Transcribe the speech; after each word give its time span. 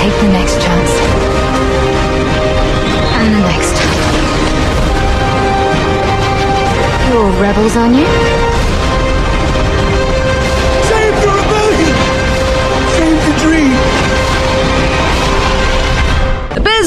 Take 0.00 0.20
the 0.22 0.28
next 0.28 0.54
chance. 0.62 0.92
And 3.20 3.34
the 3.34 3.42
next. 3.52 3.76
You're 7.10 7.30
rebels, 7.42 7.76
aren't 7.76 7.96
you? 7.96 8.39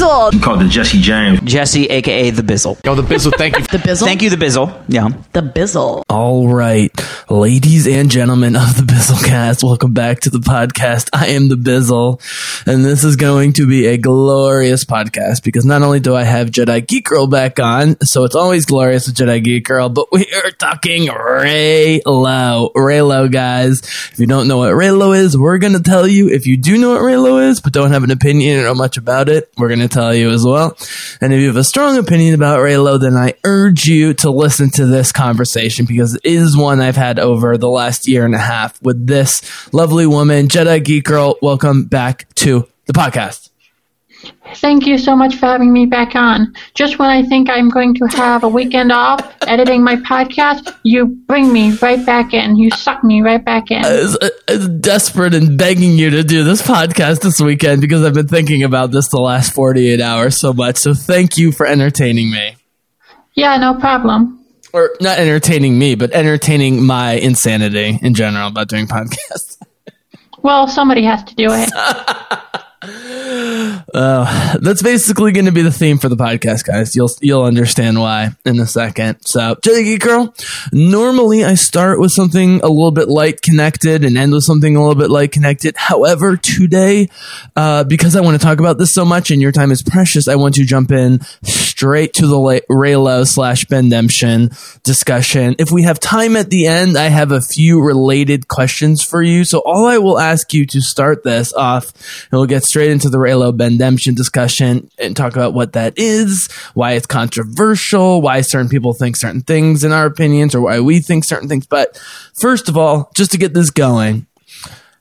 The 0.04 0.10
Bizzle. 0.10 0.44
Called 0.44 0.60
the 0.60 0.68
Jesse 0.68 1.00
James. 1.00 1.40
Jesse, 1.46 1.86
aka 1.86 2.30
the 2.30 2.42
Bizzle. 2.42 2.78
Oh, 2.86 2.94
the 2.94 3.02
Bizzle. 3.02 3.34
Thank 3.38 3.58
you. 3.58 3.64
the 3.72 3.78
Bizzle. 3.78 4.04
Thank 4.04 4.22
you, 4.22 4.30
the 4.30 4.36
Bizzle. 4.36 4.84
Yeah. 4.90 5.08
The 5.32 5.42
Bizzle. 5.42 6.04
All 6.10 6.50
right, 6.50 6.92
ladies 7.30 7.88
and 7.88 8.12
gentlemen 8.12 8.58
of 8.58 8.76
the 8.76 8.84
Bizzlecast, 8.84 9.64
welcome 9.64 9.94
back 9.94 10.20
to 10.22 10.30
the 10.30 10.40
podcast. 10.40 11.10
I 11.14 11.28
am 11.28 11.48
the 11.48 11.56
Bizzle, 11.56 12.20
and 12.68 12.84
this 12.84 13.06
is 13.06 13.16
going 13.16 13.54
to 13.54 13.66
be 13.66 13.88
a 13.88 13.98
glorious 13.98 14.84
podcast 14.84 15.42
because 15.42 15.64
not 15.64 15.84
only 15.84 16.02
do 16.02 16.14
I 16.14 16.24
have 16.24 16.52
Jedi 16.52 16.86
Geek 16.86 17.06
Girl 17.06 17.28
back 17.28 17.62
on, 17.62 17.96
so 18.02 18.26
it's 18.26 18.36
always 18.36 18.66
glorious 18.66 19.08
with 19.08 19.16
Jedi 19.16 19.42
Geek 19.42 19.64
Girl, 19.64 19.88
but 19.88 20.12
we 20.12 20.28
are 20.36 20.52
talking 20.52 21.08
Reylo. 21.08 22.74
Reylo, 22.74 23.32
guys. 23.32 23.80
If 24.12 24.20
you 24.20 24.28
don't 24.28 24.50
know 24.50 24.58
what 24.58 24.74
Reylo 24.74 25.18
is, 25.18 25.38
we're 25.38 25.60
going 25.60 25.74
to 25.74 25.82
tell 25.82 26.06
you. 26.06 26.28
If 26.30 26.46
you 26.46 26.58
do 26.58 26.78
know 26.78 26.90
what 26.90 27.02
Reylo 27.02 27.48
is, 27.48 27.62
but 27.62 27.72
don't 27.72 27.92
have 27.92 28.04
an 28.04 28.12
opinion 28.12 28.66
or 28.66 28.76
much 28.76 28.98
about 28.98 29.30
it, 29.30 29.50
we're 29.58 29.70
going 29.70 29.80
to 29.80 29.93
tell 29.94 30.14
you 30.14 30.30
as 30.32 30.46
well. 30.46 30.78
And 31.22 31.34
if 31.34 31.40
you 31.40 31.48
have 31.48 31.56
a 31.56 31.64
strong 31.64 31.98
opinion 31.98 32.34
about 32.34 32.60
Reylo, 32.60 33.00
then 33.00 33.16
I 33.16 33.36
urge 33.44 33.86
you 33.86 34.14
to 34.16 34.30
listen 34.30 34.70
to 34.72 34.86
this 34.86 35.12
conversation 35.12 35.86
because 35.86 36.16
it 36.16 36.22
is 36.26 36.58
one 36.58 36.82
I've 36.82 36.96
had 36.96 37.20
over 37.20 37.58
the 37.58 37.70
last 37.70 38.08
year 38.08 38.26
and 38.26 38.36
a 38.36 38.40
half 38.40 38.82
with 38.82 39.08
this 39.08 39.42
lovely 39.74 40.08
woman, 40.08 40.48
Jedi 40.48 40.84
Geek 40.84 41.06
Girl. 41.06 41.38
Welcome 41.42 41.86
back 41.86 42.28
to 42.36 42.68
the 42.86 42.94
podcast. 42.94 43.53
Thank 44.56 44.86
you 44.86 44.98
so 44.98 45.16
much 45.16 45.36
for 45.36 45.48
having 45.48 45.74
me 45.74 45.86
back 45.86 46.16
on. 46.16 46.54
Just 46.76 47.00
when 47.00 47.10
I 47.10 47.24
think 47.24 47.50
I'm 47.50 47.70
going 47.70 47.96
to 47.96 48.06
have 48.08 48.44
a 48.44 48.48
weekend 48.48 48.92
off 48.92 49.36
editing 49.48 49.84
my 49.84 49.96
podcast, 49.98 50.76
you 50.84 51.08
bring 51.08 51.52
me 51.52 51.74
right 51.78 52.06
back 52.06 52.34
in. 52.34 52.56
You 52.56 52.70
suck 52.72 53.04
me 53.04 53.22
right 53.22 53.44
back 53.44 53.72
in. 53.72 53.84
I 53.84 53.92
was, 53.92 54.18
I 54.22 54.30
was 54.54 54.68
desperate 54.70 55.34
and 55.34 55.58
begging 55.58 55.94
you 55.94 56.12
to 56.12 56.24
do 56.24 56.44
this 56.44 56.62
podcast 56.62 57.22
this 57.22 57.40
weekend 57.40 57.82
because 57.82 58.04
I've 58.04 58.14
been 58.14 58.28
thinking 58.28 58.64
about 58.64 58.92
this 58.92 59.08
the 59.10 59.20
last 59.20 59.54
48 59.54 60.00
hours 60.00 60.40
so 60.40 60.54
much. 60.54 60.78
So 60.78 60.94
thank 60.94 61.38
you 61.38 61.52
for 61.52 61.66
entertaining 61.66 62.30
me. 62.32 62.56
Yeah, 63.34 63.58
no 63.58 63.80
problem. 63.80 64.46
Or 64.72 64.92
not 65.02 65.20
entertaining 65.20 65.78
me, 65.78 65.96
but 65.96 66.12
entertaining 66.12 66.84
my 66.84 67.14
insanity 67.14 68.00
in 68.02 68.14
general 68.14 68.48
about 68.48 68.70
doing 68.70 68.88
podcasts. 68.88 69.58
Well, 70.44 70.68
somebody 70.68 71.06
has 71.06 71.24
to 71.24 71.36
do 71.36 71.48
it. 71.50 71.72
Uh, 73.94 74.58
that's 74.58 74.82
basically 74.82 75.32
going 75.32 75.46
to 75.46 75.52
be 75.52 75.62
the 75.62 75.72
theme 75.72 75.98
for 76.00 76.10
the 76.10 76.16
podcast, 76.16 76.66
guys. 76.66 76.96
You'll 76.96 77.12
you'll 77.22 77.44
understand 77.44 78.00
why 78.00 78.32
in 78.44 78.60
a 78.60 78.66
second. 78.66 79.26
So, 79.26 79.56
Geek 79.62 80.02
Girl. 80.02 80.34
Normally, 80.72 81.44
I 81.44 81.54
start 81.56 82.00
with 82.00 82.12
something 82.12 82.62
a 82.62 82.68
little 82.68 82.92
bit 82.92 83.08
light 83.08 83.42
connected 83.42 84.04
and 84.04 84.18
end 84.18 84.34
with 84.34 84.44
something 84.44 84.76
a 84.76 84.80
little 84.80 84.96
bit 84.96 85.12
light 85.12 85.32
connected. 85.32 85.76
However, 85.78 86.38
today, 86.38 87.10
uh, 87.56 87.84
because 87.84 88.16
I 88.16 88.22
want 88.22 88.40
to 88.40 88.44
talk 88.44 88.60
about 88.60 88.78
this 88.80 88.94
so 88.94 89.06
much 89.06 89.30
and 89.30 89.42
your 89.42 89.52
time 89.52 89.72
is 89.72 89.84
precious, 89.84 90.28
I 90.28 90.36
want 90.36 90.56
to 90.56 90.66
jump 90.66 90.92
in 90.92 91.22
straight 91.44 92.14
to 92.16 92.28
the 92.28 92.40
La- 92.40 92.60
Reylo 92.70 93.28
slash 93.28 93.66
Bendemption 93.66 94.50
discussion. 94.84 95.56
If 95.60 95.72
we 95.72 95.84
have 95.84 96.00
time 96.00 96.36
at 96.36 96.50
the 96.50 96.68
end, 96.68 96.98
I 96.98 97.10
have 97.10 97.32
a 97.32 97.42
few 97.42 97.82
related 97.82 98.48
questions 98.48 99.04
for 99.04 99.22
you. 99.22 99.44
So, 99.44 99.60
all 99.60 99.86
I 99.86 100.00
will 100.00 100.18
ask 100.18 100.54
you 100.54 100.66
to 100.68 100.82
start 100.82 101.24
this 101.24 101.54
off, 101.54 101.94
and 102.32 102.40
we'll 102.40 102.48
get 102.48 102.64
straight 102.74 102.90
into 102.90 103.08
the 103.08 103.20
Reylo 103.20 103.56
Bendemption 103.56 104.16
discussion 104.16 104.90
and 104.98 105.16
talk 105.16 105.34
about 105.34 105.54
what 105.54 105.74
that 105.74 105.94
is, 105.96 106.52
why 106.74 106.94
it's 106.94 107.06
controversial, 107.06 108.20
why 108.20 108.42
certain 108.42 108.68
people 108.68 108.94
think 108.94 109.16
certain 109.16 109.42
things 109.42 109.84
in 109.84 109.92
our 109.92 110.08
opinions, 110.08 110.56
or 110.56 110.62
why 110.62 110.80
we 110.80 111.00
think 111.00 111.24
certain 111.24 111.48
things. 111.48 111.68
But 111.68 112.02
first 112.34 112.70
of 112.70 112.76
all, 112.76 113.12
just 113.14 113.30
to 113.34 113.38
get 113.38 113.54
this 113.54 113.70
going, 113.70 114.26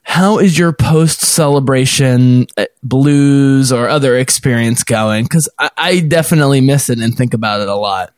how 0.03 0.37
is 0.37 0.55
your 0.55 0.71
post 0.71 1.21
celebration 1.21 2.45
uh, 2.57 2.65
blues 2.83 3.71
or 3.71 3.89
other 3.89 4.17
experience 4.17 4.83
going? 4.83 5.23
Because 5.23 5.49
I, 5.57 5.71
I 5.75 5.99
definitely 6.01 6.61
miss 6.61 6.91
it 6.91 6.99
and 6.99 7.17
think 7.17 7.33
about 7.33 7.61
it 7.61 7.69
a 7.69 7.75
lot. 7.75 8.13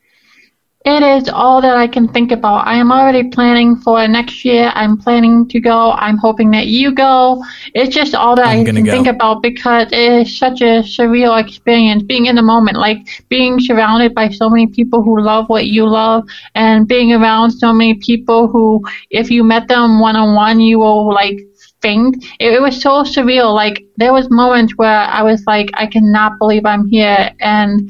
It 0.86 1.02
is 1.02 1.30
all 1.30 1.62
that 1.62 1.76
I 1.76 1.88
can 1.88 2.08
think 2.08 2.32
about. 2.32 2.68
I 2.68 2.76
am 2.76 2.92
already 2.92 3.28
planning 3.30 3.76
for 3.76 4.08
next 4.08 4.46
year. 4.46 4.72
I'm 4.76 4.98
planning 4.98 5.48
to 5.48 5.60
go. 5.60 5.94
I'm 5.94 6.18
hoping 6.18 6.52
that 6.52 6.68
you 6.68 6.94
go. 6.94 7.44
It's 7.74 7.94
just 7.94 8.14
all 8.14 8.36
that 8.36 8.46
I'm 8.46 8.62
I 8.62 8.64
can 8.64 8.84
go. 8.84 8.92
think 8.92 9.08
about 9.08 9.42
because 9.42 9.88
it 9.92 10.12
is 10.28 10.38
such 10.38 10.62
a 10.62 10.84
surreal 10.84 11.42
experience 11.42 12.04
being 12.04 12.28
in 12.28 12.36
the 12.36 12.44
moment, 12.44 12.78
like 12.78 13.00
being 13.30 13.60
surrounded 13.60 14.14
by 14.14 14.30
so 14.30 14.48
many 14.48 14.68
people 14.68 15.02
who 15.02 15.20
love 15.20 15.50
what 15.50 15.66
you 15.66 15.88
love 15.88 16.24
and 16.54 16.88
being 16.88 17.14
around 17.14 17.50
so 17.50 17.74
many 17.74 17.96
people 17.96 18.48
who, 18.48 18.80
if 19.10 19.32
you 19.32 19.44
met 19.44 19.68
them 19.68 20.00
one 20.00 20.16
on 20.16 20.36
one, 20.36 20.60
you 20.60 20.78
will 20.78 21.12
like 21.12 21.40
faint. 21.82 22.24
It, 22.40 22.54
it 22.54 22.62
was 22.62 22.80
so 22.80 23.02
surreal. 23.04 23.56
Like 23.56 23.84
there 23.98 24.14
was 24.14 24.30
moments 24.30 24.78
where 24.78 25.02
I 25.02 25.24
was 25.24 25.44
like, 25.48 25.72
I 25.74 25.88
cannot 25.88 26.38
believe 26.38 26.64
I'm 26.64 26.88
here. 26.88 27.32
And 27.40 27.90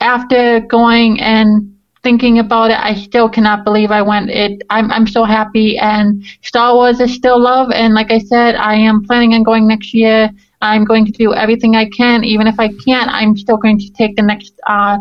after 0.00 0.58
going 0.58 1.20
and 1.20 1.71
thinking 2.02 2.38
about 2.38 2.70
it, 2.70 2.78
I 2.78 2.94
still 2.94 3.28
cannot 3.28 3.64
believe 3.64 3.90
I 3.90 4.02
went. 4.02 4.30
It. 4.30 4.62
I'm 4.70 4.90
I'm 4.90 5.06
so 5.06 5.24
happy, 5.24 5.78
and 5.78 6.24
Star 6.42 6.74
Wars 6.74 7.00
is 7.00 7.14
still 7.14 7.40
love. 7.40 7.70
And 7.72 7.94
like 7.94 8.10
I 8.10 8.18
said, 8.18 8.56
I 8.56 8.74
am 8.74 9.04
planning 9.04 9.34
on 9.34 9.42
going 9.42 9.66
next 9.66 9.94
year. 9.94 10.30
I'm 10.60 10.84
going 10.84 11.04
to 11.06 11.12
do 11.12 11.34
everything 11.34 11.74
I 11.74 11.88
can, 11.88 12.24
even 12.24 12.46
if 12.46 12.58
I 12.58 12.68
can't. 12.84 13.10
I'm 13.10 13.36
still 13.36 13.56
going 13.56 13.78
to 13.78 13.90
take 13.90 14.16
the 14.16 14.22
next 14.22 14.52
uh, 14.66 14.98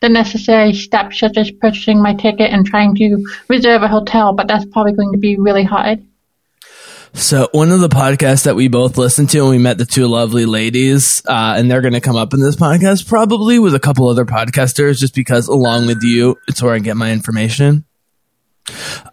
the 0.00 0.08
necessary 0.08 0.72
steps, 0.72 1.18
such 1.18 1.36
as 1.36 1.50
purchasing 1.50 2.02
my 2.02 2.14
ticket 2.14 2.50
and 2.50 2.66
trying 2.66 2.94
to 2.96 3.18
reserve 3.48 3.82
a 3.82 3.88
hotel. 3.88 4.32
But 4.32 4.48
that's 4.48 4.64
probably 4.66 4.92
going 4.92 5.12
to 5.12 5.18
be 5.18 5.36
really 5.36 5.64
hard. 5.64 6.04
So 7.12 7.48
one 7.52 7.72
of 7.72 7.80
the 7.80 7.88
podcasts 7.88 8.44
that 8.44 8.54
we 8.54 8.68
both 8.68 8.96
listened 8.96 9.30
to, 9.30 9.40
and 9.40 9.50
we 9.50 9.58
met 9.58 9.78
the 9.78 9.84
two 9.84 10.06
lovely 10.06 10.46
ladies, 10.46 11.22
uh, 11.26 11.54
and 11.56 11.70
they're 11.70 11.80
going 11.80 11.94
to 11.94 12.00
come 12.00 12.16
up 12.16 12.32
in 12.32 12.40
this 12.40 12.56
podcast 12.56 13.08
probably 13.08 13.58
with 13.58 13.74
a 13.74 13.80
couple 13.80 14.08
other 14.08 14.24
podcasters, 14.24 14.98
just 14.98 15.14
because 15.14 15.48
along 15.48 15.86
with 15.86 16.02
you, 16.02 16.36
it's 16.48 16.62
where 16.62 16.74
I 16.74 16.78
get 16.78 16.96
my 16.96 17.12
information. 17.12 17.84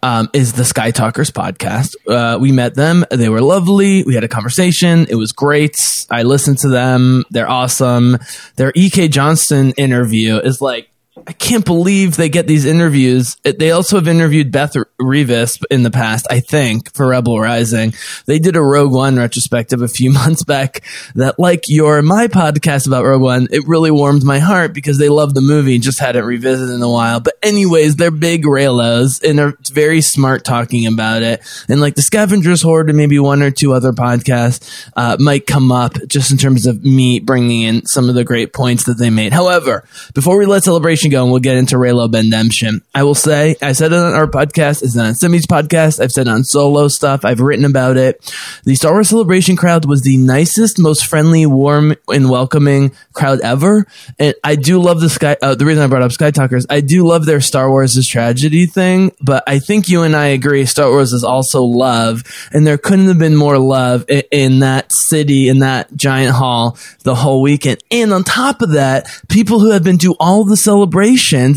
Um, 0.02 0.28
is 0.32 0.52
the 0.52 0.64
Sky 0.64 0.92
Talkers 0.92 1.30
podcast. 1.32 1.96
Uh, 2.06 2.38
we 2.38 2.52
met 2.52 2.76
them. 2.76 3.04
They 3.10 3.28
were 3.28 3.40
lovely. 3.40 4.04
We 4.04 4.14
had 4.14 4.22
a 4.22 4.28
conversation. 4.28 5.06
It 5.08 5.16
was 5.16 5.32
great. 5.32 5.76
I 6.10 6.22
listened 6.22 6.58
to 6.58 6.68
them. 6.68 7.24
They're 7.30 7.48
awesome. 7.50 8.18
Their 8.54 8.72
EK 8.76 9.08
Johnston 9.08 9.72
interview 9.72 10.36
is 10.36 10.60
like, 10.60 10.90
I 11.28 11.32
can't 11.32 11.64
believe 11.64 12.16
they 12.16 12.30
get 12.30 12.46
these 12.46 12.64
interviews. 12.64 13.36
They 13.42 13.70
also 13.70 13.96
have 13.96 14.08
interviewed 14.08 14.50
Beth 14.50 14.72
Revis 14.98 15.62
in 15.70 15.82
the 15.82 15.90
past, 15.90 16.26
I 16.30 16.40
think, 16.40 16.94
for 16.94 17.08
Rebel 17.08 17.38
Rising. 17.38 17.92
They 18.24 18.38
did 18.38 18.56
a 18.56 18.62
Rogue 18.62 18.94
One 18.94 19.18
retrospective 19.18 19.82
a 19.82 19.88
few 19.88 20.10
months 20.12 20.42
back 20.42 20.82
that, 21.16 21.38
like 21.38 21.64
your 21.68 22.00
my 22.00 22.28
podcast 22.28 22.86
about 22.86 23.04
Rogue 23.04 23.20
One, 23.20 23.46
it 23.50 23.68
really 23.68 23.90
warmed 23.90 24.24
my 24.24 24.38
heart 24.38 24.72
because 24.72 24.96
they 24.96 25.10
love 25.10 25.34
the 25.34 25.42
movie 25.42 25.74
and 25.74 25.84
just 25.84 25.98
hadn't 25.98 26.24
revisited 26.24 26.74
in 26.74 26.80
a 26.80 26.90
while. 26.90 27.20
But 27.20 27.34
anyways, 27.42 27.96
they're 27.96 28.10
big 28.10 28.44
Raylos 28.44 29.22
and 29.22 29.38
they're 29.38 29.54
very 29.70 30.00
smart 30.00 30.46
talking 30.46 30.86
about 30.86 31.22
it. 31.22 31.42
And 31.68 31.78
like 31.82 31.94
the 31.94 32.00
Scavengers 32.00 32.62
Hoard 32.62 32.88
and 32.88 32.96
maybe 32.96 33.18
one 33.18 33.42
or 33.42 33.50
two 33.50 33.74
other 33.74 33.92
podcasts 33.92 34.88
uh, 34.96 35.18
might 35.20 35.46
come 35.46 35.72
up 35.72 35.92
just 36.06 36.30
in 36.30 36.38
terms 36.38 36.66
of 36.66 36.82
me 36.82 37.20
bringing 37.20 37.64
in 37.64 37.84
some 37.84 38.08
of 38.08 38.14
the 38.14 38.24
great 38.24 38.54
points 38.54 38.84
that 38.84 38.96
they 38.96 39.10
made. 39.10 39.34
However, 39.34 39.84
before 40.14 40.38
we 40.38 40.46
let 40.46 40.64
celebration 40.64 41.10
go, 41.10 41.17
go 41.18 41.24
and 41.24 41.32
we'll 41.32 41.40
get 41.40 41.56
into 41.56 41.76
Raylo 41.76 42.10
Bendemption. 42.10 42.80
I 42.94 43.02
will 43.02 43.14
say, 43.14 43.56
I 43.60 43.72
said 43.72 43.92
it 43.92 43.98
on 43.98 44.14
our 44.14 44.28
podcast, 44.28 44.82
it's 44.82 44.96
on 44.96 45.14
Simi's 45.14 45.46
podcast, 45.46 46.00
I've 46.00 46.12
said 46.12 46.28
on 46.28 46.44
solo 46.44 46.86
stuff, 46.86 47.24
I've 47.24 47.40
written 47.40 47.64
about 47.64 47.96
it. 47.96 48.32
The 48.64 48.76
Star 48.76 48.92
Wars 48.92 49.08
Celebration 49.08 49.56
crowd 49.56 49.84
was 49.84 50.02
the 50.02 50.16
nicest, 50.16 50.78
most 50.78 51.06
friendly, 51.06 51.44
warm, 51.44 51.96
and 52.06 52.30
welcoming 52.30 52.92
crowd 53.14 53.40
ever. 53.40 53.84
And 54.18 54.34
I 54.44 54.54
do 54.54 54.80
love 54.80 55.00
the 55.00 55.08
Sky, 55.08 55.36
uh, 55.42 55.56
the 55.56 55.66
reason 55.66 55.82
I 55.82 55.88
brought 55.88 56.02
up 56.02 56.12
Sky 56.12 56.30
Talkers, 56.30 56.66
I 56.70 56.80
do 56.80 57.04
love 57.04 57.26
their 57.26 57.40
Star 57.40 57.68
Wars 57.68 57.96
is 57.96 58.06
tragedy 58.06 58.66
thing, 58.66 59.10
but 59.20 59.42
I 59.48 59.58
think 59.58 59.88
you 59.88 60.02
and 60.02 60.14
I 60.14 60.26
agree 60.26 60.66
Star 60.66 60.88
Wars 60.88 61.12
is 61.12 61.24
also 61.24 61.62
love, 61.64 62.22
and 62.52 62.64
there 62.64 62.78
couldn't 62.78 63.08
have 63.08 63.18
been 63.18 63.34
more 63.36 63.58
love 63.58 64.04
in, 64.08 64.22
in 64.30 64.58
that 64.60 64.92
city, 64.92 65.48
in 65.48 65.60
that 65.60 65.94
giant 65.96 66.32
hall, 66.32 66.78
the 67.02 67.16
whole 67.16 67.42
weekend. 67.42 67.82
And 67.90 68.12
on 68.12 68.22
top 68.22 68.62
of 68.62 68.70
that, 68.70 69.08
people 69.28 69.58
who 69.58 69.70
have 69.72 69.82
been 69.82 69.98
to 69.98 70.14
all 70.20 70.44
the 70.44 70.56
celebrations, 70.56 71.07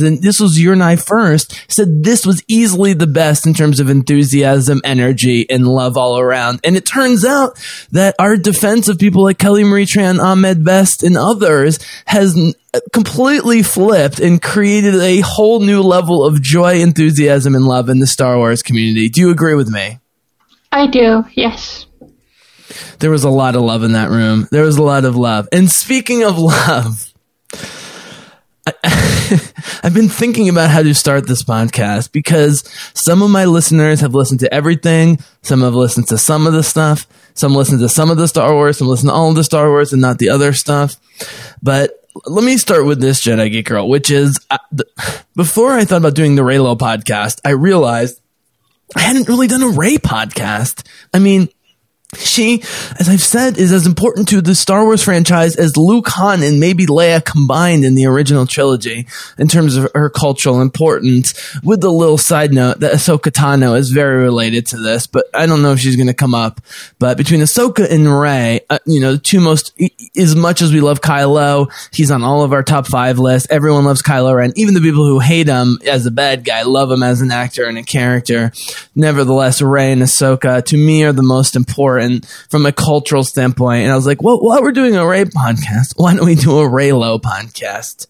and 0.02 0.22
this 0.22 0.40
was 0.40 0.62
your 0.62 0.74
and 0.74 0.84
I 0.84 0.96
first, 0.96 1.60
said 1.68 2.04
this 2.04 2.26
was 2.26 2.44
easily 2.48 2.94
the 2.94 3.08
best 3.08 3.46
in 3.46 3.54
terms 3.54 3.80
of 3.80 3.90
enthusiasm, 3.90 4.82
energy, 4.84 5.50
and 5.50 5.68
love 5.68 5.98
all 5.98 6.20
around. 6.20 6.60
And 6.64 6.78
it 6.78 6.86
turns 6.86 7.26
out 7.26 7.60
that 7.92 8.16
our 8.20 8.38
defense 8.38 8.88
of 8.88 9.00
people 9.00 9.24
like 9.24 9.38
Kelly 9.38 9.64
Marie 9.64 9.86
Tran, 9.86 10.22
Ahmed 10.22 10.64
Best, 10.64 11.04
and 11.04 11.18
others 11.18 11.80
has 12.06 12.56
completely 12.94 13.64
flipped 13.64 14.20
and 14.20 14.42
created 14.42 14.96
a 14.96 15.20
whole 15.22 15.60
new 15.60 15.82
level 15.82 16.24
of 16.24 16.42
joy, 16.42 16.82
enthusiasm, 16.82 17.56
and 17.56 17.66
love 17.66 17.90
in 17.90 18.00
the 18.00 18.08
Star 18.08 18.38
Wars 18.38 18.62
community. 18.62 19.10
Do 19.10 19.22
you 19.22 19.32
agree 19.32 19.56
with 19.56 19.70
me? 19.70 20.00
I 20.72 20.88
do, 20.88 21.26
yes. 21.34 21.86
There 23.00 23.12
was 23.12 23.24
a 23.24 23.30
lot 23.30 23.56
of 23.56 23.62
love 23.62 23.84
in 23.84 23.94
that 23.94 24.10
room. 24.10 24.48
There 24.52 24.64
was 24.64 24.78
a 24.78 24.84
lot 24.84 25.06
of 25.06 25.16
love. 25.16 25.50
And 25.52 25.70
speaking 25.70 26.24
of 26.24 26.38
love, 26.40 27.12
I, 28.68 28.74
I've 29.84 29.94
been 29.94 30.10
thinking 30.10 30.50
about 30.50 30.70
how 30.70 30.84
to 30.84 30.94
start 30.94 31.28
this 31.28 31.44
podcast 31.44 32.12
because 32.12 32.64
some 32.94 33.22
of 33.22 33.30
my 33.30 33.46
listeners 33.46 34.02
have 34.02 34.14
listened 34.14 34.42
to 34.42 34.54
everything. 34.54 35.20
Some 35.42 35.62
have 35.62 35.74
listened 35.74 36.08
to 36.10 36.18
some 36.18 36.48
of 36.48 36.54
the 36.54 36.64
stuff. 36.64 37.08
Some 37.34 37.56
listen 37.56 37.80
to 37.80 37.90
some 37.90 38.12
of 38.12 38.18
the 38.18 38.28
Star 38.28 38.54
Wars. 38.54 38.78
Some 38.78 38.88
listen 38.88 39.08
to 39.08 39.14
all 39.14 39.30
of 39.30 39.36
the 39.36 39.44
Star 39.44 39.70
Wars 39.70 39.94
and 39.94 40.02
not 40.02 40.20
the 40.20 40.30
other 40.30 40.54
stuff. 40.54 40.98
But 41.62 41.92
let 42.26 42.44
me 42.44 42.58
start 42.58 42.86
with 42.86 43.00
this 43.00 43.24
Jedi 43.24 43.52
Geek 43.52 43.68
Girl, 43.68 43.88
which 43.88 44.12
is 44.12 44.40
uh, 44.50 44.58
before 45.36 45.72
I 45.72 45.86
thought 45.86 45.98
about 45.98 46.16
doing 46.16 46.36
the 46.36 46.42
Reylo 46.42 46.78
podcast, 46.78 47.40
I 47.46 47.52
realized 47.52 48.22
I 48.96 49.00
hadn't 49.00 49.30
really 49.30 49.48
done 49.48 49.64
a 49.64 49.70
Rey 49.70 49.98
podcast. 49.98 50.86
I 51.14 51.20
mean, 51.20 51.50
she, 52.18 52.62
as 53.00 53.08
I've 53.08 53.22
said, 53.22 53.58
is 53.58 53.72
as 53.72 53.88
important 53.88 54.28
to 54.30 54.42
the 54.42 54.54
Star 54.54 54.84
Wars 54.84 55.02
franchise 55.02 55.56
as 55.56 55.78
Luke 55.78 56.10
Han 56.10 56.44
and 56.44 56.60
maybe 56.60 56.86
Leia 56.86 57.24
combined 57.24 57.86
in 57.86 57.96
the 57.96 58.06
original 58.06 58.46
trilogy 58.46 59.08
in 59.38 59.48
terms 59.48 59.78
of 59.78 59.90
her 59.96 60.10
cultural 60.10 60.62
importance. 60.62 61.34
With 61.64 61.80
the 61.80 61.92
little 61.92 62.18
side 62.18 62.54
note 62.54 62.82
that 62.82 62.92
Ahsoka 62.92 63.32
Tano 63.32 63.78
is 63.78 63.92
very 63.92 64.22
related 64.24 64.66
to 64.68 64.78
this, 64.78 65.08
but 65.08 65.26
I 65.34 65.46
don't 65.46 65.62
know 65.62 65.72
if 65.72 65.80
she's 65.80 65.96
going 65.96 66.08
to 66.08 66.14
come 66.14 66.36
up. 66.36 66.60
But 67.00 67.16
between 67.16 67.40
Ahsoka 67.40 67.90
and 67.90 68.20
Rey, 68.20 68.60
uh, 68.70 68.80
you 68.86 69.00
know, 69.00 69.14
the 69.14 69.18
two 69.18 69.40
most, 69.40 69.72
as 70.18 70.36
much 70.36 70.62
as 70.62 70.74
we 70.74 70.82
love 70.82 71.00
Kylo, 71.00 71.72
he's 71.94 72.12
on 72.12 72.24
all 72.24 72.44
of 72.44 72.52
our 72.52 72.64
top 72.64 72.88
five 72.88 73.20
lists. 73.20 73.48
Everyone 73.50 73.86
loves 73.86 74.02
Kylo 74.02 74.36
Ren. 74.36 74.52
Even 74.58 74.74
the 74.74 74.82
people 74.82 75.06
who 75.06 75.20
hate 75.20 75.48
him 75.48 75.80
as 75.88 76.06
a 76.06 76.12
bad 76.12 76.44
guy 76.44 76.64
love 76.64 76.92
him 76.92 77.04
as 77.04 77.22
an 77.22 77.32
actor 77.32 77.66
and 77.66 77.78
a 77.78 77.84
character. 77.84 78.52
Nevertheless, 78.96 79.62
Rey 79.62 79.94
and 79.94 80.02
Ahsoka, 80.02 80.64
to 80.66 80.76
me, 80.76 81.06
are 81.06 81.14
the 81.14 81.24
most 81.24 81.56
important 81.56 82.01
from 82.50 82.66
a 82.66 82.72
cultural 82.72 83.24
standpoint. 83.24 83.84
And 83.84 83.92
I 83.92 83.96
was 83.96 84.08
like, 84.08 84.22
well, 84.22 84.40
while 84.42 84.62
we're 84.62 84.72
doing 84.72 84.96
a 84.96 85.06
Rey 85.08 85.26
podcast, 85.26 85.94
why 85.96 86.16
don't 86.16 86.26
we 86.26 86.36
do 86.36 86.60
a 86.60 86.70
Reylo 86.70 87.20
podcast? 87.22 88.08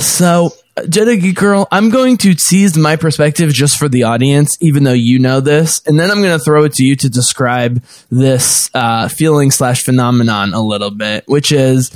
So, 0.00 0.52
Jedi 0.86 1.20
Geek 1.20 1.36
Girl, 1.36 1.68
I'm 1.70 1.90
going 1.90 2.16
to 2.18 2.34
tease 2.34 2.76
my 2.76 2.96
perspective 2.96 3.52
just 3.52 3.78
for 3.78 3.88
the 3.88 4.04
audience, 4.04 4.56
even 4.60 4.84
though 4.84 4.92
you 4.92 5.18
know 5.18 5.40
this, 5.40 5.80
and 5.86 5.98
then 5.98 6.10
I'm 6.10 6.22
going 6.22 6.38
to 6.38 6.44
throw 6.44 6.64
it 6.64 6.74
to 6.74 6.84
you 6.84 6.96
to 6.96 7.08
describe 7.08 7.82
this 8.10 8.70
uh, 8.74 9.08
feeling 9.08 9.50
slash 9.50 9.82
phenomenon 9.82 10.54
a 10.54 10.62
little 10.62 10.90
bit, 10.90 11.24
which 11.26 11.52
is, 11.52 11.90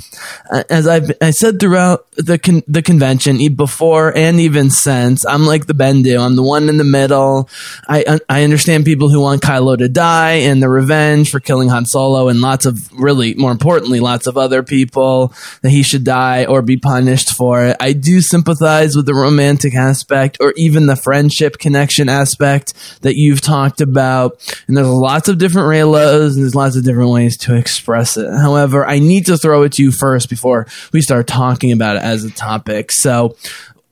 uh, 0.51 0.63
as 0.69 0.87
I've 0.87 1.11
I 1.21 1.31
said 1.31 1.59
throughout 1.59 2.05
the 2.17 2.37
con- 2.37 2.63
the 2.67 2.81
convention, 2.81 3.39
before 3.55 4.15
and 4.15 4.39
even 4.39 4.69
since, 4.69 5.25
I'm 5.25 5.45
like 5.45 5.65
the 5.65 5.73
Bendu. 5.73 6.19
I'm 6.19 6.35
the 6.35 6.43
one 6.43 6.69
in 6.69 6.77
the 6.77 6.83
middle. 6.83 7.49
I 7.87 8.19
I 8.29 8.43
understand 8.43 8.85
people 8.85 9.09
who 9.09 9.21
want 9.21 9.41
Kylo 9.41 9.77
to 9.77 9.89
die 9.89 10.45
and 10.49 10.61
the 10.61 10.69
revenge 10.69 11.31
for 11.31 11.39
killing 11.39 11.69
Han 11.69 11.85
Solo, 11.85 12.27
and 12.27 12.41
lots 12.41 12.65
of 12.65 12.91
really 12.93 13.33
more 13.33 13.51
importantly, 13.51 13.99
lots 13.99 14.27
of 14.27 14.37
other 14.37 14.63
people 14.63 15.33
that 15.61 15.69
he 15.69 15.83
should 15.83 16.03
die 16.03 16.45
or 16.45 16.61
be 16.61 16.77
punished 16.77 17.31
for 17.31 17.65
it. 17.65 17.77
I 17.79 17.93
do 17.93 18.21
sympathize 18.21 18.74
with 18.95 19.05
the 19.05 19.13
romantic 19.13 19.75
aspect 19.75 20.37
or 20.39 20.53
even 20.57 20.87
the 20.87 20.95
friendship 20.95 21.57
connection 21.57 22.09
aspect 22.09 22.73
that 23.01 23.15
you've 23.15 23.41
talked 23.41 23.81
about. 23.81 24.55
And 24.67 24.75
there's 24.75 24.87
lots 24.87 25.29
of 25.29 25.37
different 25.37 25.67
Reylos 25.67 26.33
and 26.33 26.43
there's 26.43 26.55
lots 26.55 26.75
of 26.75 26.83
different 26.83 27.11
ways 27.11 27.37
to 27.37 27.55
express 27.55 28.17
it. 28.17 28.29
However, 28.29 28.85
I 28.85 28.99
need 28.99 29.27
to 29.27 29.37
throw 29.37 29.63
it 29.63 29.73
to 29.73 29.83
you 29.83 29.91
first 29.91 30.29
before 30.29 30.67
we 30.91 31.01
start 31.01 31.27
talking 31.27 31.71
about 31.71 31.97
it 31.97 32.03
as 32.03 32.23
a 32.23 32.31
topic. 32.31 32.91
So, 32.91 33.35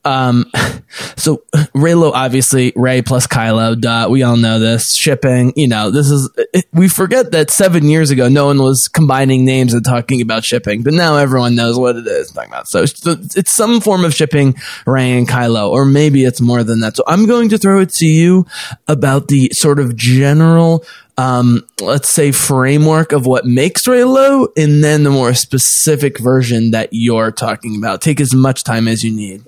um, 0.05 0.45
so 1.15 1.43
Reylo, 1.75 2.11
obviously 2.13 2.73
Rey 2.75 3.01
plus 3.01 3.27
Kylo, 3.27 3.79
duh, 3.79 4.07
we 4.09 4.23
all 4.23 4.37
know 4.37 4.59
this 4.59 4.95
shipping, 4.95 5.53
you 5.55 5.67
know, 5.67 5.91
this 5.91 6.09
is, 6.09 6.29
we 6.73 6.87
forget 6.89 7.31
that 7.31 7.51
seven 7.51 7.87
years 7.87 8.09
ago, 8.09 8.27
no 8.27 8.47
one 8.47 8.61
was 8.61 8.87
combining 8.87 9.45
names 9.45 9.73
and 9.73 9.83
talking 9.85 10.21
about 10.21 10.43
shipping, 10.43 10.83
but 10.83 10.93
now 10.93 11.17
everyone 11.17 11.55
knows 11.55 11.77
what 11.77 11.95
it 11.95 12.07
is 12.07 12.31
talking 12.31 12.51
about. 12.51 12.67
So 12.67 12.83
it's, 12.83 13.05
it's 13.35 13.55
some 13.55 13.81
form 13.81 14.03
of 14.05 14.13
shipping 14.13 14.55
Rey 14.85 15.17
and 15.17 15.27
Kylo, 15.27 15.69
or 15.69 15.85
maybe 15.85 16.25
it's 16.25 16.41
more 16.41 16.63
than 16.63 16.81
that. 16.81 16.95
So 16.95 17.03
I'm 17.07 17.25
going 17.25 17.49
to 17.49 17.57
throw 17.57 17.79
it 17.79 17.91
to 17.93 18.05
you 18.05 18.45
about 18.87 19.27
the 19.27 19.49
sort 19.53 19.79
of 19.79 19.95
general 19.95 20.83
um, 21.17 21.61
let's 21.79 22.09
say 22.09 22.31
framework 22.31 23.11
of 23.11 23.25
what 23.27 23.45
makes 23.45 23.85
Reylo, 23.85 24.47
and 24.57 24.83
then 24.83 25.03
the 25.03 25.11
more 25.11 25.33
specific 25.35 26.19
version 26.19 26.71
that 26.71 26.89
you're 26.91 27.31
talking 27.31 27.77
about. 27.77 28.01
Take 28.01 28.19
as 28.19 28.33
much 28.33 28.63
time 28.63 28.87
as 28.87 29.03
you 29.03 29.11
need. 29.11 29.43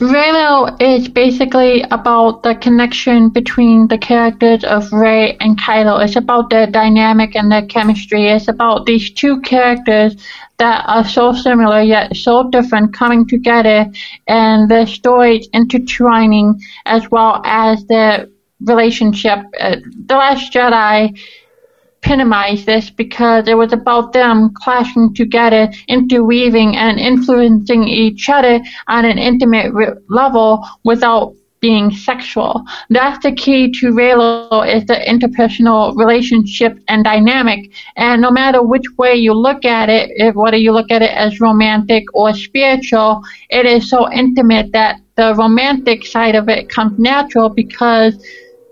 Reylo 0.00 0.80
is 0.80 1.08
basically 1.08 1.82
about 1.90 2.42
the 2.42 2.54
connection 2.54 3.28
between 3.28 3.86
the 3.88 3.98
characters 3.98 4.64
of 4.64 4.90
Rey 4.94 5.36
and 5.40 5.60
Kylo. 5.60 6.02
It's 6.02 6.16
about 6.16 6.48
their 6.48 6.66
dynamic 6.66 7.36
and 7.36 7.52
their 7.52 7.66
chemistry. 7.66 8.28
It's 8.28 8.48
about 8.48 8.86
these 8.86 9.10
two 9.10 9.42
characters 9.42 10.16
that 10.56 10.84
are 10.88 11.04
so 11.04 11.34
similar 11.34 11.82
yet 11.82 12.16
so 12.16 12.48
different 12.48 12.94
coming 12.94 13.28
together 13.28 13.92
and 14.26 14.70
their 14.70 14.86
stories 14.86 15.46
intertwining 15.52 16.58
as 16.86 17.10
well 17.10 17.42
as 17.44 17.84
their 17.84 18.26
relationship. 18.62 19.40
Uh, 19.60 19.76
the 20.06 20.14
Last 20.14 20.50
Jedi 20.50 21.14
epitomized 22.02 22.66
this 22.66 22.90
because 22.90 23.46
it 23.46 23.56
was 23.56 23.72
about 23.72 24.12
them 24.12 24.52
clashing 24.54 25.14
together, 25.14 25.70
interweaving 25.88 26.76
and 26.76 26.98
influencing 26.98 27.84
each 27.84 28.28
other 28.28 28.60
on 28.88 29.04
an 29.04 29.18
intimate 29.18 29.72
re- 29.72 29.94
level 30.08 30.66
without 30.84 31.34
being 31.60 31.90
sexual. 31.90 32.64
That's 32.88 33.22
the 33.22 33.32
key 33.32 33.70
to 33.72 33.92
Reylo 33.92 34.66
is 34.66 34.86
the 34.86 34.94
interpersonal 34.94 35.94
relationship 35.94 36.78
and 36.88 37.04
dynamic. 37.04 37.70
And 37.96 38.22
no 38.22 38.30
matter 38.30 38.62
which 38.62 38.86
way 38.96 39.16
you 39.16 39.34
look 39.34 39.66
at 39.66 39.90
it, 39.90 40.10
if, 40.14 40.34
whether 40.34 40.56
you 40.56 40.72
look 40.72 40.90
at 40.90 41.02
it 41.02 41.10
as 41.10 41.38
romantic 41.38 42.04
or 42.14 42.32
spiritual, 42.32 43.20
it 43.50 43.66
is 43.66 43.90
so 43.90 44.10
intimate 44.10 44.72
that 44.72 45.00
the 45.16 45.34
romantic 45.34 46.06
side 46.06 46.34
of 46.34 46.48
it 46.48 46.70
comes 46.70 46.98
natural 46.98 47.50
because 47.50 48.14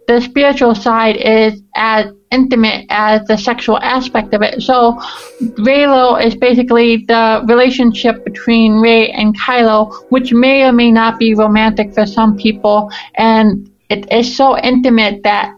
the 0.06 0.18
spiritual 0.22 0.74
side 0.74 1.16
is 1.16 1.62
as 1.76 2.06
intimate 2.30 2.86
as 2.90 3.26
the 3.26 3.36
sexual 3.36 3.78
aspect 3.78 4.34
of 4.34 4.42
it. 4.42 4.62
So 4.62 4.98
Reylo 5.40 6.22
is 6.24 6.34
basically 6.34 7.04
the 7.06 7.44
relationship 7.48 8.24
between 8.24 8.80
Rey 8.80 9.10
and 9.10 9.38
Kylo, 9.38 9.94
which 10.10 10.32
may 10.32 10.64
or 10.64 10.72
may 10.72 10.90
not 10.90 11.18
be 11.18 11.34
romantic 11.34 11.94
for 11.94 12.06
some 12.06 12.36
people, 12.36 12.90
and 13.14 13.70
it 13.88 14.10
is 14.12 14.36
so 14.36 14.58
intimate 14.58 15.22
that 15.22 15.54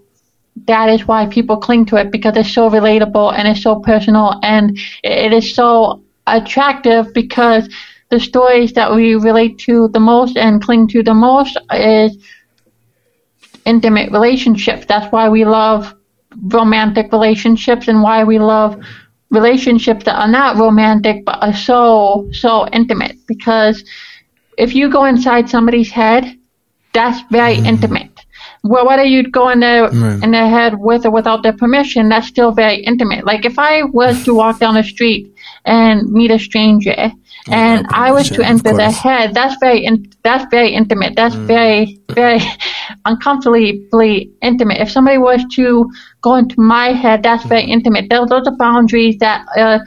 that 0.67 0.89
is 0.89 1.07
why 1.07 1.27
people 1.27 1.57
cling 1.57 1.87
to 1.87 1.97
it 1.97 2.11
because 2.11 2.37
it's 2.37 2.53
so 2.53 2.69
relatable 2.69 3.33
and 3.35 3.49
it's 3.49 3.62
so 3.62 3.81
personal 3.81 4.39
and 4.43 4.79
it 5.03 5.33
is 5.33 5.55
so 5.55 6.03
attractive 6.27 7.12
because 7.15 7.69
the 8.11 8.21
stories 8.21 8.73
that 8.73 8.95
we 8.95 9.15
relate 9.15 9.59
to 9.59 9.89
the 9.89 10.00
most 10.00 10.37
and 10.37 10.62
cling 10.62 10.87
to 10.89 11.03
the 11.03 11.15
most 11.15 11.57
is 11.73 12.17
intimate 13.65 14.11
relationships. 14.11 14.85
That's 14.87 15.11
why 15.12 15.29
we 15.29 15.45
love 15.45 15.95
romantic 16.49 17.13
relationships 17.13 17.89
and 17.89 18.03
why 18.03 18.25
we 18.25 18.39
love 18.39 18.81
relationships 19.31 20.05
that 20.05 20.17
are 20.17 20.29
not 20.29 20.57
romantic 20.57 21.25
but 21.25 21.43
are 21.43 21.55
so 21.55 22.29
so 22.33 22.67
intimate 22.69 23.17
because 23.27 23.85
if 24.59 24.75
you 24.75 24.91
go 24.91 25.05
inside 25.05 25.49
somebody's 25.49 25.91
head 25.91 26.37
that's 26.93 27.21
very 27.31 27.57
mm. 27.57 27.67
intimate 27.67 28.11
well 28.65 28.87
whether 28.87 29.05
you 29.05 29.29
go 29.31 29.49
in 29.49 29.61
their 29.61 29.89
right. 29.89 30.23
in 30.23 30.31
their 30.33 30.49
head 30.49 30.75
with 30.79 31.07
or 31.07 31.11
without 31.11 31.43
their 31.43 31.53
permission 31.53 32.09
that's 32.09 32.27
still 32.27 32.51
very 32.51 32.79
intimate 32.83 33.25
like 33.25 33.45
if 33.45 33.59
i 33.59 33.83
was 33.85 34.25
to 34.25 34.35
walk 34.35 34.59
down 34.59 34.75
the 34.75 34.83
street 34.83 35.33
and 35.65 36.11
meet 36.11 36.31
a 36.31 36.39
stranger. 36.39 37.13
And 37.49 37.87
I 37.90 38.12
was 38.12 38.28
to 38.30 38.44
enter 38.44 38.75
their 38.75 38.90
head. 38.90 39.35
That's 39.35 39.56
very, 39.61 39.85
in, 39.85 40.11
that's 40.23 40.44
very 40.50 40.75
intimate. 40.75 41.16
That's 41.16 41.35
very, 41.35 42.00
very 42.11 42.40
uncomfortably 43.04 44.32
intimate. 44.42 44.80
If 44.80 44.90
somebody 44.90 45.18
was 45.18 45.44
to 45.54 45.90
go 46.23 46.35
into 46.37 46.61
my 46.61 46.92
head, 46.92 47.23
that's 47.23 47.44
very 47.44 47.64
intimate. 47.64 48.11
Those, 48.11 48.28
those 48.28 48.47
are 48.47 48.56
boundaries 48.56 49.16
that, 49.20 49.47
uh, 49.56 49.78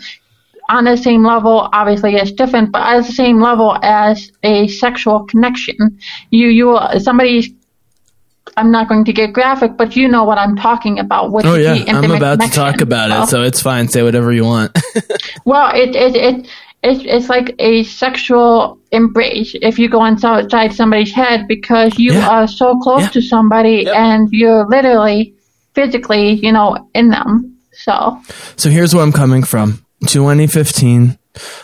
on 0.70 0.86
the 0.86 0.98
same 0.98 1.24
level, 1.24 1.70
obviously 1.74 2.16
it's 2.16 2.32
different, 2.32 2.72
but 2.72 2.82
at 2.82 3.06
the 3.06 3.12
same 3.12 3.40
level 3.40 3.78
as 3.84 4.32
a 4.44 4.68
sexual 4.68 5.26
connection. 5.26 6.00
You, 6.32 6.48
you, 6.48 6.80
somebody's 7.00 7.52
I'm 8.58 8.72
not 8.72 8.88
going 8.88 9.06
to 9.06 9.14
get 9.14 9.34
graphic, 9.34 9.78
but 9.78 9.96
you 9.96 10.08
know 10.08 10.24
what 10.24 10.38
I'm 10.38 10.56
talking 10.56 11.00
about. 11.00 11.32
With 11.32 11.46
Oh 11.46 11.56
yeah, 11.56 11.84
I'm 11.88 12.12
about 12.12 12.40
to 12.42 12.50
talk 12.50 12.82
about 12.82 13.10
it, 13.24 13.30
so 13.30 13.42
it's 13.42 13.62
fine. 13.62 13.88
Say 13.88 14.04
whatever 14.04 14.32
you 14.32 14.44
want. 14.44 14.78
well, 15.46 15.72
it 15.74 15.96
it 15.96 16.16
it. 16.16 16.48
It's, 16.86 17.02
it's 17.06 17.30
like 17.30 17.56
a 17.60 17.84
sexual 17.84 18.78
embrace 18.92 19.56
if 19.62 19.80
you 19.80 19.90
go 19.90 20.04
inside 20.06 20.74
somebody's 20.74 21.14
head 21.14 21.48
because 21.48 21.98
you 21.98 22.14
Yeah. 22.14 22.28
are 22.30 22.48
so 22.48 22.78
close 22.80 23.02
Yeah. 23.04 23.10
to 23.10 23.22
somebody 23.22 23.88
and 23.88 24.28
you're 24.32 24.68
literally 24.68 25.34
physically, 25.76 26.34
you 26.34 26.52
know, 26.52 26.90
in 26.94 27.10
them. 27.10 27.56
So 27.72 28.20
So 28.58 28.70
here's 28.70 28.94
where 28.94 29.04
I'm 29.04 29.14
coming 29.14 29.44
from. 29.44 29.84
2015, 30.08 31.18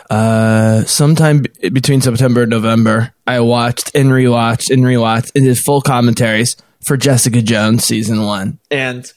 uh, 0.10 0.84
sometime 0.86 1.40
b- 1.62 1.70
between 1.70 2.02
September 2.02 2.44
and 2.44 2.50
November, 2.50 3.14
I 3.28 3.42
watched 3.42 3.92
and 3.94 4.10
rewatched 4.10 4.72
and 4.72 4.84
rewatched 4.84 5.32
and 5.36 5.44
did 5.46 5.58
full 5.58 5.82
commentaries 5.82 6.56
for 6.86 6.98
Jessica 6.98 7.42
Jones 7.42 7.84
season 7.86 8.24
one. 8.24 8.60
And 8.72 9.12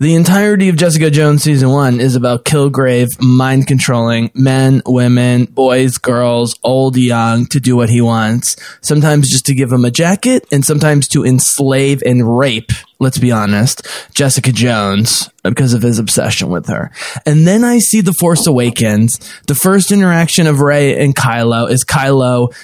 the 0.00 0.14
entirety 0.14 0.68
of 0.68 0.76
Jessica 0.76 1.10
Jones 1.10 1.42
season 1.42 1.70
one 1.70 2.00
is 2.00 2.14
about 2.14 2.44
Kilgrave 2.44 3.08
mind 3.20 3.66
controlling 3.66 4.30
men, 4.32 4.80
women, 4.86 5.46
boys, 5.46 5.98
girls, 5.98 6.56
old, 6.62 6.96
young, 6.96 7.46
to 7.46 7.58
do 7.58 7.74
what 7.76 7.90
he 7.90 8.00
wants. 8.00 8.56
Sometimes 8.80 9.28
just 9.28 9.46
to 9.46 9.54
give 9.54 9.72
him 9.72 9.84
a 9.84 9.90
jacket 9.90 10.46
and 10.52 10.64
sometimes 10.64 11.08
to 11.08 11.24
enslave 11.24 12.00
and 12.06 12.38
rape, 12.38 12.70
let's 13.00 13.18
be 13.18 13.32
honest, 13.32 13.86
Jessica 14.14 14.52
Jones 14.52 15.30
because 15.42 15.74
of 15.74 15.82
his 15.82 15.98
obsession 15.98 16.48
with 16.48 16.68
her. 16.68 16.92
And 17.26 17.46
then 17.46 17.64
I 17.64 17.78
see 17.78 18.00
The 18.00 18.12
Force 18.12 18.46
Awakens. 18.46 19.18
The 19.46 19.54
first 19.56 19.90
interaction 19.90 20.46
of 20.46 20.60
Rey 20.60 21.02
and 21.02 21.14
Kylo 21.14 21.68
is 21.68 21.84
Kylo 21.84 22.54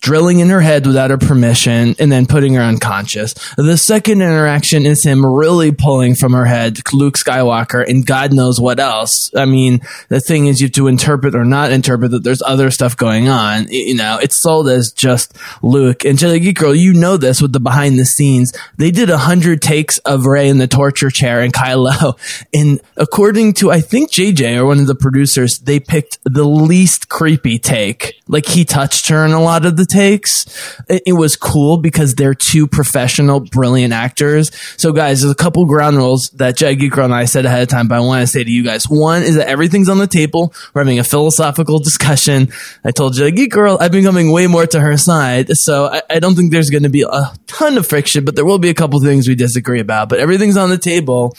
drilling 0.00 0.40
in 0.40 0.48
her 0.48 0.60
head 0.60 0.86
without 0.86 1.10
her 1.10 1.18
permission 1.18 1.94
and 1.98 2.10
then 2.10 2.26
putting 2.26 2.54
her 2.54 2.62
unconscious. 2.62 3.34
The 3.56 3.76
second 3.76 4.22
interaction 4.22 4.86
is 4.86 5.04
him 5.04 5.24
really 5.24 5.72
pulling 5.72 6.14
from 6.14 6.32
her 6.32 6.46
head 6.46 6.78
Luke 6.92 7.16
Skywalker 7.16 7.86
and 7.86 8.06
God 8.06 8.32
knows 8.32 8.60
what 8.60 8.80
else. 8.80 9.30
I 9.36 9.44
mean, 9.44 9.80
the 10.08 10.20
thing 10.20 10.46
is 10.46 10.60
you 10.60 10.66
have 10.66 10.72
to 10.72 10.86
interpret 10.86 11.34
or 11.34 11.44
not 11.44 11.70
interpret 11.70 12.10
that 12.12 12.24
there's 12.24 12.42
other 12.42 12.70
stuff 12.70 12.96
going 12.96 13.28
on. 13.28 13.66
You 13.68 13.94
know, 13.94 14.18
it's 14.20 14.40
sold 14.40 14.68
as 14.68 14.92
just 14.92 15.36
Luke. 15.62 16.04
And 16.04 16.18
Jedi 16.18 16.40
Geek 16.40 16.58
Girl, 16.58 16.74
you 16.74 16.94
know 16.94 17.16
this 17.16 17.42
with 17.42 17.52
the 17.52 17.60
behind 17.60 17.98
the 17.98 18.06
scenes. 18.06 18.52
They 18.78 18.90
did 18.90 19.10
a 19.10 19.18
hundred 19.18 19.60
takes 19.60 19.98
of 19.98 20.26
Rey 20.26 20.48
in 20.48 20.58
the 20.58 20.66
torture 20.66 21.10
chair 21.10 21.40
and 21.40 21.52
Kylo. 21.52 22.18
And 22.52 22.80
according 22.96 23.54
to, 23.54 23.70
I 23.70 23.80
think 23.80 24.10
JJ 24.10 24.56
or 24.56 24.66
one 24.66 24.80
of 24.80 24.86
the 24.86 24.94
producers, 24.94 25.58
they 25.58 25.78
picked 25.78 26.18
the 26.24 26.44
least 26.44 27.08
creepy 27.08 27.58
take. 27.58 28.14
Like 28.28 28.46
he 28.46 28.64
touched 28.64 29.08
her 29.08 29.24
in 29.24 29.32
a 29.32 29.42
lot 29.42 29.66
of 29.66 29.76
the 29.76 29.84
takes. 29.90 30.46
It, 30.88 31.02
it 31.06 31.12
was 31.12 31.36
cool 31.36 31.76
because 31.76 32.14
they're 32.14 32.34
two 32.34 32.66
professional, 32.66 33.40
brilliant 33.40 33.92
actors. 33.92 34.50
So 34.76 34.92
guys, 34.92 35.20
there's 35.20 35.32
a 35.32 35.36
couple 35.36 35.66
ground 35.66 35.96
rules 35.96 36.30
that 36.34 36.56
Jed 36.56 36.74
Geek 36.74 36.92
Girl 36.92 37.04
and 37.04 37.14
I 37.14 37.24
said 37.24 37.44
ahead 37.44 37.62
of 37.62 37.68
time, 37.68 37.88
but 37.88 37.96
I 37.96 38.00
want 38.00 38.22
to 38.22 38.26
say 38.26 38.44
to 38.44 38.50
you 38.50 38.64
guys. 38.64 38.88
One 38.88 39.22
is 39.22 39.36
that 39.36 39.48
everything's 39.48 39.88
on 39.88 39.98
the 39.98 40.06
table. 40.06 40.54
We're 40.72 40.82
having 40.82 40.98
a 40.98 41.04
philosophical 41.04 41.78
discussion. 41.78 42.48
I 42.84 42.90
told 42.92 43.14
Jed 43.14 43.36
Geek 43.36 43.50
Girl 43.50 43.76
I've 43.80 43.92
been 43.92 44.04
coming 44.04 44.30
way 44.30 44.46
more 44.46 44.66
to 44.66 44.80
her 44.80 44.96
side. 44.96 45.48
So 45.50 45.86
I, 45.86 46.02
I 46.08 46.18
don't 46.20 46.34
think 46.34 46.52
there's 46.52 46.70
going 46.70 46.84
to 46.84 46.88
be 46.88 47.02
a 47.02 47.32
ton 47.46 47.76
of 47.76 47.86
friction, 47.86 48.24
but 48.24 48.36
there 48.36 48.44
will 48.44 48.58
be 48.58 48.70
a 48.70 48.74
couple 48.74 49.00
things 49.00 49.28
we 49.28 49.34
disagree 49.34 49.80
about, 49.80 50.08
but 50.08 50.20
everything's 50.20 50.56
on 50.56 50.70
the 50.70 50.78
table. 50.78 51.36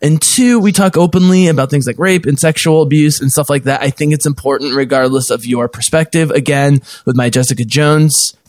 And 0.00 0.20
two, 0.20 0.58
we 0.58 0.72
talk 0.72 0.96
openly 0.96 1.48
about 1.48 1.70
things 1.70 1.86
like 1.86 1.98
rape 1.98 2.26
and 2.26 2.38
sexual 2.38 2.82
abuse 2.82 3.20
and 3.20 3.30
stuff 3.30 3.48
like 3.48 3.64
that. 3.64 3.82
I 3.82 3.90
think 3.90 4.12
it's 4.12 4.26
important 4.26 4.74
regardless 4.74 5.30
of 5.30 5.46
your 5.46 5.68
perspective. 5.68 6.30
Again, 6.30 6.80
with 7.04 7.16
my 7.16 7.30
Jessica 7.30 7.64
Jones 7.64 7.91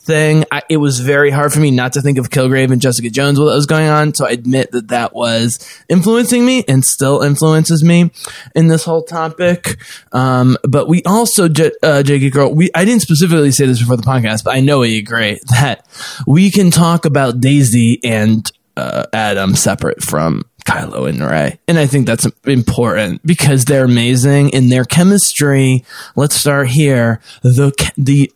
thing, 0.04 0.44
I, 0.52 0.62
it 0.68 0.76
was 0.76 1.00
very 1.00 1.30
hard 1.30 1.52
for 1.52 1.60
me 1.60 1.70
not 1.70 1.94
to 1.94 2.02
think 2.02 2.18
of 2.18 2.30
Kilgrave 2.30 2.70
and 2.70 2.80
Jessica 2.80 3.10
Jones 3.10 3.38
while 3.38 3.48
that 3.48 3.54
was 3.54 3.66
going 3.66 3.88
on. 3.88 4.14
So 4.14 4.26
I 4.26 4.30
admit 4.30 4.70
that 4.72 4.88
that 4.88 5.14
was 5.14 5.58
influencing 5.88 6.44
me 6.44 6.64
and 6.68 6.84
still 6.84 7.22
influences 7.22 7.82
me 7.82 8.10
in 8.54 8.68
this 8.68 8.84
whole 8.84 9.02
topic. 9.02 9.78
Um, 10.12 10.56
but 10.68 10.88
we 10.88 11.02
also, 11.04 11.44
uh, 11.44 12.02
J.K. 12.02 12.30
Girl, 12.30 12.54
we, 12.54 12.70
I 12.74 12.84
didn't 12.84 13.02
specifically 13.02 13.50
say 13.50 13.66
this 13.66 13.80
before 13.80 13.96
the 13.96 14.02
podcast, 14.02 14.44
but 14.44 14.54
I 14.54 14.60
know 14.60 14.80
we 14.80 14.98
agree 14.98 15.40
that 15.50 15.86
we 16.26 16.50
can 16.50 16.70
talk 16.70 17.06
about 17.06 17.40
Daisy 17.40 18.00
and 18.04 18.50
uh, 18.76 19.04
Adam 19.12 19.54
separate 19.54 20.02
from 20.02 20.44
Kylo 20.64 21.08
and 21.08 21.20
Rey. 21.20 21.58
And 21.68 21.78
I 21.78 21.86
think 21.86 22.06
that's 22.06 22.26
important 22.44 23.24
because 23.24 23.64
they're 23.64 23.84
amazing 23.84 24.50
in 24.50 24.68
their 24.68 24.84
chemistry. 24.84 25.84
Let's 26.16 26.34
start 26.34 26.68
here. 26.68 27.20
The, 27.42 27.72
the 27.96 28.32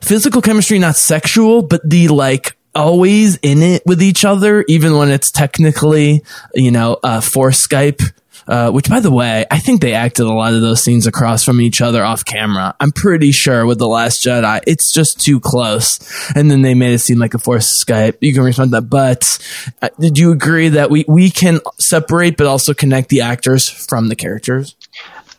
physical 0.00 0.42
chemistry, 0.42 0.78
not 0.78 0.96
sexual, 0.96 1.62
but 1.62 1.80
the 1.88 2.08
like 2.08 2.56
always 2.74 3.36
in 3.36 3.62
it 3.62 3.82
with 3.86 4.02
each 4.02 4.24
other, 4.24 4.64
even 4.68 4.96
when 4.96 5.10
it's 5.10 5.30
technically, 5.30 6.22
you 6.54 6.70
know, 6.70 6.98
uh, 7.02 7.20
for 7.20 7.50
Skype. 7.50 8.02
Uh, 8.48 8.70
which, 8.70 8.88
by 8.88 9.00
the 9.00 9.10
way, 9.10 9.44
I 9.50 9.58
think 9.58 9.80
they 9.80 9.94
acted 9.94 10.24
a 10.24 10.32
lot 10.32 10.54
of 10.54 10.60
those 10.60 10.80
scenes 10.80 11.08
across 11.08 11.42
from 11.42 11.60
each 11.60 11.80
other 11.80 12.04
off 12.04 12.24
camera. 12.24 12.76
I'm 12.78 12.92
pretty 12.92 13.32
sure 13.32 13.66
with 13.66 13.78
The 13.78 13.88
Last 13.88 14.24
Jedi, 14.24 14.60
it's 14.68 14.94
just 14.94 15.20
too 15.20 15.40
close. 15.40 15.98
And 16.36 16.48
then 16.48 16.62
they 16.62 16.74
made 16.74 16.92
it 16.92 17.00
seem 17.00 17.18
like 17.18 17.34
a 17.34 17.40
forced 17.40 17.84
Skype. 17.84 18.18
You 18.20 18.32
can 18.32 18.44
respond 18.44 18.70
to 18.70 18.82
that. 18.82 18.88
But 18.88 19.38
uh, 19.82 19.88
did 19.98 20.16
you 20.16 20.30
agree 20.30 20.68
that 20.68 20.90
we, 20.90 21.04
we 21.08 21.28
can 21.28 21.58
separate 21.80 22.36
but 22.36 22.46
also 22.46 22.72
connect 22.72 23.08
the 23.08 23.22
actors 23.22 23.68
from 23.68 24.06
the 24.10 24.14
characters? 24.14 24.76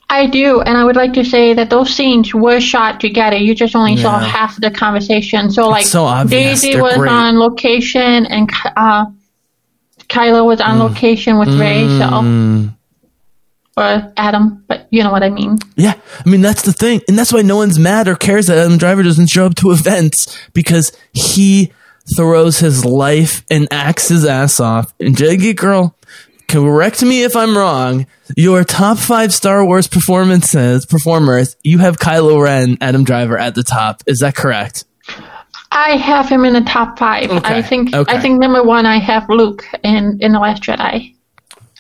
I 0.10 0.28
do, 0.28 0.62
and 0.62 0.78
I 0.78 0.86
would 0.86 0.96
like 0.96 1.14
to 1.14 1.26
say 1.26 1.54
that 1.54 1.70
those 1.70 1.94
scenes 1.94 2.34
were 2.34 2.62
shot 2.62 3.02
together. 3.02 3.36
You 3.36 3.54
just 3.54 3.76
only 3.76 3.98
saw 3.98 4.20
half 4.20 4.56
of 4.56 4.62
the 4.62 4.72
conversation. 4.72 5.52
So, 5.52 5.68
like, 5.68 5.86
so. 5.86 6.24
Daisy 6.26 6.74
They're 6.74 6.82
was 6.84 6.96
great. 6.96 7.12
on 7.12 7.38
location, 7.38 8.26
and 8.26 8.50
uh, 8.78 9.06
Kylo 10.08 10.46
was 10.46 10.62
on 10.62 10.78
Mm. 10.78 10.90
location 10.90 11.38
with 11.40 11.50
Rey. 11.60 11.86
So, 12.00 12.70
or 13.76 14.12
Adam, 14.18 14.64
but 14.68 14.88
you 14.92 15.04
know 15.04 15.12
what 15.12 15.24
I 15.24 15.30
mean. 15.30 15.58
Yeah, 15.76 15.94
I 16.26 16.30
mean 16.30 16.42
that's 16.42 16.62
the 16.64 16.74
thing, 16.74 17.02
and 17.10 17.18
that's 17.20 17.32
why 17.34 17.42
no 17.42 17.58
one's 17.58 17.78
mad 17.78 18.08
or 18.08 18.16
cares 18.16 18.48
that 18.48 18.58
Adam 18.58 18.78
Driver 18.78 19.04
doesn't 19.04 19.28
show 19.28 19.46
up 19.46 19.56
to 19.56 19.72
events 19.72 20.36
because 20.54 20.92
he 21.14 21.72
throws 22.16 22.60
his 22.60 22.86
life 22.86 23.44
and 23.52 23.68
acts 23.70 24.08
his 24.08 24.26
ass 24.26 24.60
off. 24.62 24.94
And 25.02 25.16
Jaggy 25.18 25.54
Girl, 25.54 25.94
correct 26.48 27.04
me 27.04 27.24
if 27.24 27.36
I'm 27.36 27.58
wrong. 27.58 28.08
Your 28.36 28.64
top 28.64 28.98
five 28.98 29.34
Star 29.34 29.66
Wars 29.66 29.88
performances, 29.88 30.86
performers, 30.86 31.56
you 31.64 31.78
have 31.80 31.98
Kylo 31.98 32.42
Ren, 32.42 32.78
Adam 32.82 33.04
Driver 33.04 33.38
at 33.38 33.56
the 33.56 33.64
top. 33.64 34.04
Is 34.08 34.20
that 34.20 34.36
correct? 34.36 34.86
I 35.72 35.98
have 35.98 36.30
him 36.30 36.46
in 36.46 36.54
the 36.54 36.62
top 36.62 36.98
five. 36.98 37.30
Okay, 37.30 37.58
I 37.58 37.62
think 37.62 37.94
okay. 37.94 38.16
I 38.16 38.20
think 38.22 38.40
number 38.40 38.64
one 38.64 38.86
I 38.86 39.00
have 39.00 39.30
Luke 39.30 39.66
in 39.84 40.20
in 40.22 40.32
the 40.32 40.40
Last 40.40 40.64
Jedi. 40.64 41.14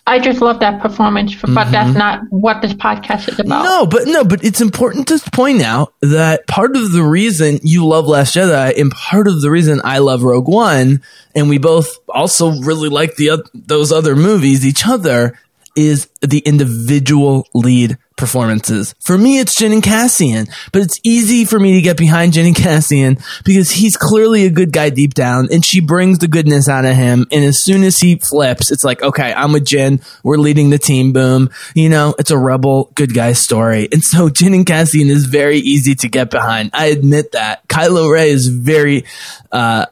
I 0.07 0.19
just 0.19 0.39
love 0.39 0.61
that 0.61 0.81
performance, 0.81 1.35
but 1.35 1.69
that's 1.69 1.93
not 1.93 2.21
what 2.29 2.61
this 2.61 2.73
podcast 2.73 3.27
is 3.27 3.39
about. 3.39 3.65
Mm-hmm. 3.65 3.65
No, 3.65 3.85
but 3.85 4.07
no, 4.07 4.23
but 4.23 4.41
it's 4.41 4.61
important 4.61 5.09
to 5.09 5.19
point 5.31 5.61
out 5.61 5.93
that 6.01 6.47
part 6.47 6.77
of 6.77 6.93
the 6.93 7.03
reason 7.03 7.59
you 7.61 7.85
love 7.85 8.07
Last 8.07 8.33
Jedi 8.33 8.79
and 8.79 8.89
part 8.89 9.27
of 9.27 9.41
the 9.41 9.51
reason 9.51 9.81
I 9.83 9.97
love 9.97 10.23
Rogue 10.23 10.47
One, 10.47 11.01
and 11.35 11.49
we 11.49 11.57
both 11.57 11.97
also 12.07 12.51
really 12.61 12.87
like 12.87 13.17
the 13.17 13.45
those 13.53 13.91
other 13.91 14.15
movies, 14.15 14.65
each 14.65 14.87
other, 14.87 15.37
is 15.75 16.07
the 16.21 16.39
individual 16.39 17.45
lead 17.53 17.97
performances. 18.17 18.93
For 18.99 19.17
me, 19.17 19.39
it's 19.39 19.55
Jyn 19.55 19.71
and 19.73 19.83
Cassian, 19.83 20.47
but 20.73 20.81
it's 20.81 20.99
easy 21.03 21.45
for 21.45 21.59
me 21.59 21.75
to 21.75 21.81
get 21.81 21.97
behind 21.97 22.33
Jyn 22.33 22.47
and 22.47 22.55
Cassian 22.55 23.17
because 23.45 23.71
he's 23.71 23.95
clearly 23.95 24.45
a 24.45 24.49
good 24.49 24.73
guy 24.73 24.89
deep 24.89 25.13
down 25.13 25.47
and 25.51 25.63
she 25.63 25.79
brings 25.79 26.19
the 26.19 26.27
goodness 26.27 26.67
out 26.67 26.85
of 26.85 26.95
him. 26.95 27.25
And 27.31 27.45
as 27.45 27.61
soon 27.61 27.83
as 27.83 27.99
he 27.99 28.17
flips, 28.17 28.71
it's 28.71 28.83
like, 28.83 29.01
okay, 29.01 29.33
I'm 29.33 29.53
with 29.53 29.65
Jyn. 29.65 30.03
We're 30.23 30.37
leading 30.37 30.69
the 30.69 30.77
team. 30.77 31.13
Boom. 31.13 31.49
You 31.73 31.89
know, 31.89 32.15
it's 32.19 32.31
a 32.31 32.37
rebel 32.37 32.91
good 32.95 33.13
guy 33.13 33.33
story. 33.33 33.87
And 33.91 34.03
so 34.03 34.29
Jyn 34.37 34.53
and 34.53 34.65
Cassian 34.65 35.09
is 35.09 35.25
very 35.25 35.59
easy 35.59 35.95
to 35.95 36.09
get 36.09 36.29
behind. 36.29 36.71
I 36.73 36.87
admit 36.87 37.31
that. 37.31 37.67
Kylo 37.67 38.11
Rey 38.11 38.29
is 38.29 38.47
very, 38.47 39.05
uh, 39.51 39.85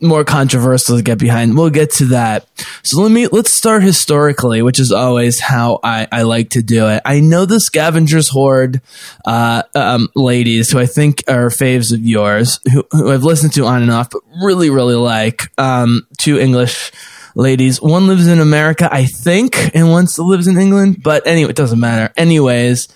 more 0.00 0.24
controversial 0.24 0.96
to 0.96 1.02
get 1.02 1.18
behind. 1.18 1.56
We'll 1.56 1.70
get 1.70 1.90
to 1.92 2.06
that. 2.06 2.46
So 2.82 3.00
let 3.02 3.10
me 3.10 3.26
let's 3.28 3.54
start 3.54 3.82
historically, 3.82 4.62
which 4.62 4.80
is 4.80 4.92
always 4.92 5.40
how 5.40 5.80
I, 5.82 6.06
I 6.10 6.22
like 6.22 6.50
to 6.50 6.62
do 6.62 6.88
it. 6.88 7.02
I 7.04 7.20
know 7.20 7.44
the 7.44 7.60
Scavengers 7.70 8.28
Hoard 8.28 8.80
uh, 9.24 9.62
um, 9.76 10.08
ladies, 10.16 10.70
who 10.70 10.80
I 10.80 10.86
think 10.86 11.22
are 11.28 11.50
faves 11.50 11.92
of 11.92 12.00
yours, 12.00 12.58
who, 12.72 12.84
who 12.90 13.12
I've 13.12 13.22
listened 13.22 13.52
to 13.54 13.64
on 13.64 13.82
and 13.82 13.90
off, 13.90 14.10
but 14.10 14.22
really 14.42 14.70
really 14.70 14.96
like. 14.96 15.52
Um, 15.56 16.08
two 16.18 16.38
English 16.38 16.90
ladies. 17.36 17.80
One 17.80 18.08
lives 18.08 18.26
in 18.26 18.40
America, 18.40 18.88
I 18.90 19.06
think, 19.06 19.74
and 19.74 19.90
one 19.90 20.06
lives 20.18 20.48
in 20.48 20.58
England. 20.58 21.02
But 21.02 21.26
anyway, 21.26 21.50
it 21.50 21.56
doesn't 21.56 21.78
matter. 21.78 22.12
Anyways 22.16 22.88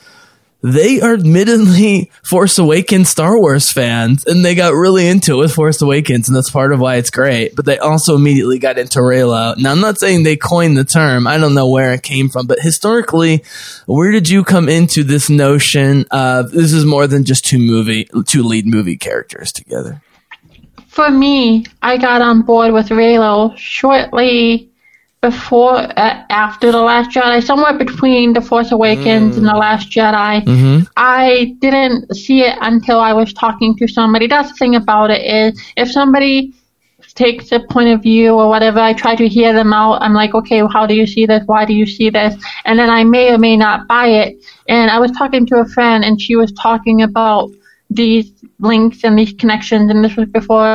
they 0.64 1.02
are 1.02 1.12
admittedly 1.12 2.10
Force 2.24 2.56
Awakens 2.56 3.10
Star 3.10 3.38
Wars 3.38 3.70
fans, 3.70 4.24
and 4.24 4.42
they 4.42 4.54
got 4.54 4.72
really 4.72 5.06
into 5.06 5.34
it 5.34 5.36
with 5.36 5.52
Force 5.52 5.82
Awakens, 5.82 6.26
and 6.26 6.34
that's 6.34 6.50
part 6.50 6.72
of 6.72 6.80
why 6.80 6.96
it's 6.96 7.10
great. 7.10 7.54
But 7.54 7.66
they 7.66 7.78
also 7.78 8.14
immediately 8.14 8.58
got 8.58 8.78
into 8.78 9.00
Reylo. 9.00 9.58
Now, 9.58 9.72
I'm 9.72 9.82
not 9.82 9.98
saying 9.98 10.22
they 10.22 10.36
coined 10.36 10.78
the 10.78 10.84
term. 10.84 11.26
I 11.26 11.36
don't 11.36 11.54
know 11.54 11.68
where 11.68 11.92
it 11.92 12.02
came 12.02 12.30
from, 12.30 12.46
but 12.46 12.60
historically, 12.60 13.44
where 13.84 14.10
did 14.10 14.30
you 14.30 14.42
come 14.42 14.70
into 14.70 15.04
this 15.04 15.28
notion 15.28 16.06
of 16.10 16.50
this 16.50 16.72
is 16.72 16.86
more 16.86 17.06
than 17.06 17.24
just 17.24 17.44
two 17.44 17.58
movie, 17.58 18.08
two 18.26 18.42
lead 18.42 18.66
movie 18.66 18.96
characters 18.96 19.52
together? 19.52 20.00
For 20.88 21.10
me, 21.10 21.66
I 21.82 21.98
got 21.98 22.22
on 22.22 22.40
board 22.40 22.72
with 22.72 22.88
Reylo 22.88 23.54
shortly 23.58 24.70
before, 25.24 25.76
uh, 25.76 26.22
after 26.28 26.70
The 26.70 26.82
Last 26.90 27.08
Jedi, 27.10 27.42
somewhere 27.42 27.76
between 27.78 28.34
The 28.34 28.42
Force 28.42 28.72
Awakens 28.72 29.38
and 29.38 29.46
The 29.46 29.58
Last 29.66 29.86
Jedi. 29.90 30.44
I 30.96 31.56
didn't 31.60 32.14
see 32.14 32.42
it 32.42 32.56
until 32.60 33.00
I 33.00 33.14
was 33.14 33.32
talking 33.32 33.74
to 33.78 33.88
somebody. 33.88 34.26
That's 34.26 34.50
the 34.50 34.56
thing 34.56 34.74
about 34.76 35.10
it 35.10 35.22
is 35.40 35.50
if 35.78 35.90
somebody 35.90 36.52
takes 37.14 37.52
a 37.52 37.60
point 37.60 37.88
of 37.88 38.02
view 38.02 38.34
or 38.34 38.50
whatever, 38.50 38.80
I 38.80 38.92
try 38.92 39.14
to 39.16 39.26
hear 39.26 39.54
them 39.54 39.72
out. 39.72 40.02
I'm 40.02 40.12
like, 40.12 40.34
okay, 40.34 40.60
how 40.70 40.84
do 40.86 40.94
you 40.94 41.06
see 41.06 41.24
this? 41.24 41.42
Why 41.46 41.64
do 41.64 41.72
you 41.72 41.86
see 41.86 42.10
this? 42.10 42.34
And 42.66 42.78
then 42.78 42.90
I 42.90 43.02
may 43.04 43.32
or 43.32 43.38
may 43.38 43.56
not 43.56 43.88
buy 43.88 44.08
it. 44.08 44.36
And 44.68 44.90
I 44.90 44.98
was 44.98 45.10
talking 45.12 45.46
to 45.46 45.56
a 45.56 45.64
friend 45.64 46.04
and 46.04 46.20
she 46.20 46.36
was 46.36 46.52
talking 46.52 47.00
about 47.00 47.50
these 47.88 48.30
links 48.58 49.04
and 49.04 49.18
these 49.18 49.32
connections. 49.32 49.90
And 49.90 50.04
this 50.04 50.16
was 50.16 50.28
before 50.28 50.66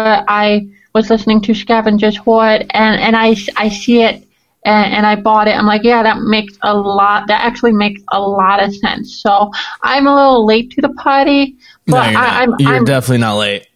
I 0.44 0.68
was 0.96 1.12
listening 1.12 1.41
to 1.41 1.53
Scavengers 1.53 2.18
Hoard. 2.18 2.65
And, 2.72 3.00
and 3.00 3.15
I, 3.15 3.36
I 3.58 3.70
see 3.70 4.01
it 4.01 4.25
and, 4.66 4.94
and 4.94 5.06
I 5.06 5.16
bought 5.16 5.48
it. 5.48 5.51
I'm 5.58 5.66
like, 5.66 5.84
yeah, 5.84 6.04
that 6.04 6.18
makes 6.20 6.58
a 6.62 6.75
lot. 6.75 7.28
That 7.28 7.42
actually 7.46 7.74
makes 7.74 8.01
a 8.12 8.20
lot 8.22 8.62
of 8.63 8.75
sense. 8.75 9.22
So 9.22 9.51
I'm 9.84 10.06
a 10.08 10.13
little 10.13 10.46
late 10.46 10.72
to 10.72 10.82
the 10.82 10.89
party, 10.89 11.56
No, 11.88 11.96
but 11.98 12.12
you're, 12.12 12.20
I, 12.22 12.42
I'm. 12.44 12.54
you're 12.60 12.75
I'm 12.75 12.86
definitely 12.86 13.20
not 13.20 13.36
late. 13.38 13.68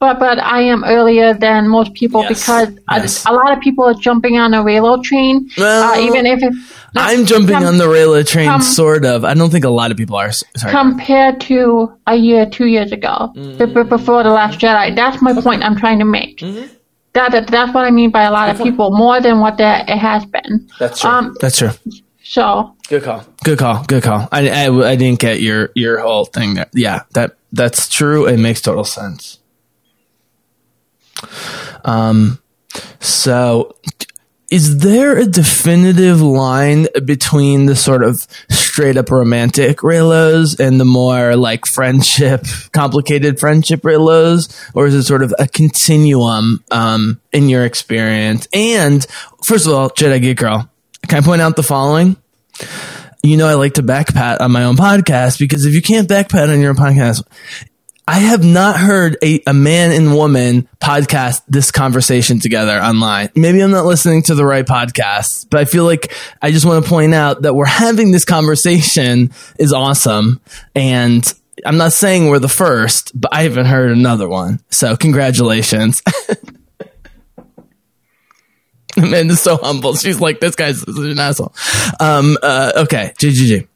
but 0.00 0.18
but 0.18 0.38
I 0.38 0.60
am 0.62 0.82
earlier 0.84 1.34
than 1.34 1.68
most 1.68 1.92
people 1.94 2.22
Yes, 2.22 2.40
because 2.40 2.70
yes. 2.90 3.26
a, 3.26 3.30
a 3.30 3.32
lot 3.32 3.52
of 3.56 3.60
people 3.60 3.84
are 3.84 3.94
jumping 3.94 4.38
on 4.38 4.50
the 4.52 4.58
Reylo 4.58 5.02
train, 5.02 5.50
Well, 5.56 5.92
uh, 5.92 6.00
even 6.00 6.24
if 6.26 6.42
it, 6.42 6.52
I'm 6.96 7.26
jumping 7.26 7.54
com- 7.56 7.64
on 7.64 7.78
the 7.78 7.84
Rayla 7.84 8.26
train, 8.26 8.48
com- 8.48 8.62
sort 8.62 9.04
of. 9.04 9.24
I 9.24 9.34
don't 9.34 9.50
think 9.50 9.64
a 9.66 9.70
lot 9.70 9.90
of 9.90 9.96
people 9.96 10.16
are. 10.16 10.32
Sorry. 10.32 10.72
compared 10.72 11.40
to 11.42 11.92
a 12.06 12.16
year, 12.16 12.46
two 12.46 12.66
years 12.66 12.92
ago, 12.92 13.30
Mm-hmm. 13.36 13.88
before 13.88 14.22
the 14.22 14.30
Last 14.30 14.58
Jedi. 14.58 14.96
That's 14.96 15.20
my 15.20 15.38
point. 15.40 15.62
I'm 15.62 15.76
trying 15.76 15.98
to 15.98 16.04
make. 16.06 16.38
Mm-hmm. 16.38 16.74
That, 17.14 17.32
that 17.32 17.46
that's 17.48 17.72
what 17.74 17.84
I 17.84 17.90
mean 17.90 18.10
by 18.10 18.24
a 18.24 18.30
lot 18.30 18.50
of 18.50 18.62
people, 18.62 18.90
more 18.96 19.20
than 19.20 19.40
what 19.40 19.56
that 19.58 19.88
it 19.88 19.98
has 19.98 20.24
been. 20.26 20.68
That's 20.78 21.00
true. 21.00 21.10
Um, 21.10 21.36
That's 21.40 21.58
true. 21.58 21.70
so 22.22 22.76
Good 22.88 23.02
call. 23.02 23.24
Good 23.44 23.58
call. 23.58 23.84
Good 23.84 24.02
call. 24.02 24.28
I, 24.32 24.48
I, 24.48 24.90
I 24.90 24.96
didn't 24.96 25.20
get 25.20 25.40
your 25.40 25.70
your 25.74 25.98
whole 25.98 26.24
thing 26.24 26.54
there. 26.54 26.66
Yeah, 26.72 27.02
that 27.12 27.36
that's 27.52 27.88
true. 27.88 28.26
It 28.26 28.38
makes 28.38 28.62
total 28.62 28.84
sense. 28.84 29.38
Um, 31.84 32.40
so 33.00 33.76
is 34.50 34.78
there 34.78 35.16
a 35.18 35.26
definitive 35.26 36.22
line 36.22 36.88
between 37.04 37.66
the 37.66 37.76
sort 37.76 38.02
of 38.02 38.26
straight 38.48 38.96
up 38.96 39.10
romantic 39.10 39.78
Reylos 39.78 40.58
and 40.58 40.80
the 40.80 40.86
more 40.86 41.36
like 41.36 41.66
friendship, 41.66 42.46
complicated 42.72 43.38
friendship 43.38 43.82
Reylos? 43.82 44.70
Or 44.74 44.86
is 44.86 44.94
it 44.94 45.02
sort 45.02 45.22
of 45.22 45.34
a 45.38 45.46
continuum, 45.46 46.64
um, 46.70 47.20
in 47.32 47.48
your 47.48 47.64
experience? 47.64 48.48
And 48.54 49.06
first 49.44 49.66
of 49.66 49.72
all, 49.74 49.90
Jedi 49.90 50.22
Geek 50.22 50.38
Girl, 50.38 50.70
can 51.06 51.18
I 51.18 51.26
point 51.26 51.42
out 51.42 51.56
the 51.56 51.62
following? 51.62 52.16
you 53.22 53.36
know 53.36 53.48
I 53.48 53.54
like 53.54 53.74
to 53.74 53.82
backpat 53.82 54.40
on 54.40 54.52
my 54.52 54.64
own 54.64 54.76
podcast 54.76 55.38
because 55.38 55.66
if 55.66 55.74
you 55.74 55.82
can't 55.82 56.08
backpat 56.08 56.52
on 56.52 56.60
your 56.60 56.70
own 56.70 56.76
podcast, 56.76 57.22
I 58.08 58.20
have 58.20 58.42
not 58.42 58.78
heard 58.78 59.18
a, 59.22 59.42
a 59.46 59.52
man 59.52 59.92
and 59.92 60.16
woman 60.16 60.66
podcast 60.80 61.42
this 61.46 61.70
conversation 61.70 62.40
together 62.40 62.80
online. 62.80 63.28
Maybe 63.34 63.60
I'm 63.60 63.70
not 63.70 63.84
listening 63.84 64.22
to 64.24 64.34
the 64.34 64.46
right 64.46 64.64
podcast, 64.64 65.48
but 65.50 65.60
I 65.60 65.66
feel 65.66 65.84
like 65.84 66.10
I 66.40 66.50
just 66.50 66.64
want 66.64 66.82
to 66.82 66.88
point 66.88 67.12
out 67.12 67.42
that 67.42 67.54
we're 67.54 67.66
having 67.66 68.10
this 68.10 68.24
conversation 68.24 69.30
is 69.58 69.74
awesome. 69.74 70.40
And 70.74 71.22
I'm 71.66 71.76
not 71.76 71.92
saying 71.92 72.28
we're 72.28 72.38
the 72.38 72.48
first, 72.48 73.12
but 73.14 73.34
I 73.34 73.42
haven't 73.42 73.66
heard 73.66 73.90
another 73.90 74.26
one. 74.26 74.60
So 74.70 74.96
congratulations. 74.96 76.00
Amanda's 78.96 79.42
so 79.42 79.58
humble. 79.58 79.96
She's 79.96 80.18
like, 80.18 80.40
this 80.40 80.54
guy's 80.54 80.82
an 80.82 81.18
asshole. 81.18 81.52
Um, 82.00 82.38
uh, 82.42 82.72
okay, 82.84 83.12
GGG. 83.18 83.68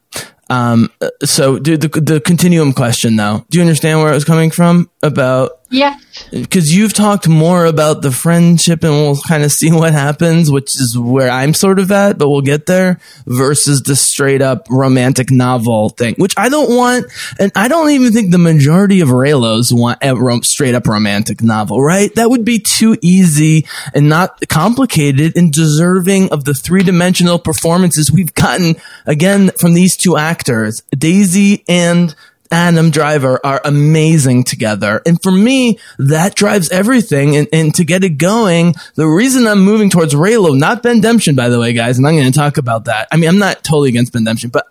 Um, 0.49 0.89
uh, 1.01 1.09
so, 1.23 1.57
dude, 1.57 1.81
the, 1.81 1.87
the 1.87 2.19
continuum 2.19 2.73
question 2.73 3.15
though, 3.15 3.45
do 3.49 3.57
you 3.57 3.63
understand 3.63 3.99
where 3.99 4.09
I 4.09 4.13
was 4.13 4.25
coming 4.25 4.51
from 4.51 4.89
about 5.01 5.59
yes, 5.73 6.29
because 6.31 6.73
you've 6.73 6.93
talked 6.93 7.27
more 7.27 7.65
about 7.65 8.01
the 8.01 8.11
friendship 8.11 8.83
and 8.83 8.93
we'll 8.93 9.19
kind 9.27 9.43
of 9.43 9.51
see 9.51 9.71
what 9.71 9.93
happens, 9.93 10.51
which 10.51 10.79
is 10.79 10.97
where 10.97 11.29
I'm 11.29 11.53
sort 11.53 11.79
of 11.79 11.91
at, 11.91 12.17
but 12.17 12.29
we'll 12.29 12.41
get 12.41 12.65
there 12.65 12.99
versus 13.25 13.81
the 13.81 13.95
straight 13.95 14.41
up 14.41 14.67
romantic 14.69 15.31
novel 15.31 15.89
thing, 15.89 16.15
which 16.17 16.35
I 16.37 16.49
don't 16.49 16.75
want. 16.75 17.07
And 17.39 17.51
I 17.55 17.67
don't 17.67 17.89
even 17.91 18.13
think 18.13 18.31
the 18.31 18.37
majority 18.37 19.01
of 19.01 19.09
Reylos 19.09 19.71
want 19.71 19.99
a 20.01 20.13
straight 20.43 20.75
up 20.75 20.87
romantic 20.87 21.41
novel, 21.41 21.81
right? 21.81 22.13
That 22.15 22.29
would 22.29 22.45
be 22.45 22.59
too 22.59 22.95
easy 23.01 23.65
and 23.93 24.07
not 24.07 24.47
complicated 24.47 25.35
and 25.35 25.51
deserving 25.51 26.31
of 26.31 26.43
the 26.43 26.53
three 26.53 26.83
dimensional 26.83 27.39
performances 27.39 28.11
we've 28.11 28.33
gotten 28.33 28.75
again 29.05 29.49
from 29.51 29.73
these 29.73 29.97
two 29.97 30.17
actors, 30.17 30.83
Daisy 30.95 31.63
and 31.67 32.15
Adam 32.51 32.91
Driver 32.91 33.39
are 33.43 33.61
amazing 33.65 34.43
together. 34.43 35.01
And 35.05 35.21
for 35.21 35.31
me, 35.31 35.79
that 35.97 36.35
drives 36.35 36.69
everything. 36.69 37.35
And, 37.35 37.47
and 37.51 37.75
to 37.75 37.83
get 37.83 38.03
it 38.03 38.17
going, 38.17 38.75
the 38.95 39.07
reason 39.07 39.47
I'm 39.47 39.61
moving 39.61 39.89
towards 39.89 40.13
Reylo, 40.13 40.57
not 40.57 40.83
Ben 40.83 41.01
Demption, 41.01 41.35
by 41.35 41.49
the 41.49 41.59
way, 41.59 41.73
guys, 41.73 41.97
and 41.97 42.07
I'm 42.07 42.15
going 42.15 42.31
to 42.31 42.37
talk 42.37 42.57
about 42.57 42.85
that. 42.85 43.07
I 43.11 43.17
mean, 43.17 43.29
I'm 43.29 43.39
not 43.39 43.63
totally 43.63 43.89
against 43.89 44.13
Ben 44.13 44.23
Demption, 44.23 44.49
but 44.49 44.67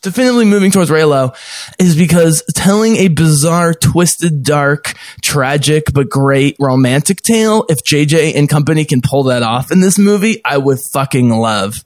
definitively 0.00 0.44
moving 0.44 0.70
towards 0.70 0.90
Reylo 0.90 1.36
is 1.78 1.96
because 1.96 2.42
telling 2.54 2.96
a 2.96 3.08
bizarre, 3.08 3.74
twisted, 3.74 4.42
dark, 4.42 4.94
tragic, 5.20 5.92
but 5.92 6.08
great 6.08 6.56
romantic 6.58 7.22
tale, 7.22 7.64
if 7.68 7.82
JJ 7.82 8.36
and 8.36 8.48
company 8.48 8.84
can 8.84 9.00
pull 9.02 9.24
that 9.24 9.42
off 9.42 9.70
in 9.70 9.80
this 9.80 9.98
movie, 9.98 10.40
I 10.44 10.58
would 10.58 10.78
fucking 10.80 11.30
love 11.30 11.84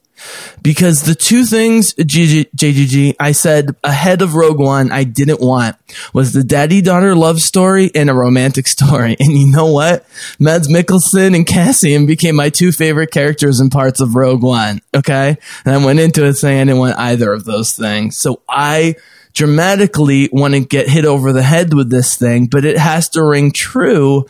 because 0.61 1.03
the 1.03 1.15
two 1.15 1.45
things 1.45 1.93
GG, 1.93 2.49
JGG 2.55 3.15
I 3.19 3.31
said 3.31 3.75
ahead 3.83 4.21
of 4.21 4.35
Rogue 4.35 4.59
One 4.59 4.91
I 4.91 5.03
didn't 5.03 5.39
want 5.39 5.75
was 6.13 6.33
the 6.33 6.43
daddy 6.43 6.81
daughter 6.81 7.15
love 7.15 7.39
story 7.39 7.91
and 7.95 8.09
a 8.09 8.13
romantic 8.13 8.67
story. 8.77 9.15
And 9.19 9.31
you 9.31 9.47
know 9.47 9.67
what? 9.71 10.05
Mads 10.39 10.67
Mikkelsen 10.67 11.35
and 11.35 11.45
Cassian 11.45 12.05
became 12.05 12.35
my 12.35 12.49
two 12.49 12.71
favorite 12.71 13.11
characters 13.11 13.59
and 13.59 13.71
parts 13.71 13.99
of 13.99 14.15
Rogue 14.15 14.43
One. 14.43 14.81
Okay. 14.95 15.37
And 15.65 15.75
I 15.75 15.85
went 15.85 15.99
into 15.99 16.25
it 16.25 16.35
saying 16.35 16.61
I 16.61 16.63
didn't 16.65 16.79
want 16.79 16.97
either 16.97 17.31
of 17.31 17.45
those 17.45 17.73
things. 17.73 18.17
So 18.19 18.41
I 18.49 18.95
dramatically 19.37 20.29
want 20.33 20.55
to 20.55 20.59
get 20.59 20.89
hit 20.89 21.05
over 21.05 21.31
the 21.31 21.43
head 21.43 21.71
with 21.71 21.91
this 21.91 22.17
thing, 22.17 22.47
but 22.47 22.65
it 22.65 22.75
has 22.75 23.07
to 23.07 23.23
ring 23.23 23.51
true. 23.51 24.25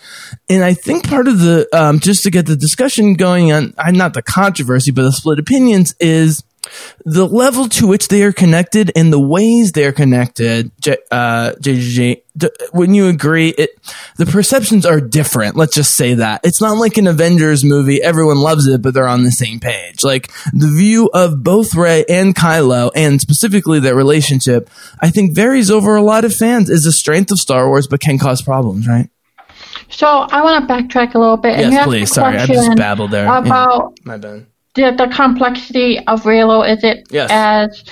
And 0.50 0.62
I 0.66 0.74
think 0.74 1.08
part 1.08 1.30
of 1.30 1.40
the, 1.40 1.66
um, 1.72 2.02
just 2.02 2.24
to 2.24 2.30
get 2.30 2.46
the 2.46 2.58
discussion 2.58 3.14
going 3.14 3.54
on, 3.54 3.74
not 3.94 4.14
the 4.14 4.22
controversy, 4.22 4.92
but 4.92 5.04
the 5.04 5.14
split 5.14 5.40
opinions 5.40 5.96
is 6.02 6.44
the 7.06 7.28
level 7.28 7.68
to 7.70 7.88
which 7.88 8.08
they 8.08 8.24
are 8.24 8.34
connected 8.34 8.92
and 8.96 9.12
the 9.12 9.20
ways 9.20 9.72
they 9.72 9.86
are 9.86 9.92
connected. 9.92 10.72
Uh, 11.12 11.54
when 12.72 12.94
you 12.94 13.08
agree, 13.08 13.50
it, 13.50 13.72
the 14.18 14.26
perceptions 14.26 14.86
are 14.86 15.00
different. 15.00 15.56
Let's 15.56 15.76
just 15.76 15.96
say 15.96 16.16
that 16.16 16.42
it's 16.44 16.62
not 16.62 16.78
like 16.78 16.98
an 16.98 17.08
Avengers 17.08 17.64
movie. 17.64 18.02
Everyone 18.02 18.38
loves 18.38 18.68
it, 18.68 18.82
but 18.82 18.94
they're 18.94 19.08
on 19.08 19.24
the 19.24 19.32
same 19.32 19.60
page. 19.60 20.04
Like 20.04 20.32
the 20.54 20.68
view 20.68 21.10
of 21.14 21.44
both 21.44 21.74
Rey 21.76 22.06
and 22.08 22.36
Kylo 22.36 22.92
and 22.96 23.20
specifically 23.20 23.80
their 23.80 23.96
relationship, 23.96 24.70
I 25.02 25.10
think 25.10 25.34
varies 25.34 25.72
over 25.72 25.96
a 25.96 26.02
lot 26.02 26.26
of 26.26 26.34
fans 26.34 26.70
is 26.70 26.86
a 26.86 26.92
strength 26.92 27.32
of 27.32 27.40
Star 27.40 27.68
Wars, 27.68 27.88
but 27.88 28.00
can 28.00 28.20
cause 28.20 28.42
problems, 28.42 28.88
right? 28.88 29.10
so 29.90 30.08
I 30.08 30.44
want 30.44 30.68
to 30.68 30.74
backtrack 30.74 31.16
a 31.16 31.20
little 31.20 31.38
bit. 31.38 31.60
and 31.60 31.72
Yes, 31.72 31.86
please. 31.86 32.12
Sorry, 32.12 32.38
I 32.38 32.46
just 32.46 32.76
babbled 32.78 33.12
there. 33.12 33.26
Yeah. 33.26 33.40
About 33.40 33.98
My 34.04 34.18
bad. 34.18 34.46
The, 34.78 34.92
the 34.98 35.08
complexity 35.14 36.00
of 36.12 36.24
Reylo. 36.24 36.60
Is 36.74 36.84
it 36.84 37.08
Yes. 37.12 37.30
as 37.32 37.84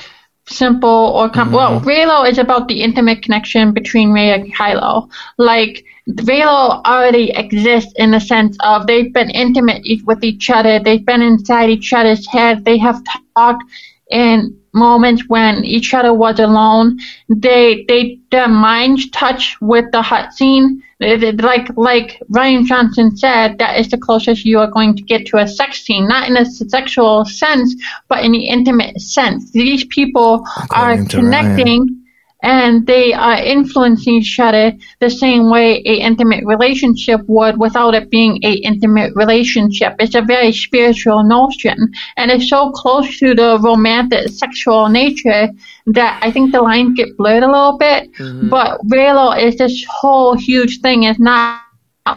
simple 0.47 0.89
or 1.17 1.29
com- 1.29 1.47
Mm-hmm. 1.47 1.55
well? 1.55 1.81
Reylo 1.81 2.29
is 2.29 2.37
about 2.37 2.67
the 2.67 2.81
intimate 2.87 3.23
connection 3.23 3.73
between 3.73 4.11
Rey 4.11 4.29
and 4.33 4.53
Kylo. 4.53 5.09
Like 5.37 5.83
Reylo 6.29 6.83
already 6.85 7.31
exists 7.31 7.91
in 7.97 8.11
the 8.11 8.19
sense 8.19 8.55
of 8.63 8.85
they've 8.87 9.11
been 9.13 9.31
intimate 9.31 9.81
with 10.05 10.23
each 10.23 10.49
other. 10.49 10.79
They've 10.79 11.05
been 11.05 11.23
inside 11.23 11.69
each 11.71 11.91
other's 11.93 12.27
head. 12.27 12.63
They 12.63 12.77
have 12.77 13.01
talked 13.35 13.63
in 14.11 14.55
moments 14.73 15.23
when 15.27 15.65
each 15.65 15.93
other 15.95 16.13
was 16.13 16.39
alone. 16.39 16.99
They 17.29 17.83
they 17.87 18.19
their 18.29 18.47
minds 18.47 19.09
touch 19.09 19.57
with 19.61 19.85
the 19.91 20.03
hut 20.03 20.33
scene. 20.33 20.83
Like 20.99 21.69
like 21.75 22.21
Rian 22.31 22.65
Johnson 22.65 23.17
said, 23.17 23.57
that 23.57 23.77
is 23.77 23.89
the 23.89 23.97
closest 23.97 24.45
you 24.45 24.59
are 24.59 24.71
going 24.71 24.95
to 24.95 25.03
get 25.03 25.25
to 25.27 25.37
a 25.37 25.47
sex 25.47 25.81
scene, 25.83 26.07
not 26.07 26.29
in 26.29 26.37
a 26.37 26.45
sexual 26.45 27.25
sense, 27.25 27.75
but 28.07 28.23
in 28.23 28.31
the 28.31 28.47
intimate 28.47 29.01
sense. 29.01 29.51
These 29.51 29.85
people 29.85 30.45
are 30.71 30.93
According 30.93 31.07
to 31.07 31.17
connecting 31.17 32.04
and 32.45 32.85
they 32.85 33.11
are 33.11 33.37
influencing 33.37 34.15
each 34.15 34.39
other 34.39 34.71
the 34.99 35.09
same 35.09 35.49
way 35.49 35.81
a 35.85 35.95
intimate 36.09 36.45
relationship 36.45 37.21
would 37.27 37.57
without 37.59 37.95
it 37.95 38.11
being 38.11 38.39
a 38.43 38.53
intimate 38.69 39.11
relationship. 39.15 39.95
It's 39.99 40.13
a 40.13 40.21
very 40.21 40.51
spiritual 40.51 41.23
notion, 41.23 41.91
and 42.17 42.29
it's 42.29 42.47
so 42.47 42.71
close 42.71 43.17
to 43.19 43.33
the 43.33 43.59
romantic 43.61 44.29
sexual 44.29 44.89
nature 44.89 45.49
that 45.87 46.19
I 46.21 46.31
think 46.31 46.51
the 46.51 46.61
lines 46.61 46.95
get 46.95 47.17
blurred 47.17 47.43
a 47.43 47.51
little 47.51 47.77
bit. 47.79 48.13
Mm-hmm. 48.13 48.49
But 48.49 48.79
Reylo 48.93 49.41
is 49.41 49.57
this 49.57 49.83
whole 49.89 50.35
huge 50.35 50.81
thing. 50.81 51.03
It's 51.03 51.19
not 51.19 51.64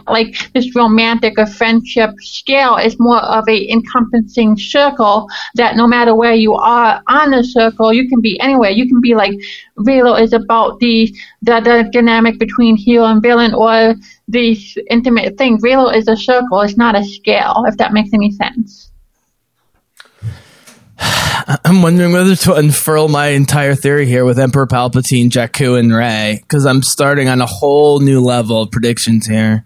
like 0.07 0.51
this 0.53 0.75
romantic 0.75 1.33
or 1.37 1.47
friendship 1.47 2.11
scale 2.19 2.77
is 2.77 2.99
more 2.99 3.19
of 3.19 3.47
a 3.49 3.71
encompassing 3.71 4.55
circle 4.57 5.27
that 5.55 5.75
no 5.75 5.87
matter 5.87 6.13
where 6.13 6.33
you 6.33 6.53
are 6.53 7.01
on 7.07 7.31
the 7.31 7.43
circle, 7.43 7.91
you 7.91 8.07
can 8.07 8.21
be 8.21 8.39
anywhere. 8.39 8.69
You 8.69 8.87
can 8.87 9.01
be 9.01 9.15
like 9.15 9.33
Reylo 9.79 10.21
is 10.21 10.33
about 10.33 10.79
the, 10.79 11.13
the 11.41 11.59
the 11.61 11.89
dynamic 11.91 12.37
between 12.37 12.75
hero 12.75 13.05
and 13.05 13.21
villain 13.21 13.53
or 13.53 13.95
the 14.27 14.57
intimate 14.89 15.37
thing. 15.37 15.59
Reylo 15.59 15.95
is 15.95 16.07
a 16.07 16.15
circle, 16.15 16.61
it's 16.61 16.77
not 16.77 16.95
a 16.95 17.03
scale, 17.03 17.63
if 17.67 17.77
that 17.77 17.93
makes 17.93 18.13
any 18.13 18.31
sense. 18.31 18.91
I'm 21.65 21.81
wondering 21.81 22.11
whether 22.11 22.35
to 22.35 22.53
unfurl 22.55 23.07
my 23.07 23.27
entire 23.27 23.75
theory 23.75 24.05
here 24.05 24.25
with 24.25 24.37
Emperor 24.39 24.67
Palpatine, 24.67 25.29
Jakku, 25.29 25.79
and 25.79 25.93
Rey 25.93 26.39
because 26.41 26.65
I'm 26.65 26.83
starting 26.83 27.27
on 27.27 27.41
a 27.41 27.45
whole 27.45 27.99
new 27.99 28.21
level 28.21 28.61
of 28.63 28.71
predictions 28.71 29.25
here. 29.25 29.65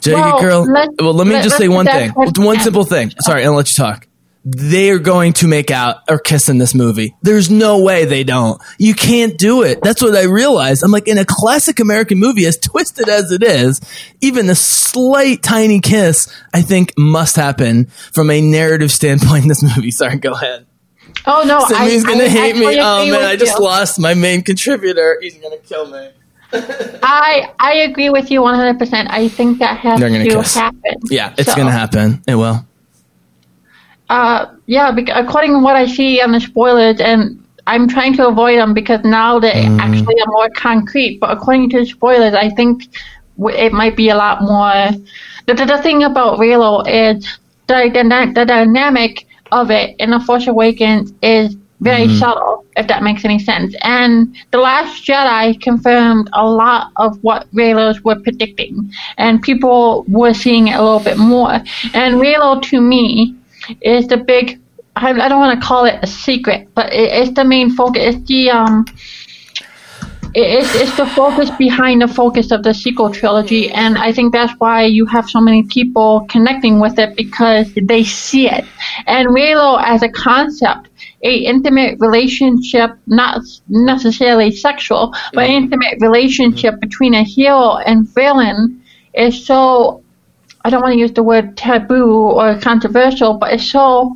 Jaggy 0.00 0.12
Well, 0.14 0.40
girl. 0.40 0.66
well, 0.98 1.14
let 1.14 1.26
me 1.26 1.34
let- 1.34 1.44
just 1.44 1.56
say 1.56 1.68
one 1.68 1.86
thing. 1.86 2.10
One 2.10 2.58
simple 2.60 2.84
thing. 2.84 3.12
Sorry, 3.20 3.44
I'll 3.44 3.54
let 3.54 3.68
you 3.68 3.74
talk. 3.74 4.06
They 4.44 4.90
are 4.90 4.98
going 4.98 5.34
to 5.34 5.46
make 5.46 5.70
out 5.70 5.98
or 6.08 6.18
kiss 6.18 6.48
in 6.48 6.58
this 6.58 6.74
movie. 6.74 7.14
There's 7.22 7.48
no 7.48 7.80
way 7.80 8.06
they 8.06 8.24
don't. 8.24 8.60
You 8.76 8.92
can't 8.92 9.38
do 9.38 9.62
it. 9.62 9.80
That's 9.82 10.02
what 10.02 10.16
I 10.16 10.24
realized. 10.24 10.82
I'm 10.82 10.90
like, 10.90 11.06
in 11.06 11.16
a 11.16 11.24
classic 11.24 11.78
American 11.78 12.18
movie, 12.18 12.44
as 12.46 12.58
twisted 12.58 13.08
as 13.08 13.30
it 13.30 13.44
is, 13.44 13.80
even 14.20 14.50
a 14.50 14.56
slight 14.56 15.42
tiny 15.44 15.78
kiss, 15.78 16.26
I 16.52 16.62
think 16.62 16.92
must 16.98 17.36
happen 17.36 17.84
from 18.12 18.30
a 18.30 18.40
narrative 18.40 18.90
standpoint 18.90 19.44
in 19.44 19.48
this 19.48 19.62
movie. 19.62 19.90
Sorry, 19.92 20.18
go 20.18 20.32
ahead. 20.32 20.66
Oh 21.24 21.44
no, 21.46 21.58
I, 21.60 22.00
gonna 22.02 22.24
I 22.24 22.28
hate 22.28 22.56
me. 22.56 22.66
actually 22.66 22.80
Oh 22.80 23.06
man, 23.12 23.22
I 23.24 23.36
just 23.36 23.58
you. 23.58 23.64
lost 23.64 24.00
my 24.00 24.14
main 24.14 24.42
contributor. 24.42 25.18
He's 25.20 25.36
gonna 25.36 25.58
kill 25.58 25.86
me. 25.88 26.10
I 26.52 27.50
I 27.58 27.74
agree 27.88 28.10
with 28.10 28.30
you 28.30 28.42
100. 28.42 28.78
percent 28.78 29.08
I 29.10 29.28
think 29.28 29.58
that 29.60 29.78
has 29.78 30.00
to 30.00 30.24
kiss. 30.24 30.54
happen. 30.54 30.94
Yeah, 31.10 31.34
it's 31.38 31.50
So, 31.50 31.56
gonna 31.56 31.70
happen. 31.70 32.22
It 32.26 32.34
will. 32.34 32.66
Uh, 34.12 34.44
yeah, 34.66 34.94
according 35.22 35.52
to 35.52 35.60
what 35.66 35.74
I 35.74 35.86
see 35.86 36.20
on 36.20 36.32
the 36.32 36.40
spoilers, 36.40 37.00
and 37.00 37.20
I'm 37.66 37.88
trying 37.88 38.14
to 38.18 38.28
avoid 38.28 38.58
them 38.58 38.74
because 38.74 39.02
now 39.04 39.38
they 39.40 39.52
Mm. 39.66 39.78
actually 39.86 40.16
are 40.22 40.30
more 40.38 40.50
concrete. 40.68 41.18
But 41.22 41.30
according 41.36 41.70
to 41.70 41.78
the 41.80 41.86
spoilers, 41.86 42.34
I 42.34 42.48
think 42.58 42.72
it 43.66 43.72
might 43.72 43.96
be 43.96 44.08
a 44.10 44.16
lot 44.16 44.36
more. 44.42 44.78
The, 45.46 45.54
the, 45.54 45.64
the 45.64 45.80
thing 45.86 45.98
about 46.04 46.38
Reylo 46.38 46.72
is 46.86 47.16
the, 47.68 47.78
the, 47.96 48.32
the 48.38 48.44
dynamic 48.44 49.14
of 49.50 49.70
it 49.70 49.96
in 50.02 50.10
The 50.10 50.20
Force 50.20 50.46
Awakens 50.46 51.12
is 51.22 51.56
very 51.80 52.06
Mm-hmm. 52.06 52.18
subtle, 52.18 52.64
if 52.76 52.86
that 52.88 53.02
makes 53.02 53.24
any 53.24 53.38
sense. 53.38 53.74
And 53.82 54.36
The 54.52 54.58
Last 54.58 55.04
Jedi 55.06 55.44
confirmed 55.68 56.28
a 56.34 56.44
lot 56.62 56.92
of 56.96 57.10
what 57.26 57.40
Reylos 57.52 57.98
were 58.04 58.18
predicting, 58.26 58.92
and 59.16 59.40
people 59.40 60.04
were 60.18 60.34
seeing 60.34 60.68
it 60.68 60.76
a 60.80 60.82
little 60.82 61.00
bit 61.10 61.18
more. 61.18 61.54
And 61.94 62.10
Reylo, 62.22 62.60
to 62.70 62.80
me, 62.80 63.34
is 63.80 64.06
the 64.08 64.16
big. 64.16 64.60
I, 64.96 65.10
I 65.10 65.28
don't 65.28 65.40
want 65.40 65.58
to 65.60 65.66
call 65.66 65.84
it 65.86 65.98
a 66.02 66.06
secret, 66.06 66.68
but 66.74 66.92
it, 66.92 67.10
it's 67.12 67.34
the 67.34 67.44
main 67.44 67.70
focus. 67.70 68.02
It's 68.16 68.28
the 68.28 68.50
um. 68.50 68.84
it- 70.34 70.62
It's, 70.62 70.74
it's 70.74 70.96
the 70.96 71.06
focus 71.06 71.50
behind 71.58 72.00
the 72.02 72.08
focus 72.08 72.50
of 72.52 72.62
the 72.62 72.72
sequel 72.72 73.10
trilogy, 73.10 73.70
and 73.70 73.98
I 73.98 74.12
think 74.12 74.32
that's 74.32 74.52
why 74.58 74.84
you 74.84 75.04
have 75.06 75.28
so 75.28 75.40
many 75.40 75.62
people 75.64 76.26
connecting 76.30 76.80
with 76.80 76.98
it 76.98 77.16
because 77.16 77.72
they 77.82 78.04
see 78.04 78.48
it. 78.48 78.64
And 79.06 79.28
Reylo 79.28 79.80
as 79.84 80.02
a 80.02 80.08
concept, 80.08 80.88
a 81.22 81.34
intimate 81.34 81.98
relationship, 82.00 82.90
not 83.06 83.42
necessarily 83.68 84.50
sexual, 84.52 85.14
but 85.34 85.44
an 85.44 85.50
intimate 85.64 85.98
relationship 86.00 86.80
between 86.80 87.14
a 87.14 87.22
hero 87.22 87.76
and 87.76 88.08
villain 88.14 88.82
is 89.14 89.44
so 89.46 90.01
I 90.64 90.70
don't 90.70 90.82
want 90.82 90.92
to 90.92 90.98
use 90.98 91.12
the 91.12 91.22
word 91.22 91.56
taboo 91.56 92.12
or 92.12 92.58
controversial, 92.58 93.34
but 93.34 93.52
it's 93.52 93.70
so 93.70 94.14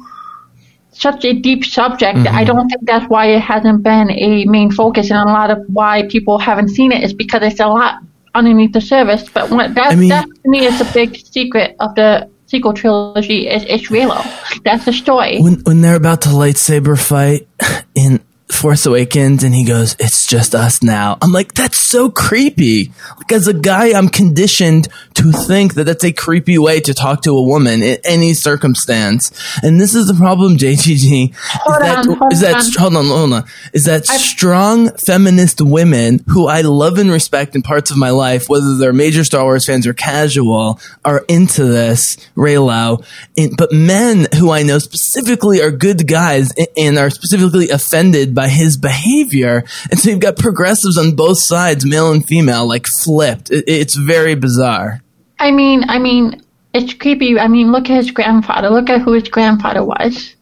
such 0.93 1.25
a 1.25 1.35
deep 1.35 1.65
subject. 1.65 2.19
that 2.25 2.29
I 2.29 2.45
mm-hmm. 2.45 2.57
don't 2.57 2.69
think 2.69 2.87
that's 2.87 3.09
why 3.09 3.27
it 3.27 3.41
hasn't 3.41 3.83
been 3.83 4.11
a 4.11 4.45
main 4.47 4.71
focus, 4.71 5.11
and 5.11 5.29
a 5.29 5.33
lot 5.33 5.51
of 5.51 5.59
why 5.69 6.07
people 6.09 6.39
haven't 6.39 6.69
seen 6.69 6.93
it 6.93 7.05
is 7.05 7.13
because 7.13 7.43
it's 7.43 7.61
a 7.61 7.67
lot 7.67 8.03
underneath 8.35 8.73
the 8.73 8.81
surface. 8.81 9.29
But 9.29 9.51
what, 9.51 9.75
that, 9.75 9.93
I 9.93 9.97
mean- 9.97 10.09
that 10.09 10.27
to 10.27 10.49
me 10.49 10.67
is 10.67 10.79
the 10.79 10.91
big 10.93 11.17
secret 11.17 11.77
of 11.81 11.95
the 11.95 12.31
sequel 12.47 12.73
trilogy. 12.73 13.49
Is 13.49 13.65
it's 13.65 13.89
Reylo. 13.89 14.23
That's 14.65 14.85
the 14.85 14.93
story. 14.93 15.41
When 15.41 15.61
when 15.61 15.81
they're 15.81 15.97
about 15.97 16.23
to 16.23 16.31
lightsaber 16.31 16.99
fight 16.99 17.49
in 17.95 18.21
Force 18.51 18.87
Awakens, 18.87 19.43
and 19.43 19.55
he 19.55 19.65
goes, 19.65 19.97
"It's 19.99 20.27
just 20.27 20.55
us 20.55 20.83
now." 20.83 21.19
I'm 21.21 21.33
like, 21.33 21.55
that's 21.55 21.79
so 21.79 22.11
creepy. 22.11 22.93
Like 23.17 23.33
as 23.33 23.49
a 23.49 23.53
guy, 23.55 23.97
I'm 23.97 24.09
conditioned 24.09 24.89
to 25.15 25.33
think 25.33 25.75
that 25.75 25.85
that's 25.85 26.05
a 26.05 26.13
creepy 26.13 26.57
way 26.57 26.79
to 26.81 26.95
talk 26.95 27.23
to 27.23 27.37
a 27.37 27.43
woman 27.43 27.83
in 27.83 27.99
any 28.05 28.35
circumstance. 28.35 29.33
And 29.63 29.81
this 29.81 29.95
is 29.95 30.07
the 30.07 30.15
problem, 30.15 30.57
JGG. 30.59 31.35
Hold 31.35 31.77
is 31.77 31.83
that, 31.83 31.99
on, 31.99 32.17
hold 32.17 32.33
is 32.33 32.41
that 32.41 32.55
on. 32.55 32.73
hold 32.79 32.97
on, 32.97 33.07
hold 33.07 33.33
on. 33.33 33.45
Is 33.73 33.85
that 33.85 34.07
strong 34.07 34.91
feminist 34.97 35.61
women 35.61 36.21
who 36.29 36.47
I 36.47 36.61
love 36.61 36.99
and 36.99 37.11
respect 37.11 37.57
in 37.57 37.63
parts 37.63 37.91
of 37.91 37.97
my 37.97 38.11
life, 38.11 38.45
whether 38.49 38.77
they're 38.77 38.93
major 38.93 39.25
Star 39.25 39.43
Wars 39.43 39.67
fans 39.67 39.89
or 39.89 39.95
casual, 39.95 40.79
are 41.05 41.25
into 41.29 41.65
this 41.65 42.17
Reylo. 42.37 43.05
And, 43.37 43.57
but 43.57 43.73
men 43.73 44.29
who 44.39 44.51
I 44.53 44.63
know 44.63 44.79
specifically 44.79 45.63
are 45.63 45.73
good 45.73 46.07
guys 46.07 46.53
and 46.77 46.97
are 46.97 47.11
specifically 47.11 47.71
offended 47.71 48.36
by 48.37 48.49
his 48.49 48.77
behavior. 48.77 49.65
And 49.91 49.99
so 49.99 50.11
you've 50.11 50.21
got 50.21 50.37
progressives 50.37 50.97
on 50.97 51.17
both 51.17 51.39
sides, 51.43 51.85
male 51.85 52.13
and 52.13 52.25
female, 52.25 52.69
like 52.69 52.87
flipped. 52.87 53.51
It, 53.51 53.65
it's 53.67 53.97
very 53.97 54.37
bizarre. 54.37 55.03
I 55.41 55.51
mean, 55.51 55.83
I 55.89 55.99
mean, 55.99 56.41
it's 56.73 56.95
creepy. 56.95 57.37
I 57.39 57.49
mean, 57.49 57.73
look 57.73 57.91
at 57.91 57.97
his 57.97 58.13
grandfather. 58.13 58.71
Look 58.71 58.89
at 58.89 59.01
who 59.01 59.13
his 59.15 59.29
grandfather 59.29 59.83
was. 59.85 60.35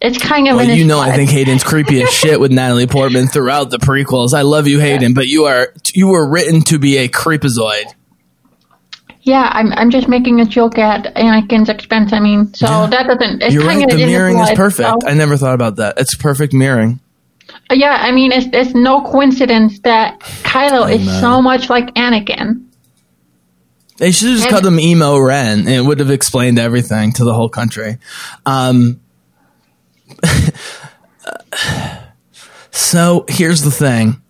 It's 0.00 0.16
kind 0.16 0.48
of 0.48 0.56
Well, 0.56 0.66
you 0.66 0.86
know, 0.86 0.98
I 0.98 1.12
think 1.14 1.28
Hayden's 1.28 1.62
creepy 1.62 2.02
as 2.02 2.10
shit 2.10 2.40
with 2.40 2.50
Natalie 2.50 2.86
Portman 2.86 3.28
throughout 3.28 3.68
the 3.70 3.76
prequels. 3.76 4.32
I 4.32 4.40
love 4.42 4.66
you, 4.66 4.80
Hayden, 4.80 5.12
but 5.12 5.28
you 5.28 5.44
are 5.44 5.74
you 5.94 6.08
were 6.08 6.26
written 6.26 6.62
to 6.62 6.78
be 6.78 6.96
a 6.96 7.08
creepazoid. 7.08 7.84
Yeah, 9.22 9.46
I'm 9.52 9.72
I'm 9.74 9.90
just 9.90 10.08
making 10.08 10.40
a 10.40 10.46
joke 10.46 10.78
at 10.78 11.14
Anakin's 11.14 11.68
expense. 11.68 12.14
I 12.14 12.20
mean, 12.20 12.54
so 12.54 12.66
Yeah. 12.66 12.86
that 12.86 13.06
doesn't. 13.08 13.42
It's 13.42 13.52
You're 13.54 13.64
kind 13.64 13.80
right. 13.80 13.92
of 13.92 13.98
The 13.98 14.06
mirroring 14.06 14.38
is 14.38 14.50
perfect. 14.52 14.88
so- 15.02 15.06
I 15.08 15.12
never 15.12 15.36
thought 15.36 15.54
about 15.54 15.76
that. 15.76 15.98
It's 15.98 16.14
perfect 16.14 16.54
mirroring. 16.54 17.00
Yeah, 17.72 17.96
I 18.00 18.12
mean, 18.12 18.32
it's 18.32 18.46
it's 18.52 18.74
no 18.74 19.02
coincidence 19.02 19.80
that 19.80 20.20
Kylo 20.20 20.92
is 20.92 21.04
so 21.20 21.40
much 21.42 21.68
like 21.70 21.94
Anakin. 21.94 22.66
They 23.98 24.12
should 24.12 24.28
have 24.28 24.36
just 24.38 24.46
And- 24.48 24.52
called 24.54 24.66
him 24.66 24.80
emo 24.80 25.18
Ren, 25.18 25.60
and 25.60 25.68
it 25.68 25.82
would 25.82 26.00
have 26.00 26.10
explained 26.10 26.58
everything 26.58 27.12
to 27.14 27.24
the 27.24 27.34
whole 27.34 27.48
country. 27.50 27.98
Um, 28.46 29.00
so 32.70 33.24
here's 33.28 33.62
the 33.62 33.70
thing. 33.70 34.20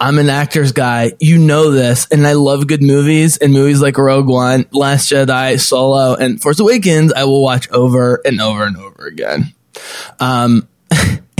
I'm 0.00 0.18
an 0.18 0.30
actor's 0.30 0.72
guy. 0.72 1.12
You 1.20 1.38
know 1.38 1.72
this, 1.72 2.06
and 2.10 2.26
I 2.26 2.34
love 2.34 2.66
good 2.68 2.82
movies 2.82 3.36
and 3.36 3.52
movies 3.52 3.80
like 3.80 3.98
Rogue 3.98 4.28
One, 4.28 4.66
Last 4.70 5.10
Jedi, 5.10 5.58
Solo, 5.58 6.14
and 6.14 6.40
Force 6.40 6.60
Awakens. 6.60 7.12
I 7.12 7.24
will 7.24 7.42
watch 7.42 7.68
over 7.70 8.20
and 8.24 8.40
over 8.40 8.64
and 8.64 8.76
over 8.76 9.06
again. 9.06 9.52
Um, 10.20 10.68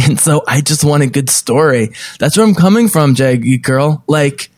and 0.12 0.18
so 0.18 0.42
I 0.48 0.60
just 0.60 0.84
want 0.84 1.02
a 1.02 1.06
good 1.06 1.30
story. 1.30 1.90
That's 2.18 2.36
where 2.36 2.46
I'm 2.46 2.54
coming 2.54 2.88
from, 2.88 3.14
Jaggy 3.14 3.62
girl. 3.62 4.02
Like, 4.06 4.50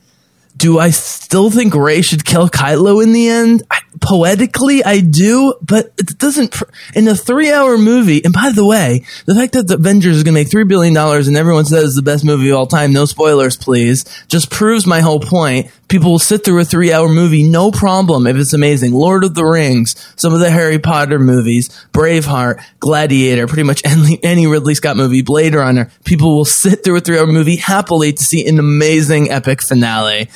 do 0.60 0.78
I 0.78 0.90
still 0.90 1.50
think 1.50 1.74
Rey 1.74 2.02
should 2.02 2.24
kill 2.24 2.48
Kylo 2.48 3.02
in 3.02 3.12
the 3.12 3.28
end? 3.28 3.62
I, 3.70 3.80
poetically, 4.00 4.84
I 4.84 5.00
do, 5.00 5.54
but 5.62 5.92
it 5.98 6.18
doesn't. 6.18 6.52
Pr- 6.52 6.64
in 6.94 7.08
a 7.08 7.14
three-hour 7.14 7.78
movie, 7.78 8.22
and 8.22 8.32
by 8.34 8.52
the 8.54 8.66
way, 8.66 9.04
the 9.24 9.34
fact 9.34 9.54
that 9.54 9.68
the 9.68 9.74
Avengers 9.74 10.16
is 10.16 10.22
going 10.22 10.34
to 10.34 10.40
make 10.40 10.50
three 10.50 10.64
billion 10.64 10.92
dollars 10.92 11.28
and 11.28 11.36
everyone 11.36 11.64
says 11.64 11.84
it's 11.84 11.96
the 11.96 12.02
best 12.02 12.24
movie 12.26 12.50
of 12.50 12.56
all 12.56 12.66
time, 12.66 12.92
no 12.92 13.06
spoilers, 13.06 13.56
please, 13.56 14.04
just 14.28 14.50
proves 14.50 14.86
my 14.86 15.00
whole 15.00 15.20
point. 15.20 15.70
People 15.88 16.12
will 16.12 16.18
sit 16.20 16.44
through 16.44 16.60
a 16.60 16.64
three-hour 16.64 17.08
movie, 17.08 17.42
no 17.42 17.72
problem, 17.72 18.26
if 18.26 18.36
it's 18.36 18.52
amazing. 18.52 18.92
Lord 18.92 19.24
of 19.24 19.34
the 19.34 19.44
Rings, 19.44 19.96
some 20.16 20.32
of 20.32 20.40
the 20.40 20.50
Harry 20.50 20.78
Potter 20.78 21.18
movies, 21.18 21.68
Braveheart, 21.92 22.62
Gladiator, 22.78 23.48
pretty 23.48 23.64
much 23.64 23.82
any, 23.84 24.20
any 24.22 24.46
Ridley 24.46 24.74
Scott 24.74 24.96
movie, 24.96 25.22
Blade 25.22 25.54
Runner. 25.54 25.90
People 26.04 26.36
will 26.36 26.44
sit 26.44 26.84
through 26.84 26.98
a 26.98 27.00
three-hour 27.00 27.26
movie 27.26 27.56
happily 27.56 28.12
to 28.12 28.22
see 28.22 28.46
an 28.46 28.60
amazing 28.60 29.30
epic 29.30 29.62
finale. 29.62 30.28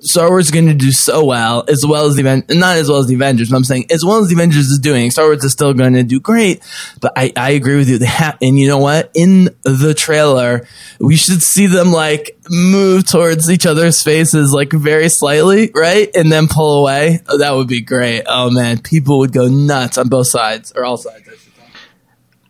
Star 0.00 0.28
Wars 0.28 0.46
is 0.46 0.50
going 0.50 0.66
to 0.66 0.74
do 0.74 0.92
so 0.92 1.24
well, 1.24 1.64
as 1.68 1.84
well 1.86 2.06
as 2.06 2.16
the 2.16 2.20
event, 2.20 2.50
not 2.50 2.76
as 2.76 2.88
well 2.88 2.98
as 2.98 3.06
the 3.06 3.14
Avengers. 3.14 3.50
But 3.50 3.56
I'm 3.56 3.64
saying 3.64 3.86
as 3.90 4.04
well 4.04 4.18
as 4.18 4.28
the 4.28 4.34
Avengers 4.34 4.66
is 4.66 4.78
doing, 4.78 5.10
Star 5.10 5.26
Wars 5.26 5.44
is 5.44 5.52
still 5.52 5.74
going 5.74 5.94
to 5.94 6.02
do 6.02 6.20
great. 6.20 6.62
But 7.00 7.12
I, 7.16 7.32
I 7.36 7.50
agree 7.50 7.76
with 7.76 7.88
you. 7.88 7.98
They 7.98 8.08
and 8.42 8.58
you 8.58 8.68
know 8.68 8.78
what? 8.78 9.10
In 9.14 9.44
the 9.64 9.94
trailer, 9.96 10.66
we 10.98 11.16
should 11.16 11.42
see 11.42 11.66
them 11.66 11.92
like 11.92 12.38
move 12.50 13.06
towards 13.06 13.50
each 13.50 13.66
other's 13.66 14.02
faces 14.02 14.52
like 14.52 14.72
very 14.72 15.08
slightly, 15.08 15.70
right? 15.74 16.10
And 16.14 16.30
then 16.30 16.48
pull 16.48 16.80
away. 16.80 17.20
Oh, 17.28 17.38
that 17.38 17.52
would 17.52 17.68
be 17.68 17.80
great. 17.80 18.24
Oh 18.26 18.50
man, 18.50 18.78
people 18.78 19.18
would 19.18 19.32
go 19.32 19.48
nuts 19.48 19.98
on 19.98 20.08
both 20.08 20.28
sides 20.28 20.72
or 20.74 20.84
all 20.84 20.96
sides. 20.96 21.28
I. 21.28 21.38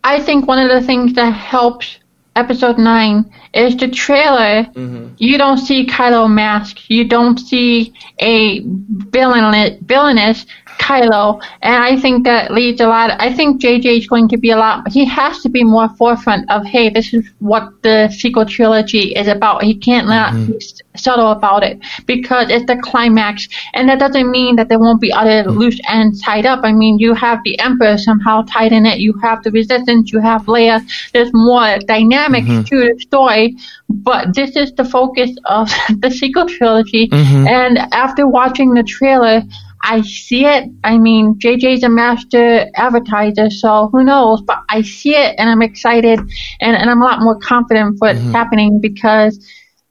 I 0.01 0.19
think 0.21 0.47
one 0.47 0.59
of 0.59 0.69
the 0.69 0.85
things 0.85 1.13
that 1.13 1.31
helps 1.31 1.99
episode 2.35 2.77
9 2.77 3.31
is 3.53 3.75
the 3.77 3.87
trailer. 3.87 4.63
Mm-hmm. 4.63 5.13
You 5.17 5.37
don't 5.37 5.57
see 5.57 5.85
Kylo 5.85 6.31
mask. 6.31 6.89
You 6.89 7.07
don't 7.07 7.37
see 7.37 7.93
a 8.19 8.61
villain, 8.65 9.79
villainous 9.85 10.45
Kylo. 10.79 11.41
And 11.61 11.83
I 11.83 11.99
think 11.99 12.23
that 12.23 12.51
leads 12.51 12.81
a 12.81 12.87
lot. 12.87 13.11
I 13.19 13.31
think 13.33 13.61
JJ 13.61 13.99
is 13.99 14.07
going 14.07 14.27
to 14.29 14.37
be 14.37 14.49
a 14.51 14.57
lot, 14.57 14.91
he 14.91 15.05
has 15.05 15.41
to 15.43 15.49
be 15.49 15.63
more 15.63 15.89
forefront 15.89 16.49
of, 16.49 16.65
hey, 16.65 16.89
this 16.89 17.13
is 17.13 17.29
what 17.39 17.63
the 17.83 18.09
sequel 18.09 18.45
trilogy 18.45 19.13
is 19.21 19.27
about. 19.27 19.63
He 19.63 19.75
can't 19.75 20.07
not 20.07 20.33
mm-hmm. 20.33 20.53
be 20.53 20.59
subtle 20.95 21.31
about 21.31 21.63
it 21.63 21.79
because 22.05 22.49
it's 22.49 22.65
the 22.65 22.77
climax. 22.77 23.47
And 23.73 23.87
that 23.89 23.99
doesn't 23.99 24.29
mean 24.31 24.55
that 24.55 24.69
there 24.69 24.79
won't 24.79 25.01
be 25.01 25.11
other 25.13 25.43
mm-hmm. 25.43 25.59
loose 25.59 25.79
ends 25.87 26.21
tied 26.21 26.45
up. 26.45 26.61
I 26.63 26.71
mean, 26.71 26.97
you 26.97 27.13
have 27.13 27.39
the 27.43 27.59
Emperor 27.59 27.97
somehow 27.97 28.43
tied 28.43 28.71
in 28.71 28.85
it. 28.85 28.99
You 28.99 29.13
have 29.21 29.43
the 29.43 29.51
Resistance. 29.51 30.11
You 30.11 30.19
have 30.19 30.43
Leia. 30.45 30.81
There's 31.13 31.31
more 31.33 31.77
dynamic 31.79 32.45
to 32.45 32.75
the 32.79 32.95
story. 32.99 33.38
But 33.89 34.33
this 34.33 34.55
is 34.55 34.73
the 34.73 34.85
focus 34.85 35.31
of 35.45 35.69
the 35.99 36.11
sequel 36.11 36.47
trilogy. 36.47 37.07
Mm-hmm. 37.07 37.47
And 37.47 37.77
after 37.91 38.27
watching 38.27 38.73
the 38.73 38.83
trailer, 38.83 39.43
I 39.81 40.01
see 40.01 40.45
it. 40.45 40.69
I 40.83 40.97
mean, 40.97 41.35
JJ's 41.35 41.83
a 41.83 41.89
master 41.89 42.67
advertiser, 42.75 43.49
so 43.49 43.89
who 43.91 44.03
knows? 44.03 44.41
But 44.41 44.59
I 44.69 44.81
see 44.81 45.15
it 45.15 45.35
and 45.37 45.49
I'm 45.49 45.61
excited 45.61 46.19
and, 46.19 46.75
and 46.75 46.89
I'm 46.89 47.01
a 47.01 47.05
lot 47.05 47.21
more 47.21 47.39
confident 47.39 47.97
for 47.97 48.07
what's 48.07 48.19
mm-hmm. 48.19 48.31
happening 48.31 48.81
because 48.81 49.39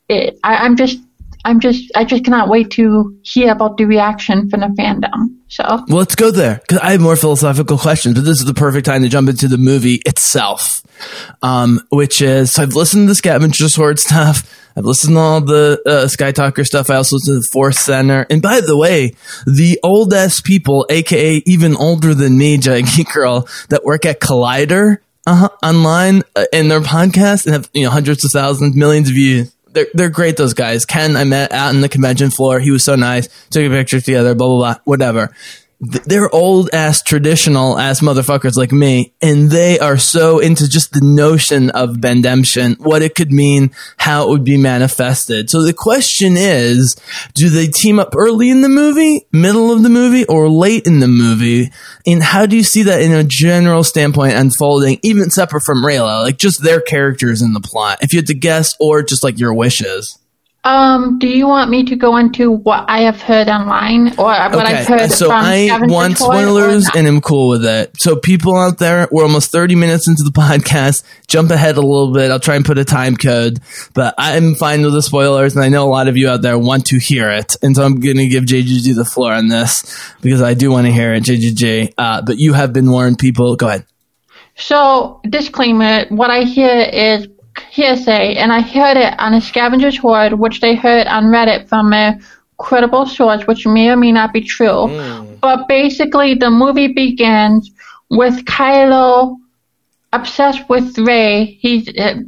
it, 0.09 0.39
I, 0.45 0.57
I'm 0.57 0.77
just, 0.77 0.99
I'm 1.45 1.61
just, 1.61 1.91
I 1.95 2.05
just 2.05 2.25
cannot 2.25 2.49
wait 2.49 2.71
to 2.73 3.19
hear 3.23 3.53
about 3.53 3.77
the 3.77 3.85
reaction 3.85 4.51
from 4.51 4.61
the 4.61 4.67
fandom. 4.79 5.37
So, 5.49 5.65
Well, 5.67 5.99
let's 5.99 6.15
go 6.15 6.31
there 6.31 6.57
because 6.57 6.79
I 6.79 6.93
have 6.93 7.01
more 7.01 7.17
philosophical 7.17 7.79
questions, 7.79 8.15
but 8.15 8.25
this 8.25 8.41
is 8.41 8.45
the 8.45 8.55
perfect 8.55 8.87
time 8.87 9.03
to 9.03 9.09
jump 9.09 9.29
into 9.29 9.49
the 9.49 9.59
movie 9.59 10.03
itself. 10.05 10.83
Um, 11.43 11.81
which 11.91 12.21
is, 12.21 12.53
so 12.53 12.63
I've 12.63 12.75
listened 12.75 13.05
to 13.05 13.09
the 13.09 13.15
Scavengers 13.15 13.77
Hoard 13.77 13.99
stuff. 13.99 14.53
I've 14.77 14.85
listened 14.85 15.15
to 15.15 15.21
all 15.21 15.41
the 15.41 15.81
uh, 15.87 16.09
Sky 16.09 16.33
Talker 16.33 16.65
stuff. 16.65 16.91
I 16.91 16.97
also 16.97 17.17
listened 17.17 17.37
to 17.37 17.41
the 17.41 17.51
Force 17.51 17.79
Center. 17.79 18.27
And 18.31 18.43
by 18.43 18.61
the 18.61 18.77
way, 18.77 19.15
the 19.47 19.81
old 19.83 20.13
ass 20.13 20.41
people, 20.41 20.87
aka 20.91 21.43
even 21.47 21.75
older 21.77 22.15
than 22.15 22.37
me, 22.37 22.59
Geek 22.59 23.09
Girl, 23.13 23.49
that 23.71 23.85
work 23.85 24.07
at 24.07 24.21
Collider 24.21 24.99
uh, 25.27 25.49
online 25.63 26.23
uh, 26.37 26.45
in 26.53 26.69
their 26.69 26.81
podcast 26.81 27.45
and 27.47 27.55
have 27.55 27.69
you 27.73 27.85
know 27.85 27.91
hundreds 27.91 28.25
of 28.25 28.31
thousands, 28.31 28.77
millions 28.77 29.09
of 29.09 29.15
views. 29.15 29.53
They're 29.79 29.87
they're 29.95 30.11
great. 30.11 30.37
Those 30.37 30.55
guys. 30.55 30.85
Ken, 30.85 31.17
I 31.17 31.23
met 31.23 31.53
out 31.53 31.73
in 31.73 31.81
the 31.81 31.89
convention 31.89 32.31
floor. 32.31 32.59
He 32.59 32.73
was 32.73 32.83
so 32.83 32.97
nice. 32.97 33.29
Took 33.51 33.65
a 33.65 33.69
picture 33.69 34.01
together. 34.01 34.35
Blah 34.35 34.49
blah 34.49 34.57
blah. 34.57 34.81
Whatever 34.85 35.33
they're 35.81 36.35
old 36.35 36.71
ass 36.73 37.03
traditional 37.03 37.79
ass 37.79 38.01
motherfuckers 38.01 38.57
like 38.57 38.73
me, 38.73 39.15
and 39.23 39.51
they 39.51 39.79
are 39.79 39.97
so 39.97 40.41
into 40.41 40.69
just 40.69 40.93
the 40.93 41.01
notion 41.01 41.71
of 41.71 42.01
Bendemption, 42.01 42.75
what 42.81 43.03
it 43.03 43.15
could 43.15 43.31
mean, 43.31 43.71
how 43.97 44.25
it 44.25 44.31
would 44.31 44.45
be 44.45 44.57
manifested. 44.57 45.49
So 45.49 45.63
the 45.63 45.73
question 45.73 46.37
is, 46.37 46.97
do 47.35 47.49
they 47.49 47.69
team 47.69 48.01
up 48.01 48.15
early 48.17 48.51
in 48.51 48.63
the 48.63 48.69
movie, 48.69 49.27
middle 49.33 49.73
of 49.73 49.85
the 49.85 49.89
movie, 49.89 50.27
or 50.27 50.49
late 50.49 50.87
in 50.87 50.99
the 50.99 51.09
movie? 51.09 51.71
And 52.05 52.23
how 52.23 52.47
do 52.47 52.57
you 52.57 52.65
see 52.65 52.83
that 52.85 53.01
in 53.01 53.13
a 53.13 53.23
general 53.23 53.85
standpoint 53.85 54.35
unfolding, 54.35 54.99
even 55.03 55.31
separate 55.31 55.63
from 55.63 55.85
Rayla, 55.85 56.25
like 56.25 56.39
just 56.39 56.63
their 56.63 56.81
characters 56.81 57.41
in 57.41 57.53
the 57.53 57.61
plot? 57.61 57.99
If 58.03 58.13
you 58.13 58.19
had 58.19 58.27
to 58.27 58.35
guess, 58.35 58.75
or 58.81 59.05
just 59.05 59.23
like 59.23 59.39
your 59.39 59.55
wishes. 59.55 60.19
Um, 60.69 61.19
do 61.19 61.27
you 61.27 61.49
want 61.49 61.71
me 61.71 61.83
to 61.85 61.97
go 61.97 62.19
into 62.19 62.51
what 62.51 62.85
I 62.89 63.01
have 63.01 63.23
heard 63.23 63.49
online 63.49 64.09
or 64.19 64.27
what 64.27 64.67
I've 64.67 64.87
heard 64.87 65.11
so 65.11 65.29
from 65.29 65.43
I 65.43 65.67
Scavenger 65.67 65.95
want 65.95 66.19
spoilers 66.19 66.91
and 66.95 67.07
am 67.07 67.23
cool 67.23 67.49
with 67.49 67.63
that. 67.63 67.99
So 67.99 68.17
people 68.17 68.55
out 68.55 68.77
there, 68.77 69.09
we're 69.11 69.23
almost 69.23 69.51
30 69.51 69.77
minutes 69.77 70.09
into 70.09 70.25
the 70.25 70.31
podcast. 70.39 71.05
Jump 71.27 71.51
ahead 71.53 71.79
a 71.79 71.81
little 71.81 72.13
bit. 72.13 72.31
I'll 72.31 72.39
try 72.39 72.55
and 72.57 72.67
put 72.67 72.77
a 72.77 72.85
time 72.85 73.17
code, 73.17 73.61
but 73.95 74.15
I'm 74.19 74.57
fine 74.57 74.83
with 74.83 74.93
the 74.93 75.01
spoilers. 75.01 75.57
And 75.57 75.65
I 75.65 75.71
know 75.71 75.87
a 75.87 75.89
lot 75.89 76.07
of 76.07 76.19
you 76.19 76.29
out 76.29 76.43
there 76.43 76.59
want 76.59 76.85
to 76.89 76.99
hear 76.99 77.31
it. 77.31 77.57
And 77.63 77.75
so 77.75 77.83
I'm 77.83 77.99
going 77.99 78.19
to 78.19 78.29
give 78.29 78.45
JGG 78.45 78.95
the 78.95 79.07
floor 79.07 79.33
on 79.33 79.49
this 79.49 79.99
because 80.21 80.43
I 80.43 80.53
do 80.53 80.71
want 80.71 80.87
to 80.87 80.93
hear 80.93 81.15
it, 81.15 81.23
JGG. 81.23 81.95
Uh, 81.97 82.21
but 82.21 82.37
you 82.37 82.53
have 82.53 82.75
been 82.75 82.91
warned, 82.91 83.19
people. 83.19 83.57
Go 83.57 83.69
ahead. 83.69 83.87
So, 84.55 85.23
disclaimer, 85.27 86.05
what 86.09 86.31
I 86.31 86.43
hear 86.43 86.81
is 86.93 87.29
hearsay, 87.71 88.35
and 88.35 88.53
I 88.53 88.61
heard 88.61 88.97
it 88.97 89.15
on 89.19 89.35
a 89.35 89.41
Scavenger's 89.41 89.97
Hoard, 89.99 90.35
which 90.35 90.61
they 90.61 90.75
heard 90.75 91.07
on 91.07 91.25
Reddit 91.27 91.69
from 91.69 91.93
a 91.93 92.19
credible 92.59 93.07
source, 93.07 93.47
which 93.47 93.67
may 93.67 93.89
or 93.89 93.97
may 93.97 94.13
not 94.13 94.33
be 94.33 94.41
true. 94.41 94.89
Hmm. 94.89 95.35
But 95.41 95.69
basically, 95.69 96.35
the 96.35 96.51
movie 96.51 96.89
begins 96.89 97.71
with 98.11 98.45
Kylo 98.45 99.37
obsessed 100.13 100.69
with 100.69 100.97
Rey. 100.99 101.59
He's 101.61 101.85
the 101.87 102.25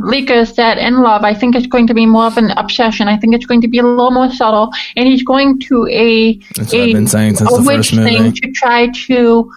leaker 0.00 0.46
said 0.46 0.78
in 0.78 1.02
love. 1.02 1.24
I 1.24 1.34
think 1.34 1.56
it's 1.56 1.66
going 1.66 1.86
to 1.88 1.94
be 1.94 2.06
more 2.06 2.26
of 2.26 2.36
an 2.36 2.52
obsession. 2.52 3.08
I 3.08 3.16
think 3.16 3.34
it's 3.34 3.46
going 3.46 3.60
to 3.62 3.68
be 3.68 3.78
a 3.78 3.82
little 3.82 4.12
more 4.12 4.30
subtle, 4.30 4.70
and 4.96 5.08
he's 5.08 5.22
going 5.22 5.58
to 5.60 5.86
a 5.88 6.38
That's 6.56 6.72
a, 6.72 6.78
what 6.78 6.88
I've 6.88 6.94
been 6.94 7.06
saying 7.06 7.36
since 7.36 7.52
a 7.52 7.56
the 7.56 7.66
witch 7.66 7.90
first 7.90 7.94
thing 7.94 8.32
to 8.32 8.52
try 8.52 8.88
to 8.88 9.52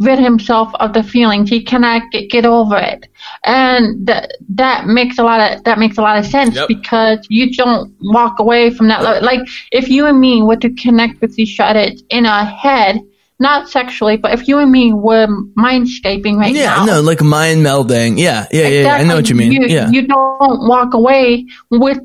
rid 0.00 0.18
himself 0.18 0.72
of 0.80 0.92
the 0.94 1.02
feelings. 1.02 1.48
He 1.50 1.62
cannot 1.62 2.02
get, 2.10 2.30
get 2.30 2.44
over 2.46 2.76
it, 2.76 3.06
and 3.44 4.06
th- 4.06 4.26
that 4.48 4.86
makes 4.86 5.18
a 5.18 5.22
lot 5.22 5.40
of 5.52 5.62
that 5.64 5.78
makes 5.78 5.98
a 5.98 6.02
lot 6.02 6.18
of 6.18 6.26
sense 6.26 6.56
Yep. 6.56 6.68
because 6.68 7.18
you 7.28 7.52
don't 7.52 7.94
walk 8.00 8.38
away 8.38 8.70
from 8.70 8.88
that. 8.88 9.22
Like 9.22 9.40
if 9.72 9.88
you 9.88 10.06
and 10.06 10.18
me 10.18 10.42
were 10.42 10.56
to 10.56 10.70
connect 10.70 11.20
with 11.20 11.38
each 11.38 11.60
other 11.60 11.92
in 12.08 12.26
our 12.26 12.44
head, 12.44 13.00
not 13.38 13.68
sexually, 13.68 14.16
but 14.16 14.32
if 14.32 14.48
you 14.48 14.58
and 14.58 14.70
me 14.70 14.92
were 14.92 15.26
mindscaping 15.56 16.36
right 16.36 16.54
Yeah, 16.54 16.76
now, 16.76 16.84
no, 16.84 17.00
like 17.00 17.22
mind 17.22 17.64
melding. 17.64 18.18
Yeah, 18.18 18.46
yeah, 18.52 18.68
yeah. 18.68 18.80
yeah. 18.82 18.94
I 18.96 19.02
know 19.04 19.16
what 19.16 19.28
you 19.30 19.34
mean. 19.36 19.52
You, 19.52 19.66
yeah. 19.66 19.90
you 19.90 20.06
don't 20.06 20.68
walk 20.68 20.92
away 20.94 21.46
with 21.70 21.98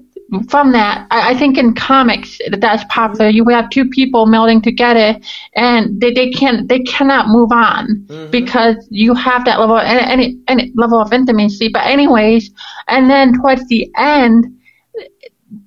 from 0.50 0.72
that. 0.72 1.08
I, 1.12 1.32
I 1.32 1.34
think 1.38 1.58
in 1.58 1.74
comics 1.74 2.40
that's 2.60 2.84
popular. 2.90 3.30
You 3.30 3.46
have 3.50 3.70
two 3.70 3.86
people 3.90 4.26
melding 4.26 4.62
together, 4.62 5.20
and 5.56 6.00
they, 6.00 6.12
they 6.12 6.30
can 6.32 6.68
they 6.68 6.80
cannot 6.80 7.28
move 7.30 7.52
on 7.52 8.06
Mm-hmm. 8.08 8.32
because 8.32 8.76
you 8.90 9.14
have 9.16 9.46
that 9.46 9.60
level 9.60 9.78
and 9.80 10.00
any, 10.00 10.38
any 10.48 10.72
level 10.76 11.00
of 11.00 11.12
intimacy. 11.14 11.70
But 11.72 11.86
anyways, 11.86 12.52
and 12.88 13.10
then 13.10 13.34
towards 13.34 13.68
the 13.68 13.90
end, 13.98 14.46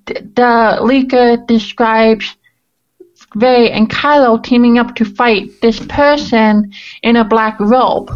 th- 0.05 0.21
the 0.35 0.77
leaker 0.81 1.45
describes. 1.47 2.35
Rey 3.35 3.69
and 3.71 3.89
Kylo 3.89 4.41
teaming 4.41 4.77
up 4.79 4.95
to 4.95 5.05
fight 5.05 5.49
this 5.61 5.79
person 5.87 6.71
in 7.03 7.15
a 7.15 7.23
black 7.23 7.59
robe. 7.59 8.09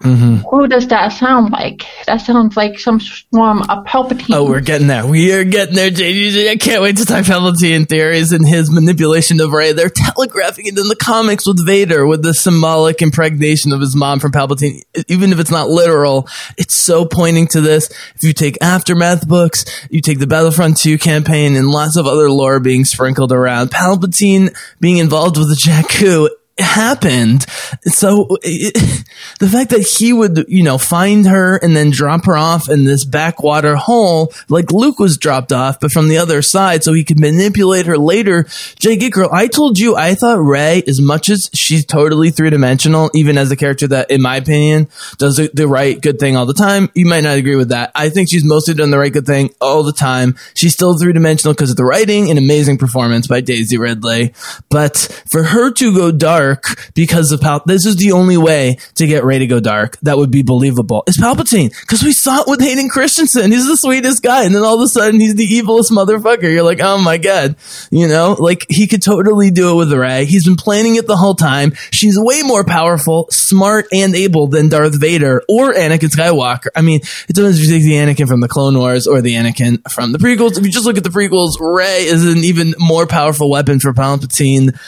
Mm-hmm. 0.00 0.36
Who 0.48 0.68
does 0.68 0.86
that 0.88 1.08
sound 1.08 1.50
like? 1.50 1.84
That 2.06 2.18
sounds 2.18 2.56
like 2.56 2.78
some 2.78 3.00
form 3.00 3.62
of 3.62 3.84
Palpatine. 3.84 4.34
Oh, 4.34 4.44
we're 4.44 4.60
getting 4.60 4.86
there. 4.86 5.04
We 5.04 5.32
are 5.32 5.42
getting 5.44 5.74
there, 5.74 5.90
JJ. 5.90 6.50
I 6.50 6.56
can't 6.56 6.82
wait 6.82 6.98
to 6.98 7.04
talk 7.04 7.24
Palpatine 7.24 7.88
theories 7.88 8.32
and 8.32 8.46
his 8.46 8.70
manipulation 8.70 9.40
of 9.40 9.52
Rey. 9.52 9.72
They're 9.72 9.90
telegraphing 9.90 10.66
it 10.66 10.78
in 10.78 10.86
the 10.86 10.96
comics 10.96 11.46
with 11.46 11.64
Vader, 11.66 12.06
with 12.06 12.22
the 12.22 12.32
symbolic 12.32 13.02
impregnation 13.02 13.72
of 13.72 13.80
his 13.80 13.96
mom 13.96 14.20
from 14.20 14.30
Palpatine. 14.30 14.82
Even 15.08 15.32
if 15.32 15.40
it's 15.40 15.50
not 15.50 15.68
literal, 15.68 16.28
it's 16.56 16.76
so 16.76 17.04
pointing 17.04 17.48
to 17.48 17.60
this. 17.60 17.90
If 18.14 18.22
you 18.22 18.32
take 18.32 18.56
Aftermath 18.62 19.26
books, 19.26 19.64
you 19.90 20.00
take 20.00 20.20
the 20.20 20.28
Battlefront 20.28 20.76
2 20.76 20.98
campaign, 20.98 21.56
and 21.56 21.70
lots 21.70 21.96
of 21.96 22.06
other 22.06 22.30
lore 22.30 22.60
being 22.60 22.84
sprinkled 22.84 23.32
around, 23.32 23.70
Palpatine 23.70 24.56
being 24.78 24.98
involved 24.98 25.36
with 25.36 25.48
the 25.48 25.56
Jakku 25.56 26.28
happened. 26.60 27.46
So 27.84 28.38
it, 28.42 28.74
the 29.40 29.48
fact 29.48 29.70
that 29.70 29.82
he 29.98 30.12
would, 30.12 30.46
you 30.48 30.62
know, 30.62 30.78
find 30.78 31.26
her 31.26 31.56
and 31.56 31.76
then 31.76 31.90
drop 31.90 32.24
her 32.26 32.36
off 32.36 32.68
in 32.68 32.84
this 32.84 33.04
backwater 33.04 33.76
hole, 33.76 34.32
like 34.48 34.72
Luke 34.72 34.98
was 34.98 35.18
dropped 35.18 35.52
off, 35.52 35.80
but 35.80 35.92
from 35.92 36.08
the 36.08 36.18
other 36.18 36.42
side, 36.42 36.84
so 36.84 36.92
he 36.92 37.04
could 37.04 37.20
manipulate 37.20 37.86
her 37.86 37.98
later. 37.98 38.46
Jay 38.78 38.96
Get 38.96 39.12
Girl, 39.12 39.28
I 39.32 39.46
told 39.46 39.78
you 39.78 39.96
I 39.96 40.14
thought 40.14 40.38
Rey, 40.38 40.82
as 40.86 41.00
much 41.00 41.28
as 41.28 41.50
she's 41.54 41.84
totally 41.84 42.30
three 42.30 42.50
dimensional, 42.50 43.10
even 43.14 43.38
as 43.38 43.50
a 43.50 43.56
character 43.56 43.88
that, 43.88 44.10
in 44.10 44.22
my 44.22 44.36
opinion, 44.36 44.88
does 45.18 45.36
the, 45.36 45.50
the 45.52 45.68
right 45.68 46.00
good 46.00 46.18
thing 46.18 46.36
all 46.36 46.46
the 46.46 46.54
time. 46.54 46.90
You 46.94 47.06
might 47.06 47.22
not 47.22 47.38
agree 47.38 47.56
with 47.56 47.70
that. 47.70 47.92
I 47.94 48.08
think 48.08 48.28
she's 48.30 48.44
mostly 48.44 48.74
done 48.74 48.90
the 48.90 48.98
right 48.98 49.12
good 49.12 49.26
thing 49.26 49.54
all 49.60 49.82
the 49.82 49.92
time. 49.92 50.36
She's 50.54 50.72
still 50.72 50.98
three 50.98 51.12
dimensional 51.12 51.54
because 51.54 51.70
of 51.70 51.76
the 51.76 51.84
writing 51.84 52.30
and 52.30 52.38
amazing 52.38 52.78
performance 52.78 53.26
by 53.26 53.40
Daisy 53.40 53.78
Ridley. 53.78 54.34
But 54.68 54.96
for 55.30 55.42
her 55.42 55.70
to 55.72 55.94
go 55.94 56.10
dark 56.10 56.47
dark 56.48 56.92
because 56.94 57.32
of 57.32 57.40
Pal. 57.40 57.62
This 57.66 57.86
is 57.86 57.96
the 57.96 58.12
only 58.12 58.36
way 58.36 58.78
to 58.96 59.06
get 59.06 59.24
Rey 59.24 59.38
to 59.38 59.46
go 59.46 59.60
dark 59.60 59.98
that 60.02 60.16
would 60.16 60.30
be 60.30 60.42
believable. 60.42 61.04
It's 61.06 61.20
Palpatine 61.20 61.70
because 61.80 62.02
we 62.02 62.12
saw 62.12 62.42
it 62.42 62.48
with 62.48 62.60
Hayden 62.60 62.88
Christensen. 62.88 63.52
He's 63.52 63.66
the 63.66 63.76
sweetest 63.76 64.22
guy, 64.22 64.44
and 64.44 64.54
then 64.54 64.62
all 64.62 64.76
of 64.76 64.80
a 64.80 64.88
sudden 64.88 65.20
he's 65.20 65.34
the 65.34 65.46
evilest 65.46 65.90
motherfucker. 65.90 66.50
You're 66.50 66.62
like, 66.62 66.80
oh 66.80 66.98
my 66.98 67.18
god, 67.18 67.56
you 67.90 68.08
know, 68.08 68.36
like 68.38 68.66
he 68.68 68.86
could 68.86 69.02
totally 69.02 69.50
do 69.50 69.72
it 69.72 69.74
with 69.74 69.92
Rey. 69.92 70.24
He's 70.24 70.44
been 70.44 70.56
planning 70.56 70.96
it 70.96 71.06
the 71.06 71.16
whole 71.16 71.34
time. 71.34 71.72
She's 71.92 72.18
way 72.18 72.42
more 72.42 72.64
powerful, 72.64 73.28
smart, 73.30 73.86
and 73.92 74.14
able 74.14 74.48
than 74.48 74.68
Darth 74.68 74.98
Vader 74.98 75.42
or 75.48 75.72
Anakin 75.72 76.10
Skywalker. 76.10 76.68
I 76.74 76.82
mean, 76.82 77.00
it 77.28 77.34
depends 77.34 77.58
if 77.58 77.66
you 77.66 77.72
take 77.72 77.82
the 77.82 77.94
Anakin 77.94 78.28
from 78.28 78.40
the 78.40 78.48
Clone 78.48 78.78
Wars 78.78 79.06
or 79.06 79.20
the 79.20 79.34
Anakin 79.34 79.90
from 79.90 80.12
the 80.12 80.18
prequels. 80.18 80.58
If 80.58 80.64
you 80.64 80.70
just 80.70 80.86
look 80.86 80.96
at 80.96 81.04
the 81.04 81.10
prequels, 81.10 81.60
Rey 81.60 82.04
is 82.04 82.24
an 82.24 82.38
even 82.38 82.74
more 82.78 83.06
powerful 83.06 83.50
weapon 83.50 83.80
for 83.80 83.92
Palpatine. 83.92 84.78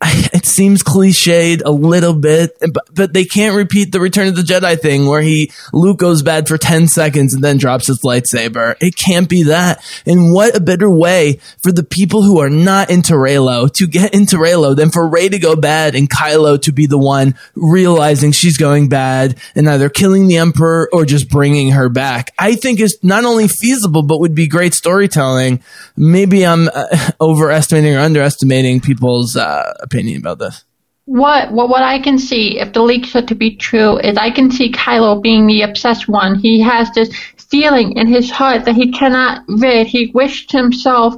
It 0.00 0.46
seems 0.46 0.84
cliched 0.84 1.62
a 1.64 1.70
little 1.70 2.14
bit, 2.14 2.56
but, 2.72 2.94
but 2.94 3.12
they 3.12 3.24
can't 3.24 3.56
repeat 3.56 3.90
the 3.90 3.98
Return 3.98 4.28
of 4.28 4.36
the 4.36 4.42
Jedi 4.42 4.78
thing 4.78 5.06
where 5.06 5.20
he 5.20 5.50
Luke 5.72 5.98
goes 5.98 6.22
bad 6.22 6.46
for 6.46 6.56
ten 6.56 6.86
seconds 6.86 7.34
and 7.34 7.42
then 7.42 7.56
drops 7.56 7.88
his 7.88 8.02
lightsaber. 8.02 8.76
It 8.80 8.94
can't 8.94 9.28
be 9.28 9.44
that. 9.44 9.82
And 10.06 10.32
what 10.32 10.56
a 10.56 10.60
better 10.60 10.90
way 10.90 11.40
for 11.62 11.72
the 11.72 11.82
people 11.82 12.22
who 12.22 12.40
are 12.40 12.50
not 12.50 12.90
into 12.90 13.14
Reylo 13.14 13.72
to 13.74 13.86
get 13.88 14.14
into 14.14 14.36
Reylo 14.36 14.76
than 14.76 14.90
for 14.90 15.08
Rey 15.08 15.28
to 15.28 15.38
go 15.38 15.56
bad 15.56 15.96
and 15.96 16.08
Kylo 16.08 16.60
to 16.62 16.72
be 16.72 16.86
the 16.86 16.98
one 16.98 17.34
realizing 17.56 18.30
she's 18.30 18.56
going 18.56 18.88
bad 18.88 19.38
and 19.56 19.68
either 19.68 19.88
killing 19.88 20.28
the 20.28 20.36
Emperor 20.36 20.88
or 20.92 21.04
just 21.04 21.28
bringing 21.28 21.72
her 21.72 21.88
back. 21.88 22.30
I 22.38 22.54
think 22.54 22.78
is 22.78 22.98
not 23.02 23.24
only 23.24 23.48
feasible 23.48 24.02
but 24.02 24.20
would 24.20 24.34
be 24.34 24.46
great 24.46 24.74
storytelling. 24.74 25.60
Maybe 25.96 26.46
I'm 26.46 26.68
uh, 26.68 27.10
overestimating 27.20 27.96
or 27.96 28.00
underestimating 28.00 28.80
people's 28.80 29.34
uh, 29.34 29.72
opinion 29.88 30.18
about 30.18 30.38
this. 30.38 30.64
What, 31.06 31.52
what 31.52 31.70
what 31.70 31.82
I 31.82 31.98
can 32.00 32.18
see, 32.18 32.58
if 32.60 32.74
the 32.74 32.82
leaks 32.82 33.16
are 33.16 33.22
to 33.22 33.34
be 33.34 33.56
true, 33.56 33.98
is 33.98 34.18
I 34.18 34.30
can 34.30 34.50
see 34.50 34.70
Kylo 34.70 35.22
being 35.22 35.46
the 35.46 35.62
obsessed 35.62 36.06
one. 36.06 36.38
He 36.38 36.60
has 36.60 36.90
this 36.92 37.08
feeling 37.48 37.96
in 37.96 38.06
his 38.06 38.30
heart 38.30 38.64
that 38.64 38.74
he 38.74 38.92
cannot 38.92 39.42
rid. 39.48 39.86
He 39.86 40.10
wished 40.14 40.52
himself 40.52 41.14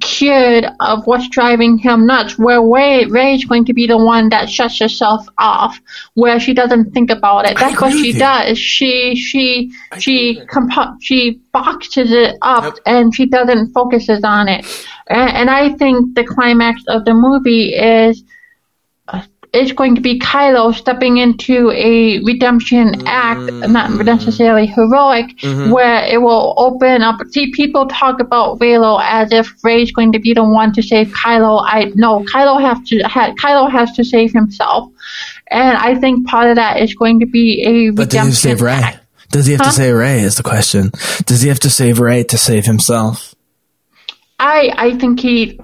cured 0.00 0.66
of 0.80 1.06
what's 1.06 1.28
driving 1.28 1.78
him 1.78 2.06
nuts. 2.06 2.38
Where 2.38 2.62
Rey 2.62 3.04
Rey 3.06 3.38
going 3.44 3.64
to 3.66 3.74
be 3.74 3.86
the 3.86 3.98
one 3.98 4.28
that 4.30 4.48
shuts 4.48 4.78
herself 4.78 5.26
off, 5.38 5.80
where 6.14 6.40
she 6.40 6.54
doesn't 6.54 6.92
think 6.92 7.10
about 7.10 7.48
it. 7.48 7.58
That's 7.58 7.80
what 7.80 7.92
she 7.92 8.12
you. 8.12 8.18
does. 8.18 8.58
She 8.58 9.14
she 9.14 9.72
she 9.98 10.40
compo- 10.46 10.96
she 11.00 11.40
boxes 11.52 12.12
it 12.12 12.36
up 12.42 12.74
and 12.86 13.14
she 13.14 13.26
doesn't 13.26 13.72
focuses 13.72 14.24
on 14.24 14.48
it. 14.48 14.66
And, 15.08 15.30
and 15.30 15.50
I 15.50 15.74
think 15.74 16.14
the 16.14 16.24
climax 16.24 16.82
of 16.88 17.04
the 17.04 17.14
movie 17.14 17.74
is 17.74 18.24
it's 19.54 19.72
going 19.72 19.94
to 19.94 20.00
be 20.00 20.18
Kylo 20.18 20.74
stepping 20.74 21.18
into 21.18 21.70
a 21.70 22.18
redemption 22.24 23.06
act, 23.06 23.40
not 23.40 23.90
mm-hmm. 23.90 24.02
necessarily 24.02 24.66
heroic, 24.66 25.36
mm-hmm. 25.38 25.70
where 25.70 26.04
it 26.04 26.20
will 26.20 26.54
open 26.56 27.02
up. 27.02 27.20
See, 27.30 27.52
people 27.52 27.86
talk 27.86 28.20
about 28.20 28.58
Reylo 28.58 29.00
as 29.02 29.32
if 29.32 29.52
Rey's 29.62 29.92
going 29.92 30.12
to 30.12 30.18
be 30.18 30.34
the 30.34 30.44
one 30.44 30.72
to 30.72 30.82
save 30.82 31.08
Kylo. 31.08 31.62
I 31.64 31.92
no, 31.94 32.24
Kylo 32.24 32.60
have 32.60 32.84
to 32.86 33.00
ha, 33.04 33.32
Kylo 33.38 33.70
has 33.70 33.92
to 33.92 34.04
save 34.04 34.32
himself, 34.32 34.90
and 35.50 35.78
I 35.78 35.94
think 35.94 36.26
part 36.26 36.50
of 36.50 36.56
that 36.56 36.80
is 36.80 36.94
going 36.94 37.20
to 37.20 37.26
be 37.26 37.62
a 37.62 37.90
But 37.90 38.10
does 38.10 38.12
he 38.12 38.18
have 38.18 38.28
to 38.28 38.34
save 38.34 38.60
Rey? 38.60 38.72
act. 38.72 39.00
Does 39.30 39.46
he 39.46 39.52
have 39.52 39.60
Huh? 39.60 39.70
to 39.70 39.76
save 39.76 39.94
Rey? 39.94 40.20
Is 40.20 40.36
the 40.36 40.42
question. 40.42 40.90
Does 41.26 41.42
he 41.42 41.48
have 41.48 41.60
to 41.60 41.70
save 41.70 42.00
Rey 42.00 42.24
to 42.24 42.38
save 42.38 42.66
himself? 42.66 43.34
I 44.38 44.72
I 44.76 44.96
think 44.98 45.20
he, 45.20 45.58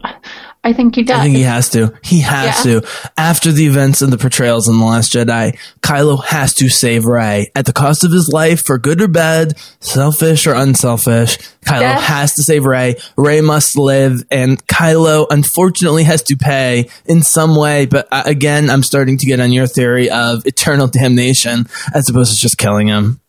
I 0.63 0.75
think 0.75 0.95
he 0.95 1.03
does. 1.05 1.19
I 1.19 1.23
think 1.23 1.37
he 1.37 1.43
has 1.43 1.71
to. 1.71 1.95
He 2.03 2.21
has 2.21 2.67
Yeah. 2.67 2.81
to. 2.81 2.87
After 3.17 3.51
the 3.51 3.67
events 3.67 4.03
and 4.03 4.13
the 4.13 4.19
portrayals 4.19 4.69
in 4.69 4.79
The 4.79 4.85
Last 4.85 5.11
Jedi, 5.13 5.57
Kylo 5.83 6.23
has 6.27 6.53
to 6.55 6.69
save 6.69 7.07
Rey 7.07 7.51
at 7.57 7.65
the 7.65 7.73
cost 7.73 8.05
of 8.05 8.13
his 8.13 8.29
life, 8.29 8.65
for 8.67 8.77
good 8.77 9.01
or 9.01 9.09
bad, 9.09 9.55
selfish 9.81 10.47
or 10.47 10.53
unselfish. 10.53 11.39
Kylo 11.65 11.81
Yes. 11.81 12.03
has 12.03 12.35
to 12.35 12.43
save 12.43 12.67
Rey. 12.67 12.97
Rey 13.17 13.41
must 13.41 13.79
live, 13.79 14.23
and 14.31 14.65
Kylo 14.67 15.27
unfortunately 15.31 16.05
has 16.05 16.23
to 16.25 16.37
pay 16.37 16.89
in 17.07 17.23
some 17.23 17.57
way. 17.57 17.87
But 17.87 18.09
uh, 18.13 18.23
again, 18.27 18.69
I'm 18.69 18.83
starting 18.83 19.17
to 19.19 19.27
get 19.27 19.41
on 19.41 19.53
your 19.53 19.67
theory 19.67 20.11
of 20.11 20.45
eternal 20.47 20.89
damnation 20.89 21.69
as 21.95 22.09
opposed 22.11 22.35
to 22.35 22.41
just 22.41 22.59
killing 22.59 22.89
him. 22.89 23.20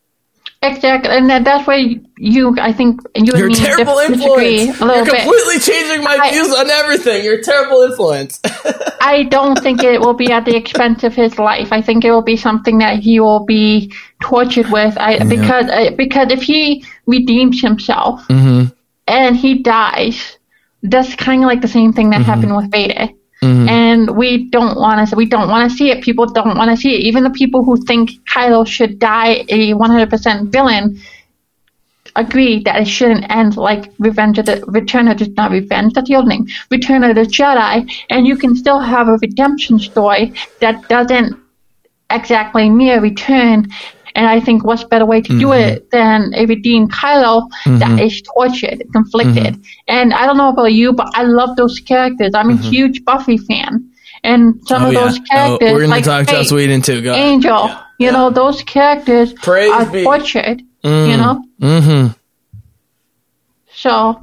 Exactly, 0.64 1.10
and 1.10 1.28
that, 1.28 1.42
that's 1.44 1.66
where 1.66 1.78
you, 2.18 2.56
I 2.60 2.72
think, 2.72 3.00
you 3.16 3.32
and 3.34 3.46
me 3.48 3.54
terrible 3.54 3.96
disagree 3.96 4.60
influence. 4.60 4.80
a 4.80 4.84
little 4.84 5.04
You're 5.04 5.04
bit. 5.06 5.22
completely 5.22 5.58
changing 5.58 6.04
my 6.04 6.16
I- 6.22 6.30
views 6.30 6.54
on 6.54 6.70
everything. 6.70 7.24
You're 7.24 7.38
a 7.40 7.42
terrible 7.42 7.82
influence. 7.82 8.40
I 9.00 9.24
don't 9.24 9.58
think 9.58 9.82
it 9.82 10.00
will 10.00 10.14
be 10.14 10.30
at 10.30 10.44
the 10.44 10.54
expense 10.56 11.02
of 11.02 11.14
his 11.16 11.36
life. 11.38 11.72
I 11.72 11.82
think 11.82 12.04
it 12.04 12.12
will 12.12 12.22
be 12.22 12.36
something 12.36 12.78
that 12.78 13.00
he 13.00 13.18
will 13.18 13.44
be 13.44 13.92
tortured 14.22 14.70
with. 14.70 14.96
I 14.98 15.24
because 15.24 15.66
uh, 15.68 15.90
because 15.96 16.30
if 16.30 16.42
he 16.42 16.84
redeems 17.06 17.60
himself 17.60 18.24
Mm-hmm. 18.28 18.72
and 19.08 19.36
he 19.36 19.58
dies, 19.62 20.38
that's 20.84 21.16
kind 21.16 21.42
of 21.42 21.48
like 21.48 21.60
the 21.60 21.66
same 21.68 21.92
thing 21.92 22.10
that 22.10 22.20
Mm-hmm. 22.20 22.30
happened 22.30 22.56
with 22.56 22.70
Vader. 22.70 23.08
Mm-hmm. 23.42 23.68
And 23.68 24.16
we 24.16 24.48
don't 24.50 24.76
want 24.76 25.08
to. 25.08 25.16
We 25.16 25.26
don't 25.26 25.48
want 25.48 25.68
to 25.68 25.76
see 25.76 25.90
it. 25.90 26.02
People 26.02 26.26
don't 26.26 26.56
want 26.56 26.70
to 26.70 26.76
see 26.76 26.94
it. 26.94 27.00
Even 27.00 27.24
the 27.24 27.30
people 27.30 27.64
who 27.64 27.76
think 27.76 28.10
Kylo 28.24 28.64
should 28.66 29.00
die 29.00 29.44
a 29.48 29.72
100% 29.72 30.52
villain 30.52 31.00
agree 32.14 32.62
that 32.62 32.80
it 32.80 32.84
shouldn't 32.86 33.28
end 33.30 33.56
like 33.56 33.92
Revenge 33.98 34.38
of 34.38 34.46
the 34.46 34.64
Return 34.68 35.08
of 35.08 35.18
the 35.18 35.28
not 35.30 35.50
Revenge. 35.50 35.94
That's 35.94 36.08
the 36.08 36.16
old 36.16 36.28
name. 36.28 36.46
Return 36.70 37.02
of 37.04 37.14
the 37.14 37.22
Jedi, 37.22 37.90
and 38.10 38.26
you 38.26 38.36
can 38.36 38.54
still 38.54 38.78
have 38.78 39.08
a 39.08 39.18
redemption 39.20 39.78
story 39.78 40.34
that 40.60 40.88
doesn't 40.88 41.36
exactly 42.10 42.70
mirror 42.70 43.00
Return. 43.00 43.68
And 44.14 44.26
I 44.26 44.40
think 44.40 44.64
what's 44.64 44.84
better 44.84 45.06
way 45.06 45.20
to 45.22 45.38
do 45.38 45.52
it 45.52 45.88
mm-hmm. 45.88 45.88
than 45.90 46.34
a 46.34 46.46
redeemed 46.46 46.92
Kylo 46.92 47.48
that 47.64 47.80
mm-hmm. 47.80 47.98
is 47.98 48.22
tortured, 48.22 48.84
conflicted. 48.92 49.54
Mm-hmm. 49.54 49.62
And 49.88 50.12
I 50.12 50.26
don't 50.26 50.36
know 50.36 50.50
about 50.50 50.72
you, 50.72 50.92
but 50.92 51.08
I 51.14 51.22
love 51.22 51.56
those 51.56 51.80
characters. 51.80 52.32
I'm 52.34 52.50
a 52.50 52.56
huge 52.56 53.04
Buffy 53.04 53.38
fan. 53.38 53.90
And 54.24 54.60
some 54.66 54.84
Oh, 54.84 54.88
of 54.88 54.92
yeah. 54.92 55.00
those 55.00 55.18
Oh, 55.18 55.24
characters, 55.30 55.72
we're 55.72 55.78
going 55.78 55.90
like 55.90 56.04
to 56.04 56.10
talk 56.10 56.26
Faith, 56.26 56.36
Joss 56.36 56.52
Whedon 56.52 56.82
too. 56.82 57.02
Go. 57.02 57.14
Angel, 57.14 57.70
you 57.98 58.12
know, 58.12 58.30
those 58.30 58.62
characters 58.62 59.32
Praise 59.32 59.72
are 59.72 59.86
be. 59.86 60.04
tortured, 60.04 60.60
you 60.60 60.90
mm. 60.90 61.18
know? 61.18 61.44
Mm-hmm. 61.60 62.12
So 63.74 64.22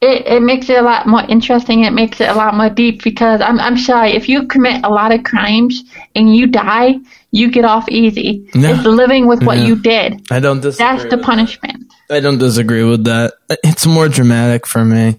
it, 0.00 0.26
it 0.26 0.42
makes 0.42 0.70
it 0.70 0.78
a 0.78 0.82
lot 0.82 1.06
more 1.06 1.22
interesting. 1.28 1.84
It 1.84 1.92
makes 1.92 2.20
it 2.20 2.28
a 2.28 2.34
lot 2.34 2.54
more 2.54 2.70
deep 2.70 3.02
because 3.02 3.40
I'm, 3.40 3.58
I'm 3.60 3.76
sorry, 3.76 4.12
if 4.12 4.28
you 4.28 4.46
commit 4.46 4.84
a 4.84 4.88
lot 4.88 5.12
of 5.12 5.24
crimes 5.24 5.82
and 6.14 6.34
you 6.34 6.46
die, 6.46 6.96
you 7.30 7.50
get 7.50 7.64
off 7.64 7.88
easy. 7.88 8.48
Yeah. 8.54 8.76
It's 8.76 8.86
living 8.86 9.26
with 9.26 9.42
what 9.42 9.58
you 9.58 9.76
did. 9.76 10.26
I 10.30 10.40
don't 10.40 10.60
disagree. 10.60 10.98
That's 10.98 11.10
the 11.10 11.18
punishment. 11.18 11.88
that. 12.08 12.16
I 12.16 12.20
don't 12.20 12.38
disagree 12.38 12.82
with 12.84 13.04
that. 13.04 13.34
It's 13.62 13.86
more 13.86 14.08
dramatic 14.08 14.66
for 14.66 14.84
me. 14.84 15.18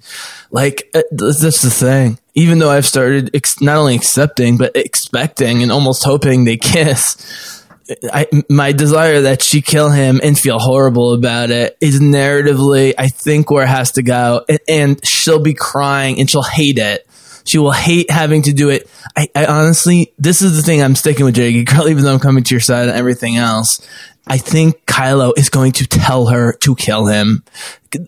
Like 0.51 0.89
uh, 0.93 1.03
that's 1.11 1.61
the 1.61 1.69
thing. 1.69 2.17
Even 2.33 2.59
though 2.59 2.69
I've 2.69 2.85
started 2.85 3.31
ex- 3.33 3.61
not 3.61 3.77
only 3.77 3.95
accepting 3.95 4.57
but 4.57 4.75
expecting 4.75 5.63
and 5.63 5.71
almost 5.71 6.03
hoping 6.03 6.45
they 6.45 6.57
kiss. 6.57 7.57
I, 8.13 8.25
my 8.49 8.71
desire 8.71 9.21
that 9.21 9.41
she 9.41 9.61
kill 9.61 9.89
him 9.89 10.21
and 10.23 10.39
feel 10.39 10.59
horrible 10.59 11.13
about 11.13 11.51
it 11.51 11.75
is 11.81 11.99
narratively, 11.99 12.93
I 12.97 13.09
think, 13.09 13.51
where 13.51 13.63
it 13.63 13.69
has 13.69 13.91
to 13.93 14.03
go. 14.03 14.45
And, 14.47 14.59
and 14.69 15.05
she'll 15.05 15.41
be 15.43 15.53
crying 15.53 16.17
and 16.19 16.29
she'll 16.29 16.41
hate 16.41 16.77
it. 16.77 17.05
She 17.45 17.57
will 17.57 17.71
hate 17.71 18.09
having 18.09 18.43
to 18.43 18.53
do 18.53 18.69
it. 18.69 18.89
I, 19.15 19.29
I 19.35 19.45
honestly, 19.45 20.13
this 20.17 20.41
is 20.41 20.55
the 20.55 20.61
thing 20.61 20.81
I'm 20.81 20.95
sticking 20.95 21.25
with 21.25 21.35
Jake 21.35 21.65
Girl, 21.67 21.87
even 21.87 22.03
though 22.03 22.13
I'm 22.13 22.19
coming 22.19 22.43
to 22.43 22.53
your 22.55 22.61
side 22.61 22.89
and 22.89 22.97
everything 22.97 23.37
else. 23.37 23.85
I 24.31 24.37
think 24.37 24.85
Kylo 24.85 25.37
is 25.37 25.49
going 25.49 25.73
to 25.73 25.85
tell 25.85 26.27
her 26.27 26.53
to 26.61 26.73
kill 26.73 27.07
him. 27.07 27.43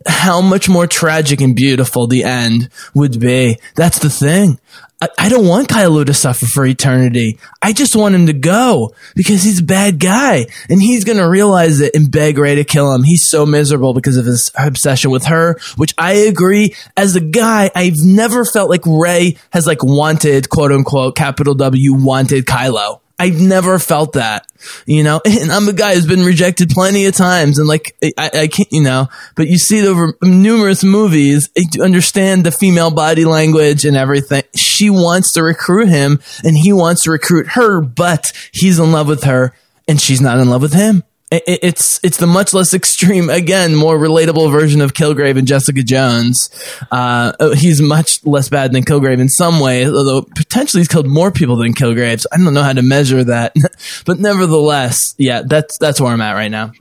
How 0.08 0.40
much 0.40 0.70
more 0.70 0.88
tragic 0.88 1.42
and 1.42 1.54
beautiful 1.54 2.08
the 2.08 2.24
end 2.24 2.70
would 2.94 3.20
be. 3.20 3.58
That's 3.76 4.00
the 4.00 4.10
thing. 4.10 4.58
I, 5.02 5.10
I 5.20 5.28
don't 5.28 5.46
want 5.46 5.68
Kylo 5.68 6.06
to 6.06 6.14
suffer 6.14 6.46
for 6.46 6.66
eternity. 6.66 7.40
I 7.62 7.74
just 7.74 7.94
want 7.94 8.16
him 8.16 8.28
to 8.28 8.34
go 8.34 8.96
because 9.18 9.44
he's 9.44 9.60
a 9.60 9.64
bad 9.64 10.00
guy 10.00 10.46
and 10.70 10.82
he's 10.82 11.04
going 11.04 11.18
to 11.18 11.28
realize 11.28 11.82
it 11.82 11.94
and 11.94 12.10
beg 12.10 12.38
Rey 12.38 12.56
to 12.56 12.64
kill 12.64 12.96
him. 12.96 13.04
He's 13.04 13.28
so 13.28 13.46
miserable 13.46 13.94
because 13.94 14.16
of 14.16 14.26
his 14.26 14.50
obsession 14.58 15.12
with 15.12 15.26
her, 15.26 15.60
which 15.76 15.94
I 15.98 16.14
agree. 16.14 16.74
As 16.96 17.18
a 17.18 17.22
guy, 17.22 17.70
I've 17.76 17.98
never 17.98 18.46
felt 18.46 18.70
like 18.70 18.86
Rey 18.86 19.36
has 19.52 19.68
like 19.68 19.84
wanted, 19.84 20.48
quote 20.48 20.72
unquote, 20.72 21.18
capital 21.18 21.56
W, 21.56 21.94
wanted 21.96 22.46
Kylo. 22.46 23.02
I've 23.24 23.40
never 23.40 23.80
felt 23.80 24.14
that, 24.14 24.46
you 24.86 25.02
know, 25.02 25.22
and 25.26 25.50
I'm 25.50 25.70
a 25.70 25.74
guy 25.74 25.96
who's 25.96 26.06
been 26.06 26.26
rejected 26.26 26.70
plenty 26.70 27.06
of 27.06 27.16
times 27.16 27.58
and 27.58 27.70
like, 27.70 27.96
I, 28.18 28.32
I 28.34 28.48
can't, 28.48 28.68
you 28.70 28.84
know, 28.84 29.08
but 29.36 29.48
you 29.48 29.58
see 29.58 29.80
it 29.80 29.86
over 29.86 30.18
numerous 30.22 30.84
movies, 30.84 31.50
you 31.56 31.82
understand 31.82 32.46
the 32.46 32.52
female 32.52 32.92
body 32.92 33.24
language 33.24 33.86
and 33.86 33.96
everything. 33.96 34.44
She 34.56 34.90
wants 34.90 35.32
to 35.34 35.44
recruit 35.44 35.88
him 35.88 36.20
and 36.44 36.58
he 36.58 36.74
wants 36.74 37.04
to 37.04 37.12
recruit 37.12 37.48
her, 37.52 37.80
but 37.80 38.34
he's 38.52 38.78
in 38.78 38.92
love 38.92 39.08
with 39.08 39.24
her 39.24 39.54
and 39.88 40.02
she's 40.02 40.20
not 40.20 40.40
in 40.40 40.50
love 40.50 40.62
with 40.62 40.74
him. 40.74 41.04
It, 41.34 41.60
it's 41.64 42.00
it's 42.04 42.18
the 42.18 42.28
much 42.28 42.54
less 42.54 42.74
extreme, 42.74 43.30
again, 43.30 43.76
more 43.76 43.98
relatable 43.98 44.52
version 44.52 44.82
of 44.82 44.94
Kilgrave 44.94 45.38
and 45.38 45.48
Jessica 45.48 45.84
Jones. 45.84 46.50
Uh, 46.92 47.54
he's 47.56 47.82
much 47.82 48.26
less 48.26 48.50
bad 48.50 48.74
than 48.74 48.84
Kilgrave 48.84 49.20
in 49.20 49.30
some 49.30 49.60
way, 49.60 49.86
although 49.86 50.22
potentially 50.22 50.82
he's 50.82 50.88
killed 50.88 51.08
more 51.08 51.32
people 51.32 51.56
than 51.56 51.74
Kilgrave. 51.74 52.26
I 52.32 52.38
don't 52.38 52.54
know 52.54 52.64
how 52.64 52.74
to 52.74 52.82
measure 52.82 53.24
that, 53.24 53.56
but 54.06 54.20
nevertheless, 54.20 55.16
yeah, 55.18 55.42
that's 55.46 55.78
that's 55.78 56.00
where 56.00 56.12
I'm 56.12 56.22
at 56.22 56.34
right 56.34 56.52
now. 56.52 56.72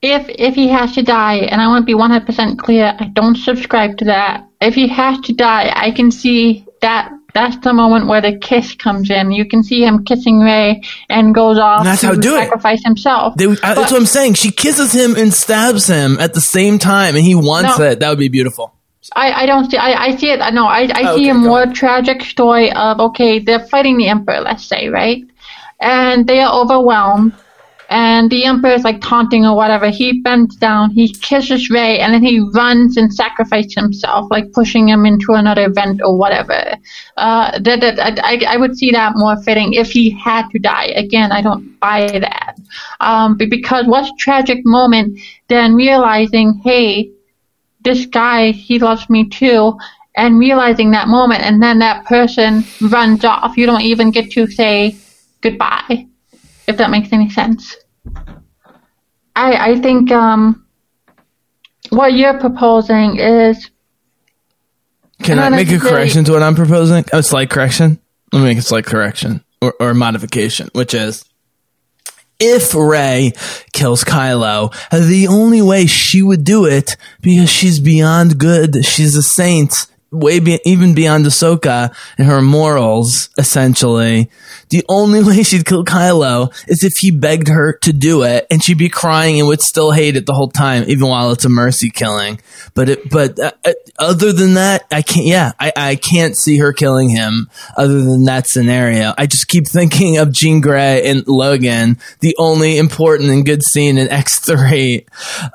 If 0.00 0.26
if 0.28 0.54
he 0.54 0.68
has 0.68 0.94
to 0.94 1.02
die, 1.02 1.36
and 1.36 1.60
I 1.60 1.66
want 1.66 1.82
to 1.82 1.86
be 1.86 1.98
100% 1.98 2.58
clear, 2.58 2.94
I 2.98 3.06
don't 3.06 3.36
subscribe 3.36 3.98
to 3.98 4.04
that. 4.06 4.46
If 4.60 4.74
he 4.74 4.88
has 4.88 5.18
to 5.22 5.32
die, 5.32 5.72
I 5.74 5.90
can 5.90 6.10
see 6.12 6.64
that 6.82 7.10
that's 7.38 7.58
the 7.64 7.72
moment 7.72 8.06
where 8.06 8.20
the 8.20 8.36
kiss 8.38 8.74
comes 8.74 9.10
in. 9.10 9.32
You 9.32 9.44
can 9.46 9.62
see 9.62 9.82
him 9.84 10.04
kissing 10.04 10.40
Rey 10.40 10.82
and 11.08 11.34
goes 11.34 11.58
off 11.58 11.84
That's 11.84 12.00
to 12.02 12.08
how 12.08 12.14
do 12.14 12.36
it. 12.36 12.40
sacrifice 12.44 12.82
himself. 12.84 13.34
They, 13.36 13.46
uh, 13.46 13.48
that's 13.50 13.60
But- 13.62 13.76
what 13.76 13.92
I'm 13.92 14.06
saying. 14.06 14.34
She 14.34 14.50
kisses 14.50 14.92
him 14.92 15.14
and 15.16 15.32
stabs 15.32 15.86
him 15.86 16.18
at 16.20 16.34
the 16.34 16.40
same 16.40 16.78
time, 16.78 17.14
and 17.16 17.24
he 17.24 17.34
wants 17.34 17.78
No. 17.78 17.84
it. 17.86 18.00
That 18.00 18.08
would 18.10 18.18
be 18.18 18.28
beautiful. 18.28 18.72
I, 19.16 19.32
I 19.42 19.46
don't 19.46 19.70
see 19.70 19.78
I, 19.78 19.92
I 20.06 20.16
see 20.16 20.30
it 20.30 20.38
no 20.52 20.66
I, 20.66 20.80
I 20.94 21.02
Oh, 21.12 21.16
see 21.16 21.22
okay, 21.22 21.30
a 21.30 21.34
more 21.34 21.62
ahead. 21.62 21.74
tragic 21.74 22.22
story 22.22 22.70
of 22.72 23.00
okay 23.00 23.38
they're 23.38 23.64
fighting 23.72 23.96
the 23.96 24.08
emperor 24.08 24.40
let's 24.40 24.64
say 24.64 24.88
right 24.90 25.24
and 25.80 26.26
they 26.26 26.40
are 26.40 26.52
overwhelmed 26.52 27.32
and 27.88 28.30
the 28.30 28.44
emperor 28.44 28.70
is 28.70 28.84
like 28.84 29.00
taunting 29.00 29.46
or 29.46 29.56
whatever 29.56 29.88
he 29.88 30.20
bends 30.20 30.56
down 30.56 30.90
he 30.90 31.12
kisses 31.12 31.70
Rey 31.70 31.98
and 32.00 32.12
then 32.12 32.22
he 32.22 32.40
runs 32.54 32.96
and 32.96 33.12
sacrifices 33.12 33.74
himself 33.74 34.30
like 34.30 34.52
pushing 34.52 34.88
him 34.88 35.06
into 35.06 35.32
another 35.32 35.70
vent 35.70 36.00
or 36.02 36.16
whatever. 36.16 36.74
Uh, 37.16 37.58
that, 37.60 37.80
that 37.80 38.24
I, 38.24 38.42
I 38.46 38.56
would 38.56 38.76
see 38.76 38.90
that 38.90 39.12
more 39.16 39.36
fitting 39.42 39.72
if 39.72 39.90
he 39.90 40.10
had 40.10 40.48
to 40.50 40.58
die. 40.58 40.86
Again 40.86 41.32
I 41.32 41.42
don't 41.42 41.78
buy 41.80 42.06
that. 42.20 42.56
Um, 43.00 43.36
because 43.36 43.86
what's 43.86 44.10
tragic 44.18 44.64
moment 44.64 45.18
than 45.48 45.74
realizing 45.74 46.60
hey 46.64 47.10
this 47.88 48.06
guy, 48.06 48.50
he 48.50 48.78
loves 48.78 49.08
me 49.08 49.28
too, 49.28 49.78
and 50.16 50.38
realizing 50.38 50.90
that 50.90 51.08
moment, 51.08 51.42
and 51.42 51.62
then 51.62 51.78
that 51.78 52.04
person 52.04 52.64
runs 52.80 53.24
off. 53.24 53.56
You 53.56 53.66
don't 53.66 53.82
even 53.82 54.10
get 54.10 54.30
to 54.32 54.46
say 54.46 54.96
goodbye, 55.40 56.06
if 56.68 56.76
that 56.76 56.90
makes 56.90 57.12
any 57.12 57.30
sense. 57.30 57.76
I 59.34 59.72
I 59.72 59.80
think 59.80 60.12
um, 60.12 60.66
what 61.90 62.12
you're 62.12 62.38
proposing 62.38 63.18
is 63.18 63.70
Can 65.22 65.38
I 65.38 65.48
make 65.48 65.72
a 65.72 65.78
correction 65.78 66.24
to 66.24 66.32
what 66.32 66.42
I'm 66.42 66.54
proposing? 66.54 67.04
A 67.12 67.22
slight 67.22 67.50
correction. 67.50 67.98
Let 68.32 68.40
me 68.40 68.44
make 68.44 68.58
a 68.58 68.62
slight 68.62 68.84
correction 68.84 69.42
or, 69.62 69.74
or 69.80 69.94
modification, 69.94 70.68
which 70.74 70.94
is 70.94 71.24
if 72.38 72.74
Rey 72.74 73.32
kills 73.72 74.04
Kylo, 74.04 74.72
the 74.90 75.26
only 75.28 75.62
way 75.62 75.86
she 75.86 76.22
would 76.22 76.44
do 76.44 76.66
it 76.66 76.96
because 77.20 77.50
she's 77.50 77.80
beyond 77.80 78.38
good. 78.38 78.84
She's 78.84 79.16
a 79.16 79.22
saint, 79.22 79.86
way 80.10 80.40
be- 80.40 80.60
even 80.64 80.94
beyond 80.94 81.24
Ahsoka 81.26 81.94
and 82.16 82.26
her 82.26 82.40
morals. 82.40 83.28
Essentially, 83.38 84.30
the 84.70 84.84
only 84.88 85.22
way 85.24 85.42
she'd 85.42 85.66
kill 85.66 85.84
Kylo 85.84 86.52
is 86.68 86.82
if 86.82 86.94
he 86.98 87.10
begged 87.10 87.48
her 87.48 87.74
to 87.82 87.92
do 87.92 88.22
it, 88.22 88.46
and 88.50 88.62
she'd 88.62 88.78
be 88.78 88.88
crying 88.88 89.38
and 89.38 89.48
would 89.48 89.60
still 89.60 89.92
hate 89.92 90.16
it 90.16 90.26
the 90.26 90.34
whole 90.34 90.48
time, 90.48 90.84
even 90.88 91.08
while 91.08 91.32
it's 91.32 91.44
a 91.44 91.48
mercy 91.48 91.90
killing. 91.90 92.40
But 92.74 92.88
it, 92.88 93.10
but 93.10 93.38
uh, 93.38 93.52
uh, 93.64 93.72
other 93.98 94.32
than 94.32 94.54
that, 94.54 94.86
I 94.90 95.02
can't. 95.02 95.26
Yeah, 95.26 95.52
I, 95.58 95.72
I 95.76 95.96
can't 95.96 96.36
see 96.36 96.58
her 96.58 96.72
killing 96.72 97.08
him. 97.08 97.50
Other 97.76 98.02
than 98.02 98.24
that 98.24 98.46
scenario, 98.46 99.12
I 99.18 99.26
just 99.26 99.48
keep 99.48 99.66
thinking 99.66 100.18
of 100.18 100.32
Jean 100.32 100.60
Grey 100.60 101.08
and 101.08 101.26
Logan. 101.26 101.98
The 102.20 102.34
only 102.38 102.78
important 102.78 103.30
and 103.30 103.44
good 103.44 103.62
scene 103.62 103.98
in 103.98 104.08
X 104.08 104.38
three 104.38 105.06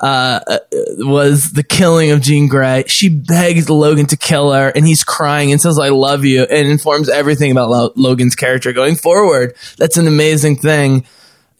uh, 0.02 0.40
uh, 0.48 0.60
was 1.00 1.54
the 1.54 1.64
killing 1.64 2.12
of 2.12 2.22
Jean 2.22 2.48
Grey. 2.48 2.84
She 2.88 3.10
begged 3.10 3.70
Logan 3.70 4.06
to 4.08 4.18
kill 4.18 4.43
and 4.52 4.86
he's 4.86 5.04
crying 5.04 5.52
and 5.52 5.62
says, 5.62 5.80
"I 5.80 5.90
love 5.90 6.26
you," 6.26 6.44
and 6.44 6.68
informs 6.68 7.10
everything 7.10 7.52
about 7.52 7.70
Lo- 7.70 7.94
Logan's 7.96 8.36
character 8.36 8.74
going 8.74 8.96
forward. 8.96 9.56
That's 9.78 9.98
an 9.98 10.08
amazing 10.08 10.58
thing. 10.58 11.06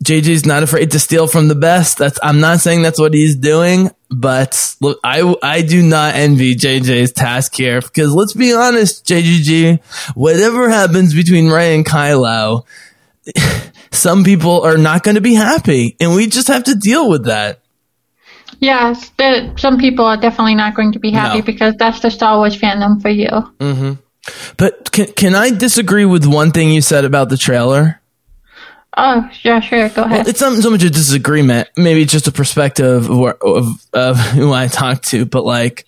JJ's 0.04 0.46
not 0.46 0.64
afraid 0.64 0.92
to 0.92 1.00
steal 1.00 1.28
from 1.28 1.48
the 1.48 1.56
best. 1.56 1.98
That's 1.98 2.20
I'm 2.22 2.40
not 2.40 2.60
saying 2.60 2.82
that's 2.82 3.00
what 3.00 3.14
he's 3.14 3.36
doing, 3.36 3.90
but 4.10 4.76
look, 4.82 5.00
I 5.04 5.36
I 5.42 5.62
do 5.62 5.82
not 5.82 6.16
envy 6.16 6.56
JJ's 6.56 7.14
task 7.14 7.56
here 7.56 7.80
because 7.80 8.14
let's 8.14 8.34
be 8.34 8.54
honest, 8.54 9.06
JGG, 9.06 9.82
whatever 10.16 10.70
happens 10.70 11.14
between 11.14 11.50
Rey 11.50 11.76
and 11.76 11.86
Kylo, 11.86 12.66
some 13.92 14.24
people 14.24 14.62
are 14.62 14.78
not 14.78 15.04
going 15.04 15.16
to 15.16 15.22
be 15.22 15.36
happy, 15.36 15.96
and 16.00 16.16
we 16.16 16.28
just 16.28 16.50
have 16.50 16.66
to 16.66 16.76
deal 16.76 17.10
with 17.10 17.26
that. 17.26 17.63
Yes, 18.64 19.12
there, 19.18 19.56
some 19.58 19.78
people 19.78 20.06
are 20.06 20.18
definitely 20.18 20.56
not 20.56 20.76
going 20.76 20.94
to 20.94 21.00
be 21.00 21.12
happy 21.12 21.40
No. 21.40 21.46
because 21.46 21.76
that's 21.76 22.00
the 22.00 22.10
Star 22.10 22.38
Wars 22.38 22.58
fandom 22.60 23.02
for 23.02 23.10
you. 23.10 23.30
Mm-hmm. 23.30 23.94
But 24.58 24.92
can 24.92 25.08
can 25.08 25.36
I 25.36 25.50
disagree 25.50 26.06
with 26.06 26.26
one 26.26 26.52
thing 26.52 26.70
you 26.72 26.82
said 26.82 27.04
about 27.04 27.30
the 27.30 27.38
trailer? 27.38 28.00
Oh, 28.96 29.30
yeah, 29.42 29.60
sure, 29.60 29.90
go 29.90 30.04
ahead. 30.04 30.28
It's 30.28 30.40
not 30.40 30.54
so 30.62 30.70
much 30.70 30.84
a 30.84 30.90
disagreement. 30.90 31.68
Maybe 31.76 32.04
it's 32.04 32.12
just 32.12 32.28
a 32.28 32.32
perspective 32.32 33.10
of, 33.10 33.42
of, 33.42 33.88
of 33.92 34.20
who 34.38 34.54
I 34.54 34.68
talk 34.68 35.02
to, 35.04 35.26
but 35.26 35.44
like, 35.44 35.86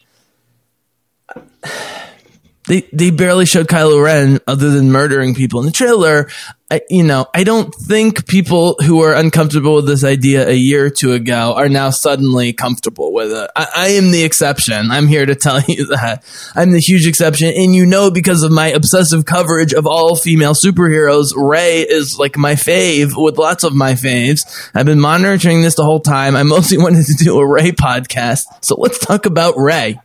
they 2.67 2.81
they 2.91 3.11
barely 3.11 3.45
showed 3.45 3.67
Kylo 3.67 4.03
Ren 4.03 4.39
other 4.47 4.71
than 4.71 4.91
murdering 4.91 5.35
people 5.35 5.59
in 5.59 5.65
the 5.67 5.71
trailer. 5.71 6.29
I, 6.71 6.81
you 6.89 7.03
know, 7.03 7.27
I 7.31 7.43
don't 7.43 7.73
think 7.75 8.25
people 8.25 8.75
who 8.83 8.97
were 8.97 9.13
uncomfortable 9.13 9.75
with 9.75 9.85
this 9.85 10.03
idea 10.03 10.49
a 10.49 10.55
year 10.55 10.85
or 10.85 10.89
two 10.89 11.13
ago 11.13 11.53
are 11.55 11.69
now 11.69 11.91
suddenly 11.91 12.53
comfortable 12.53 13.13
with 13.13 13.31
it. 13.31 13.51
I, 13.55 13.67
I 13.75 13.87
am 13.89 14.09
the 14.09 14.23
exception. 14.23 14.89
I'm 14.89 15.05
here 15.05 15.27
to 15.27 15.35
tell 15.35 15.61
you 15.61 15.85
that 15.87 16.23
I'm 16.55 16.71
the 16.71 16.79
huge 16.79 17.05
exception, 17.05 17.53
and 17.55 17.75
you 17.75 17.85
know 17.85 18.09
because 18.09 18.41
of 18.41 18.51
my 18.51 18.69
obsessive 18.69 19.25
coverage 19.25 19.73
of 19.73 19.85
all 19.85 20.15
female 20.15 20.55
superheroes, 20.55 21.33
Rey 21.35 21.81
is 21.81 22.17
like 22.17 22.35
my 22.35 22.53
fave 22.53 23.11
with 23.15 23.37
lots 23.37 23.63
of 23.63 23.75
my 23.75 23.93
faves. 23.93 24.71
I've 24.73 24.87
been 24.87 24.99
monitoring 24.99 25.61
this 25.61 25.75
the 25.75 25.83
whole 25.85 25.99
time. 25.99 26.35
I 26.35 26.41
mostly 26.41 26.77
wanted 26.79 27.05
to 27.05 27.23
do 27.23 27.37
a 27.37 27.47
Rey 27.47 27.73
podcast, 27.73 28.41
so 28.61 28.75
let's 28.79 28.97
talk 28.97 29.27
about 29.27 29.53
Rey. 29.55 29.99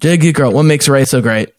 Jiggy 0.00 0.32
girl, 0.32 0.50
what 0.50 0.64
makes 0.64 0.88
Rey 0.88 1.04
so 1.04 1.20
great? 1.20 1.50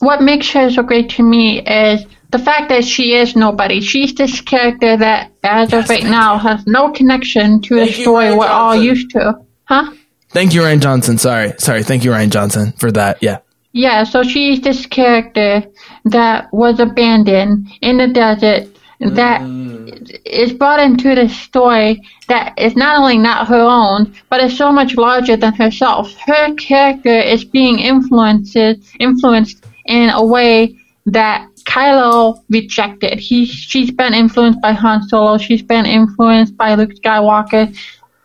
What 0.00 0.22
makes 0.22 0.50
her 0.52 0.70
so 0.70 0.82
great 0.82 1.10
to 1.10 1.22
me 1.22 1.60
is 1.60 2.04
the 2.30 2.38
fact 2.38 2.70
that 2.70 2.84
she 2.84 3.14
is 3.14 3.36
nobody. 3.36 3.80
She's 3.80 4.14
this 4.14 4.40
character 4.40 4.96
that, 4.96 5.30
as 5.42 5.72
of 5.72 5.88
right 5.88 6.04
now, 6.04 6.38
has 6.38 6.66
no 6.66 6.90
connection 6.90 7.60
to 7.62 7.74
the 7.74 7.80
Thank 7.84 7.98
you, 7.98 8.04
story 8.04 8.26
Rian 8.26 8.38
we're 8.38 8.46
all 8.46 8.76
used 8.76 9.10
to. 9.10 9.40
Huh? 9.64 9.92
Thank 10.30 10.54
you, 10.54 10.62
Rian 10.62 10.80
Johnson. 10.80 11.18
Sorry, 11.18 11.52
sorry. 11.58 11.82
Thank 11.82 12.04
you, 12.04 12.12
Rian 12.12 12.30
Johnson, 12.30 12.72
for 12.72 12.90
that. 12.92 13.22
Yeah. 13.22 13.38
Yeah, 13.72 14.04
so 14.04 14.22
she's 14.22 14.60
this 14.60 14.86
character 14.86 15.64
that 16.06 16.52
was 16.52 16.80
abandoned 16.80 17.68
in 17.82 17.98
the 17.98 18.08
desert 18.08 18.68
that 19.00 19.40
mm. 19.40 20.20
is 20.24 20.52
brought 20.52 20.80
into 20.80 21.14
the 21.14 21.28
story 21.28 22.00
that 22.28 22.58
is 22.58 22.76
not 22.76 22.98
only 22.98 23.16
not 23.16 23.48
her 23.48 23.60
own, 23.60 24.14
but 24.28 24.42
is 24.42 24.56
so 24.56 24.72
much 24.72 24.96
larger 24.96 25.36
than 25.36 25.54
herself. 25.54 26.12
Her 26.26 26.54
character 26.54 27.18
is 27.20 27.44
being 27.44 27.78
influenced 27.78 28.56
influenced 28.98 29.64
in 29.90 30.10
a 30.10 30.24
way 30.24 30.76
that 31.06 31.48
Kylo 31.64 32.42
rejected. 32.48 33.18
He 33.18 33.44
she's 33.46 33.90
been 33.90 34.14
influenced 34.14 34.60
by 34.60 34.72
Han 34.72 35.02
Solo, 35.08 35.38
she's 35.38 35.62
been 35.62 35.86
influenced 35.86 36.56
by 36.56 36.74
Luke 36.74 36.94
Skywalker, 36.94 37.76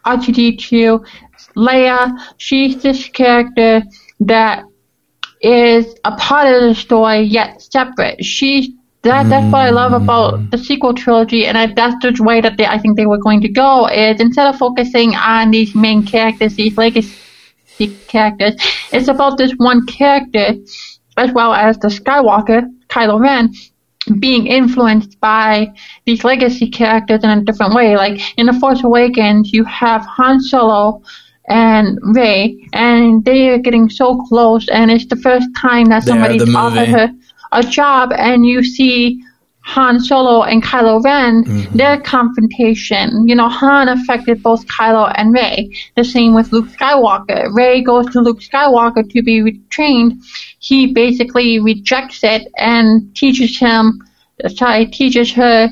R2D2, 0.05 1.05
Leia. 1.55 2.18
She's 2.38 2.82
this 2.82 3.07
character 3.09 3.82
that 4.22 4.63
is 5.41 5.95
a 6.05 6.16
part 6.16 6.47
of 6.47 6.61
the 6.61 6.76
story 6.76 7.22
yet 7.22 7.61
separate. 7.61 8.24
She 8.24 8.78
that 9.05 9.30
that's 9.30 9.51
what 9.51 9.61
I 9.61 9.70
love 9.70 9.91
mm. 9.91 10.03
about 10.03 10.49
the 10.49 10.57
sequel 10.57 10.93
trilogy, 10.93 11.45
and 11.45 11.57
I, 11.57 11.68
that's 11.68 11.95
the 12.01 12.24
way 12.24 12.41
that 12.41 12.57
they, 12.57 12.66
I 12.66 12.80
think 12.80 12.97
they 12.97 13.05
were 13.05 13.20
going 13.20 13.41
to 13.41 13.49
go. 13.49 13.88
Is 13.88 14.20
instead 14.20 14.47
of 14.47 14.57
focusing 14.57 15.13
on 15.16 15.51
these 15.51 15.76
main 15.76 16.03
characters, 16.03 16.55
these 16.55 16.76
legacy 16.76 17.13
characters, 18.07 18.55
it's 18.91 19.07
about 19.07 19.38
this 19.38 19.51
one 19.57 19.86
character, 19.86 20.55
as 21.18 21.32
well 21.32 21.53
as 21.53 21.78
the 21.80 21.88
Skywalker, 21.88 22.63
Kylo 22.88 23.20
Ren, 23.20 23.53
being 24.20 24.47
influenced 24.47 25.20
by 25.20 25.74
these 26.05 26.24
legacy 26.24 26.70
characters 26.70 27.24
in 27.24 27.30
a 27.30 27.41
different 27.41 27.74
way. 27.74 27.97
Like 27.97 28.22
in 28.38 28.45
The 28.45 28.53
Force 28.53 28.84
Awakens, 28.84 29.51
you 29.51 29.63
have 29.66 30.05
Han 30.05 30.39
Solo 30.39 31.01
and 31.47 31.99
Rey, 32.16 32.68
and 32.74 33.24
they 33.24 33.49
are 33.49 33.57
getting 33.57 33.89
so 33.89 34.22
close, 34.24 34.68
and 34.70 34.91
it's 34.91 35.05
the 35.05 35.16
first 35.16 35.47
time 35.55 35.86
that 35.86 36.03
somebody's 36.03 36.53
offered 36.55 36.88
her 36.89 37.11
a 37.51 37.63
job, 37.63 38.11
and 38.13 38.45
you 38.45 38.63
see 38.63 39.24
Han 39.68 39.99
Solo 39.99 40.43
and 40.43 40.61
Kylo 40.63 41.03
Ren, 41.03 41.43
Mm-hmm. 41.43 41.78
their 41.78 41.99
confrontation. 41.99 43.28
You 43.28 43.36
know, 43.36 43.49
Han 43.49 43.89
affected 43.89 44.43
both 44.43 44.66
Kylo 44.68 45.11
and 45.16 45.34
Rey. 45.34 45.70
The 45.95 46.03
same 46.03 46.34
with 46.36 46.51
Luke 46.53 46.68
Skywalker. 46.68 47.53
Rey 47.53 47.82
goes 47.82 48.05
to 48.11 48.22
Luke 48.22 48.41
Skywalker 48.41 49.03
to 49.09 49.24
be 49.24 49.41
retrained. 49.41 50.22
He 50.59 50.93
basically 50.93 51.59
rejects 51.59 52.24
it 52.24 52.47
and 52.57 53.16
teaches 53.16 53.57
him, 53.59 54.01
sorry, 54.55 54.86
teaches 54.86 55.32
her 55.34 55.70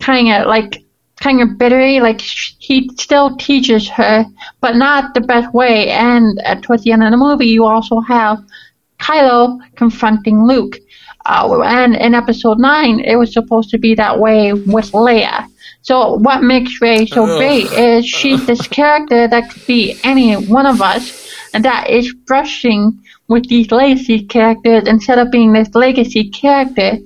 kind 0.00 0.28
of 0.32 0.46
like 0.48 0.82
kind 1.20 1.40
of 1.40 1.56
bittery. 1.56 2.00
Like 2.00 2.20
he 2.20 2.90
still 2.98 3.36
teaches 3.36 3.88
her, 3.90 4.26
but 4.60 4.74
not 4.76 5.14
the 5.14 5.20
best 5.20 5.54
way. 5.54 5.90
And 5.90 6.38
uh, 6.44 6.56
towards 6.62 6.82
the 6.82 6.92
end 6.92 7.04
of 7.04 7.12
the 7.12 7.16
movie, 7.16 7.46
you 7.46 7.64
also 7.64 8.00
have 8.00 8.38
Kylo 8.98 9.58
confronting 9.76 10.46
Luke. 10.46 10.76
Uh, 11.28 11.60
and 11.62 11.96
in 11.96 12.14
episode 12.14 12.58
9, 12.58 13.00
it 13.00 13.16
was 13.16 13.32
supposed 13.32 13.70
to 13.70 13.78
be 13.78 13.94
that 13.96 14.18
way 14.18 14.52
with 14.52 14.92
Leia. 14.92 15.48
So 15.82 16.14
what 16.14 16.42
makes 16.42 16.80
Rey 16.80 17.06
so 17.06 17.26
great 17.26 17.66
is 17.72 18.06
she's 18.06 18.46
this 18.46 18.66
character 18.66 19.28
that 19.28 19.50
could 19.50 19.66
be 19.66 19.98
any 20.04 20.34
one 20.34 20.66
of 20.66 20.80
us, 20.80 21.30
and 21.52 21.64
that 21.64 21.90
is 21.90 22.12
brushing 22.26 23.00
with 23.28 23.48
these 23.48 23.70
legacy 23.70 24.24
characters 24.24 24.86
instead 24.86 25.18
of 25.18 25.30
being 25.30 25.52
this 25.52 25.74
legacy 25.74 26.30
character 26.30 26.98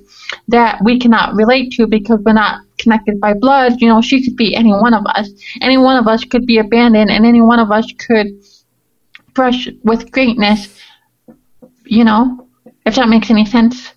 that 0.47 0.81
we 0.83 0.99
cannot 0.99 1.33
relate 1.35 1.71
to 1.73 1.87
because 1.87 2.19
we're 2.25 2.33
not 2.33 2.61
connected 2.79 3.19
by 3.19 3.33
blood. 3.33 3.81
You 3.81 3.87
know, 3.87 4.01
she 4.01 4.23
could 4.23 4.35
be 4.35 4.55
any 4.55 4.71
one 4.71 4.93
of 4.93 5.05
us. 5.05 5.29
Any 5.61 5.77
one 5.77 5.97
of 5.97 6.07
us 6.07 6.23
could 6.23 6.45
be 6.45 6.57
abandoned, 6.59 7.09
and 7.09 7.25
any 7.25 7.41
one 7.41 7.59
of 7.59 7.71
us 7.71 7.91
could 8.07 8.27
brush 9.33 9.67
with 9.83 10.11
greatness. 10.11 10.77
You 11.85 12.03
know, 12.03 12.47
if 12.85 12.95
that 12.95 13.09
makes 13.09 13.29
any 13.29 13.45
sense. 13.45 13.93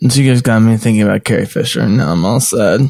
So 0.00 0.20
you 0.20 0.30
guys 0.30 0.42
got 0.42 0.60
me 0.60 0.76
thinking 0.76 1.02
about 1.02 1.24
Carrie 1.24 1.46
Fisher, 1.46 1.80
and 1.80 1.96
now 1.96 2.12
I'm 2.12 2.24
all 2.24 2.40
sad. 2.40 2.82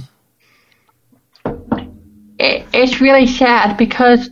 It, 2.39 2.67
it's 2.73 3.01
really 3.01 3.27
sad 3.27 3.77
because 3.77 4.29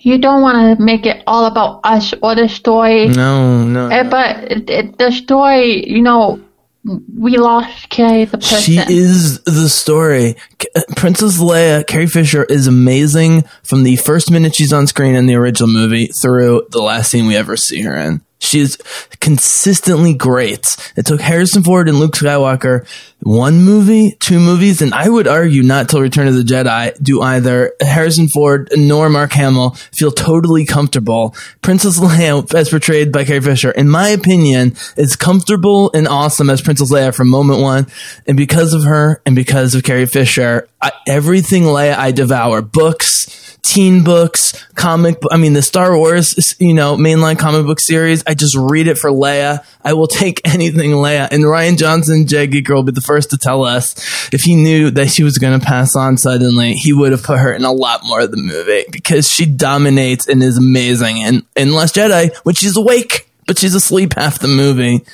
you 0.00 0.18
don't 0.18 0.42
want 0.42 0.78
to 0.78 0.84
make 0.84 1.06
it 1.06 1.22
all 1.26 1.46
about 1.46 1.80
us 1.84 2.12
or 2.22 2.34
the 2.34 2.48
story. 2.48 3.08
No, 3.08 3.64
no. 3.64 3.86
Uh, 3.88 4.04
but 4.04 4.50
it, 4.50 4.70
it, 4.70 4.98
the 4.98 5.12
story, 5.12 5.88
you 5.88 6.02
know, 6.02 6.42
we 6.84 7.38
lost 7.38 7.88
Carrie 7.88 8.24
the 8.24 8.38
person. 8.38 8.60
She 8.60 8.78
is 8.78 9.40
the 9.44 9.68
story. 9.68 10.34
Uh, 10.74 10.80
Princess 10.96 11.38
Leia, 11.38 11.86
Carrie 11.86 12.06
Fisher, 12.06 12.44
is 12.44 12.66
amazing 12.66 13.44
from 13.62 13.84
the 13.84 13.96
first 13.96 14.30
minute 14.30 14.54
she's 14.56 14.72
on 14.72 14.86
screen 14.88 15.14
in 15.14 15.26
the 15.26 15.36
original 15.36 15.68
movie 15.68 16.08
through 16.08 16.66
the 16.70 16.82
last 16.82 17.10
scene 17.10 17.26
we 17.26 17.36
ever 17.36 17.56
see 17.56 17.82
her 17.82 17.96
in. 17.96 18.22
She 18.42 18.58
is 18.58 18.76
consistently 19.20 20.14
great. 20.14 20.76
It 20.96 21.06
took 21.06 21.20
Harrison 21.20 21.62
Ford 21.62 21.88
and 21.88 21.98
Luke 21.98 22.14
Skywalker 22.14 22.86
one 23.20 23.62
movie, 23.62 24.16
two 24.18 24.40
movies, 24.40 24.82
and 24.82 24.92
I 24.92 25.08
would 25.08 25.28
argue 25.28 25.62
not 25.62 25.88
till 25.88 26.00
Return 26.00 26.26
of 26.26 26.34
the 26.34 26.42
Jedi 26.42 27.00
do 27.00 27.22
either 27.22 27.72
Harrison 27.80 28.26
Ford 28.28 28.68
nor 28.76 29.08
Mark 29.08 29.32
Hamill 29.32 29.70
feel 29.96 30.10
totally 30.10 30.66
comfortable. 30.66 31.36
Princess 31.62 32.00
Leia, 32.00 32.52
as 32.52 32.68
portrayed 32.68 33.12
by 33.12 33.24
Carrie 33.24 33.40
Fisher, 33.40 33.70
in 33.70 33.88
my 33.88 34.08
opinion, 34.08 34.74
is 34.96 35.14
comfortable 35.14 35.92
and 35.94 36.08
awesome 36.08 36.50
as 36.50 36.60
Princess 36.60 36.90
Leia 36.90 37.14
from 37.14 37.28
moment 37.28 37.60
one. 37.60 37.86
And 38.26 38.36
because 38.36 38.74
of 38.74 38.84
her 38.84 39.22
and 39.24 39.36
because 39.36 39.76
of 39.76 39.84
Carrie 39.84 40.06
Fisher, 40.06 40.68
I, 40.80 40.90
everything 41.06 41.62
Leia 41.62 41.96
I 41.96 42.10
devour. 42.10 42.60
Books, 42.60 43.51
teen 43.62 44.04
books, 44.04 44.66
comic. 44.74 45.18
I 45.30 45.36
mean, 45.36 45.52
the 45.52 45.62
Star 45.62 45.96
Wars, 45.96 46.54
you 46.58 46.74
know, 46.74 46.96
mainline 46.96 47.38
comic 47.38 47.64
book 47.64 47.80
series. 47.80 48.22
I 48.26 48.34
just 48.34 48.56
read 48.56 48.88
it 48.88 48.98
for 48.98 49.10
Leia. 49.10 49.64
I 49.82 49.94
will 49.94 50.06
take 50.06 50.40
anything 50.44 50.90
Leia. 50.90 51.28
And 51.30 51.44
Rian 51.44 51.78
Johnson, 51.78 52.26
Jaggy 52.26 52.64
Girl, 52.64 52.78
will 52.78 52.84
be 52.84 52.92
the 52.92 53.00
first 53.00 53.30
to 53.30 53.38
tell 53.38 53.64
us 53.64 53.94
if 54.32 54.42
he 54.42 54.56
knew 54.56 54.90
that 54.90 55.08
she 55.08 55.22
was 55.22 55.38
going 55.38 55.58
to 55.58 55.64
pass 55.64 55.96
on 55.96 56.16
suddenly, 56.18 56.74
he 56.74 56.92
would 56.92 57.12
have 57.12 57.22
put 57.22 57.38
her 57.38 57.52
in 57.52 57.64
a 57.64 57.72
lot 57.72 58.00
more 58.04 58.20
of 58.20 58.30
the 58.30 58.36
movie 58.36 58.84
because 58.90 59.28
she 59.28 59.46
dominates 59.46 60.28
and 60.28 60.42
is 60.42 60.58
amazing. 60.58 61.22
And 61.22 61.44
in 61.56 61.72
Last 61.72 61.94
Jedi, 61.94 62.34
when 62.42 62.54
she's 62.54 62.76
awake. 62.76 63.28
But 63.46 63.58
she's 63.58 63.74
asleep 63.74 64.14
half 64.14 64.38
the 64.38 64.48
movie, 64.48 65.04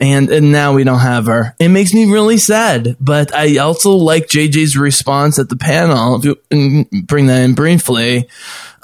and 0.00 0.30
and 0.30 0.50
now 0.50 0.72
we 0.72 0.84
don't 0.84 1.00
have 1.00 1.26
her. 1.26 1.54
It 1.58 1.68
makes 1.68 1.92
me 1.92 2.10
really 2.10 2.38
sad. 2.38 2.96
But 2.98 3.34
I 3.34 3.58
also 3.58 3.90
like 3.90 4.26
JJ's 4.26 4.76
response 4.76 5.38
at 5.38 5.50
the 5.50 5.56
panel. 5.56 6.18
Bring 6.48 7.26
that 7.26 7.42
in 7.42 7.54
briefly, 7.54 8.28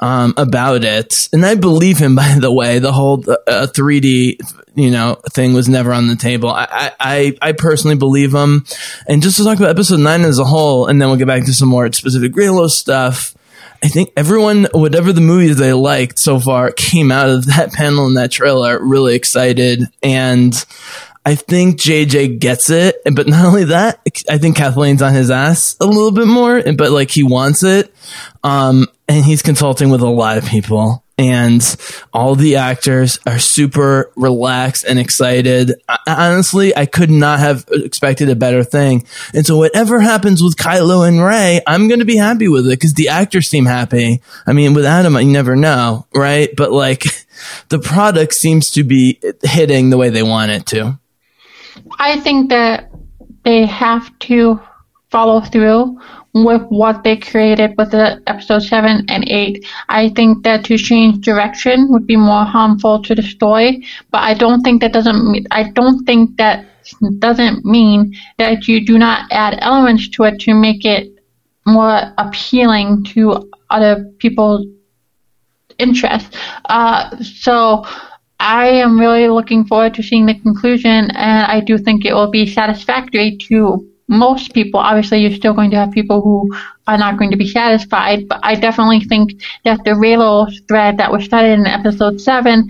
um, 0.01 0.35
about 0.37 0.85
it. 0.85 1.29
And 1.33 1.45
I 1.45 1.55
believe 1.55 1.99
him, 1.99 2.15
by 2.17 2.37
the 2.39 2.53
way. 2.53 2.79
The 2.79 2.93
whole 2.93 3.25
uh, 3.31 3.67
3D, 3.67 4.41
you 4.75 4.91
know, 4.91 5.17
thing 5.31 5.53
was 5.53 5.69
never 5.69 5.93
on 5.93 6.09
the 6.09 6.17
table. 6.17 6.51
I, 6.51 6.93
I, 6.99 7.37
I 7.41 7.53
personally 7.53 7.97
believe 7.97 8.35
him. 8.35 8.65
And 9.07 9.23
just 9.23 9.37
to 9.37 9.45
talk 9.45 9.59
about 9.59 9.71
episode 9.71 10.01
9 10.01 10.23
as 10.23 10.39
a 10.39 10.45
whole, 10.45 10.87
and 10.87 11.01
then 11.01 11.09
we'll 11.09 11.19
get 11.19 11.27
back 11.27 11.45
to 11.45 11.53
some 11.53 11.69
more 11.69 11.91
specific 11.93 12.33
Greenlow 12.33 12.69
stuff. 12.69 13.35
I 13.83 13.89
think 13.89 14.13
everyone, 14.17 14.67
whatever 14.73 15.13
the 15.13 15.21
movies 15.21 15.57
they 15.57 15.73
liked 15.73 16.19
so 16.19 16.39
far, 16.39 16.71
came 16.71 17.11
out 17.11 17.29
of 17.29 17.47
that 17.47 17.73
panel 17.75 18.07
and 18.07 18.17
that 18.17 18.31
trailer 18.31 18.79
really 18.85 19.15
excited. 19.15 19.85
And 20.03 20.55
I 21.25 21.35
think 21.35 21.79
JJ 21.79 22.39
gets 22.39 22.71
it, 22.71 22.97
but 23.13 23.27
not 23.27 23.45
only 23.45 23.65
that, 23.65 24.01
I 24.29 24.39
think 24.39 24.57
Kathleen's 24.57 25.03
on 25.03 25.13
his 25.13 25.31
ass 25.31 25.77
a 25.81 25.87
little 25.87 26.13
bit 26.13 26.27
more, 26.27 26.63
but 26.77 26.91
like 26.91 27.11
he 27.11 27.23
wants 27.23 27.63
it. 27.63 27.95
Um, 28.43 28.87
and 29.11 29.25
he's 29.25 29.43
consulting 29.43 29.91
with 29.91 30.03
a 30.03 30.09
lot 30.09 30.39
of 30.39 30.45
people 30.45 31.05
and 31.19 31.77
all 32.15 32.37
the 32.37 32.57
actors 32.57 33.19
are 33.27 33.41
super 33.41 34.13
relaxed 34.15 34.85
and 34.85 35.01
excited. 35.01 35.75
I, 35.89 35.99
honestly, 36.07 36.75
I 36.75 36.87
could 36.87 37.11
not 37.11 37.41
have 37.41 37.67
expected 37.73 38.31
a 38.31 38.37
better 38.37 38.63
thing. 38.63 39.05
And 39.35 39.45
so 39.45 39.57
whatever 39.57 40.01
happens 40.01 40.43
with 40.43 40.57
Kylo 40.57 41.07
and 41.07 41.23
Rey, 41.23 41.61
I'm 41.67 41.89
going 41.89 41.99
to 41.99 42.07
be 42.07 42.17
happy 42.17 42.47
with 42.47 42.67
it 42.67 42.71
because 42.71 42.95
the 42.95 43.09
actors 43.09 43.51
seem 43.51 43.67
happy. 43.67 44.23
I 44.47 44.53
mean, 44.53 44.75
with 44.75 44.87
Adam, 44.87 45.17
you 45.17 45.25
never 45.25 45.57
know, 45.57 46.07
right? 46.15 46.49
But 46.57 46.71
like 46.71 47.03
the 47.69 47.81
product 47.81 48.33
seems 48.33 48.71
to 48.71 48.85
be 48.85 49.21
hitting 49.43 49.91
the 49.91 49.99
way 49.99 50.09
they 50.09 50.23
want 50.23 50.53
it 50.53 50.67
to. 50.67 50.99
I 51.99 52.21
think 52.21 52.51
that 52.51 52.93
they 53.45 53.67
have 53.67 54.17
to 54.21 54.61
follow 55.11 55.41
through 55.41 56.01
with 56.33 56.63
what 56.69 57.03
they 57.03 57.17
created 57.17 57.75
with 57.77 57.91
the 57.91 58.23
episode 58.27 58.61
7 58.61 59.05
and 59.09 59.29
8. 59.29 59.67
I 59.89 60.11
think 60.11 60.45
that 60.45 60.65
to 60.67 60.79
change 60.79 61.25
direction 61.25 61.89
would 61.91 62.07
be 62.07 62.17
more 62.17 62.45
harmful 62.45 63.03
to 63.03 63.15
the 63.15 63.23
story, 63.23 63.85
but 64.11 64.23
I 64.23 64.35
don't 64.35 64.63
think 64.63 64.81
that 64.81 64.93
doesn't 64.93 65.31
mean, 65.31 65.47
I 65.51 65.71
don't 65.71 66.05
think 66.05 66.37
that 66.37 66.67
doesn't 67.19 67.65
mean 67.65 68.15
that 68.39 68.69
you 68.69 68.85
do 68.85 68.99
not 68.99 69.27
add 69.31 69.59
elements 69.61 70.09
to 70.11 70.25
it 70.25 70.41
to 70.41 70.55
make 70.55 70.85
it 70.85 71.13
more 71.67 72.13
appealing 72.19 73.05
to 73.05 73.51
other 73.69 74.11
people's 74.19 74.67
interests. 75.79 76.37
Uh, 76.67 77.17
so 77.23 77.85
I 78.39 78.69
am 78.69 78.99
really 78.99 79.29
looking 79.29 79.65
forward 79.65 79.95
to 79.95 80.03
seeing 80.03 80.27
the 80.27 80.35
conclusion, 80.35 81.11
and 81.11 81.47
I 81.47 81.61
do 81.61 81.77
think 81.77 82.05
it 82.05 82.15
will 82.15 82.31
be 82.31 82.47
satisfactory 82.47 83.37
to 83.49 83.90
most 84.11 84.53
people. 84.53 84.81
Obviously, 84.81 85.21
you're 85.21 85.31
still 85.31 85.55
going 85.55 85.71
to 85.71 85.77
have 85.77 85.93
people 85.93 86.21
who 86.21 86.51
are 86.87 86.99
not 86.99 87.17
going 87.17 87.31
to 87.31 87.37
be 87.37 87.49
satisfied, 87.49 88.29
but 88.29 88.41
I 88.43 88.57
definitely 88.57 89.01
think 89.05 89.41
that 89.65 89.85
the 89.85 89.93
Reylo 89.93 90.51
thread 90.67 90.99
that 90.99 91.13
was 91.13 91.25
started 91.25 91.59
in 91.59 91.67
episode 91.67 92.21
7, 92.21 92.69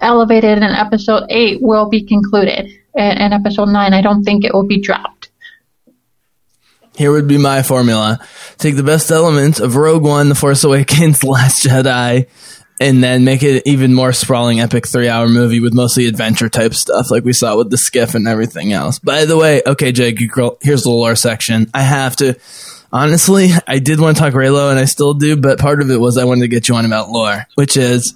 elevated 0.00 0.58
in 0.58 0.64
episode 0.64 1.24
8, 1.30 1.62
will 1.62 1.88
be 1.88 2.02
concluded. 2.02 2.66
In, 2.94 3.18
in 3.18 3.32
episode 3.32 3.68
9, 3.68 3.94
I 3.94 4.02
don't 4.02 4.24
think 4.24 4.44
it 4.44 4.52
will 4.52 4.66
be 4.66 4.80
dropped. 4.80 5.30
Here 6.96 7.10
would 7.10 7.28
be 7.28 7.38
my 7.38 7.62
formula. 7.62 8.18
Take 8.58 8.76
the 8.76 8.82
best 8.82 9.10
elements 9.10 9.60
of 9.60 9.76
Rogue 9.76 10.02
One, 10.02 10.28
The 10.28 10.34
Force 10.34 10.64
Awakens, 10.64 11.24
Last 11.24 11.64
Jedi, 11.64 12.28
and 12.82 13.02
then 13.02 13.24
make 13.24 13.44
it 13.44 13.62
even 13.64 13.94
more 13.94 14.12
sprawling, 14.12 14.60
epic 14.60 14.88
three 14.88 15.08
hour 15.08 15.28
movie 15.28 15.60
with 15.60 15.72
mostly 15.72 16.06
adventure 16.06 16.48
type 16.48 16.74
stuff 16.74 17.10
like 17.10 17.24
we 17.24 17.32
saw 17.32 17.56
with 17.56 17.70
the 17.70 17.78
skiff 17.78 18.16
and 18.16 18.26
everything 18.26 18.72
else. 18.72 18.98
By 18.98 19.24
the 19.24 19.36
way, 19.36 19.62
okay, 19.64 19.92
Jake, 19.92 20.18
here's 20.18 20.82
the 20.82 20.90
lore 20.90 21.14
section. 21.14 21.70
I 21.72 21.82
have 21.82 22.16
to, 22.16 22.34
honestly, 22.92 23.50
I 23.68 23.78
did 23.78 24.00
want 24.00 24.16
to 24.16 24.22
talk 24.22 24.34
Reylo 24.34 24.70
and 24.70 24.80
I 24.80 24.86
still 24.86 25.14
do, 25.14 25.36
but 25.36 25.60
part 25.60 25.80
of 25.80 25.90
it 25.90 25.96
was 25.96 26.18
I 26.18 26.24
wanted 26.24 26.42
to 26.42 26.48
get 26.48 26.68
you 26.68 26.74
on 26.74 26.84
about 26.84 27.08
lore, 27.08 27.46
which 27.54 27.76
is, 27.76 28.14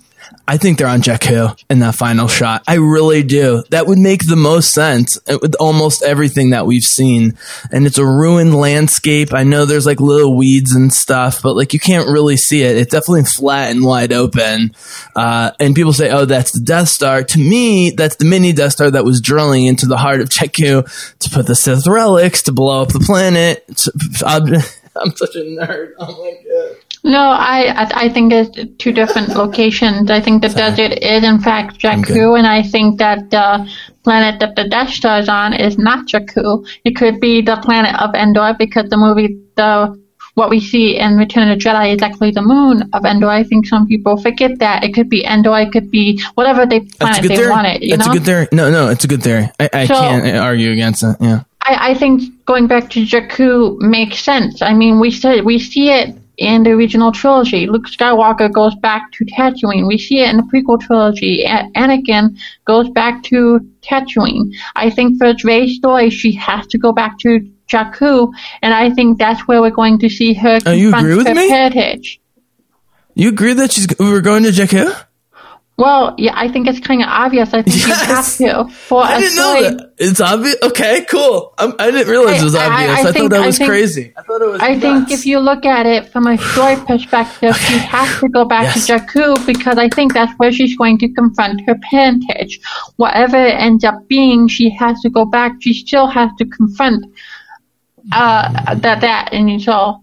I 0.49 0.57
think 0.57 0.79
they're 0.79 0.87
on 0.87 1.03
Jakku 1.03 1.61
in 1.69 1.81
that 1.81 1.95
final 1.95 2.29
shot. 2.29 2.63
I 2.69 2.75
really 2.75 3.23
do. 3.23 3.65
That 3.71 3.87
would 3.87 3.99
make 3.99 4.27
the 4.27 4.37
most 4.37 4.73
sense 4.73 5.19
with 5.27 5.55
almost 5.57 6.03
everything 6.03 6.51
that 6.51 6.67
we've 6.67 6.83
seen. 6.83 7.37
And 7.73 7.87
it's 7.87 7.99
a 7.99 8.07
ruined 8.07 8.55
landscape. 8.55 9.35
I 9.35 9.45
know 9.45 9.65
there's 9.65 9.87
like 9.87 10.01
little 10.01 10.37
weeds 10.37 10.75
and 10.75 10.93
stuff, 10.93 11.43
but 11.43 11.57
like 11.57 11.73
you 11.73 11.81
can't 11.81 12.09
really 12.09 12.37
see 12.37 12.63
it. 12.63 12.77
It's 12.77 12.93
definitely 12.93 13.25
flat 13.25 13.71
and 13.71 13.85
wide 13.85 14.13
open. 14.13 14.75
Uh, 15.15 15.51
and 15.59 15.75
people 15.75 15.93
say, 15.93 16.11
oh, 16.11 16.25
that's 16.25 16.53
the 16.53 16.61
Death 16.61 16.89
Star. 16.89 17.23
To 17.25 17.39
me, 17.39 17.91
that's 17.91 18.17
the 18.17 18.25
mini 18.25 18.53
Death 18.53 18.73
Star 18.73 18.91
that 18.91 19.05
was 19.05 19.21
drilling 19.21 19.67
into 19.67 19.87
the 19.87 19.97
heart 19.97 20.21
of 20.21 20.29
Jakku 20.29 21.19
to 21.19 21.31
put 21.31 21.47
the 21.47 21.57
Sith 21.57 21.87
relics 21.87 22.43
to 22.43 22.53
blow 22.53 22.83
up 22.83 22.89
the 22.89 23.01
planet. 23.01 23.65
I'm, 24.25 24.47
I'm 25.01 25.17
such 25.17 25.35
a 25.35 25.41
nerd. 25.41 25.93
Oh 25.99 26.23
my 26.23 26.35
god. 26.49 26.77
No, 27.07 27.21
I 27.21 27.87
I 27.95 28.09
think 28.09 28.33
it's 28.33 28.51
two 28.79 28.91
different 28.93 29.29
locations. 29.43 30.11
I 30.11 30.21
think 30.21 30.43
the 30.43 30.49
desert 30.49 30.93
is 31.01 31.23
in 31.23 31.39
fact 31.41 31.79
Jakku, 31.79 32.37
and 32.37 32.47
I 32.47 32.63
think 32.63 32.99
that 32.99 33.31
the 33.31 33.47
planet 34.03 34.41
that 34.41 34.57
the 34.57 34.69
Death 34.69 34.91
Star 34.91 35.21
is 35.21 35.29
on 35.29 35.53
is 35.55 35.79
not 35.79 36.07
Jakku. 36.09 36.67
It 36.85 36.97
could 36.97 37.21
be 37.21 37.43
the 37.43 37.57
planet 37.63 37.95
of 38.01 38.15
Endor 38.15 38.57
because 38.59 38.91
the 38.91 38.97
movie 38.97 39.39
the 39.55 39.71
what 40.35 40.51
we 40.51 40.59
see 40.61 40.99
in 40.99 41.17
Return 41.17 41.49
of 41.49 41.59
the 41.59 41.65
Jedi 41.65 41.95
is 41.95 42.03
actually 42.03 42.33
the 42.33 42.43
moon 42.43 42.83
of 42.93 43.05
Endor. 43.07 43.29
I 43.29 43.45
think 43.45 43.67
some 43.69 43.87
people 43.87 44.17
forget 44.21 44.59
that 44.59 44.83
it 44.83 44.93
could 44.93 45.09
be 45.09 45.25
Endor, 45.25 45.57
it 45.61 45.71
could 45.73 45.91
be 45.93 46.21
whatever 46.35 46.67
they 46.67 46.81
planet 46.81 47.23
they 47.23 47.37
theory. 47.37 47.51
want 47.51 47.69
it. 47.69 47.83
You 47.83 47.97
That's 47.97 48.07
know, 48.09 48.13
a 48.13 48.17
good 48.17 48.27
theory. 48.27 48.49
No, 48.53 48.69
no, 48.71 48.89
it's 48.89 49.05
a 49.05 49.09
good 49.09 49.23
theory. 49.23 49.49
I, 49.61 49.71
I 49.73 49.87
So- 49.87 49.95
can't 49.95 50.37
argue 50.37 50.73
against 50.73 51.05
it. 51.05 51.17
Yeah. 51.21 51.45
I, 51.63 51.91
I 51.91 51.95
think 51.95 52.23
going 52.45 52.67
back 52.67 52.91
to 52.91 53.01
Jakku 53.07 53.81
makes 53.81 54.19
sense. 54.19 54.61
I 54.61 54.75
mean, 54.75 55.01
we 55.01 55.11
said 55.11 55.45
we 55.45 55.59
see 55.59 55.91
it 55.91 56.15
in 56.39 56.63
the 56.65 56.71
original 56.71 57.13
trilogy. 57.13 57.67
Luke 57.67 57.87
Skywalker 57.87 58.53
goes 58.53 58.75
back 58.77 59.11
to 59.13 59.25
Tatooine. 59.25 59.87
We 59.87 59.99
see 59.99 60.21
it 60.21 60.29
in 60.31 60.37
the 60.37 60.43
prequel 60.43 60.81
trilogy. 60.81 61.45
A- 61.45 61.71
Anakin 61.75 62.37
goes 62.67 62.91
back 62.91 63.23
to 63.25 63.61
Tatooine. 63.83 64.53
I 64.75 64.91
think 64.91 65.19
for 65.19 65.33
Rey's 65.45 65.77
story, 65.77 66.11
she 66.11 66.33
has 66.33 66.67
to 66.69 66.79
go 66.79 66.93
back 66.93 67.19
to 67.21 67.41
Jakku, 67.69 68.33
and 68.63 68.73
I 68.75 68.91
think 68.91 69.19
that's 69.19 69.49
where 69.49 69.61
we're 69.61 69.71
going 69.71 69.99
to 70.01 70.09
see 70.09 70.35
her 70.35 70.59
Oh, 70.67 70.73
you 70.73 70.95
agree 70.95 71.17
with 71.17 71.27
her 71.27 71.35
me? 71.35 71.49
heritage. 71.49 72.21
You 73.15 73.31
agree 73.31 73.55
that 73.55 73.73
she's 73.73 73.87
we're 73.99 74.21
going 74.21 74.43
to 74.45 74.51
Jakku? 74.51 74.95
Well, 75.79 76.15
yeah, 76.17 76.33
I 76.35 76.49
think 76.49 76.69
it's 76.69 76.81
kind 76.81 77.03
of 77.03 77.09
obvious. 77.11 77.53
I 77.53 77.61
think 77.61 77.77
Yes. 77.77 78.41
you 78.41 78.47
have 78.49 78.67
to 78.69 78.73
for 78.75 79.03
I 79.03 79.17
a 79.17 79.21
didn't 79.21 79.37
know 79.37 79.55
story. 79.61 79.63
that. 79.77 79.93
It's 79.99 80.21
obvious. 80.23 80.57
Okay, 80.63 81.05
cool. 81.05 81.53
I'm, 81.59 81.75
I 81.79 81.91
didn't 81.91 82.09
realize 82.09 82.41
it 82.41 82.45
was 82.45 82.55
I- 82.55 82.65
I- 82.65 82.67
obvious. 82.73 82.89
I, 82.89 82.93
I 82.93 83.03
thought 83.05 83.13
think- 83.13 83.31
that 83.33 83.43
I 83.43 83.47
was 83.47 83.59
think- 83.59 83.69
crazy. 83.71 84.13
I 84.17 84.23
thought 84.23 84.41
it 84.41 84.49
was. 84.53 84.61
I 84.63 84.81
think 84.81 85.11
if 85.11 85.27
you 85.27 85.39
look 85.39 85.67
at 85.67 85.85
it 85.85 86.09
from 86.09 86.29
a 86.29 86.39
story 86.39 86.77
perspective, 86.87 87.55
she 87.57 87.77
has 87.77 88.21
to 88.21 88.29
go 88.31 88.47
back 88.47 88.75
Yes. 88.75 88.87
to 88.87 88.95
Jakku 88.95 89.45
because 89.45 89.77
I 89.77 89.91
think 89.91 90.15
that's 90.15 90.33
where 90.39 90.51
she's 90.51 90.75
going 90.79 90.97
to 91.01 91.09
confront 91.11 91.61
her 91.67 91.75
parentage. 91.91 92.59
Whatever 92.97 93.37
it 93.37 93.53
ends 93.55 93.85
up 93.85 94.09
being, 94.09 94.49
she 94.49 94.71
has 94.71 94.99
to 95.03 95.11
go 95.11 95.27
back. 95.27 95.53
She 95.61 95.75
still 95.75 96.07
has 96.07 96.31
to 96.39 96.47
confront 96.47 97.05
uh, 98.13 98.75
that 98.77 99.01
that 99.03 99.29
and 99.33 99.61
so 99.61 100.03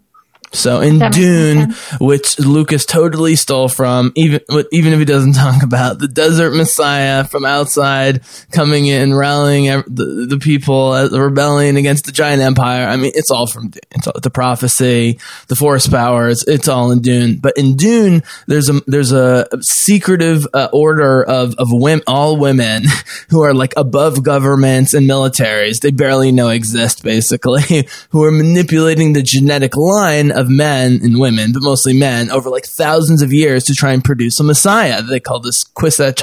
So 0.54 0.82
in 0.82 1.00
Dune, 1.12 1.74
which 2.00 2.40
Lucas 2.40 2.86
totally 2.86 3.36
stole 3.36 3.68
from, 3.68 4.14
even 4.16 4.42
even 4.72 4.94
if 4.94 5.00
he 5.00 5.06
doesn't 5.06 5.34
talk 5.44 5.64
about 5.64 6.00
the 6.00 6.08
desert 6.08 6.52
Messiah 6.52 7.24
from 7.24 7.44
outside 7.44 8.22
coming 8.52 8.86
in, 8.86 9.14
rallying 9.14 9.66
the, 9.88 10.28
the 10.30 10.38
people 10.38 10.94
at 10.94 11.12
the 11.12 11.20
rebellion 11.20 11.76
against 11.76 12.06
the 12.06 12.12
giant 12.12 12.42
empire. 12.42 12.88
I 12.88 12.98
mean, 12.98 13.12
it's 13.16 13.32
all 13.32 13.48
from 13.48 13.70
Dune. 13.70 13.82
It's 13.92 14.08
all, 14.08 14.14
the 14.22 14.30
prophecy, 14.30 15.20
the 15.48 15.56
force 15.56 15.88
powers. 15.88 16.44
It's 16.48 16.68
all 16.68 16.92
in 16.92 17.02
Dune. 17.02 17.38
But 17.38 17.58
in 17.58 17.76
Dune, 17.76 18.22
there's 18.48 18.70
a 18.70 18.80
there's 18.86 19.12
a 19.12 19.48
secretive 19.62 20.46
uh, 20.54 20.70
order 20.72 21.24
of 21.24 21.56
of 21.56 21.68
women, 21.72 22.04
all 22.06 22.38
women 22.38 22.84
who 23.30 23.42
are 23.42 23.56
like 23.56 23.74
above 23.76 24.24
governments 24.24 24.94
and 24.94 25.10
militaries. 25.10 25.80
They 25.80 25.92
barely 25.92 26.32
know 26.32 26.50
exist, 26.50 27.04
basically, 27.04 27.88
who 28.12 28.24
are 28.24 28.32
manipulating 28.32 29.14
the 29.14 29.24
genetic 29.24 29.76
line 29.76 30.32
of 30.32 30.43
men 30.50 31.00
and 31.04 31.20
women, 31.20 31.52
but 31.54 31.62
mostly 31.62 31.98
men, 31.98 32.32
over 32.32 32.50
like 32.50 32.66
thousands 32.66 33.22
of 33.22 33.34
years 33.34 33.64
to 33.66 33.74
try 33.74 33.94
and 33.94 34.04
produce 34.04 34.40
a 34.40 34.44
messiah. 34.44 35.02
They 35.02 35.20
call 35.20 35.40
this 35.40 35.64
Kwisatz 35.64 36.14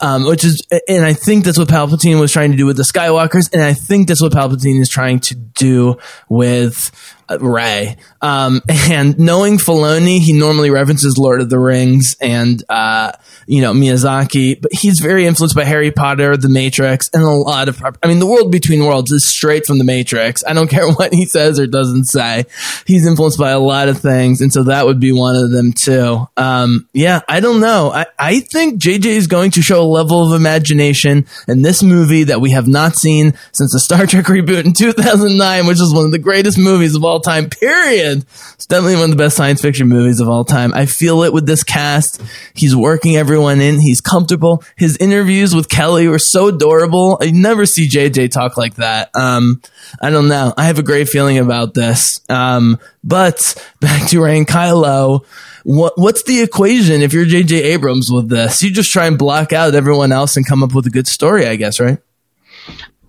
um, 0.00 0.24
which 0.24 0.44
is, 0.44 0.66
and 0.88 1.04
I 1.04 1.12
think 1.12 1.44
that's 1.44 1.58
what 1.58 1.68
Palpatine 1.68 2.20
was 2.20 2.32
trying 2.32 2.50
to 2.50 2.56
do 2.56 2.66
with 2.66 2.76
the 2.76 2.82
Skywalkers, 2.82 3.52
and 3.52 3.62
I 3.62 3.74
think 3.74 4.08
that's 4.08 4.22
what 4.22 4.32
Palpatine 4.32 4.80
is 4.80 4.88
trying 4.88 5.20
to 5.20 5.34
do 5.34 5.98
with 6.28 6.90
uh, 7.28 7.38
Rey. 7.38 7.96
Um, 8.20 8.60
and 8.68 9.18
knowing 9.18 9.58
Filoni, 9.58 10.18
he 10.18 10.32
normally 10.32 10.70
references 10.70 11.18
Lord 11.18 11.40
of 11.40 11.50
the 11.50 11.58
Rings 11.58 12.16
and, 12.20 12.62
uh, 12.68 13.12
you 13.48 13.62
know, 13.62 13.72
Miyazaki, 13.72 14.60
but 14.60 14.70
he's 14.74 15.00
very 15.00 15.24
influenced 15.24 15.56
by 15.56 15.64
Harry 15.64 15.90
Potter, 15.90 16.36
The 16.36 16.50
Matrix, 16.50 17.08
and 17.14 17.22
a 17.22 17.30
lot 17.30 17.68
of, 17.68 17.82
I 18.02 18.06
mean, 18.06 18.18
The 18.18 18.26
World 18.26 18.52
Between 18.52 18.84
Worlds 18.84 19.10
is 19.10 19.26
straight 19.26 19.64
from 19.64 19.78
The 19.78 19.84
Matrix. 19.84 20.44
I 20.46 20.52
don't 20.52 20.68
care 20.70 20.86
what 20.86 21.14
he 21.14 21.24
says 21.24 21.58
or 21.58 21.66
doesn't 21.66 22.04
say. 22.04 22.44
He's 22.86 23.06
influenced 23.06 23.38
by 23.38 23.50
a 23.52 23.58
lot 23.58 23.88
of 23.88 24.00
things. 24.00 24.42
And 24.42 24.52
so 24.52 24.64
that 24.64 24.84
would 24.84 25.00
be 25.00 25.12
one 25.12 25.34
of 25.34 25.50
them 25.50 25.72
too. 25.72 26.28
Um, 26.36 26.90
yeah, 26.92 27.22
I 27.26 27.40
don't 27.40 27.60
know. 27.60 27.90
I, 27.90 28.04
I 28.18 28.40
think 28.40 28.82
JJ 28.82 29.06
is 29.06 29.26
going 29.26 29.52
to 29.52 29.62
show 29.62 29.80
a 29.80 29.88
level 29.88 30.26
of 30.26 30.38
imagination 30.38 31.26
in 31.48 31.62
this 31.62 31.82
movie 31.82 32.24
that 32.24 32.42
we 32.42 32.50
have 32.50 32.68
not 32.68 32.96
seen 32.96 33.32
since 33.52 33.72
the 33.72 33.80
Star 33.80 34.06
Trek 34.06 34.24
reboot 34.26 34.66
in 34.66 34.74
2009, 34.74 35.66
which 35.66 35.80
is 35.80 35.94
one 35.94 36.04
of 36.04 36.10
the 36.10 36.18
greatest 36.18 36.58
movies 36.58 36.94
of 36.94 37.02
all 37.02 37.20
time, 37.20 37.48
period. 37.48 38.26
It's 38.54 38.66
definitely 38.66 38.96
one 38.96 39.04
of 39.04 39.16
the 39.16 39.24
best 39.24 39.38
science 39.38 39.62
fiction 39.62 39.88
movies 39.88 40.20
of 40.20 40.28
all 40.28 40.44
time. 40.44 40.74
I 40.74 40.84
feel 40.84 41.22
it 41.22 41.32
with 41.32 41.46
this 41.46 41.64
cast. 41.64 42.20
He's 42.52 42.76
working 42.76 43.16
everyone 43.38 43.60
in. 43.60 43.80
He's 43.80 44.00
comfortable. 44.00 44.64
His 44.76 44.96
interviews 44.96 45.54
with 45.54 45.68
Kelly 45.68 46.08
were 46.08 46.18
so 46.18 46.48
adorable. 46.48 47.18
I 47.20 47.30
never 47.30 47.66
see 47.66 47.88
JJ 47.88 48.32
talk 48.32 48.56
like 48.56 48.74
that. 48.74 49.10
Um, 49.14 49.62
I 50.02 50.10
don't 50.10 50.26
know. 50.26 50.52
I 50.56 50.64
have 50.64 50.80
a 50.80 50.82
great 50.82 51.08
feeling 51.08 51.38
about 51.38 51.72
this. 51.72 52.20
Um, 52.28 52.80
but 53.04 53.54
back 53.80 54.08
to 54.10 54.20
Rey 54.20 54.38
and 54.38 54.46
Kylo. 54.46 55.24
What, 55.62 55.92
what's 55.96 56.24
the 56.24 56.40
equation 56.40 57.00
if 57.00 57.12
you're 57.12 57.24
JJ 57.24 57.62
Abrams 57.62 58.10
with 58.10 58.28
this? 58.28 58.60
You 58.60 58.72
just 58.72 58.90
try 58.90 59.06
and 59.06 59.16
block 59.16 59.52
out 59.52 59.76
everyone 59.76 60.10
else 60.10 60.36
and 60.36 60.44
come 60.44 60.64
up 60.64 60.74
with 60.74 60.86
a 60.86 60.90
good 60.90 61.06
story, 61.06 61.46
I 61.46 61.54
guess, 61.54 61.78
right? 61.78 61.98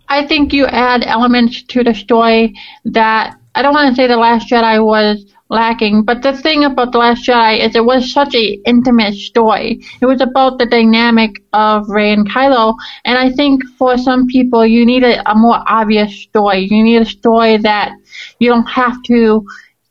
I 0.07 0.27
think 0.27 0.53
you 0.53 0.67
add 0.67 1.03
elements 1.03 1.63
to 1.63 1.83
the 1.83 1.95
story 1.95 2.55
that 2.85 3.35
I 3.55 3.63
don't 3.63 3.73
want 3.73 3.95
to 3.95 3.99
say 3.99 4.07
the 4.07 4.15
Last 4.15 4.47
Jedi 4.47 4.83
was 4.83 5.25
lacking, 5.49 6.03
but 6.03 6.21
the 6.21 6.33
thing 6.33 6.63
about 6.63 6.91
the 6.91 6.99
Last 6.99 7.27
Jedi 7.27 7.59
is 7.65 7.75
it 7.75 7.83
was 7.83 8.11
such 8.11 8.35
an 8.35 8.61
intimate 8.65 9.15
story. 9.15 9.83
It 10.01 10.05
was 10.05 10.21
about 10.21 10.59
the 10.59 10.65
dynamic 10.65 11.43
of 11.53 11.89
Rey 11.89 12.13
and 12.13 12.29
Kylo, 12.29 12.75
and 13.05 13.17
I 13.17 13.31
think 13.31 13.63
for 13.77 13.97
some 13.97 14.27
people 14.27 14.65
you 14.65 14.85
need 14.85 15.03
a, 15.03 15.29
a 15.29 15.35
more 15.35 15.63
obvious 15.67 16.15
story. 16.21 16.67
You 16.69 16.83
need 16.83 17.01
a 17.01 17.05
story 17.05 17.57
that 17.57 17.93
you 18.39 18.49
don't 18.49 18.67
have 18.67 19.01
to 19.03 19.45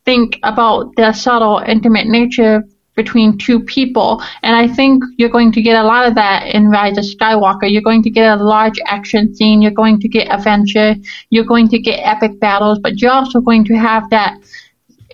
think 0.04 0.38
about 0.42 0.94
the 0.96 1.12
subtle, 1.12 1.62
intimate 1.66 2.06
nature 2.06 2.64
between 2.98 3.38
two 3.38 3.60
people. 3.60 4.20
And 4.42 4.56
I 4.56 4.66
think 4.66 5.04
you're 5.18 5.28
going 5.38 5.52
to 5.52 5.62
get 5.62 5.76
a 5.76 5.84
lot 5.84 6.08
of 6.08 6.16
that 6.16 6.48
in 6.52 6.68
Rise 6.68 6.98
of 6.98 7.04
Skywalker. 7.04 7.70
You're 7.70 7.88
going 7.90 8.02
to 8.02 8.10
get 8.10 8.38
a 8.38 8.42
large 8.42 8.78
action 8.86 9.34
scene. 9.34 9.62
You're 9.62 9.80
going 9.82 10.00
to 10.00 10.08
get 10.08 10.32
adventure. 10.32 10.96
You're 11.30 11.44
going 11.44 11.68
to 11.68 11.78
get 11.78 12.00
epic 12.02 12.40
battles, 12.40 12.80
but 12.80 13.00
you're 13.00 13.12
also 13.12 13.40
going 13.40 13.64
to 13.66 13.74
have 13.74 14.10
that 14.10 14.34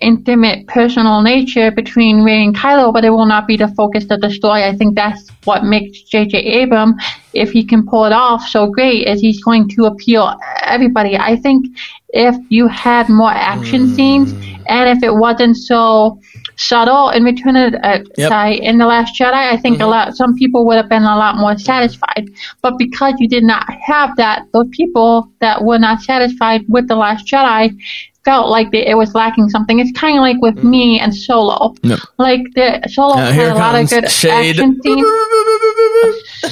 intimate 0.01 0.67
personal 0.67 1.21
nature 1.21 1.71
between 1.71 2.23
Rey 2.23 2.43
and 2.43 2.55
Kylo, 2.55 2.91
but 2.91 3.05
it 3.05 3.11
will 3.11 3.25
not 3.25 3.47
be 3.47 3.55
the 3.55 3.69
focus 3.69 4.05
of 4.09 4.21
the 4.21 4.29
story. 4.29 4.63
I 4.63 4.75
think 4.75 4.95
that's 4.95 5.29
what 5.45 5.63
makes 5.63 6.01
J.J. 6.01 6.37
Abrams, 6.37 6.95
if 7.33 7.51
he 7.51 7.63
can 7.63 7.85
pull 7.85 8.05
it 8.05 8.11
off 8.11 8.45
so 8.47 8.67
great, 8.67 9.07
is 9.07 9.21
he's 9.21 9.41
going 9.43 9.69
to 9.69 9.85
appeal 9.85 10.35
everybody. 10.63 11.15
I 11.15 11.37
think 11.37 11.67
if 12.09 12.35
you 12.49 12.67
had 12.67 13.09
more 13.09 13.31
action 13.31 13.87
hmm. 13.87 13.95
scenes 13.95 14.31
and 14.67 14.97
if 14.97 15.03
it 15.03 15.13
wasn't 15.13 15.57
so 15.57 16.19
subtle 16.55 17.09
in 17.09 17.23
Return 17.23 17.55
of 17.55 17.73
uh, 17.75 17.99
Yep. 18.17 18.29
sorry, 18.29 18.57
in 18.57 18.77
the 18.77 18.85
Last 18.85 19.19
Jedi, 19.19 19.33
I 19.33 19.57
think 19.57 19.77
a 19.77 19.83
mm-hmm. 19.83 19.91
lot 19.91 20.15
some 20.15 20.35
people 20.35 20.65
would 20.65 20.77
have 20.77 20.89
been 20.89 21.03
a 21.03 21.17
lot 21.17 21.37
more 21.37 21.51
mm-hmm. 21.51 21.59
satisfied. 21.59 22.29
But 22.61 22.77
because 22.77 23.13
you 23.19 23.27
did 23.27 23.43
not 23.43 23.65
have 23.85 24.15
that, 24.17 24.47
those 24.53 24.67
people 24.71 25.29
that 25.39 25.63
were 25.63 25.79
not 25.79 26.01
satisfied 26.01 26.65
with 26.67 26.87
the 26.87 26.95
Last 26.95 27.27
Jedi 27.27 27.77
felt 28.25 28.49
like 28.49 28.71
they, 28.71 28.85
it 28.85 28.97
was 28.97 29.13
lacking 29.13 29.49
something. 29.49 29.79
It's 29.79 29.97
kind 29.97 30.17
of 30.17 30.21
like 30.21 30.41
with 30.41 30.55
mm. 30.55 30.63
me 30.63 30.99
and 30.99 31.15
Solo. 31.15 31.75
Yep. 31.83 31.99
Like 32.17 32.41
the 32.55 32.81
Solo 32.91 33.15
Now 33.15 33.31
had 33.31 33.51
a 33.51 33.53
lot 33.53 33.81
of 33.81 33.89
good 33.89 34.11
shade. 34.11 34.59
action 34.59 34.81
scenes. 34.81 35.07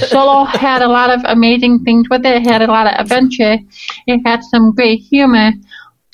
Solo 0.09 0.45
had 0.45 0.81
a 0.83 0.87
lot 0.87 1.09
of 1.09 1.21
amazing 1.25 1.83
things 1.83 2.07
with 2.09 2.25
it. 2.25 2.35
It 2.35 2.47
had 2.47 2.61
a 2.61 2.67
lot 2.67 2.87
of 2.87 2.93
adventure. 2.99 3.57
It 4.07 4.21
had 4.25 4.43
some 4.43 4.71
great 4.73 4.97
humor, 4.97 5.51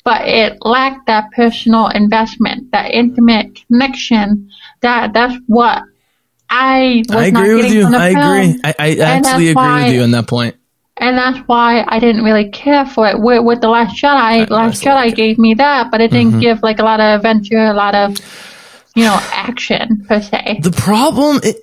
but 0.02 0.26
it 0.26 0.56
lacked 0.62 1.06
that 1.06 1.30
personal 1.32 1.88
investment, 1.88 2.72
that 2.72 2.90
intimate 2.90 3.60
connection. 3.66 4.50
That 4.80 5.12
that's 5.12 5.36
what 5.46 5.82
I 6.48 7.04
was 7.08 7.16
I 7.16 7.30
not 7.30 7.44
agree 7.44 7.54
with 7.54 7.64
getting 7.66 7.78
you. 7.78 7.82
from 7.84 7.92
the 7.92 7.98
I 7.98 8.12
film. 8.14 8.24
agree. 8.24 8.60
I, 8.64 8.74
I 8.78 8.96
actually 8.98 9.48
agree 9.50 9.84
with 9.84 9.94
you 9.94 10.02
on 10.02 10.10
that 10.12 10.26
point. 10.26 10.56
And 11.00 11.18
that's 11.18 11.38
why 11.48 11.84
I 11.88 11.98
didn't 11.98 12.22
really 12.22 12.50
care 12.50 12.86
for 12.86 13.08
it. 13.08 13.18
With, 13.18 13.44
with 13.44 13.60
the 13.60 13.68
Last 13.68 14.00
Jedi, 14.00 14.48
Last 14.48 14.86
I 14.86 14.94
like 14.94 15.14
Jedi 15.14 15.16
gave 15.16 15.38
me 15.38 15.54
that, 15.54 15.90
but 15.90 16.00
it 16.00 16.10
Mm-hmm. 16.12 16.30
didn't 16.30 16.40
give 16.40 16.62
like 16.62 16.78
a 16.78 16.84
lot 16.84 17.00
of 17.00 17.16
adventure, 17.16 17.58
a 17.58 17.72
lot 17.74 17.94
of 17.94 18.16
you 18.94 19.04
know 19.04 19.18
action 19.32 20.04
per 20.08 20.20
se. 20.20 20.60
The 20.62 20.70
problem, 20.72 21.40
it, 21.42 21.56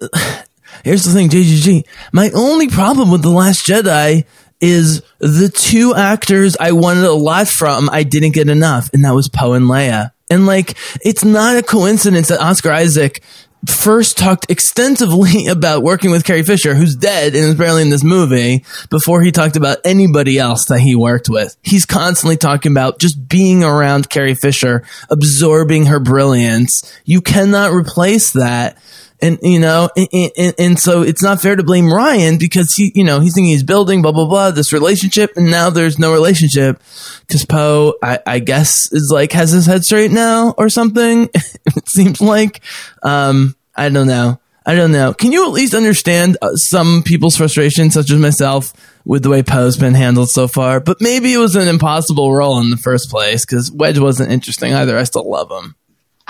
here's 0.83 1.03
the 1.03 1.11
thing, 1.13 1.29
JGG. 1.29 1.85
My 2.11 2.29
only 2.33 2.67
problem 2.67 3.11
with 3.11 3.21
The 3.21 3.29
Last 3.29 3.65
Jedi 3.65 4.25
is 4.59 5.01
the 5.19 5.49
two 5.53 5.93
actors 5.93 6.57
I 6.59 6.71
wanted 6.71 7.03
a 7.03 7.13
lot 7.13 7.47
from, 7.47 7.89
I 7.91 8.01
didn't 8.03 8.31
get 8.33 8.49
enough, 8.49 8.89
and 8.93 9.05
that 9.05 9.13
was 9.13 9.29
Poe 9.29 9.53
and 9.53 9.65
Leia. 9.65 10.11
And 10.31 10.45
like, 10.47 10.75
it's 11.01 11.23
not 11.23 11.57
a 11.57 11.61
coincidence 11.63 12.29
that 12.29 12.41
Oscar 12.41 12.71
Isaac 12.71 13.21
first 13.65 14.17
talked 14.17 14.49
extensively 14.49 15.47
about 15.49 15.83
working 15.83 16.11
with 16.11 16.23
Carrie 16.23 16.43
Fisher, 16.43 16.75
who's 16.75 16.95
dead 16.95 17.35
and 17.35 17.45
is 17.45 17.55
barely 17.55 17.81
in 17.81 17.89
this 17.89 18.03
movie, 18.03 18.63
before 18.89 19.21
he 19.21 19.31
talked 19.31 19.55
about 19.55 19.79
anybody 19.83 20.37
else 20.37 20.65
that 20.65 20.79
he 20.79 20.95
worked 20.95 21.29
with. 21.29 21.55
He's 21.61 21.85
constantly 21.85 22.37
talking 22.37 22.71
about 22.71 22.99
just 22.99 23.27
being 23.27 23.63
around 23.63 24.09
Carrie 24.09 24.35
Fisher, 24.35 24.83
absorbing 25.09 25.87
her 25.87 25.99
brilliance. 25.99 26.71
You 27.05 27.21
cannot 27.21 27.71
replace 27.71 28.31
that. 28.33 28.77
And, 29.19 29.39
you 29.41 29.59
know, 29.59 29.89
and, 29.95 30.31
and, 30.37 30.55
and 30.59 30.79
so 30.79 31.01
it's 31.01 31.23
not 31.23 31.41
fair 31.41 31.55
to 31.55 31.63
blame 31.63 31.85
Rian 31.85 32.39
because 32.39 32.73
he, 32.75 32.91
you 32.93 33.03
know, 33.03 33.19
he's 33.19 33.33
thinking 33.33 33.51
he's 33.51 33.63
building 33.63 34.01
blah, 34.01 34.11
blah, 34.11 34.27
blah, 34.27 34.51
this 34.51 34.71
relationship. 34.71 35.31
And 35.35 35.49
now 35.49 35.69
there's 35.71 35.97
no 35.97 36.13
relationship 36.13 36.81
because 37.21 37.43
Poe, 37.45 37.95
I, 38.03 38.19
I 38.27 38.39
guess, 38.39 38.91
is 38.91 39.09
like, 39.11 39.31
has 39.31 39.51
his 39.51 39.65
head 39.65 39.83
straight 39.83 40.11
now 40.11 40.53
or 40.57 40.69
something. 40.69 41.29
it 41.33 41.89
seems 41.89 42.21
like, 42.21 42.61
um, 43.01 43.55
I 43.75 43.89
don't 43.89 44.07
know. 44.07 44.39
I 44.67 44.75
don't 44.75 44.91
know. 44.91 45.13
Can 45.13 45.31
you 45.31 45.45
at 45.45 45.53
least 45.53 45.73
understand 45.73 46.37
uh, 46.41 46.53
some 46.55 47.01
people's 47.01 47.37
frustration, 47.37 47.89
such 47.89 48.11
as 48.11 48.19
myself, 48.19 48.73
with 49.05 49.23
the 49.23 49.29
way 49.29 49.41
Poe's 49.41 49.77
been 49.77 49.93
handled 49.93 50.29
so 50.29 50.49
far? 50.49 50.81
But 50.81 50.97
maybe 50.99 51.33
it 51.33 51.37
was 51.37 51.55
an 51.55 51.69
impossible 51.69 52.33
role 52.33 52.59
in 52.59 52.69
the 52.69 52.75
first 52.75 53.09
place 53.09 53.45
because 53.45 53.71
Wedge 53.71 53.97
wasn't 53.97 54.29
interesting 54.29 54.73
either. 54.73 54.97
I 54.97 55.03
still 55.03 55.29
love 55.29 55.49
him. 55.49 55.75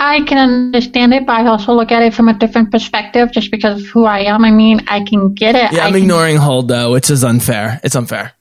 I 0.00 0.22
can 0.22 0.38
understand 0.38 1.12
it, 1.12 1.26
but 1.26 1.32
I 1.32 1.46
also 1.46 1.72
look 1.72 1.90
at 1.90 2.02
it 2.02 2.14
from 2.14 2.28
a 2.28 2.34
different 2.34 2.70
perspective 2.70 3.32
just 3.32 3.50
because 3.50 3.82
of 3.82 3.88
who 3.88 4.04
I 4.04 4.20
am. 4.20 4.44
I 4.44 4.52
mean, 4.52 4.80
I 4.86 5.02
can 5.02 5.34
get 5.34 5.56
it. 5.56 5.72
Yeah, 5.72 5.86
I'm 5.86 5.92
can- 5.92 6.02
ignoring 6.02 6.36
Holdo, 6.36 6.92
which 6.92 7.10
is 7.10 7.24
unfair. 7.24 7.80
It's 7.82 7.96
unfair. 7.96 8.32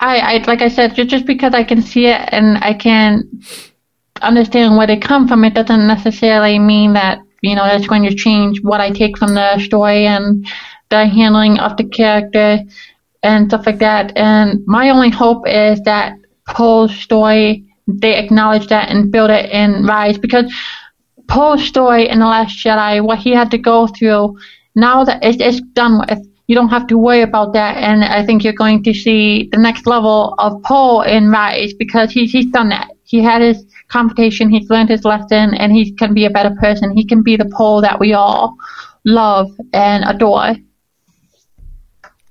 I, 0.00 0.18
I 0.18 0.44
like 0.46 0.60
I 0.60 0.68
said, 0.68 0.94
just, 0.94 1.26
because 1.26 1.54
I 1.54 1.64
can 1.64 1.80
see 1.80 2.06
it 2.06 2.28
and 2.32 2.58
I 2.58 2.74
can 2.74 3.42
understand 4.20 4.76
where 4.76 4.86
they 4.86 4.98
come 4.98 5.28
from, 5.28 5.44
it 5.44 5.54
doesn't 5.54 5.86
necessarily 5.86 6.58
mean 6.58 6.92
that 6.94 7.20
you 7.40 7.54
know 7.54 7.64
that's 7.64 7.86
going 7.86 8.02
to 8.02 8.14
change 8.14 8.62
what 8.62 8.80
I 8.80 8.90
take 8.90 9.16
from 9.16 9.34
the 9.34 9.58
story 9.60 10.06
and 10.06 10.46
the 10.90 11.06
handling 11.06 11.58
of 11.58 11.76
the 11.76 11.84
character 11.84 12.58
and 13.22 13.48
stuff 13.48 13.64
like 13.64 13.78
that. 13.78 14.16
And 14.16 14.60
my 14.66 14.90
only 14.90 15.10
hope 15.10 15.46
is 15.46 15.80
that 15.82 16.16
Poe's 16.48 16.94
story 16.96 17.64
they 17.86 18.16
acknowledge 18.16 18.68
that 18.68 18.90
and 18.90 19.10
build 19.10 19.30
it 19.30 19.50
in 19.50 19.84
Rise 19.84 20.18
because 20.18 20.52
Poe's 21.32 21.64
story 21.64 22.10
in 22.10 22.18
the 22.18 22.26
Last 22.26 22.62
Jedi, 22.62 23.02
what 23.02 23.18
he 23.18 23.30
had 23.30 23.50
to 23.52 23.58
go 23.58 23.86
through, 23.86 24.38
now 24.74 25.02
that 25.02 25.18
it's, 25.22 25.62
done 25.72 25.98
with, 25.98 26.28
you 26.46 26.54
don't 26.54 26.68
have 26.68 26.86
to 26.88 26.98
worry 26.98 27.22
about 27.22 27.54
that. 27.54 27.78
And 27.78 28.04
I 28.04 28.22
think 28.26 28.44
you're 28.44 28.52
going 28.52 28.84
to 28.84 28.92
see 28.92 29.48
the 29.50 29.56
next 29.56 29.86
level 29.86 30.34
of 30.38 30.62
Poe 30.62 31.00
in 31.00 31.30
Rise 31.30 31.72
because 31.72 32.10
he's 32.10 32.32
he's 32.32 32.50
done 32.50 32.68
that. 32.68 32.90
He 33.04 33.22
had 33.22 33.40
his 33.40 33.64
confrontation, 33.88 34.50
he's 34.50 34.68
learned 34.68 34.90
his 34.90 35.06
lesson, 35.06 35.54
and 35.54 35.72
he 35.72 35.92
can 35.92 36.12
be 36.12 36.26
a 36.26 36.30
better 36.30 36.54
person. 36.60 36.94
He 36.94 37.04
can 37.06 37.22
be 37.22 37.36
the 37.36 37.50
Poe 37.56 37.80
that 37.80 37.98
we 37.98 38.12
all 38.12 38.54
love 39.06 39.50
and 39.72 40.04
adore. 40.04 40.56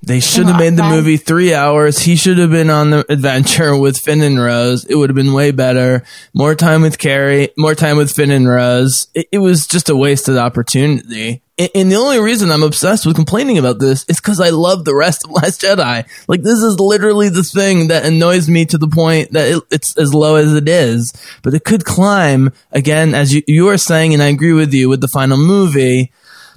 They 0.04 0.20
should 0.20 0.48
have 0.48 0.60
made 0.60 0.78
the 0.78 0.84
movie 0.84 1.18
three 1.18 1.54
hours. 1.54 2.00
He 2.00 2.16
should 2.16 2.40
have 2.40 2.50
been 2.50 2.72
on 2.72 2.90
the 2.90 3.06
adventure 3.12 3.78
with 3.78 4.00
Finn 4.00 4.22
and 4.22 4.42
Rose. 4.42 4.84
It 4.86 4.96
would 4.96 5.10
have 5.10 5.16
been 5.16 5.34
way 5.34 5.52
better. 5.52 6.04
More 6.34 6.56
time 6.56 6.82
with 6.82 6.98
Carrie, 6.98 7.50
more 7.56 7.76
time 7.76 7.98
with 7.98 8.12
Finn 8.12 8.32
and 8.32 8.48
Rose. 8.48 9.08
It, 9.14 9.28
it 9.32 9.38
was 9.38 9.68
just 9.68 9.90
a 9.90 9.96
wasted 9.96 10.38
opportunity. 10.38 11.44
And, 11.60 11.70
and 11.76 11.92
the 11.92 11.98
only 11.98 12.20
reason 12.20 12.52
I'm 12.52 12.64
obsessed 12.64 13.06
with 13.06 13.16
complaining 13.16 13.60
about 13.60 13.78
this 13.78 14.04
is 14.10 14.20
because 14.20 14.40
I 14.40 14.50
love 14.50 14.86
the 14.86 14.96
rest 14.96 15.24
of 15.24 15.32
Last 15.44 15.62
Jedi. 15.62 16.08
Like, 16.28 16.42
this 16.42 16.64
is 16.64 16.80
literally 16.80 17.30
the 17.30 17.44
thing 17.44 17.90
that 17.90 18.04
annoys 18.04 18.50
me 18.50 18.66
to 18.66 18.80
the 18.80 18.88
point 18.88 19.34
that 19.34 19.50
it, 19.50 19.64
it's 19.70 19.96
as 19.98 20.16
low 20.16 20.36
as 20.36 20.52
it 20.54 20.68
is. 20.68 21.14
But 21.44 21.54
it 21.54 21.64
could 21.64 21.86
climb, 21.86 22.52
again, 22.72 23.14
as 23.14 23.36
you, 23.36 23.44
you 23.48 23.70
are 23.70 23.78
saying, 23.78 24.14
and 24.16 24.24
I 24.24 24.28
agree 24.28 24.54
with 24.54 24.74
you 24.74 24.90
with 24.90 25.02
the 25.02 25.08
final 25.08 25.38
movie. 25.38 26.12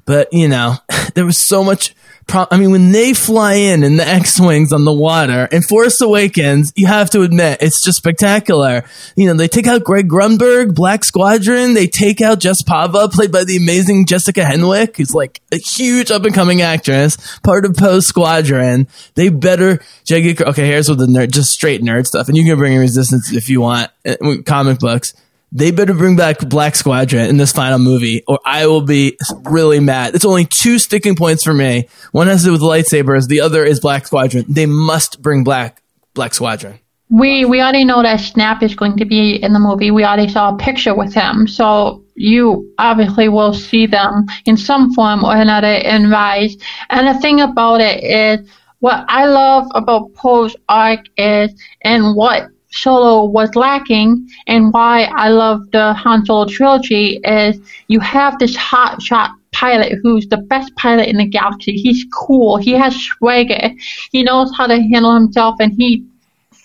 But, 0.07 0.33
you 0.33 0.49
know, 0.49 0.77
there 1.15 1.27
was 1.27 1.39
so 1.39 1.63
much. 1.63 1.95
Pro- 2.27 2.47
I 2.51 2.57
mean, 2.57 2.71
when 2.71 2.91
they 2.93 3.13
fly 3.13 3.55
in 3.55 3.83
in 3.83 3.97
the 3.97 4.07
X-wings 4.07 4.73
on 4.73 4.85
the 4.85 4.93
water 4.93 5.47
in 5.53 5.63
Force 5.63 6.01
Awakens, 6.01 6.73
you 6.75 6.87
have 6.87 7.11
to 7.11 7.23
admit 7.23 7.59
it's 7.61 7.85
just 7.85 7.99
spectacular. 7.99 8.85
You 9.15 9.27
know, 9.27 9.35
they 9.35 9.49
take 9.49 9.67
out 9.67 9.85
Greg 9.85 10.09
Grunberg, 10.09 10.75
Black 10.75 11.05
Squadron. 11.05 11.75
They 11.75 11.87
take 11.87 12.21
out 12.21 12.41
Jess 12.41 12.63
Pava, 12.63 13.13
played 13.13 13.31
by 13.31 13.45
the 13.45 13.57
amazing 13.57 14.07
Jessica 14.07 14.41
Henwick, 14.41 14.97
who's 14.97 15.15
like 15.15 15.41
a 15.53 15.57
huge 15.59 16.11
up 16.11 16.25
and 16.25 16.35
coming 16.35 16.63
actress, 16.63 17.39
part 17.41 17.65
of 17.65 17.77
Poe's 17.77 18.07
Squadron. 18.07 18.89
They 19.15 19.29
better 19.29 19.79
Jaggy. 20.05 20.41
Okay, 20.41 20.67
here's 20.67 20.89
what 20.89 20.99
the 20.99 21.07
nerd, 21.07 21.31
just 21.31 21.51
straight 21.53 21.83
nerd 21.83 22.07
stuff, 22.07 22.29
and 22.29 22.37
you 22.37 22.45
can 22.45 22.57
bring 22.57 22.73
in 22.73 22.81
Resistance 22.81 23.33
if 23.33 23.49
you 23.49 23.61
want. 23.61 23.91
uh, 24.07 24.17
Comic 24.47 24.79
books 24.79 25.15
they 25.55 25.71
better 25.71 25.95
bring 25.95 26.17
back 26.17 26.41
Black 26.41 26.75
Squadron 26.75 27.31
in 27.31 27.37
this 27.37 27.53
final 27.53 27.79
movie, 27.79 28.25
or 28.27 28.41
I 28.45 28.67
will 28.67 28.83
be 28.83 29.17
really 29.45 29.79
mad. 29.79 30.17
It's 30.17 30.25
only 30.25 30.45
two 30.45 30.81
sticking 30.81 31.15
points 31.15 31.45
for 31.45 31.55
me. 31.55 31.89
One 32.11 32.27
has 32.27 32.41
to 32.41 32.47
do 32.47 32.53
with 32.53 32.61
lightsabers. 32.61 33.29
The 33.29 33.41
other 33.41 33.65
is 33.65 33.79
Black 33.79 34.07
Squadron. 34.07 34.45
They 34.49 34.67
must 34.67 35.23
bring 35.23 35.45
back 35.45 35.81
Black 36.13 36.35
Squadron. 36.35 36.81
We 37.09 37.45
we 37.45 37.61
already 37.61 37.85
know 37.85 38.03
that 38.03 38.17
Snap 38.17 38.63
is 38.63 38.75
going 38.75 38.97
to 38.97 39.05
be 39.05 39.37
in 39.37 39.53
the 39.53 39.61
movie. 39.61 39.93
We 39.93 40.05
already 40.05 40.29
saw 40.29 40.55
a 40.55 40.59
picture 40.59 40.95
with 40.95 41.15
him, 41.15 41.47
so 41.47 42.03
you 42.17 42.73
obviously 42.79 43.29
will 43.29 43.55
see 43.55 43.87
them 43.87 44.27
in 44.47 44.57
some 44.57 44.93
form 44.93 45.23
or 45.23 45.37
another 45.37 45.73
in 45.73 46.11
Rise. 46.11 46.57
And 46.91 47.07
the 47.07 47.21
thing 47.21 47.41
about 47.41 47.81
it 47.81 48.03
is, 48.03 48.49
what 48.81 49.05
I 49.07 49.27
love 49.27 49.67
about 49.75 50.15
Poe's 50.15 50.57
arc 50.69 51.01
is, 51.17 51.55
and 51.83 52.17
what 52.17 52.49
Solo 52.75 53.25
was 53.25 53.55
lacking, 53.55 54.29
and 54.47 54.73
why 54.73 55.05
I 55.05 55.29
love 55.29 55.71
the 55.71 55.95
Han 55.95 56.27
Solo 56.27 56.47
trilogy 56.47 57.21
is, 57.25 57.61
you 57.89 58.01
have 58.01 58.39
this 58.39 58.57
hot 58.57 59.01
shot 59.01 59.31
pilot 59.53 59.99
who's 60.03 60.27
the 60.27 60.39
best 60.39 60.75
pilot 60.75 61.07
in 61.07 61.17
the 61.19 61.27
galaxy. 61.27 61.73
He's 61.73 62.05
cool. 62.13 62.57
He 62.57 62.73
has 62.73 62.97
swagger. 62.97 63.71
He 64.11 64.25
knows 64.25 64.53
how 64.57 64.67
to 64.67 64.83
handle 64.83 65.15
himself, 65.15 65.57
and 65.61 65.73
he 65.77 66.05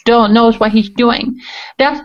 don't 0.05 0.34
knows 0.34 0.60
what 0.60 0.72
he's 0.72 0.89
doing. 0.89 1.39
That's 1.78 2.01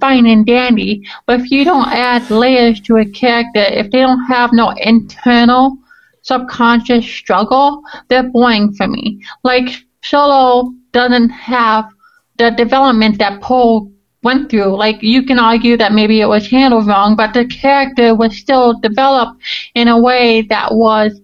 fine 0.00 0.26
and 0.26 0.46
dandy, 0.46 1.06
but 1.26 1.40
if 1.40 1.50
you 1.50 1.64
don't 1.64 1.88
add 1.88 2.30
layers 2.30 2.80
to 2.82 2.96
a 2.96 3.04
character, 3.04 3.60
if 3.60 3.90
they 3.90 4.00
don't 4.00 4.24
have 4.26 4.52
no 4.52 4.70
internal 4.70 5.78
subconscious 6.22 7.06
struggle, 7.06 7.82
they're 8.08 8.30
boring 8.30 8.72
for 8.74 8.86
me. 8.86 9.22
Like 9.44 9.68
Solo 10.02 10.72
doesn't 10.92 11.30
have 11.30 11.90
the 12.38 12.50
development 12.50 13.18
that 13.18 13.40
Poe 13.40 13.90
went 14.22 14.50
through. 14.50 14.76
Like 14.76 15.02
you 15.02 15.22
can 15.24 15.38
argue 15.38 15.76
that 15.76 15.92
maybe 15.92 16.20
it 16.20 16.26
was 16.26 16.48
handled 16.48 16.86
wrong, 16.86 17.16
but 17.16 17.34
the 17.34 17.46
character 17.46 18.14
was 18.14 18.36
still 18.36 18.78
developed 18.80 19.42
in 19.74 19.88
a 19.88 19.98
way 19.98 20.42
that 20.42 20.74
was 20.74 21.20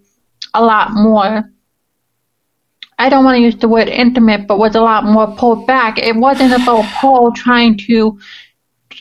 a 0.55 0.63
lot 0.63 0.93
more 0.93 1.51
I 2.99 3.09
don't 3.09 3.25
want 3.25 3.37
to 3.37 3.43
use 3.43 3.57
the 3.57 3.69
word 3.69 3.89
intimate, 3.89 4.47
but 4.47 4.59
was 4.59 4.75
a 4.77 4.81
lot 4.81 5.05
more 5.05 5.35
pulled 5.37 5.67
back. 5.67 5.99
It 5.99 6.15
wasn't 6.15 6.53
about 6.53 6.85
Poe 6.95 7.33
trying 7.33 7.77
to 7.79 8.19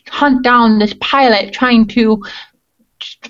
hunt 0.07 0.43
down 0.43 0.79
this 0.79 0.95
pilot, 0.99 1.53
trying 1.53 1.87
to 1.89 2.23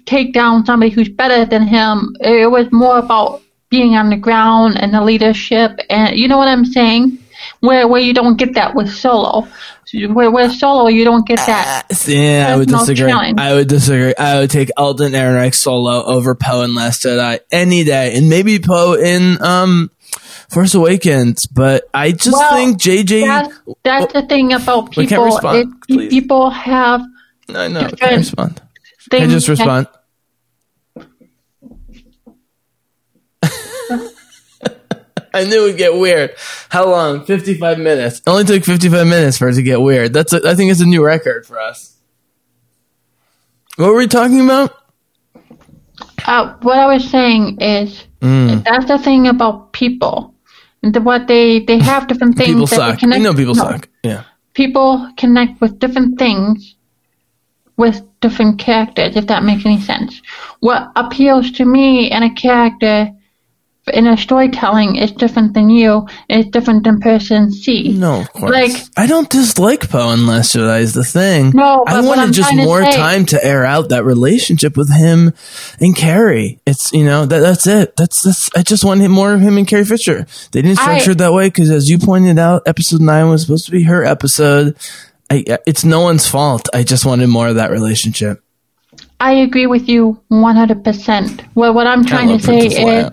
take 0.06 0.34
down 0.34 0.66
somebody 0.66 0.92
who's 0.92 1.10
better 1.10 1.46
than 1.46 1.64
him. 1.64 2.16
It 2.22 2.50
was 2.50 2.72
more 2.72 3.00
about 3.00 3.42
being 3.70 3.96
on 3.96 4.10
the 4.10 4.18
ground 4.18 4.80
and 4.80 4.94
the 4.94 5.02
leadership, 5.02 5.80
and 5.90 6.16
you 6.16 6.28
know 6.28 6.38
what 6.38 6.48
I'm 6.48 6.66
saying. 6.66 7.18
Where 7.60 7.88
where 7.88 8.02
you 8.02 8.14
don't 8.14 8.38
get 8.38 8.56
that 8.56 8.76
with 8.76 8.90
Solo, 8.92 9.48
where 9.94 10.32
where 10.32 10.50
Solo 10.50 10.88
you 10.88 11.04
don't 11.04 11.26
get 11.28 11.38
that. 11.38 11.88
Yeah, 12.08 12.48
I 12.50 12.58
would 12.58 12.70
no 12.70 12.80
disagree. 12.80 13.10
challenge. 13.12 13.40
I 13.40 13.54
would 13.54 13.68
disagree. 13.68 14.14
I 14.16 14.40
would 14.40 14.50
take 14.50 14.70
Alden 14.78 15.14
Ehrenreich 15.14 15.56
solo 15.56 16.04
over 16.04 16.36
Poe 16.36 16.62
and 16.62 16.76
Last 16.76 17.04
Jedi 17.04 17.40
any 17.52 17.84
day, 17.84 18.16
and 18.16 18.30
maybe 18.30 18.60
Poe 18.60 18.94
in 18.94 19.42
um 19.42 19.92
Force 20.50 20.74
Awakens. 20.76 21.48
But 21.48 21.86
I 21.94 22.12
just 22.12 22.34
Well, 22.34 22.54
think 22.56 22.82
JJ. 22.82 23.26
That's, 23.26 23.60
that's 23.84 24.14
the 24.14 24.22
thing 24.24 24.54
about 24.54 24.96
We 24.96 25.08
can't 25.08 25.10
people. 25.22 25.26
respond, 25.26 25.74
It- 25.90 26.10
people 26.10 26.50
have 26.50 27.02
I 27.50 27.68
know. 27.68 27.80
Can 27.80 27.86
I 27.86 27.90
different 27.90 28.18
respond? 28.18 28.56
Can 29.10 29.22
I 29.24 29.28
things. 29.28 29.46
just 29.46 29.48
that- 29.60 29.90
I 35.34 35.46
knew 35.46 35.66
it'd 35.66 35.78
get 35.78 35.94
weird. 35.96 36.36
How 36.70 36.90
long? 36.90 37.26
Fifty-five 37.26 37.80
minutes. 37.80 38.20
It 38.20 38.30
only 38.30 38.44
took 38.44 38.64
fifty-five 38.64 39.08
minutes 39.08 39.38
for 39.38 39.50
it 39.50 39.56
to 39.56 39.64
get 39.64 39.82
weird. 39.82 40.14
That's. 40.14 40.34
A, 40.34 40.42
I 40.48 40.56
think 40.56 40.72
it's 40.72 40.82
a 40.82 40.86
new 40.86 41.04
record 41.04 41.46
for 41.46 41.60
us. 41.60 41.96
What 43.78 43.88
were 43.90 43.98
we 43.98 44.08
talking 44.08 44.42
about? 44.42 44.74
Uh, 46.26 46.56
what 46.62 46.78
I 46.78 46.86
was 46.88 47.10
saying 47.10 47.60
is 47.62 48.06
Mm. 48.22 48.64
that's 48.64 48.86
the 48.86 48.98
thing 48.98 49.28
about 49.28 49.74
people. 49.74 50.34
And 50.82 50.94
the, 50.94 51.02
what 51.02 51.28
they 51.28 51.60
they 51.60 51.80
have 51.80 52.08
different 52.08 52.38
things. 52.38 52.48
People 52.50 52.68
that 52.68 52.70
they 52.70 52.92
suck. 52.92 53.00
connect- 53.00 53.18
You 53.20 53.24
know 53.26 53.34
people 53.34 53.56
no, 53.56 53.64
suck. 53.64 53.90
Yeah. 54.04 54.24
People 54.54 55.12
connect 55.18 55.60
with 55.60 55.80
different 55.80 56.18
things 56.20 56.76
with 57.76 58.02
different 58.22 58.60
characters. 58.60 59.16
If 59.18 59.28
that 59.28 59.44
makes 59.44 59.66
any 59.66 59.82
sense. 59.82 60.22
What 60.62 60.92
appeals 60.96 61.52
to 61.54 61.66
me 61.66 62.10
in 62.12 62.24
a 62.24 62.34
character 62.34 63.12
in 63.92 64.08
a 64.08 64.16
storytelling 64.16 64.96
is 64.96 65.12
different 65.12 65.54
than 65.54 65.70
you. 65.70 66.08
Is 66.30 66.46
different 66.48 66.84
than 66.86 67.00
person 67.02 67.52
C. 67.52 67.92
No, 67.98 68.22
of 68.22 68.32
course. 68.32 68.52
Like 68.52 68.72
I 68.96 69.08
don't 69.08 69.30
dislike 69.30 69.90
Poe 69.90 70.16
Last 70.16 70.56
Jedi 70.56 70.82
is 70.82 70.94
the 70.94 71.04
thing. 71.04 71.52
No, 71.54 71.84
I 71.86 72.02
wanted 72.02 72.34
just 72.34 72.56
more 72.56 72.84
say- 72.84 72.96
time 72.96 73.26
to 73.28 73.44
air 73.44 73.66
out 73.66 73.90
that 73.90 74.06
relationship 74.06 74.78
with 74.78 74.90
him 74.94 75.34
and 75.82 75.96
Carrie. 75.96 76.60
It's 76.66 76.94
you 76.94 77.04
know 77.04 77.26
that 77.26 77.40
that's 77.40 77.68
it. 77.68 77.98
That's 77.98 78.24
that's. 78.24 78.50
I 78.56 78.62
just 78.64 78.86
wanted 78.86 79.10
more 79.10 79.34
of 79.34 79.42
him 79.42 79.58
and 79.58 79.68
Carrie 79.68 79.86
Fisher. 79.86 80.26
They 80.52 80.62
didn't 80.62 80.80
I- 80.80 80.84
structure 80.84 81.12
it 81.12 81.18
that 81.18 81.34
way 81.34 81.48
because, 81.48 81.70
as 81.70 81.90
you 81.90 81.98
pointed 81.98 82.40
out, 82.40 82.64
episode 82.66 83.02
nine 83.02 83.30
was 83.30 83.42
supposed 83.42 83.66
to 83.66 83.72
be 83.72 83.84
her 83.84 84.06
episode. 84.06 84.78
I, 85.30 85.44
it's 85.66 85.84
no 85.84 86.02
one's 86.02 86.28
fault. 86.28 86.70
I 86.74 86.84
just 86.84 87.06
wanted 87.06 87.28
more 87.28 87.48
of 87.48 87.56
that 87.56 87.72
relationship. 87.72 88.44
I 89.20 89.32
agree 89.34 89.68
with 89.68 89.88
you 89.90 90.22
100%. 90.32 91.46
Well, 91.56 91.74
what 91.74 91.88
I'm 91.88 92.06
trying 92.06 92.38
to 92.38 92.44
say 92.44 92.68
is. 92.68 93.10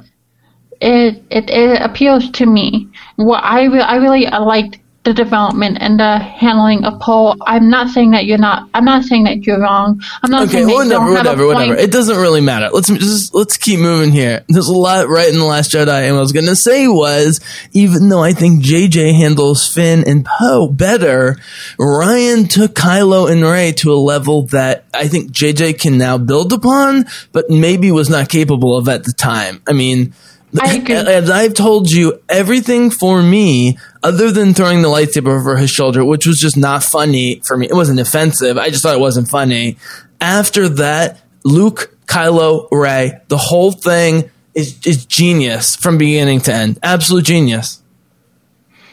It, 0.80 1.22
it, 1.30 1.50
it 1.50 1.82
appeals 1.82 2.30
to 2.32 2.46
me. 2.46 2.88
What 3.16 3.42
I, 3.44 3.64
re- 3.64 3.80
I 3.80 3.96
really 3.96 4.26
liked 4.26 4.78
the 5.02 5.14
development 5.14 5.78
and 5.80 5.98
the 5.98 6.18
handling 6.18 6.84
of 6.84 7.00
Poe. 7.00 7.34
I'm 7.46 7.70
not 7.70 7.88
saying 7.88 8.10
that 8.10 8.26
you're 8.26 8.36
not. 8.38 8.68
I'm 8.74 8.84
not 8.84 9.04
saying 9.04 9.24
that 9.24 9.46
you're 9.46 9.58
wrong. 9.58 10.02
I'm 10.22 10.30
not 10.30 10.42
Okay, 10.42 10.52
saying 10.52 10.66
that 10.66 10.72
you 10.72 10.76
whatever, 10.76 10.90
don't 10.90 11.16
have 11.16 11.24
whatever, 11.24 11.42
a 11.42 11.46
whatever. 11.46 11.74
point. 11.76 11.80
It 11.80 11.90
doesn't 11.90 12.16
really 12.18 12.42
matter. 12.42 12.68
Let's 12.70 12.88
just 12.88 13.34
let's 13.34 13.56
keep 13.56 13.80
moving 13.80 14.12
here. 14.12 14.44
There's 14.48 14.68
a 14.68 14.74
lot 14.76 15.08
right 15.08 15.28
in 15.32 15.38
the 15.38 15.46
Last 15.46 15.72
Jedi, 15.72 16.02
and 16.02 16.12
what 16.12 16.18
I 16.18 16.20
was 16.20 16.32
gonna 16.32 16.54
say 16.54 16.86
was, 16.86 17.40
even 17.72 18.10
though 18.10 18.22
I 18.22 18.34
think 18.34 18.62
JJ 18.62 19.16
handles 19.16 19.66
Finn 19.66 20.04
and 20.06 20.26
Poe 20.26 20.68
better, 20.68 21.36
Rian 21.78 22.48
took 22.48 22.74
Kylo 22.74 23.30
and 23.32 23.42
Rey 23.42 23.72
to 23.78 23.94
a 23.94 23.96
level 23.96 24.48
that 24.48 24.84
I 24.92 25.08
think 25.08 25.32
JJ 25.32 25.80
can 25.80 25.96
now 25.96 26.18
build 26.18 26.52
upon, 26.52 27.06
but 27.32 27.48
maybe 27.48 27.90
was 27.90 28.10
not 28.10 28.28
capable 28.28 28.76
of 28.76 28.86
at 28.88 29.04
the 29.04 29.14
time. 29.16 29.62
I 29.66 29.72
mean. 29.72 30.12
I 30.58 30.74
agree. 30.76 30.94
As 30.94 31.30
I've 31.30 31.54
told 31.54 31.90
you, 31.90 32.20
everything 32.28 32.90
for 32.90 33.22
me, 33.22 33.78
other 34.02 34.30
than 34.32 34.54
throwing 34.54 34.82
the 34.82 34.88
lightsaber 34.88 35.38
over 35.38 35.56
his 35.56 35.70
shoulder, 35.70 36.04
which 36.04 36.26
was 36.26 36.38
just 36.40 36.56
not 36.56 36.82
funny 36.82 37.40
for 37.46 37.56
me, 37.56 37.66
it 37.68 37.74
wasn't 37.74 38.00
offensive. 38.00 38.58
I 38.58 38.70
just 38.70 38.82
thought 38.82 38.94
it 38.94 39.00
wasn't 39.00 39.28
funny. 39.28 39.76
After 40.20 40.68
that, 40.68 41.20
Luke, 41.44 41.94
Kylo, 42.06 42.66
Rey, 42.72 43.20
the 43.28 43.36
whole 43.38 43.70
thing 43.72 44.30
is, 44.54 44.76
is 44.84 45.06
genius 45.06 45.76
from 45.76 45.98
beginning 45.98 46.40
to 46.42 46.52
end. 46.52 46.78
Absolute 46.82 47.24
genius, 47.24 47.80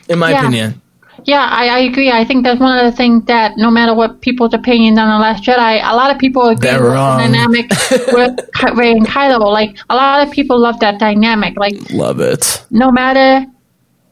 in 0.08 0.20
my 0.20 0.32
Yeah. 0.32 0.41
opinion. 0.41 0.82
Yeah, 1.28 1.45
I, 1.51 1.67
I 1.67 1.80
agree. 1.80 2.09
I 2.09 2.23
think 2.23 2.45
that's 2.45 2.59
one 2.61 2.78
of 2.80 2.86
the 2.89 2.95
things 2.95 3.25
that 3.25 3.57
no 3.57 3.69
matter 3.69 3.93
what 3.93 4.21
people's 4.21 4.53
opinions 4.53 4.97
on 4.97 5.09
the 5.09 5.19
Last 5.19 5.43
Jedi, 5.43 5.82
a 5.84 5.93
lot 5.93 6.09
of 6.09 6.17
people 6.17 6.43
agree 6.47 6.69
They're 6.69 6.82
with 6.82 6.93
wrong. 6.93 7.17
the 7.17 7.23
dynamic 7.28 7.69
with 8.17 8.78
Rey 8.78 8.91
and 8.91 9.05
Kylo. 9.05 9.51
Like 9.51 9.78
a 9.89 9.95
lot 9.95 10.25
of 10.25 10.32
people 10.34 10.57
love 10.57 10.80
that 10.80 10.99
dynamic. 10.99 11.57
Like 11.57 11.75
Love 11.91 12.21
it. 12.21 12.63
no 12.71 12.91
matter 12.91 13.45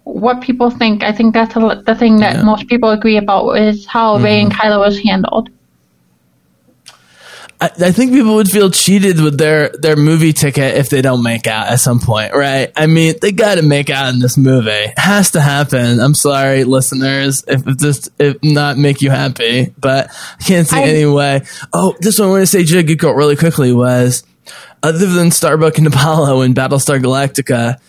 what 0.04 0.42
people 0.42 0.70
think, 0.70 1.04
I 1.04 1.14
think 1.14 1.34
that's 1.34 1.54
the, 1.54 1.82
the 1.86 1.96
thing 1.96 2.18
that 2.18 2.34
Yeah. 2.34 2.38
Mm-hmm. 2.40 2.46
most 2.48 2.68
people 2.68 2.90
agree 2.90 3.16
about 3.18 3.50
is 3.54 3.86
how 3.86 4.18
Rey 4.18 4.42
and 4.42 4.52
Kylo 4.52 4.80
was 4.80 5.00
handled. 5.00 5.50
I, 7.62 7.66
I 7.68 7.92
think 7.92 8.12
people 8.12 8.36
would 8.36 8.50
feel 8.50 8.70
cheated 8.70 9.20
with 9.22 9.38
their 9.38 9.70
their 9.70 9.96
movie 9.96 10.34
ticket 10.34 10.76
if 10.78 10.90
they 10.90 11.02
don't 11.02 11.24
make 11.24 11.48
out 11.48 11.68
at 11.68 11.80
some 11.80 12.00
point, 12.00 12.34
right? 12.34 12.72
I 12.76 12.88
mean, 12.88 13.16
they 13.22 13.32
got 13.32 13.56
to 13.56 13.62
make 13.62 13.90
out 13.90 14.14
in 14.14 14.20
this 14.20 14.38
movie. 14.38 14.70
It 14.72 15.00
has 15.00 15.32
to 15.32 15.42
happen. 15.42 16.00
I'm 16.00 16.16
sorry, 16.16 16.64
listeners, 16.66 17.44
if, 17.48 17.66
if 17.66 17.78
this 17.78 18.10
if 18.20 18.38
not 18.44 18.78
make 18.78 19.02
you 19.02 19.10
happy, 19.10 19.74
but 19.80 20.10
I 20.40 20.44
can't 20.44 20.68
see 20.68 20.78
I- 20.78 20.84
any 20.84 21.06
way. 21.06 21.44
Oh, 21.72 21.96
this 22.00 22.20
one 22.20 22.28
I 22.28 22.32
want 22.32 22.42
to 22.42 22.48
say, 22.48 22.64
Jiggy 22.64 22.96
Girl, 22.96 23.14
really 23.14 23.36
quickly 23.38 23.72
was 23.72 24.24
other 24.84 25.06
than 25.08 25.32
Starbuck 25.32 25.78
and 25.78 25.88
Apollo 25.88 26.42
and 26.42 26.54
Battlestar 26.56 27.00
Galactica. 27.02 27.80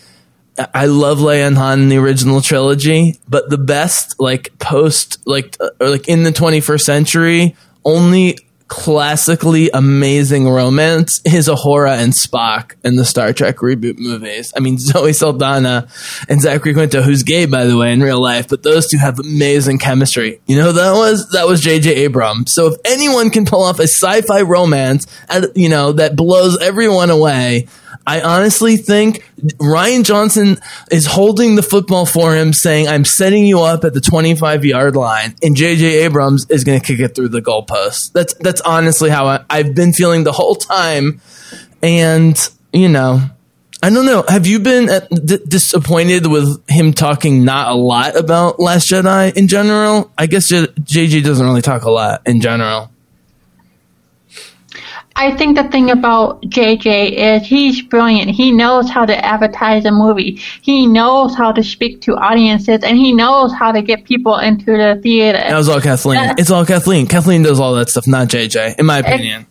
I- 0.57 0.67
I 0.73 0.85
love 0.85 1.19
Leia 1.19 1.45
and 1.45 1.57
Han 1.57 1.81
in 1.81 1.89
the 1.89 1.97
original 1.97 2.41
trilogy, 2.41 3.19
but 3.27 3.49
the 3.49 3.57
best 3.59 4.19
like 4.19 4.57
post 4.59 5.19
like 5.25 5.57
uh, 5.59 5.69
or 5.81 5.89
like 5.89 6.07
in 6.07 6.23
the 6.23 6.31
21st 6.31 6.81
century, 6.81 7.55
only 7.83 8.37
classically 8.67 9.69
amazing 9.73 10.47
romance 10.47 11.21
is 11.25 11.47
Uhura 11.47 11.97
and 11.97 12.13
Spock 12.13 12.75
in 12.83 12.95
the 12.95 13.05
Star 13.05 13.31
Trek 13.33 13.57
reboot 13.57 13.97
movies. 13.97 14.53
I 14.55 14.59
mean 14.59 14.77
Zoe 14.79 15.13
Saldana 15.13 15.87
and 16.27 16.41
Zachary 16.41 16.73
Quinto, 16.73 17.01
who's 17.01 17.23
gay 17.23 17.45
by 17.45 17.65
the 17.65 17.77
way 17.77 17.93
in 17.93 18.01
real 18.01 18.21
life, 18.21 18.47
but 18.49 18.63
those 18.63 18.87
two 18.87 18.97
have 18.97 19.19
amazing 19.19 19.79
chemistry. 19.79 20.41
You 20.47 20.57
know 20.57 20.71
that 20.71 20.93
was 20.93 21.29
that 21.29 21.47
was 21.47 21.61
J.J. 21.61 21.93
Abrams. 21.95 22.53
So 22.53 22.67
if 22.67 22.75
anyone 22.85 23.29
can 23.29 23.45
pull 23.45 23.63
off 23.63 23.79
a 23.79 23.83
sci-fi 23.83 24.41
romance, 24.41 25.07
you 25.55 25.69
know 25.69 25.93
that 25.93 26.15
blows 26.15 26.57
everyone 26.61 27.09
away. 27.09 27.67
I 28.05 28.21
honestly 28.21 28.77
think 28.77 29.23
Rian 29.57 30.03
Johnson 30.03 30.57
is 30.91 31.05
holding 31.05 31.55
the 31.55 31.63
football 31.63 32.05
for 32.05 32.35
him, 32.35 32.53
saying, 32.53 32.87
I'm 32.87 33.05
setting 33.05 33.45
you 33.45 33.61
up 33.61 33.83
at 33.83 33.93
the 33.93 34.01
25 34.01 34.65
yard 34.65 34.95
line, 34.95 35.35
and 35.41 35.55
JJ 35.55 36.03
Abrams 36.05 36.45
is 36.49 36.63
going 36.63 36.79
to 36.79 36.85
kick 36.85 36.99
it 36.99 37.15
through 37.15 37.29
the 37.29 37.41
goalpost. 37.41 38.13
That's, 38.13 38.33
that's 38.35 38.61
honestly 38.61 39.09
how 39.09 39.27
I, 39.27 39.45
I've 39.49 39.73
been 39.75 39.93
feeling 39.93 40.23
the 40.23 40.31
whole 40.31 40.55
time. 40.55 41.21
And, 41.81 42.37
you 42.73 42.89
know, 42.89 43.21
I 43.83 43.91
don't 43.91 44.05
know. 44.05 44.23
Have 44.27 44.47
you 44.47 44.59
been 44.59 44.89
uh, 44.89 45.01
d- 45.11 45.39
disappointed 45.47 46.25
with 46.25 46.67
him 46.67 46.93
talking 46.93 47.45
not 47.45 47.71
a 47.71 47.75
lot 47.75 48.17
about 48.17 48.59
Last 48.59 48.89
Jedi 48.89 49.35
in 49.37 49.47
general? 49.47 50.11
I 50.17 50.25
guess 50.25 50.51
JJ 50.51 51.23
doesn't 51.23 51.45
really 51.45 51.61
talk 51.61 51.83
a 51.83 51.91
lot 51.91 52.21
in 52.25 52.41
general. 52.41 52.91
I 55.19 55.35
think 55.35 55.57
the 55.57 55.63
thing 55.63 55.89
about 55.89 56.43
JJ 56.43 57.13
is 57.13 57.47
he's 57.47 57.81
brilliant. 57.81 58.29
He 58.29 58.51
knows 58.51 58.87
how 58.87 59.03
to 59.03 59.25
advertise 59.25 59.83
a 59.85 59.91
movie. 59.91 60.39
He 60.61 60.85
knows 60.85 61.35
how 61.35 61.51
to 61.51 61.63
speak 61.63 62.01
to 62.01 62.15
audiences, 62.15 62.83
and 62.83 62.97
he 62.97 63.13
knows 63.13 63.51
how 63.51 63.71
to 63.71 63.81
get 63.81 64.03
people 64.03 64.37
into 64.37 64.65
the 64.65 64.99
theater. 65.01 65.39
That 65.39 65.57
was 65.57 65.69
all 65.69 65.81
Kathleen. 65.81 66.35
It's 66.37 66.51
all 66.51 66.65
Kathleen. 66.65 67.07
Kathleen 67.07 67.41
does 67.41 67.59
all 67.59 67.73
that 67.75 67.89
stuff, 67.89 68.05
not 68.05 68.27
JJ, 68.27 68.77
in 68.77 68.85
my 68.85 68.99
opinion. 68.99 69.47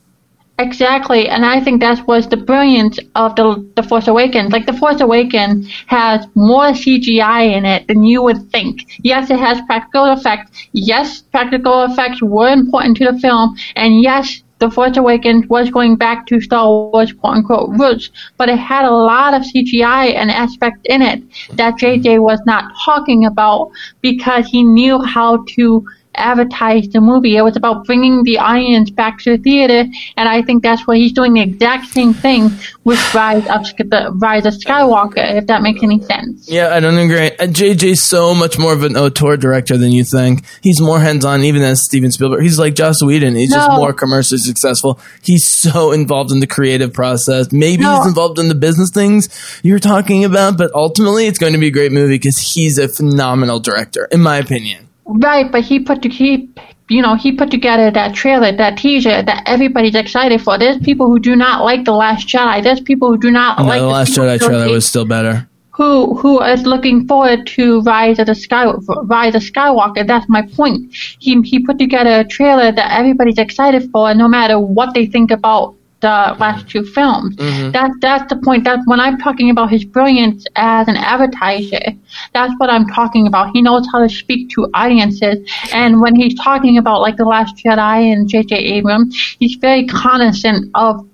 Exactly, 0.58 1.28
and 1.28 1.44
I 1.44 1.60
think 1.60 1.82
that 1.82 2.06
was 2.06 2.28
the 2.28 2.36
brilliance 2.38 2.98
of 3.14 3.36
the 3.36 3.68
the 3.74 3.82
Force 3.82 4.08
Awakens. 4.08 4.52
Like 4.52 4.64
the 4.64 4.72
Force 4.72 5.02
Awakens 5.02 5.68
has 5.88 6.26
more 6.34 6.68
CGI 6.68 7.54
in 7.54 7.66
it 7.66 7.88
than 7.88 8.04
you 8.04 8.22
would 8.22 8.50
think. 8.52 8.86
Yes, 9.02 9.30
it 9.30 9.38
has 9.38 9.60
practical 9.66 10.12
effects. 10.12 10.68
Yes, 10.72 11.20
practical 11.20 11.82
effects 11.82 12.22
were 12.22 12.48
important 12.48 12.96
to 12.98 13.12
the 13.12 13.18
film, 13.18 13.54
and 13.74 14.00
yes, 14.00 14.42
the 14.58 14.70
Force 14.70 14.96
Awakens 14.96 15.46
was 15.48 15.70
going 15.70 15.96
back 15.96 16.26
to 16.28 16.40
Star 16.40 16.66
Wars 16.66 17.12
quote 17.12 17.36
unquote 17.36 17.78
roots, 17.78 18.10
but 18.36 18.48
it 18.48 18.58
had 18.58 18.84
a 18.84 18.90
lot 18.90 19.34
of 19.34 19.42
CGI 19.42 20.14
and 20.14 20.30
aspects 20.30 20.80
in 20.84 21.02
it 21.02 21.22
that 21.52 21.74
JJ 21.74 22.20
was 22.22 22.40
not 22.46 22.72
talking 22.84 23.26
about 23.26 23.70
because 24.00 24.46
he 24.46 24.62
knew 24.62 25.02
how 25.02 25.44
to 25.56 25.86
advertise 26.16 26.88
the 26.88 27.00
movie. 27.00 27.36
It 27.36 27.42
was 27.42 27.56
about 27.56 27.84
bringing 27.84 28.22
the 28.24 28.38
audience 28.38 28.90
back 28.90 29.18
to 29.20 29.36
the 29.36 29.42
theater, 29.42 29.88
and 30.16 30.28
I 30.28 30.42
think 30.42 30.62
that's 30.62 30.86
what 30.86 30.96
he's 30.96 31.12
doing 31.12 31.34
the 31.34 31.42
exact 31.42 31.86
same 31.88 32.12
thing 32.14 32.50
with 32.84 32.98
Rise 33.14 33.46
of 33.48 33.64
the 33.76 34.12
Rise 34.20 34.46
of 34.46 34.54
Skywalker. 34.54 35.36
If 35.36 35.46
that 35.46 35.62
makes 35.62 35.82
any 35.82 36.00
sense. 36.02 36.48
Yeah, 36.48 36.74
I 36.74 36.80
don't 36.80 36.98
agree. 36.98 37.30
JJ's 37.30 38.02
so 38.02 38.34
much 38.34 38.58
more 38.58 38.72
of 38.72 38.82
an 38.82 38.96
auteur 38.96 39.36
director 39.36 39.76
than 39.76 39.92
you 39.92 40.04
think. 40.04 40.44
He's 40.62 40.80
more 40.80 41.00
hands 41.00 41.24
on, 41.24 41.42
even 41.42 41.62
as 41.62 41.82
Steven 41.84 42.10
Spielberg. 42.10 42.42
He's 42.42 42.58
like 42.58 42.74
Joss 42.74 43.02
Whedon. 43.02 43.34
He's 43.34 43.52
just 43.52 43.70
more 43.70 43.92
commercially 43.92 44.38
successful. 44.38 44.98
He's 45.22 45.46
so 45.46 45.92
involved 45.92 46.32
in 46.32 46.40
the 46.40 46.46
creative 46.46 46.92
process. 46.92 47.52
Maybe 47.52 47.82
No. 47.82 47.98
he's 47.98 48.06
involved 48.06 48.38
in 48.38 48.48
the 48.48 48.54
business 48.54 48.90
things 48.90 49.28
you're 49.62 49.78
talking 49.78 50.24
about, 50.24 50.56
but 50.56 50.70
ultimately 50.74 51.26
it's 51.26 51.38
going 51.38 51.52
to 51.52 51.58
be 51.58 51.68
a 51.68 51.70
great 51.70 51.92
movie 51.92 52.14
because 52.14 52.38
he's 52.38 52.78
a 52.78 52.88
phenomenal 52.88 53.60
director, 53.60 54.06
in 54.10 54.20
my 54.20 54.36
opinion. 54.38 54.85
Right, 55.08 55.50
but 55.50 55.62
he 55.62 55.78
put 55.78 56.02
to 56.02 56.08
he, 56.08 56.50
you 56.88 57.00
know, 57.00 57.14
he 57.14 57.32
put 57.32 57.50
together 57.50 57.90
that 57.92 58.14
trailer, 58.14 58.50
that 58.52 58.76
teaser 58.76 59.22
that 59.22 59.42
everybody's 59.46 59.94
excited 59.94 60.42
for. 60.42 60.58
There's 60.58 60.78
people 60.78 61.06
who 61.06 61.20
do 61.20 61.36
not 61.36 61.64
like 61.64 61.84
the 61.84 61.92
Last 61.92 62.26
Jedi. 62.26 62.62
There's 62.62 62.80
people 62.80 63.08
who 63.08 63.18
do 63.18 63.30
not 63.30 63.58
No, 63.58 63.64
like 63.66 63.80
the 63.80 63.86
Last 63.86 64.12
Jedi 64.12 64.38
trailer 64.40 64.68
was 64.68 64.86
still 64.86 65.04
better. 65.04 65.48
who 65.70 66.16
who 66.16 66.42
is 66.42 66.62
looking 66.64 67.06
forward 67.06 67.46
to 67.46 67.80
Rise 67.82 68.18
of 68.18 68.26
the 68.26 68.34
Sky 68.34 68.64
Rise 69.04 69.34
of 69.34 69.42
Skywalker. 69.42 70.06
That's 70.06 70.28
my 70.28 70.42
point. 70.42 70.92
He 71.20 71.40
he 71.42 71.60
put 71.60 71.78
together 71.78 72.20
a 72.20 72.24
trailer 72.24 72.72
that 72.72 72.98
everybody's 72.98 73.38
excited 73.38 73.90
for, 73.92 74.14
no 74.14 74.26
matter 74.26 74.58
what 74.58 74.94
they 74.94 75.06
think 75.06 75.30
about 75.30 75.74
the 76.06 76.36
last 76.38 76.68
two 76.68 76.84
films. 76.96 77.34
Mm-hmm. 77.36 77.72
That 77.72 77.90
that's 78.00 78.26
the 78.32 78.38
point. 78.46 78.62
That's 78.64 78.84
when 78.86 79.00
I'm 79.00 79.18
talking 79.18 79.50
about 79.50 79.70
his 79.70 79.84
brilliance 79.84 80.46
as 80.54 80.86
an 80.86 80.96
advertiser. 80.96 81.86
That's 82.32 82.54
what 82.58 82.70
I'm 82.70 82.86
talking 82.86 83.26
about. 83.26 83.50
He 83.52 83.60
knows 83.60 83.84
how 83.92 84.00
to 84.06 84.08
speak 84.08 84.50
to 84.50 84.68
audiences, 84.74 85.38
and 85.72 86.00
when 86.00 86.14
he's 86.14 86.34
talking 86.48 86.78
about 86.78 87.00
like 87.00 87.16
the 87.16 87.24
Last 87.24 87.56
Jedi 87.56 88.12
and 88.12 88.28
J.J. 88.28 88.54
Abrams, 88.56 89.36
he's 89.40 89.56
very 89.56 89.86
cognizant 89.86 90.70
of 90.74 91.06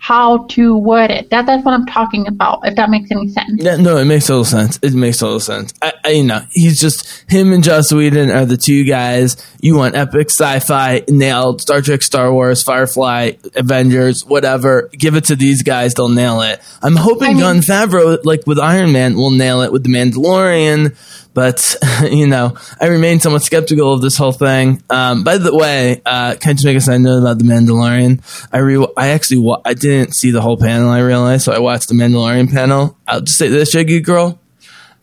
how 0.00 0.46
to 0.46 0.76
word 0.76 1.10
it. 1.10 1.28
That 1.30 1.44
that's 1.46 1.64
what 1.64 1.74
I'm 1.74 1.84
talking 1.86 2.26
about. 2.28 2.60
If 2.64 2.76
that 2.76 2.88
makes 2.88 3.10
any 3.10 3.28
sense. 3.28 3.60
Yeah, 3.62 3.76
no, 3.76 3.96
it 3.96 4.04
makes 4.04 4.26
total 4.28 4.44
sense. 4.44 4.78
It 4.80 4.94
makes 4.94 5.18
total 5.18 5.40
sense. 5.40 5.74
I, 5.82 5.92
I, 6.04 6.08
you 6.10 6.24
know, 6.24 6.40
he's 6.52 6.80
just 6.80 7.24
him 7.28 7.52
and 7.52 7.62
Joss 7.64 7.92
Whedon 7.92 8.30
are 8.30 8.46
the 8.46 8.56
two 8.56 8.84
guys. 8.84 9.36
You 9.60 9.76
want 9.76 9.96
epic 9.96 10.30
sci-fi, 10.30 11.02
nailed 11.08 11.60
Star 11.60 11.82
Trek, 11.82 12.02
Star 12.02 12.32
Wars, 12.32 12.62
Firefly, 12.62 13.32
Avengers, 13.56 14.24
whatever. 14.24 14.88
Give 14.92 15.16
it 15.16 15.24
to 15.24 15.36
these 15.36 15.62
guys; 15.62 15.94
they'll 15.94 16.08
nail 16.08 16.40
it. 16.42 16.60
I'm 16.80 16.96
hoping 16.96 17.30
I 17.30 17.30
mean- 17.30 17.38
Jon 17.40 17.56
Favreau, 17.58 18.18
like 18.24 18.46
with 18.46 18.58
Iron 18.58 18.92
Man, 18.92 19.16
will 19.16 19.30
nail 19.30 19.62
it 19.62 19.72
with 19.72 19.82
the 19.82 19.90
Mandalorian. 19.90 20.96
But 21.34 21.76
you 22.10 22.26
know, 22.26 22.56
I 22.80 22.86
remain 22.86 23.20
somewhat 23.20 23.42
skeptical 23.42 23.92
of 23.92 24.00
this 24.00 24.16
whole 24.16 24.32
thing. 24.32 24.82
Um, 24.90 25.22
by 25.24 25.38
the 25.38 25.54
way, 25.54 26.02
uh, 26.04 26.34
can 26.34 26.50
I 26.50 26.52
just 26.54 26.64
make 26.64 26.76
a 26.76 26.80
side 26.80 27.00
note 27.00 27.18
about 27.20 27.38
the 27.38 27.44
Mandalorian? 27.44 28.20
I 28.52 28.58
re- 28.58 28.86
I 28.96 29.08
actually 29.08 29.38
wa- 29.38 29.60
I 29.64 29.74
didn't 29.74 30.14
see 30.14 30.30
the 30.30 30.40
whole 30.40 30.56
panel. 30.56 30.90
I 30.90 31.00
realized, 31.00 31.44
so 31.44 31.52
I 31.52 31.58
watched 31.60 31.88
the 31.88 31.94
Mandalorian 31.94 32.50
panel. 32.52 32.96
I'll 33.06 33.20
just 33.20 33.38
say 33.38 33.48
this, 33.48 33.70
Jiggy 33.72 34.00
Girl. 34.00 34.38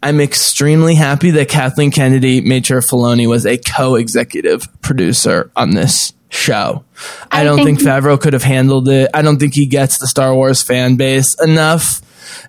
I'm 0.04 0.20
extremely 0.20 0.94
happy 0.96 1.32
that 1.32 1.48
Kathleen 1.50 1.90
Kennedy 1.90 2.40
made 2.42 2.66
sure 2.66 2.80
Filoni 2.82 3.28
was 3.28 3.46
a 3.48 3.58
co-executive 3.58 4.68
producer 4.82 5.50
on 5.56 5.72
this 5.72 6.14
show. 6.30 6.84
I, 7.32 7.42
I 7.42 7.44
don't 7.44 7.64
think, 7.64 7.80
think- 7.80 7.90
Favreau 7.90 8.20
could 8.20 8.34
have 8.34 8.44
handled 8.44 8.88
it. 8.90 9.10
I 9.14 9.22
don't 9.24 9.38
think 9.40 9.56
he 9.56 9.66
gets 9.66 9.98
the 9.98 10.06
Star 10.08 10.36
Wars 10.36 10.62
fan 10.62 10.96
base 10.96 11.34
enough. 11.42 12.02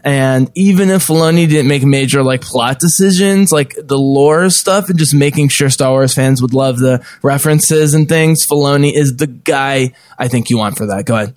And 0.04 0.50
even 0.54 0.90
if 0.90 1.06
Filoni 1.06 1.48
didn't 1.48 1.68
make 1.68 1.82
major 1.84 2.22
like 2.22 2.40
plot 2.40 2.78
decisions, 2.78 3.52
like 3.52 3.74
the 3.82 3.98
lore 3.98 4.50
stuff 4.50 4.88
and 4.88 4.98
just 4.98 5.14
making 5.14 5.48
sure 5.48 5.70
Star 5.70 5.90
Wars 5.90 6.14
fans 6.14 6.40
would 6.42 6.54
love 6.54 6.78
the 6.78 7.04
references 7.22 7.94
and 7.94 8.08
things, 8.08 8.46
Filoni 8.46 8.92
is 8.94 9.16
the 9.16 9.26
guy 9.26 9.92
I 10.18 10.28
think 10.28 10.50
you 10.50 10.58
want 10.58 10.76
for 10.76 10.86
that. 10.86 11.04
Go 11.06 11.16
ahead. 11.16 11.34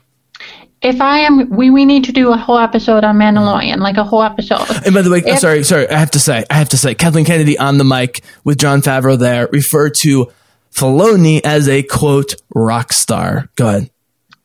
If 0.81 1.01
I 1.01 1.19
am, 1.19 1.49
we, 1.49 1.69
we 1.69 1.83
need 1.83 2.05
to 2.05 2.13
do 2.13 2.31
a 2.31 2.37
whole 2.37 2.57
episode 2.57 3.03
on 3.03 3.17
Mandalorian, 3.17 3.79
like 3.79 3.97
a 3.97 4.05
whole 4.05 4.23
episode. 4.23 4.65
And 4.85 4.93
by 4.93 5.01
the 5.01 5.11
way, 5.11 5.21
If- 5.25 5.39
sorry, 5.39 5.63
sorry, 5.63 5.89
I 5.89 5.97
have 5.97 6.11
to 6.11 6.19
say, 6.19 6.45
I 6.49 6.53
have 6.53 6.69
to 6.69 6.77
say, 6.77 6.95
Kathleen 6.95 7.25
Kennedy 7.25 7.57
on 7.57 7.77
the 7.77 7.83
mic 7.83 8.21
with 8.45 8.57
Jon 8.59 8.81
Favreau 8.81 9.19
there 9.19 9.49
referred 9.51 9.95
to 10.03 10.31
Filoni 10.73 11.41
as 11.43 11.67
a 11.67 11.83
quote 11.83 12.35
rock 12.55 12.93
star. 12.93 13.49
Go 13.57 13.67
ahead. 13.67 13.91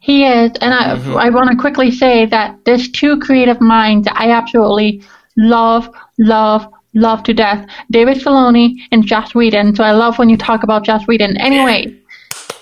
He 0.04 0.26
is, 0.26 0.50
and 0.60 0.74
I, 0.74 0.90
I 1.14 1.30
want 1.30 1.50
to 1.50 1.56
quickly 1.56 1.90
say 1.90 2.26
that 2.26 2.62
there's 2.66 2.90
two 2.90 3.18
creative 3.20 3.58
minds 3.62 4.06
I 4.12 4.32
absolutely 4.32 5.02
love, 5.38 5.88
love, 6.18 6.70
love 6.92 7.22
to 7.22 7.32
death. 7.32 7.66
David 7.90 8.18
Filoni 8.18 8.74
and 8.92 9.06
Joss 9.06 9.34
Whedon. 9.34 9.74
So 9.74 9.82
I 9.82 9.92
love 9.92 10.18
when 10.18 10.28
you 10.28 10.36
talk 10.36 10.62
about 10.62 10.84
Joss 10.84 11.06
Whedon. 11.06 11.38
Anyway, 11.38 11.98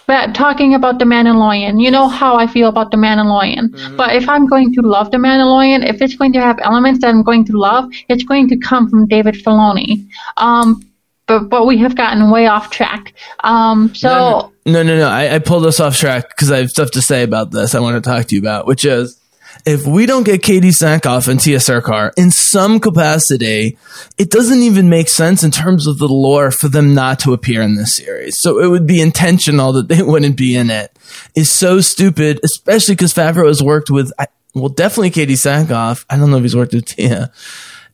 but 0.06 0.36
talking 0.36 0.74
about 0.74 1.00
the 1.00 1.04
Mandalorian, 1.04 1.82
you 1.82 1.90
know 1.90 2.06
how 2.06 2.36
I 2.36 2.46
feel 2.46 2.68
about 2.68 2.92
the 2.92 2.96
Mandalorian. 2.96 3.96
But 3.96 4.14
if 4.14 4.28
I'm 4.28 4.46
going 4.46 4.72
to 4.74 4.80
love 4.80 5.10
the 5.10 5.16
Mandalorian, 5.16 5.84
if 5.84 6.00
it's 6.00 6.14
going 6.14 6.32
to 6.34 6.40
have 6.40 6.60
elements 6.62 7.00
that 7.00 7.08
I'm 7.08 7.24
going 7.24 7.44
to 7.46 7.58
love, 7.58 7.90
it's 8.08 8.22
going 8.22 8.46
to 8.50 8.56
come 8.56 8.88
from 8.88 9.08
David 9.08 9.34
Filoni. 9.34 10.06
Um, 10.36 10.80
but 11.26 11.48
but 11.48 11.66
we 11.66 11.78
have 11.78 11.96
gotten 11.96 12.30
way 12.30 12.46
off 12.46 12.70
track. 12.70 13.14
Um, 13.44 13.94
so. 13.94 14.52
No, 14.64 14.82
no, 14.82 14.96
no. 14.96 15.08
I, 15.08 15.34
I 15.34 15.38
pulled 15.40 15.66
us 15.66 15.80
off 15.80 15.96
track 15.96 16.28
because 16.28 16.50
I 16.50 16.58
have 16.58 16.70
stuff 16.70 16.92
to 16.92 17.02
say 17.02 17.22
about 17.22 17.50
this 17.50 17.74
I 17.74 17.80
want 17.80 18.02
to 18.02 18.08
talk 18.08 18.26
to 18.26 18.34
you 18.34 18.40
about, 18.40 18.66
which 18.66 18.84
is 18.84 19.20
if 19.66 19.86
we 19.86 20.06
don't 20.06 20.24
get 20.24 20.42
Katee 20.42 20.72
Sackhoff 20.72 21.28
and 21.28 21.38
Tiya 21.38 21.62
Sircar 21.62 22.12
in 22.16 22.30
some 22.30 22.80
capacity, 22.80 23.78
it 24.18 24.30
doesn't 24.30 24.60
even 24.60 24.88
make 24.88 25.08
sense 25.08 25.42
in 25.42 25.50
terms 25.50 25.86
of 25.86 25.98
the 25.98 26.08
lore 26.08 26.50
for 26.50 26.68
them 26.68 26.94
not 26.94 27.20
to 27.20 27.32
appear 27.32 27.62
in 27.62 27.76
this 27.76 27.96
series. 27.96 28.40
So 28.40 28.60
it 28.60 28.68
would 28.68 28.86
be 28.86 29.00
intentional 29.00 29.72
that 29.74 29.88
they 29.88 30.02
wouldn't 30.02 30.36
be 30.36 30.56
in 30.56 30.70
it. 30.70 30.96
Is 31.34 31.50
so 31.50 31.80
stupid, 31.80 32.40
especially 32.44 32.94
because 32.94 33.14
Favreau 33.14 33.46
has 33.46 33.62
worked 33.62 33.90
with, 33.90 34.12
well, 34.54 34.68
definitely 34.68 35.10
Katee 35.10 35.32
Sackhoff. 35.32 36.04
I 36.08 36.16
don't 36.16 36.30
know 36.30 36.38
if 36.38 36.42
he's 36.42 36.56
worked 36.56 36.74
with 36.74 36.86
Tiya 36.86 37.30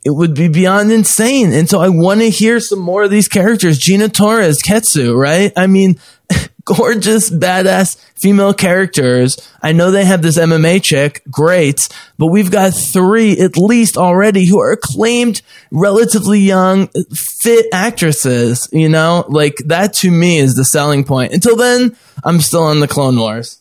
it 0.05 0.11
would 0.11 0.35
be 0.35 0.49
beyond 0.49 0.91
insane. 0.93 1.53
And 1.53 1.69
so 1.69 1.81
I 1.81 1.89
want 1.89 2.21
to 2.21 2.31
hear 2.31 2.61
some 2.61 2.79
more 2.79 3.03
of 3.05 3.11
these 3.11 3.29
characters. 3.29 3.79
Gina 3.79 4.09
Torres, 4.09 4.63
Ketsu, 4.63 5.15
right? 5.15 5.53
I 5.57 5.67
mean, 5.67 5.99
gorgeous, 6.65 7.31
badass 7.31 7.97
female 8.15 8.55
characters. 8.55 9.37
I 9.63 9.73
know 9.73 9.91
they 9.91 10.05
have 10.05 10.23
this 10.23 10.39
MMA 10.39 10.83
chick. 10.83 11.23
Great. 11.31 11.89
But 12.19 12.27
we've 12.29 12.51
got 12.51 12.75
three 12.75 13.39
at 13.41 13.57
least 13.57 13.97
already 13.97 14.47
who 14.47 14.61
are 14.61 14.73
acclaimed, 14.73 15.43
relatively 15.71 16.41
young, 16.41 16.89
fit 17.15 17.67
actresses, 17.73 18.69
you 18.73 18.89
know? 18.89 19.25
Like 19.29 19.57
that 19.67 19.95
to 19.95 20.11
me 20.11 20.39
is 20.39 20.55
the 20.55 20.65
selling 20.65 21.05
point. 21.05 21.33
Until 21.33 21.57
then, 21.57 21.97
I'm 22.25 22.41
still 22.41 22.63
on 22.65 22.81
the 22.81 22.89
Clone 22.89 23.19
Wars. 23.19 23.61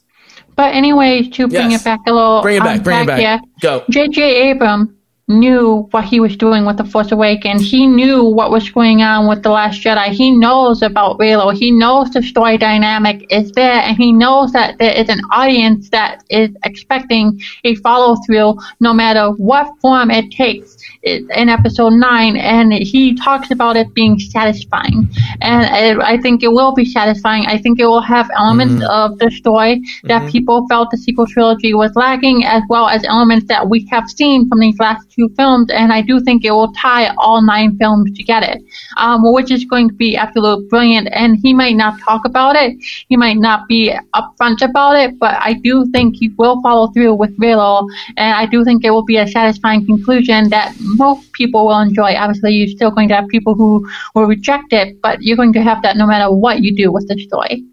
But 0.55 0.73
anyway, 0.73 1.29
to 1.33 1.47
bring 1.47 1.71
Yes. 1.71 1.81
it 1.81 1.85
back 1.85 1.99
a 2.07 2.11
little, 2.11 2.41
Bring 2.41 2.57
it 2.57 2.63
back, 2.63 2.81
bring 2.83 3.01
it 3.01 3.07
back. 3.07 3.21
Yeah. 3.21 3.39
Go. 3.61 3.83
J.J. 3.91 4.51
Abram 4.51 4.96
knew 5.27 5.87
what 5.91 6.05
he 6.05 6.19
was 6.19 6.37
doing 6.37 6.65
with 6.65 6.77
the 6.77 6.85
Force 6.85 7.11
Awakens. 7.11 7.69
He 7.69 7.85
knew 7.85 8.23
what 8.23 8.49
was 8.49 8.69
going 8.69 9.01
on 9.01 9.27
with 9.27 9.43
the 9.43 9.49
Last 9.49 9.81
Jedi. 9.83 10.07
He 10.09 10.31
knows 10.31 10.81
about 10.81 11.19
Reylo. 11.19 11.53
He 11.53 11.69
knows 11.69 12.11
the 12.11 12.23
story 12.23 12.57
dynamic 12.57 13.25
is 13.29 13.51
there, 13.51 13.81
and 13.81 13.97
he 13.97 14.11
knows 14.11 14.53
that 14.53 14.77
there 14.77 14.93
is 14.93 15.09
an 15.09 15.19
audience 15.31 15.89
that 15.89 16.23
is 16.29 16.49
expecting 16.63 17.41
a 17.65 17.75
follow 17.75 18.15
through, 18.25 18.57
no 18.79 18.93
matter 18.93 19.31
what 19.31 19.73
form 19.81 20.11
it 20.11 20.31
takes. 20.31 20.77
In 21.03 21.47
episode 21.47 21.93
nine, 21.93 22.35
and 22.35 22.73
he 22.73 23.15
talks 23.15 23.51
about 23.51 23.77
it 23.77 23.93
being 23.93 24.19
satisfying, 24.19 25.07
and 25.41 25.65
I 25.65 26.13
I 26.13 26.17
think 26.17 26.43
it 26.43 26.51
will 26.51 26.73
be 26.73 26.83
satisfying. 26.83 27.45
I 27.45 27.57
think 27.57 27.79
it 27.79 27.85
will 27.85 28.01
have 28.01 28.29
elements 28.35 28.83
mm-hmm. 28.83 29.13
of 29.13 29.17
the 29.19 29.31
story 29.31 29.81
that 30.03 30.23
mm-hmm. 30.23 30.31
people 30.31 30.67
felt 30.67 30.91
the 30.91 30.97
sequel 30.97 31.25
trilogy 31.25 31.73
was 31.73 31.95
lacking, 31.95 32.43
as 32.45 32.63
well 32.67 32.89
as 32.89 33.05
elements 33.05 33.47
that 33.47 33.69
we 33.69 33.87
have 33.89 34.09
seen 34.09 34.49
from 34.49 34.59
these 34.59 34.77
last 34.79 35.07
two 35.17 35.29
films. 35.35 35.69
And 35.71 35.91
I 35.91 36.01
do 36.01 36.19
think 36.19 36.45
it 36.45 36.51
will 36.51 36.71
tie 36.73 37.13
all 37.17 37.41
nine 37.41 37.77
films 37.77 38.11
together, 38.15 38.55
um, 38.97 39.21
which 39.33 39.51
is 39.51 39.65
going 39.65 39.89
to 39.89 39.93
be 39.93 40.15
absolutely 40.15 40.67
brilliant. 40.67 41.09
And 41.11 41.37
he 41.41 41.53
might 41.53 41.75
not 41.75 41.99
talk 42.01 42.25
about 42.25 42.55
it, 42.55 42.77
he 43.09 43.17
might 43.17 43.37
not 43.37 43.67
be 43.67 43.93
upfront 44.13 44.61
about 44.61 44.95
it, 44.95 45.17
but 45.19 45.35
I 45.35 45.53
do 45.53 45.85
think 45.91 46.15
he 46.15 46.29
will 46.37 46.61
follow 46.61 46.87
through 46.87 47.15
with 47.15 47.37
Reylo, 47.37 47.87
and 48.17 48.35
I 48.35 48.45
do 48.45 48.63
think 48.63 48.83
it 48.83 48.91
will 48.91 49.05
be 49.05 49.17
a 49.17 49.27
satisfying 49.27 49.85
conclusion 49.85 50.49
that 50.49 50.75
most 50.79 51.31
people 51.33 51.67
will 51.67 51.79
enjoy. 51.79 52.15
Obviously, 52.15 52.53
you're 52.53 52.67
still 52.67 52.91
going 52.91 53.09
to 53.09 53.15
have 53.15 53.27
people 53.27 53.55
who 53.55 53.87
will 54.13 54.25
reject 54.25 54.73
it, 54.73 55.01
but 55.01 55.21
you're 55.21 55.37
going 55.37 55.53
to 55.53 55.61
have 55.61 55.81
that 55.83 55.97
no 55.97 56.07
matter 56.07 56.31
what 56.31 56.61
you 56.61 56.75
do 56.75 56.91
with 56.91 57.07
the 57.07 57.17
story. 57.19 57.63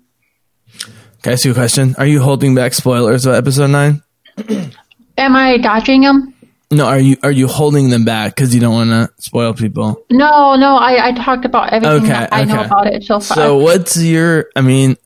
Can 1.23 1.31
I 1.31 1.33
ask 1.33 1.45
you 1.45 1.53
a 1.53 1.55
question? 1.55 1.95
Are 1.97 2.07
you 2.07 2.21
holding 2.21 2.55
back 2.55 2.75
spoilers 2.75 3.25
of 3.27 3.35
episode 3.35 3.71
nine? 3.71 4.03
Am 5.17 5.37
I 5.37 5.59
dodging 5.59 6.03
them? 6.03 6.34
No, 6.75 6.87
are 6.87 6.99
you 6.99 7.17
are 7.23 7.31
you 7.31 7.47
holding 7.47 7.91
them 7.91 8.05
back 8.05 8.35
because 8.35 8.53
you 8.53 8.61
don't 8.61 8.75
want 8.75 8.91
to 8.91 9.09
spoil 9.23 9.55
people? 9.55 10.05
No, 10.11 10.57
no, 10.57 10.77
I, 10.77 11.09
I 11.09 11.13
talked 11.13 11.45
about 11.45 11.73
everything 11.73 11.99
Okay, 11.99 12.09
that 12.09 12.33
I 12.33 12.43
know 12.45 12.65
about 12.65 12.89
it 12.89 13.05
so 13.05 13.21
far. 13.21 13.37
So 13.37 13.59
what's 13.59 13.97
your? 13.97 14.47
I 14.57 14.61
mean, 14.61 14.97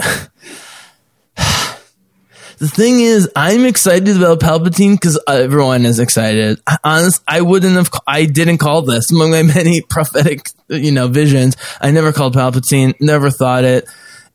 the 1.37 2.69
thing 2.69 3.01
is, 3.01 3.31
I'm 3.37 3.67
excited 3.67 4.17
about 4.17 4.41
Palpatine 4.41 4.93
because 4.95 5.21
everyone 5.29 5.85
is 5.85 5.99
excited. 5.99 6.59
I, 6.67 6.79
honest, 6.83 7.23
I 7.29 7.43
wouldn't 7.43 7.75
have. 7.75 7.91
I 8.07 8.25
didn't 8.25 8.59
call 8.59 8.81
this 8.83 9.11
among 9.13 9.33
my 9.33 9.43
many 9.43 9.83
prophetic, 9.83 10.49
you 10.69 10.93
know, 10.93 11.09
visions. 11.09 11.59
I 11.83 11.91
never 11.91 12.15
called 12.15 12.35
Palpatine. 12.35 12.95
Never 12.99 13.31
thought 13.31 13.65
it. 13.65 13.87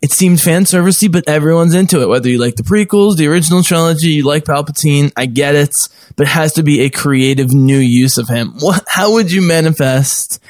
It 0.04 0.12
seemed 0.12 0.42
fan 0.42 0.66
servicey, 0.66 1.10
but 1.10 1.30
everyone's 1.30 1.74
into 1.74 2.02
it. 2.02 2.10
Whether 2.10 2.28
you 2.28 2.38
like 2.38 2.58
the 2.58 2.64
prequels, 2.64 3.16
the 3.16 3.28
original 3.28 3.64
trilogy, 3.64 4.10
you 4.10 4.24
like 4.24 4.44
Palpatine, 4.44 5.14
I 5.16 5.28
get 5.28 5.56
it. 5.56 5.72
But 6.18 6.28
it 6.28 6.32
has 6.32 6.54
to 6.54 6.64
be 6.64 6.82
a 6.82 6.90
creative 6.90 7.54
new 7.54 7.80
use 7.80 8.18
of 8.18 8.28
him. 8.28 8.56
What? 8.60 8.84
How 8.88 9.14
would 9.14 9.32
you 9.32 9.42
manifest 9.42 10.44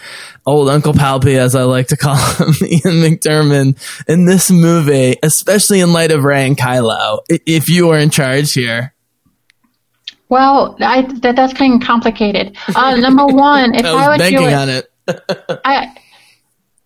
old 0.43 0.69
Uncle 0.69 0.93
Palpy, 0.93 1.37
as 1.37 1.53
I 1.53 1.63
like 1.63 1.89
to 1.89 1.97
call 1.97 2.15
him, 2.15 2.47
Ian 2.65 3.01
McDiarmid, 3.03 4.05
in 4.09 4.25
this 4.25 4.49
movie, 4.49 5.17
especially 5.21 5.81
in 5.81 5.93
light 5.93 6.11
of 6.11 6.23
Rey 6.23 6.47
and 6.47 6.57
Kylo, 6.57 7.19
if 7.29 7.69
you 7.69 7.87
were 7.87 7.99
in 7.99 8.09
charge 8.09 8.53
here? 8.53 8.93
well, 10.33 10.75
I, 10.79 11.03
that 11.21 11.35
that's 11.35 11.53
kind 11.53 11.75
of 11.79 11.87
complicated. 11.87 12.57
Uh, 12.75 12.95
number 12.95 13.27
one, 13.27 13.75
if 13.75 13.85
I 13.85 14.05
I, 14.05 14.09
would 14.09 14.29
do 14.29 14.47
it, 14.47 14.53
on 14.53 14.69
it. 14.69 14.91
I 15.63 15.95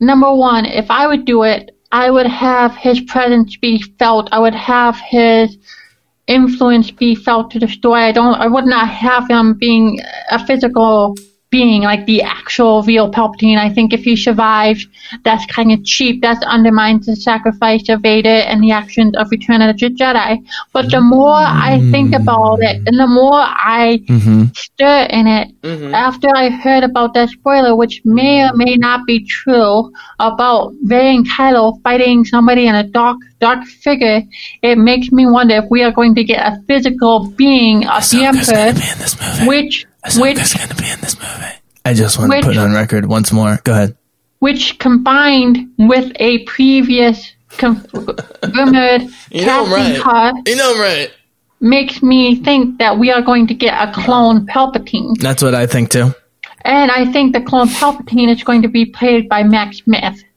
number 0.01 0.33
one, 0.33 0.65
if 0.65 0.91
I 0.91 1.07
would 1.07 1.23
do 1.23 1.43
it, 1.43 1.76
I 1.91 2.09
would 2.09 2.27
have 2.27 2.75
his 2.75 3.01
presence 3.01 3.57
be 3.57 3.81
felt. 3.97 4.29
I 4.31 4.39
would 4.39 4.55
have 4.55 4.97
his 4.97 5.57
influence 6.27 6.91
be 6.91 7.15
felt 7.15 7.51
to 7.51 7.59
the 7.59 7.67
story. 7.67 8.01
I 8.01 8.11
don't. 8.11 8.35
I 8.35 8.47
would 8.47 8.65
not 8.65 8.89
have 8.89 9.29
him 9.29 9.53
being 9.53 9.99
a 10.29 10.45
physical 10.45 11.15
being 11.49 11.83
like 11.83 12.05
the 12.05 12.21
actual 12.21 12.83
real 12.83 13.09
Palpatine. 13.09 13.57
I 13.57 13.69
think 13.69 13.93
if 13.93 14.03
he 14.03 14.15
survived, 14.15 14.85
that's 15.23 15.45
kind 15.45 15.71
of 15.71 15.83
cheap. 15.85 16.21
That 16.21 16.43
undermines 16.43 17.05
the 17.05 17.15
sacrifice 17.15 17.87
of 17.89 18.01
Vader 18.01 18.29
and 18.49 18.61
the 18.61 18.71
actions 18.71 19.15
of 19.15 19.31
Return 19.31 19.61
of 19.61 19.77
the 19.77 19.89
Jedi. 19.89 20.45
But 20.73 20.91
the 20.91 20.99
more 20.99 21.33
I 21.33 21.79
think 21.91 22.13
about 22.13 22.61
it, 22.61 22.81
and 22.85 22.99
the 22.99 23.07
more 23.07 23.39
I 23.39 24.01
stir 24.55 25.07
in 25.09 25.27
it, 25.27 25.61
mm-hmm. 25.61 25.93
after 25.95 26.27
I 26.35 26.49
heard 26.49 26.83
about 26.83 27.13
that 27.13 27.29
spoiler, 27.29 27.75
which 27.75 28.01
may 28.03 28.43
or 28.43 28.53
may 28.53 28.75
not 28.75 29.05
be 29.05 29.25
true, 29.25 29.91
about 30.19 30.73
Rey 30.85 31.15
and 31.15 31.27
Kylo 31.27 31.81
fighting 31.81 32.25
somebody 32.25 32.67
in 32.67 32.75
a 32.75 32.83
dark, 32.83 33.17
dark 33.39 33.63
figure, 33.65 34.21
it 34.61 34.77
makes 34.77 35.11
me 35.11 35.25
wonder 35.25 35.55
if 35.55 35.65
we 35.69 35.83
are 35.83 35.91
going 35.91 36.15
to 36.15 36.23
get 36.23 36.45
a 36.45 36.61
physical 36.67 37.27
being 37.29 37.87
of 37.87 38.09
the 38.09 38.17
Ahsoka's 38.17 38.49
Emperor, 38.49 39.45
gonna 39.45 39.86
be 40.15 40.29
in 40.29 40.35
this 40.35 40.35
movie. 40.35 40.35
which, 40.35 40.37
Ahsoka's 40.37 40.59
which 40.59 40.69
gonna 40.69 40.81
be 40.81 40.89
in 40.91 41.01
this 41.01 41.15
movie. 41.19 41.53
I 41.85 41.93
just 41.93 42.19
want 42.19 42.31
to 42.31 42.41
put 42.41 42.55
it 42.55 42.59
on 42.59 42.73
record 42.73 43.05
once 43.05 43.31
more. 43.31 43.59
Go 43.63 43.71
ahead. 43.71 43.97
which 44.39 44.77
combined 44.79 45.71
with 45.77 46.11
a 46.19 46.43
previous 46.43 47.33
confirmed 47.49 48.17
casting 48.41 50.01
card 50.01 50.35
You 50.45 50.55
know 50.55 50.73
I'm 50.75 50.81
right. 50.81 51.11
makes 51.59 52.03
me 52.03 52.35
think 52.43 52.79
that 52.79 52.99
we 52.99 53.11
are 53.11 53.21
going 53.21 53.47
to 53.47 53.53
get 53.53 53.73
a 53.73 53.91
clone 53.91 54.45
Palpatine. 54.45 55.17
That's 55.19 55.41
what 55.41 55.55
I 55.55 55.65
think 55.65 55.89
too. 55.89 56.13
And 56.61 56.91
I 56.91 57.11
think 57.11 57.33
the 57.33 57.41
clone 57.41 57.67
Palpatine 57.69 58.29
is 58.29 58.43
going 58.43 58.63
to 58.63 58.67
be 58.67 58.85
played 58.85 59.29
by 59.29 59.43
Matt 59.43 59.75
Smith. 59.75 60.23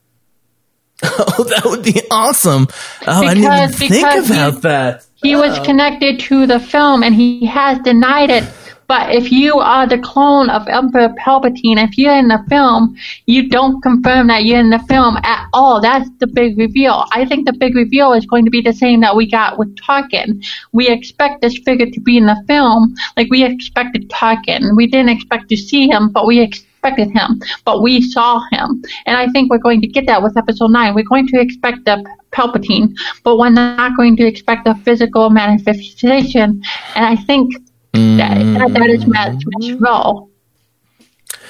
Oh, 1.02 1.44
that 1.44 1.64
would 1.64 1.82
be 1.82 1.98
awesome. 2.10 2.68
Oh, 3.06 3.26
I 3.26 3.32
didn't 3.32 3.44
even 3.44 3.72
think 3.72 4.26
about 4.26 4.54
he- 4.54 4.60
that. 4.60 5.06
He 5.14 5.34
was 5.34 5.58
oh. 5.58 5.64
connected 5.64 6.20
to 6.20 6.46
the 6.46 6.60
film 6.60 7.02
and 7.02 7.14
he 7.14 7.46
has 7.46 7.78
denied 7.78 8.30
it, 8.30 8.44
But 8.90 9.14
if 9.14 9.30
you 9.30 9.60
are 9.60 9.86
the 9.86 9.98
clone 9.98 10.50
of 10.50 10.66
Emperor 10.66 11.10
Palpatine, 11.10 11.78
if 11.78 11.96
you're 11.96 12.18
in 12.18 12.26
the 12.26 12.44
film, 12.48 12.96
you 13.26 13.48
don't 13.48 13.80
confirm 13.82 14.26
that 14.26 14.46
you're 14.46 14.58
in 14.58 14.70
the 14.70 14.80
film 14.80 15.16
at 15.22 15.46
all. 15.52 15.80
That's 15.80 16.10
the 16.18 16.26
big 16.26 16.58
reveal. 16.58 17.04
I 17.12 17.24
think 17.24 17.46
the 17.46 17.52
big 17.52 17.76
reveal 17.76 18.12
is 18.14 18.26
going 18.26 18.44
to 18.46 18.50
be 18.50 18.60
the 18.60 18.72
same 18.72 19.00
that 19.02 19.14
we 19.14 19.30
got 19.30 19.60
with 19.60 19.76
Tarkin. 19.76 20.44
We 20.72 20.88
expect 20.88 21.40
this 21.40 21.56
figure 21.58 21.88
to 21.88 22.00
be 22.00 22.18
in 22.18 22.26
the 22.26 22.42
film, 22.48 22.96
like 23.16 23.28
we 23.30 23.44
expected 23.44 24.10
Tarkin. 24.10 24.74
We 24.74 24.88
didn't 24.88 25.10
expect 25.10 25.50
to 25.50 25.56
see 25.56 25.86
him, 25.88 26.10
but 26.10 26.26
we 26.26 26.40
expected 26.40 27.12
him. 27.12 27.40
But 27.64 27.82
we 27.82 28.00
saw 28.00 28.40
him, 28.50 28.82
and 29.06 29.16
I 29.16 29.28
think 29.28 29.52
we're 29.52 29.58
going 29.58 29.82
to 29.82 29.86
get 29.86 30.08
that 30.08 30.20
with 30.20 30.36
Episode 30.36 30.72
Nine. 30.72 30.96
We're 30.96 31.04
going 31.04 31.28
to 31.28 31.40
expect 31.40 31.84
the 31.84 32.04
Palpatine, 32.32 32.96
but 33.22 33.38
we're 33.38 33.50
not 33.50 33.96
going 33.96 34.16
to 34.16 34.26
expect 34.26 34.66
a 34.66 34.74
physical 34.74 35.30
manifestation. 35.30 36.60
And 36.96 37.06
I 37.06 37.14
think 37.14 37.54
that 37.92 38.34
that, 38.34 38.72
that 38.72 38.90
is 38.90 39.06
Matt's 39.06 39.44
role. 39.78 40.30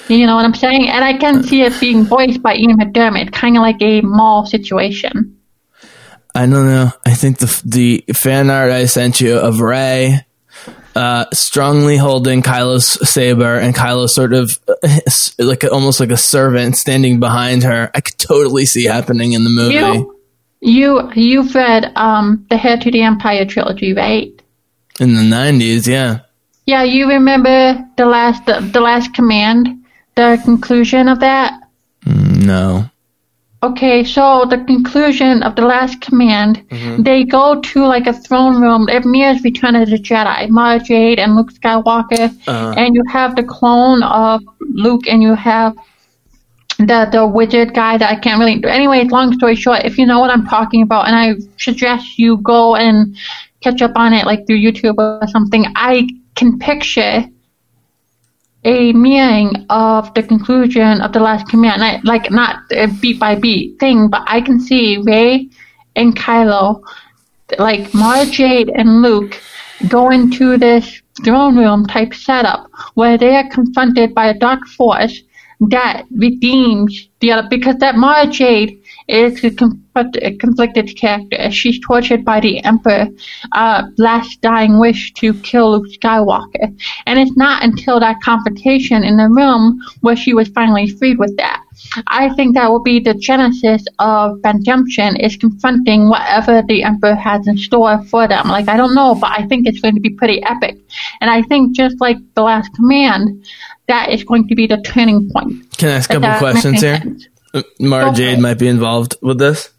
You 0.07 0.25
know 0.25 0.35
what 0.35 0.45
I'm 0.45 0.55
saying? 0.55 0.89
And 0.89 1.05
I 1.05 1.17
can 1.17 1.43
see 1.43 1.61
it 1.61 1.79
being 1.79 2.03
voiced 2.03 2.41
by 2.41 2.55
Ian 2.55 2.77
McDiarmid, 2.77 3.31
kind 3.31 3.55
of 3.55 3.61
like 3.61 3.81
a 3.81 4.01
Maul 4.01 4.45
situation. 4.45 5.37
I 6.33 6.45
don't 6.45 6.65
know. 6.65 6.91
I 7.05 7.13
think 7.13 7.37
the 7.37 7.61
the 7.65 8.03
fan 8.13 8.49
art 8.49 8.71
I 8.71 8.85
sent 8.85 9.21
you 9.21 9.37
of 9.37 9.59
Rey 9.59 10.25
uh, 10.95 11.25
strongly 11.33 11.97
holding 11.97 12.41
Kylo's 12.41 13.09
saber 13.09 13.55
and 13.55 13.75
Kylo 13.75 14.09
sort 14.09 14.33
of 14.33 14.51
uh, 14.67 14.99
like 15.39 15.63
almost 15.63 15.99
like 15.99 16.11
a 16.11 16.17
servant 16.17 16.77
standing 16.77 17.19
behind 17.19 17.63
her. 17.63 17.89
I 17.93 18.01
could 18.01 18.17
totally 18.17 18.65
see 18.65 18.85
happening 18.85 19.33
in 19.33 19.43
the 19.43 19.49
movie. 19.49 19.75
You, 19.75 20.15
you, 20.61 21.11
you've 21.15 21.55
read 21.55 21.91
um, 21.95 22.45
the 22.49 22.63
Heir 22.63 22.77
to 22.77 22.91
the 22.91 23.01
Empire 23.03 23.45
trilogy, 23.45 23.93
right? 23.93 24.29
In 24.99 25.15
the 25.15 25.23
nineties, 25.23 25.87
yeah. 25.87 26.21
Yeah, 26.65 26.83
you 26.83 27.07
remember 27.07 27.83
the 27.97 28.05
last 28.05 28.45
the, 28.45 28.59
the 28.59 28.79
last 28.79 29.13
command, 29.13 29.83
the 30.15 30.39
conclusion 30.43 31.07
of 31.07 31.19
that. 31.19 31.59
Mm, 32.05 32.45
no. 32.45 32.89
Okay, 33.63 34.03
so 34.03 34.45
the 34.49 34.57
conclusion 34.57 35.43
of 35.43 35.55
the 35.55 35.61
last 35.61 36.01
command, 36.01 36.67
mm-hmm. 36.69 37.03
they 37.03 37.23
go 37.23 37.61
to 37.61 37.85
like 37.85 38.07
a 38.07 38.13
throne 38.13 38.59
room. 38.59 38.89
It 38.89 39.05
mirrors 39.05 39.43
Return 39.43 39.75
of 39.75 39.87
the 39.87 39.97
Jedi, 39.97 40.49
Mara 40.49 40.79
Jade 40.79 41.19
and 41.19 41.35
Luke 41.35 41.53
Skywalker, 41.53 42.35
uh-huh. 42.47 42.73
and 42.75 42.95
you 42.95 43.03
have 43.11 43.35
the 43.35 43.43
clone 43.43 44.01
of 44.01 44.41
Luke, 44.61 45.07
and 45.07 45.21
you 45.21 45.35
have 45.35 45.75
the 46.79 47.07
the 47.11 47.25
wizard 47.27 47.75
guy 47.75 47.97
that 47.97 48.09
I 48.09 48.15
can't 48.15 48.39
really. 48.39 48.63
Anyway, 48.67 49.03
long 49.03 49.33
story 49.33 49.55
short, 49.55 49.85
if 49.85 49.99
you 49.99 50.07
know 50.07 50.19
what 50.19 50.31
I'm 50.31 50.47
talking 50.47 50.81
about, 50.81 51.05
and 51.07 51.15
I 51.15 51.35
suggest 51.57 52.17
you 52.17 52.37
go 52.37 52.75
and 52.75 53.15
catch 53.61 53.83
up 53.83 53.91
on 53.95 54.13
it 54.13 54.25
like 54.25 54.47
through 54.47 54.57
YouTube 54.57 54.95
or 54.97 55.27
something, 55.27 55.65
I 55.75 56.07
can 56.35 56.59
picture 56.59 57.25
a 58.63 58.93
mirroring 58.93 59.65
of 59.69 60.13
the 60.13 60.23
conclusion 60.23 61.01
of 61.01 61.13
the 61.13 61.19
last 61.19 61.47
command, 61.49 61.83
I, 61.83 61.99
like 62.03 62.31
not 62.31 62.63
a 62.71 62.87
beat 62.87 63.19
by 63.19 63.35
beat 63.35 63.79
thing, 63.79 64.07
but 64.07 64.23
I 64.27 64.41
can 64.41 64.59
see 64.59 64.97
Rey 64.97 65.49
and 65.95 66.15
Kylo, 66.15 66.83
like 67.57 67.93
Mara 67.93 68.25
Jade 68.25 68.69
and 68.69 69.01
Luke, 69.01 69.41
go 69.87 70.11
into 70.11 70.57
this 70.57 71.01
throne 71.23 71.57
room 71.57 71.85
type 71.87 72.13
setup 72.13 72.69
where 72.93 73.17
they 73.17 73.35
are 73.35 73.49
confronted 73.49 74.13
by 74.13 74.27
a 74.27 74.37
dark 74.37 74.65
force 74.67 75.21
that 75.69 76.05
redeems 76.11 77.09
the 77.19 77.31
other 77.31 77.47
because 77.49 77.75
that 77.77 77.95
Mara 77.95 78.27
Jade 78.27 78.80
is 79.07 79.43
a, 79.43 79.51
conflict, 79.51 80.17
a 80.21 80.35
conflicted 80.37 80.95
character. 80.97 81.51
She's 81.51 81.79
tortured 81.79 82.23
by 82.23 82.39
the 82.39 82.63
Emperor, 82.63 83.07
uh, 83.51 83.83
last 83.97 84.41
dying 84.41 84.79
wish 84.79 85.13
to 85.13 85.33
kill 85.35 85.71
Luke 85.71 85.87
Skywalker. 85.91 86.77
And 87.05 87.19
it's 87.19 87.35
not 87.37 87.63
until 87.63 87.99
that 87.99 88.21
confrontation 88.23 89.03
in 89.03 89.17
the 89.17 89.29
room 89.29 89.79
where 90.01 90.15
she 90.15 90.33
was 90.33 90.49
finally 90.49 90.89
freed 90.89 91.19
with 91.19 91.35
that. 91.37 91.61
I 92.07 92.29
think 92.35 92.55
that 92.55 92.69
will 92.69 92.83
be 92.83 92.99
the 92.99 93.13
genesis 93.15 93.83
of 93.99 94.39
redemption 94.43 95.15
is 95.15 95.35
confronting 95.35 96.09
whatever 96.09 96.61
the 96.67 96.83
Emperor 96.83 97.15
has 97.15 97.47
in 97.47 97.57
store 97.57 98.03
for 98.05 98.27
them. 98.27 98.47
Like, 98.47 98.67
I 98.69 98.77
don't 98.77 98.95
know, 98.95 99.15
but 99.15 99.31
I 99.31 99.47
think 99.47 99.67
it's 99.67 99.79
going 99.79 99.95
to 99.95 100.01
be 100.01 100.11
pretty 100.11 100.43
epic. 100.43 100.77
And 101.21 101.29
I 101.29 101.41
think 101.43 101.75
just 101.75 101.99
like 101.99 102.17
The 102.35 102.43
Last 102.43 102.73
Command, 102.75 103.45
that 103.87 104.09
is 104.09 104.23
going 104.23 104.47
to 104.47 104.55
be 104.55 104.67
the 104.67 104.77
turning 104.77 105.29
point. 105.31 105.77
Can 105.77 105.89
I 105.89 105.93
ask 105.93 106.09
a 106.09 106.19
couple 106.19 106.37
questions 106.39 106.81
here? 106.81 107.01
sense. 107.01 107.27
Uh, 107.53 107.63
Mara 107.79 108.11
Jade 108.13 108.39
might 108.39 108.59
be 108.59 108.67
involved 108.67 109.15
with 109.21 109.37
this, 109.39 109.69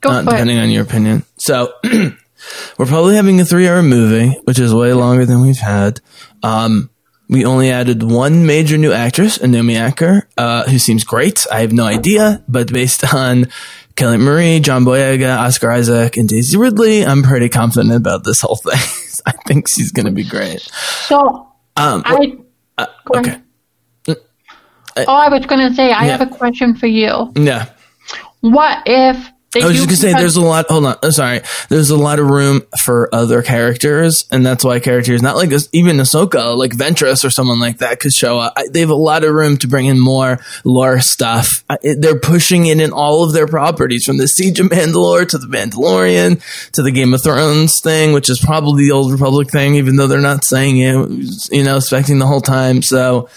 Go 0.00 0.10
uh, 0.10 0.22
depending 0.22 0.58
it. 0.58 0.62
on 0.62 0.70
your 0.70 0.82
opinion. 0.82 1.24
So 1.38 1.72
we're 1.84 2.86
probably 2.86 3.16
having 3.16 3.40
a 3.40 3.44
three-hour 3.44 3.82
movie, 3.82 4.36
which 4.44 4.58
is 4.58 4.74
way 4.74 4.92
longer 4.92 5.24
than 5.24 5.40
we've 5.42 5.56
had. 5.58 6.00
Um, 6.42 6.90
we 7.28 7.44
only 7.44 7.70
added 7.70 8.02
one 8.02 8.46
major 8.46 8.76
new 8.78 8.92
actress, 8.92 9.42
Naomi 9.42 9.74
Ackie, 9.74 10.22
uh, 10.36 10.64
who 10.68 10.78
seems 10.78 11.02
great. 11.02 11.46
I 11.50 11.60
have 11.60 11.72
no 11.72 11.84
idea, 11.84 12.44
but 12.46 12.72
based 12.72 13.12
on 13.14 13.46
Kelly 13.96 14.18
Marie, 14.18 14.60
John 14.60 14.84
Boyega, 14.84 15.36
Oscar 15.38 15.70
Isaac, 15.72 16.16
and 16.18 16.28
Daisy 16.28 16.56
Ridley, 16.58 17.04
I'm 17.04 17.22
pretty 17.22 17.48
confident 17.48 17.94
about 17.94 18.22
this 18.22 18.42
whole 18.42 18.56
thing. 18.62 18.78
I 19.24 19.32
think 19.46 19.66
she's 19.68 19.90
going 19.92 20.06
to 20.06 20.12
be 20.12 20.24
great. 20.24 20.60
So, 20.60 21.48
Um, 21.76 22.02
I. 22.04 22.36
uh, 22.78 22.86
okay. 23.16 23.40
Ahead. 24.96 25.06
Oh, 25.08 25.14
I 25.14 25.28
was 25.28 25.46
going 25.46 25.68
to 25.68 25.74
say, 25.74 25.92
I 25.92 26.06
Yeah. 26.06 26.16
have 26.16 26.20
a 26.20 26.26
question 26.34 26.74
for 26.74 26.86
you. 26.86 27.32
Yeah. 27.36 27.66
What 28.40 28.82
if 28.86 29.30
they 29.56 29.62
I 29.62 29.68
was 29.68 29.76
just 29.76 29.88
gonna 29.88 29.96
say, 29.96 30.12
there's 30.12 30.36
a 30.36 30.42
lot. 30.42 30.66
Hold 30.68 30.84
on, 30.84 30.96
I'm 31.02 31.12
sorry. 31.12 31.40
There's 31.70 31.88
a 31.88 31.96
lot 31.96 32.18
of 32.18 32.28
room 32.28 32.62
for 32.78 33.08
other 33.14 33.42
characters, 33.42 34.26
and 34.30 34.44
that's 34.44 34.62
why 34.64 34.80
characters, 34.80 35.22
not 35.22 35.36
like 35.36 35.50
even 35.72 35.96
Ahsoka, 35.96 36.54
like 36.56 36.72
Ventress 36.72 37.24
or 37.24 37.30
someone 37.30 37.58
like 37.58 37.78
that, 37.78 37.98
could 37.98 38.12
show 38.12 38.38
up. 38.38 38.52
I, 38.54 38.68
they 38.70 38.80
have 38.80 38.90
a 38.90 38.94
lot 38.94 39.24
of 39.24 39.32
room 39.32 39.56
to 39.58 39.68
bring 39.68 39.86
in 39.86 39.98
more 39.98 40.40
lore 40.64 41.00
stuff. 41.00 41.64
I, 41.70 41.78
it, 41.82 42.02
they're 42.02 42.18
pushing 42.18 42.66
it 42.66 42.80
in 42.80 42.92
all 42.92 43.24
of 43.24 43.32
their 43.32 43.46
properties, 43.46 44.04
from 44.04 44.18
the 44.18 44.28
Siege 44.28 44.60
of 44.60 44.66
Mandalore 44.66 45.26
to 45.28 45.38
the 45.38 45.46
Mandalorian 45.46 46.42
to 46.72 46.82
the 46.82 46.90
Game 46.90 47.14
of 47.14 47.22
Thrones 47.22 47.80
thing, 47.82 48.12
which 48.12 48.28
is 48.28 48.38
probably 48.38 48.84
the 48.84 48.92
Old 48.92 49.10
Republic 49.10 49.50
thing, 49.50 49.76
even 49.76 49.96
though 49.96 50.06
they're 50.06 50.20
not 50.20 50.44
saying 50.44 50.76
it. 50.76 51.50
You 51.50 51.64
know, 51.64 51.76
expecting 51.76 52.18
the 52.18 52.26
whole 52.26 52.42
time. 52.42 52.82
So. 52.82 53.30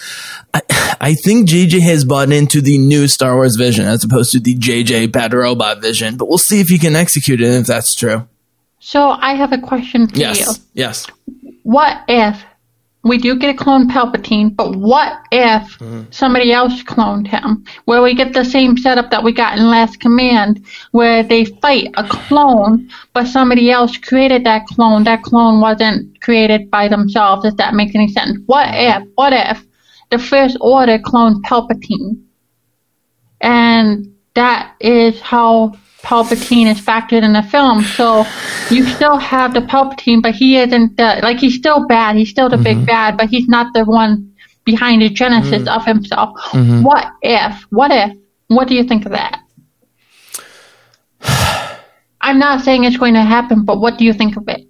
I, 0.51 0.61
I 0.99 1.13
think 1.13 1.47
JJ 1.47 1.81
has 1.81 2.03
bought 2.03 2.31
into 2.31 2.61
the 2.61 2.77
new 2.77 3.07
Star 3.07 3.35
Wars 3.35 3.55
vision 3.55 3.85
as 3.85 4.03
opposed 4.03 4.31
to 4.31 4.39
the 4.39 4.55
JJ 4.55 5.11
Bad 5.11 5.33
Robot 5.33 5.79
vision, 5.81 6.08
but 6.17 6.27
we'll 6.27 6.37
see 6.37 6.59
if 6.59 6.67
he 6.67 6.77
can 6.77 6.95
execute 6.95 7.41
it 7.41 7.47
if 7.47 7.67
that's 7.67 7.95
true. 7.95 8.27
So, 8.79 9.09
I 9.09 9.33
have 9.33 9.51
a 9.51 9.57
question 9.57 10.07
for 10.07 10.15
you. 10.15 10.21
Yes. 10.21 10.61
Yes. 10.73 11.07
What 11.63 12.01
if 12.07 12.43
we 13.03 13.17
do 13.17 13.37
get 13.37 13.55
a 13.55 13.57
clone 13.57 13.89
Palpatine, 13.89 14.55
but 14.55 14.75
what 14.75 15.13
if 15.31 15.79
mm-hmm. 15.79 16.03
somebody 16.11 16.51
else 16.51 16.83
cloned 16.83 17.27
him? 17.27 17.63
Where 17.85 18.01
we 18.01 18.13
get 18.13 18.33
the 18.33 18.43
same 18.43 18.77
setup 18.77 19.09
that 19.11 19.23
we 19.23 19.31
got 19.31 19.57
in 19.57 19.69
Last 19.69 19.99
Command, 20.01 20.65
where 20.91 21.23
they 21.23 21.45
fight 21.45 21.87
a 21.95 22.07
clone, 22.07 22.89
but 23.13 23.27
somebody 23.27 23.71
else 23.71 23.97
created 23.97 24.43
that 24.43 24.65
clone. 24.65 25.05
That 25.05 25.23
clone 25.23 25.61
wasn't 25.61 26.21
created 26.21 26.69
by 26.69 26.89
themselves, 26.89 27.45
if 27.45 27.55
that 27.55 27.73
makes 27.73 27.95
any 27.95 28.09
sense. 28.09 28.37
What 28.47 28.67
mm-hmm. 28.67 29.03
if, 29.03 29.09
what 29.15 29.33
if 29.33 29.65
the 30.09 30.19
First 30.19 30.57
Order 30.59 30.99
cloned 30.99 31.41
Palpatine? 31.43 32.21
And 33.39 34.13
that 34.33 34.75
is 34.81 35.21
how 35.21 35.77
Palpatine 36.01 36.71
is 36.71 36.79
factored 36.79 37.23
in 37.23 37.33
the 37.33 37.43
film. 37.43 37.83
So 37.83 38.25
you 38.69 38.85
still 38.85 39.17
have 39.17 39.53
the 39.53 39.61
Palpatine, 39.61 40.21
but 40.21 40.33
he 40.33 40.57
isn't 40.57 40.97
the, 40.97 41.19
like 41.21 41.39
he's 41.39 41.55
still 41.55 41.87
bad. 41.87 42.15
He's 42.15 42.29
still 42.29 42.49
the 42.49 42.57
big 42.57 42.77
mm-hmm. 42.77 42.85
bad, 42.85 43.17
but 43.17 43.29
he's 43.29 43.47
not 43.47 43.73
the 43.73 43.85
one 43.85 44.33
behind 44.63 45.01
the 45.01 45.09
genesis 45.09 45.63
mm-hmm. 45.63 45.67
of 45.67 45.85
himself. 45.85 46.37
Mm-hmm. 46.51 46.83
What 46.83 47.11
if? 47.21 47.65
What 47.69 47.91
if? 47.91 48.15
What 48.47 48.67
do 48.67 48.75
you 48.75 48.83
think 48.83 49.05
of 49.05 49.11
that? 49.11 49.41
I'm 52.21 52.39
not 52.39 52.61
saying 52.61 52.83
it's 52.83 52.97
going 52.97 53.13
to 53.13 53.21
happen, 53.21 53.63
but 53.63 53.79
what 53.79 53.97
do 53.97 54.05
you 54.05 54.13
think 54.13 54.37
of 54.37 54.47
it? 54.47 54.67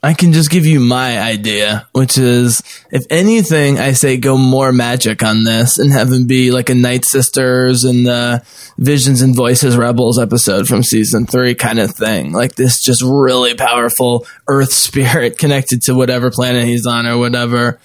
I 0.00 0.14
can 0.14 0.32
just 0.32 0.50
give 0.50 0.64
you 0.64 0.78
my 0.78 1.18
idea, 1.18 1.88
which 1.90 2.18
is 2.18 2.62
if 2.92 3.04
anything, 3.10 3.78
I 3.80 3.92
say 3.92 4.16
go 4.16 4.38
more 4.38 4.72
magic 4.72 5.24
on 5.24 5.42
this 5.42 5.76
and 5.76 5.92
have 5.92 6.12
him 6.12 6.28
be 6.28 6.52
like 6.52 6.70
a 6.70 6.74
Night 6.74 7.04
Sisters 7.04 7.82
and 7.82 8.06
the 8.06 8.44
Visions 8.78 9.22
and 9.22 9.34
Voices 9.34 9.76
Rebels 9.76 10.20
episode 10.20 10.68
from 10.68 10.84
season 10.84 11.26
three 11.26 11.56
kind 11.56 11.80
of 11.80 11.90
thing. 11.96 12.32
Like 12.32 12.54
this 12.54 12.80
just 12.80 13.02
really 13.02 13.54
powerful 13.54 14.24
earth 14.46 14.72
spirit 14.72 15.36
connected 15.36 15.82
to 15.82 15.94
whatever 15.94 16.30
planet 16.30 16.64
he's 16.64 16.86
on 16.86 17.04
or 17.04 17.18
whatever. 17.18 17.80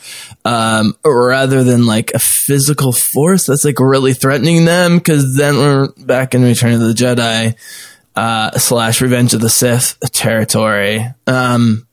Um, 0.45 0.95
rather 1.03 1.63
than 1.63 1.87
like 1.87 2.11
a 2.13 2.19
physical 2.19 2.91
force 2.91 3.47
that's 3.47 3.65
like 3.65 3.79
really 3.79 4.13
threatening 4.13 4.65
them. 4.65 4.99
Cause 4.99 5.35
then 5.35 5.55
we're 5.55 5.87
back 5.97 6.35
in 6.35 6.43
Return 6.43 6.73
of 6.73 6.81
the 6.81 6.93
Jedi, 6.93 7.55
uh, 8.15 8.51
slash 8.59 9.01
Revenge 9.01 9.33
of 9.33 9.41
the 9.41 9.49
Sith 9.49 9.97
territory. 10.11 11.03
Um, 11.25 11.87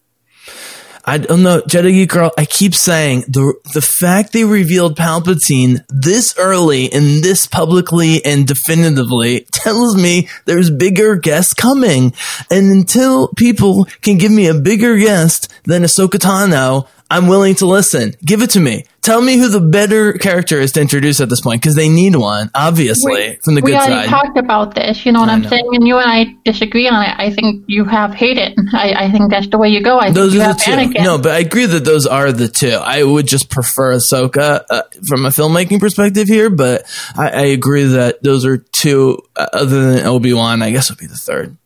I 1.04 1.14
oh, 1.14 1.18
don't 1.18 1.42
know, 1.42 1.60
Jedi 1.62 1.92
Geek 1.92 2.10
Girl. 2.10 2.30
I 2.36 2.44
keep 2.44 2.74
saying 2.74 3.24
the 3.28 3.54
the 3.72 3.80
fact 3.80 4.32
they 4.32 4.44
revealed 4.44 4.96
Palpatine 4.96 5.84
this 5.88 6.34
early 6.36 6.92
and 6.92 7.22
this 7.22 7.46
publicly 7.46 8.24
and 8.24 8.46
definitively 8.46 9.46
tells 9.52 9.96
me 9.96 10.28
there's 10.44 10.70
bigger 10.70 11.16
guests 11.16 11.54
coming. 11.54 12.12
And 12.50 12.70
until 12.70 13.28
people 13.28 13.86
can 14.02 14.18
give 14.18 14.32
me 14.32 14.46
a 14.46 14.54
bigger 14.54 14.96
guest 14.98 15.52
than 15.64 15.82
Ahsoka 15.82 16.18
Tano, 16.18 16.86
I'm 17.10 17.26
willing 17.26 17.56
to 17.56 17.66
listen. 17.66 18.14
Give 18.24 18.40
it 18.42 18.50
to 18.50 18.60
me. 18.60 18.84
Tell 19.02 19.20
me 19.20 19.36
who 19.38 19.48
the 19.48 19.60
better 19.60 20.12
character 20.12 20.60
is 20.60 20.72
to 20.72 20.80
introduce 20.80 21.20
at 21.20 21.28
this 21.28 21.40
point 21.40 21.60
because 21.60 21.74
they 21.74 21.88
need 21.88 22.14
one, 22.14 22.50
obviously, 22.54 23.12
We- 23.12 23.38
from 23.42 23.54
the 23.56 23.62
good 23.62 23.72
side. 23.72 23.88
we 23.88 23.92
already 23.94 24.08
side. 24.08 24.22
talked 24.22 24.38
about 24.38 24.74
this. 24.74 25.04
You 25.04 25.12
know 25.12 25.20
what 25.20 25.28
I 25.28 25.32
I'm 25.32 25.42
know. 25.42 25.48
saying? 25.48 25.64
And 25.72 25.86
you 25.88 25.96
and 25.98 26.08
I 26.10 26.26
disagree 26.44 26.86
on 26.86 27.02
it. 27.02 27.14
I 27.18 27.30
think 27.32 27.64
you 27.66 27.84
have 27.84 28.14
hated. 28.14 28.56
I, 28.72 28.92
I 29.06 29.10
think 29.10 29.30
that's 29.30 29.48
the 29.48 29.58
way 29.58 29.68
you 29.70 29.82
go. 29.82 29.98
I 29.98 30.10
Those 30.12 30.34
are 30.36 30.38
the 30.52 30.54
two. 30.54 30.70
Anakin. 30.70 31.02
No, 31.02 31.18
but 31.18 31.32
I 31.32 31.38
agree 31.38 31.66
that 31.66 31.84
those 31.84 32.06
are 32.06 32.30
the 32.30 32.48
two. 32.48 32.68
I 32.80 33.02
would 33.02 33.26
just 33.26 33.50
prefer 33.50 33.94
Ahsoka 33.94 34.62
uh, 34.70 34.82
from 35.08 35.24
a 35.26 35.30
filmmaking 35.30 35.80
perspective 35.80 36.28
here, 36.28 36.50
but 36.50 36.84
I, 37.16 37.28
I 37.30 37.42
agree 37.46 37.84
that 37.84 38.22
those 38.22 38.44
are 38.44 38.58
two. 38.58 39.18
Uh, 39.34 39.46
other 39.52 39.92
than 39.92 40.06
Obi 40.06 40.32
Wan, 40.34 40.62
I 40.62 40.70
guess 40.70 40.90
would 40.90 40.98
be 40.98 41.06
the 41.06 41.14
third. 41.16 41.56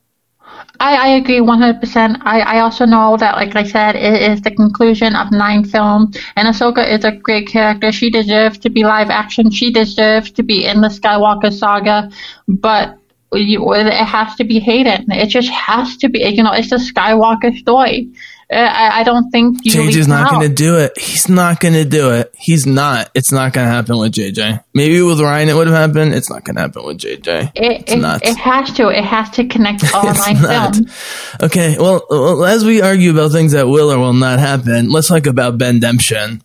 I, 0.80 0.96
I 0.96 1.08
agree 1.16 1.40
100%. 1.40 2.18
I, 2.22 2.40
I 2.40 2.60
also 2.60 2.84
know 2.84 3.16
that, 3.16 3.36
like 3.36 3.54
I 3.54 3.62
said, 3.62 3.94
it 3.96 4.22
is 4.32 4.42
the 4.42 4.50
conclusion 4.50 5.14
of 5.14 5.30
nine 5.30 5.64
films, 5.64 6.16
and 6.36 6.48
Ahsoka 6.48 6.86
is 6.86 7.04
a 7.04 7.12
great 7.12 7.46
character. 7.48 7.92
She 7.92 8.10
deserves 8.10 8.58
to 8.58 8.70
be 8.70 8.82
live 8.82 9.10
action. 9.10 9.50
She 9.50 9.72
deserves 9.72 10.30
to 10.32 10.42
be 10.42 10.64
in 10.64 10.80
the 10.80 10.88
Skywalker 10.88 11.52
saga, 11.52 12.10
but 12.48 12.98
you, 13.32 13.72
it 13.74 13.92
has 13.92 14.34
to 14.36 14.44
be 14.44 14.58
Hayden. 14.58 15.10
It 15.12 15.26
just 15.28 15.48
has 15.50 15.96
to 15.98 16.08
be. 16.08 16.20
You 16.20 16.42
know, 16.42 16.52
it's 16.52 16.72
a 16.72 16.76
Skywalker 16.76 17.56
story. 17.56 18.10
I, 18.54 19.00
I 19.00 19.02
don't 19.04 19.30
think 19.30 19.58
you 19.64 19.72
JJ's 19.72 20.08
not 20.08 20.30
going 20.30 20.48
to 20.48 20.54
do 20.54 20.78
it. 20.78 20.98
He's 20.98 21.28
not 21.28 21.60
going 21.60 21.74
to 21.74 21.84
do 21.84 22.12
it. 22.12 22.34
He's 22.38 22.66
not. 22.66 23.10
It's 23.14 23.32
not 23.32 23.52
going 23.52 23.66
to 23.66 23.72
happen 23.72 23.98
with 23.98 24.12
JJ. 24.12 24.62
Maybe 24.74 25.02
with 25.02 25.18
Rian 25.18 25.48
it 25.48 25.54
would 25.54 25.66
have 25.66 25.76
happened. 25.76 26.14
It's 26.14 26.30
not 26.30 26.44
going 26.44 26.56
to 26.56 26.62
happen 26.62 26.84
with 26.84 26.98
JJ. 26.98 27.52
It, 27.54 27.82
it's 27.88 27.92
it, 27.92 28.30
it 28.30 28.36
has 28.36 28.72
to. 28.74 28.88
It 28.88 29.04
has 29.04 29.30
to 29.30 29.46
connect 29.46 29.84
all 29.94 30.08
It's 30.08 30.18
nine 30.26 30.42
not. 30.42 30.74
films. 30.74 30.92
Okay, 31.42 31.76
well, 31.78 32.04
well, 32.08 32.44
as 32.44 32.64
we 32.64 32.80
argue 32.82 33.10
about 33.12 33.32
things 33.32 33.52
that 33.52 33.66
will 33.66 33.90
or 33.92 33.98
will 33.98 34.12
not 34.12 34.38
happen, 34.38 34.90
let's 34.90 35.08
talk 35.08 35.26
about 35.26 35.58
Ben 35.58 35.80
Demption. 35.80 36.42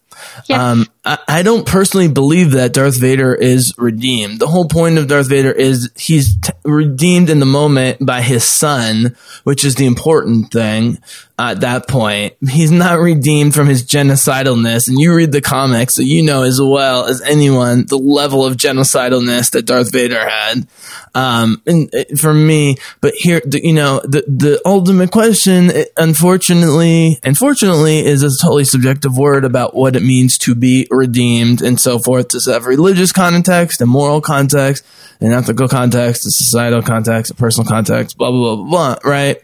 Yes. 0.48 0.60
Um, 0.60 0.86
I, 1.28 1.42
don't 1.42 1.66
personally 1.66 2.08
believe 2.08 2.52
that 2.52 2.74
Darth 2.74 3.00
Vader 3.00 3.34
is 3.34 3.74
redeemed. 3.78 4.40
The 4.40 4.48
whole 4.48 4.68
point 4.68 4.98
of 4.98 5.08
Darth 5.08 5.28
Vader 5.28 5.52
is 5.52 5.90
he's 5.96 6.38
t- 6.38 6.54
redeemed 6.64 7.30
in 7.30 7.40
the 7.40 7.48
moment 7.48 8.06
by 8.06 8.22
his 8.22 8.44
son, 8.44 9.16
which 9.44 9.66
is 9.66 9.76
the 9.76 9.88
important 9.88 10.52
thing 10.52 11.00
at 11.40 11.62
that 11.62 11.88
point. 11.88 12.36
He's 12.48 12.70
not 12.70 13.00
redeemed 13.00 13.56
from 13.56 13.68
his 13.68 13.84
genocidalness. 13.84 14.90
And 14.90 15.00
you 15.00 15.16
read 15.16 15.32
the 15.32 15.42
comics, 15.42 15.96
so 15.96 16.02
you 16.02 16.22
know 16.22 16.44
as 16.44 16.60
well 16.62 17.06
as 17.06 17.22
anyone 17.22 17.86
the 17.88 17.98
level 17.98 18.46
of 18.46 18.58
genocidalness 18.58 19.52
that 19.52 19.66
Darth 19.66 19.92
Vader 19.92 20.28
had. 20.28 20.68
Um, 21.16 21.62
and 21.66 21.94
uh, 21.96 22.04
for 22.18 22.34
me, 22.34 22.76
but 23.02 23.14
here, 23.16 23.42
you 23.52 23.74
know, 23.74 24.02
the, 24.04 24.24
the 24.28 24.62
ultimate 24.66 25.12
question, 25.12 25.70
uh, 25.70 25.84
unfortunately, 25.98 27.20
unfortunately, 27.24 28.06
is 28.06 28.22
a 28.22 28.30
totally 28.42 28.66
subjective 28.66 29.18
word 29.18 29.46
about 29.46 29.74
what 29.74 29.96
it 29.96 30.04
means 30.04 30.38
to 30.40 30.54
be 30.54 30.88
redeemed 31.00 31.62
and 31.62 31.80
so 31.80 31.98
forth. 32.00 32.30
Does 32.30 32.48
it 32.48 32.54
have 32.54 32.66
religious 32.66 33.12
context 33.12 33.82
and 33.82 33.90
moral 33.90 34.22
context, 34.22 34.86
and 35.22 35.34
ethical 35.34 35.68
context, 35.68 36.26
and 36.26 36.34
societal 36.34 36.82
context, 36.82 37.32
and 37.32 37.40
personal 37.40 37.68
context, 37.68 38.18
blah, 38.18 38.32
blah, 38.32 38.56
blah, 38.56 38.66
blah, 38.66 38.96
blah, 38.96 39.10
right? 39.10 39.42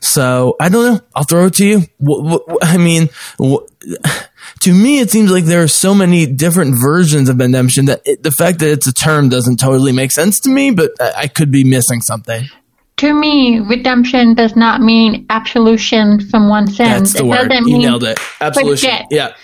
So 0.00 0.56
I 0.60 0.68
don't 0.68 0.94
know. 0.94 1.00
I'll 1.14 1.24
throw 1.24 1.46
it 1.46 1.54
to 1.54 1.66
you. 1.66 1.82
I 2.62 2.76
mean, 2.76 3.08
to 4.60 4.72
me, 4.72 5.00
it 5.00 5.10
seems 5.10 5.30
like 5.30 5.44
there 5.44 5.62
are 5.62 5.68
so 5.68 5.94
many 5.94 6.26
different 6.26 6.76
versions 6.80 7.28
of 7.28 7.38
redemption 7.38 7.86
that 7.86 8.02
it, 8.04 8.22
the 8.22 8.30
fact 8.30 8.58
that 8.60 8.70
it's 8.70 8.86
a 8.86 8.92
term 8.92 9.28
doesn't 9.28 9.58
totally 9.58 9.92
make 9.92 10.12
sense 10.12 10.40
to 10.40 10.50
me, 10.50 10.70
but 10.70 10.92
I, 11.00 11.28
could 11.28 11.50
be 11.50 11.64
missing 11.64 12.00
something. 12.00 12.48
To 12.98 13.12
me, 13.12 13.60
redemption 13.60 14.34
does 14.34 14.56
not 14.56 14.80
mean 14.80 15.26
absolution 15.28 16.20
from 16.30 16.48
one's 16.48 16.76
sins. 16.76 16.88
That's 16.88 17.12
the 17.12 17.18
it 17.18 17.26
word. 17.26 17.48
doesn't 17.50 17.68
You 17.68 17.74
mean 17.74 17.82
nailed 17.82 18.04
it. 18.04 18.18
Absolution. 18.40 18.90
forget. 18.90 19.06
Yeah. 19.10 19.34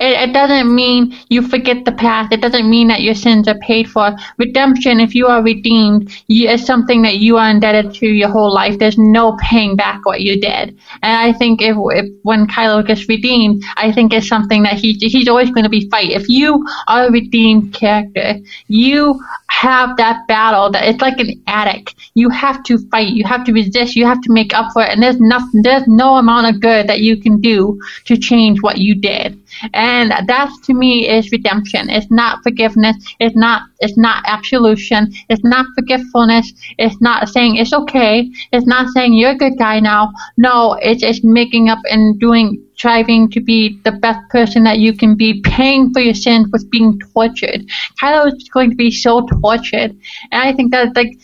It, 0.00 0.28
it 0.30 0.32
doesn't 0.32 0.72
mean 0.74 1.16
you 1.28 1.42
forget 1.42 1.84
the 1.84 1.92
past. 1.92 2.32
It 2.32 2.40
doesn't 2.40 2.70
mean 2.70 2.88
that 2.88 3.02
your 3.02 3.14
sins 3.14 3.48
are 3.48 3.58
paid 3.58 3.90
for. 3.90 4.14
Redemption, 4.38 5.00
if 5.00 5.14
you 5.14 5.26
are 5.26 5.42
redeemed, 5.42 6.10
you, 6.28 6.48
is 6.48 6.64
something 6.64 7.02
that 7.02 7.16
you 7.18 7.36
are 7.36 7.50
indebted 7.50 7.94
to 7.94 8.06
your 8.06 8.28
whole 8.28 8.52
life. 8.54 8.78
There's 8.78 8.98
no 8.98 9.36
paying 9.40 9.76
back 9.76 10.06
what 10.06 10.20
you 10.20 10.40
did. 10.40 10.78
And 11.02 11.16
I 11.16 11.32
think 11.32 11.60
if, 11.60 11.76
if 11.76 12.06
when 12.22 12.46
Kylo 12.46 12.86
gets 12.86 13.08
redeemed, 13.08 13.62
I 13.76 13.90
think 13.90 14.12
it's 14.12 14.28
something 14.28 14.62
that 14.62 14.74
he 14.74 14.92
he's 14.92 15.28
always 15.28 15.50
going 15.50 15.64
to 15.64 15.70
be 15.70 15.88
fight. 15.90 16.10
If 16.10 16.28
you 16.28 16.64
are 16.86 17.06
a 17.06 17.10
redeemed 17.10 17.74
character, 17.74 18.34
you 18.68 19.20
have 19.48 19.96
that 19.96 20.26
battle 20.28 20.70
that 20.70 20.84
it's 20.84 21.00
like 21.00 21.18
an 21.18 21.42
addict. 21.48 21.94
You 22.14 22.28
have 22.30 22.62
to 22.64 22.78
fight. 22.90 23.08
You 23.08 23.24
have 23.24 23.44
to 23.44 23.52
resist. 23.52 23.96
You 23.96 24.06
have 24.06 24.20
to 24.22 24.32
make 24.32 24.54
up 24.54 24.72
for 24.72 24.82
it. 24.82 24.90
And 24.90 25.02
there's 25.02 25.20
nothing. 25.20 25.62
There's 25.62 25.86
no 25.88 26.16
amount 26.16 26.46
of 26.54 26.60
good 26.60 26.86
that 26.88 27.00
you 27.00 27.16
can 27.20 27.40
do 27.40 27.80
to 28.04 28.16
change 28.16 28.62
what 28.62 28.78
you 28.78 28.94
did. 28.94 29.40
And 29.74 29.87
that 29.88 30.50
to 30.64 30.74
me 30.74 31.08
is 31.08 31.30
redemption. 31.32 31.88
It's 31.90 32.10
not 32.10 32.42
forgiveness. 32.42 32.96
It's 33.20 33.36
not. 33.36 33.62
It's 33.80 33.96
not 33.96 34.22
absolution. 34.26 35.12
It's 35.28 35.44
not 35.44 35.66
forgetfulness. 35.74 36.52
It's 36.78 37.00
not 37.00 37.28
saying 37.28 37.56
it's 37.56 37.72
okay. 37.72 38.30
It's 38.52 38.66
not 38.66 38.88
saying 38.94 39.14
you're 39.14 39.30
a 39.30 39.36
good 39.36 39.58
guy 39.58 39.80
now. 39.80 40.10
No, 40.36 40.74
it's 40.80 41.02
it's 41.02 41.22
making 41.24 41.68
up 41.68 41.78
and 41.90 42.18
doing 42.18 42.64
striving 42.74 43.28
to 43.30 43.40
be 43.40 43.80
the 43.84 43.92
best 43.92 44.20
person 44.30 44.62
that 44.64 44.78
you 44.78 44.92
can 44.96 45.16
be, 45.16 45.40
paying 45.42 45.92
for 45.92 46.00
your 46.00 46.14
sins 46.14 46.48
with 46.52 46.70
being 46.70 46.98
tortured. 47.12 47.60
Kylo 48.00 48.28
is 48.28 48.48
going 48.52 48.70
to 48.70 48.76
be 48.76 48.90
so 48.90 49.26
tortured, 49.42 49.90
and 50.32 50.42
I 50.42 50.52
think 50.52 50.72
that 50.72 50.94
like. 50.96 51.18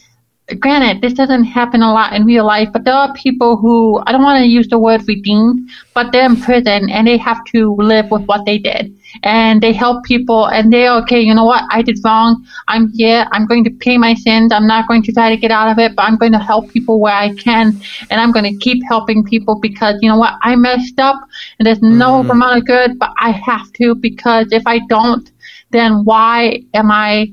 Granted, 0.60 1.00
this 1.00 1.14
doesn't 1.14 1.44
happen 1.44 1.80
a 1.80 1.90
lot 1.90 2.12
in 2.12 2.26
real 2.26 2.44
life, 2.44 2.68
but 2.70 2.84
there 2.84 2.92
are 2.92 3.14
people 3.14 3.56
who 3.56 4.02
I 4.06 4.12
don't 4.12 4.22
want 4.22 4.42
to 4.42 4.46
use 4.46 4.68
the 4.68 4.78
word 4.78 5.00
redeemed, 5.08 5.70
but 5.94 6.12
they're 6.12 6.26
in 6.26 6.36
prison 6.36 6.90
and 6.90 7.06
they 7.06 7.16
have 7.16 7.42
to 7.46 7.74
live 7.76 8.10
with 8.10 8.26
what 8.26 8.44
they 8.44 8.58
did, 8.58 8.94
and 9.22 9.62
they 9.62 9.72
help 9.72 10.04
people, 10.04 10.48
and 10.48 10.70
they're 10.70 10.92
okay. 10.96 11.18
You 11.18 11.34
know 11.34 11.46
what? 11.46 11.64
I 11.70 11.80
did 11.80 11.98
wrong. 12.04 12.46
I'm 12.68 12.92
here. 12.92 13.26
I'm 13.32 13.46
going 13.46 13.64
to 13.64 13.70
pay 13.70 13.96
my 13.96 14.12
sins. 14.12 14.52
I'm 14.52 14.66
not 14.66 14.86
going 14.86 15.02
to 15.04 15.12
try 15.12 15.30
to 15.30 15.36
get 15.38 15.50
out 15.50 15.72
of 15.72 15.78
it, 15.78 15.96
but 15.96 16.02
I'm 16.02 16.18
going 16.18 16.32
to 16.32 16.38
help 16.38 16.70
people 16.70 17.00
where 17.00 17.14
I 17.14 17.34
can, 17.36 17.80
and 18.10 18.20
I'm 18.20 18.30
going 18.30 18.44
to 18.44 18.58
keep 18.58 18.82
helping 18.86 19.24
people 19.24 19.58
because 19.58 19.96
you 20.02 20.10
know 20.10 20.18
what? 20.18 20.34
I 20.42 20.56
messed 20.56 21.00
up, 21.00 21.22
and 21.58 21.64
there's 21.64 21.80
no 21.80 22.20
mm-hmm. 22.20 22.32
amount 22.32 22.58
of 22.58 22.66
good, 22.66 22.98
but 22.98 23.12
I 23.16 23.30
have 23.30 23.72
to 23.74 23.94
because 23.94 24.52
if 24.52 24.66
I 24.66 24.80
don't, 24.90 25.32
then 25.70 26.04
why 26.04 26.64
am 26.74 26.90
I? 26.90 27.32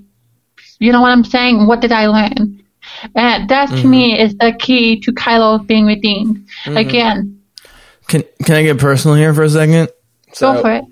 You 0.79 0.93
know 0.93 1.01
what 1.01 1.11
I'm 1.11 1.25
saying? 1.25 1.67
What 1.67 1.81
did 1.81 1.91
I 1.91 2.07
learn? 2.07 2.60
And 3.15 3.49
that 3.49 3.67
to 3.69 3.87
me 3.87 4.13
mm-hmm. 4.13 4.25
is 4.25 4.35
the 4.35 4.53
key 4.59 4.99
to 5.01 5.11
Kylo 5.11 5.65
being 5.65 5.85
redeemed. 5.85 6.37
Mm-hmm. 6.65 6.77
Again, 6.77 7.41
Can 8.07 8.23
Can 8.43 8.55
I 8.55 8.63
get 8.63 8.77
personal 8.79 9.15
here 9.15 9.33
for 9.33 9.43
a 9.43 9.49
second? 9.49 9.89
go 10.39 10.61
for 10.61 10.71
it. 10.71 10.85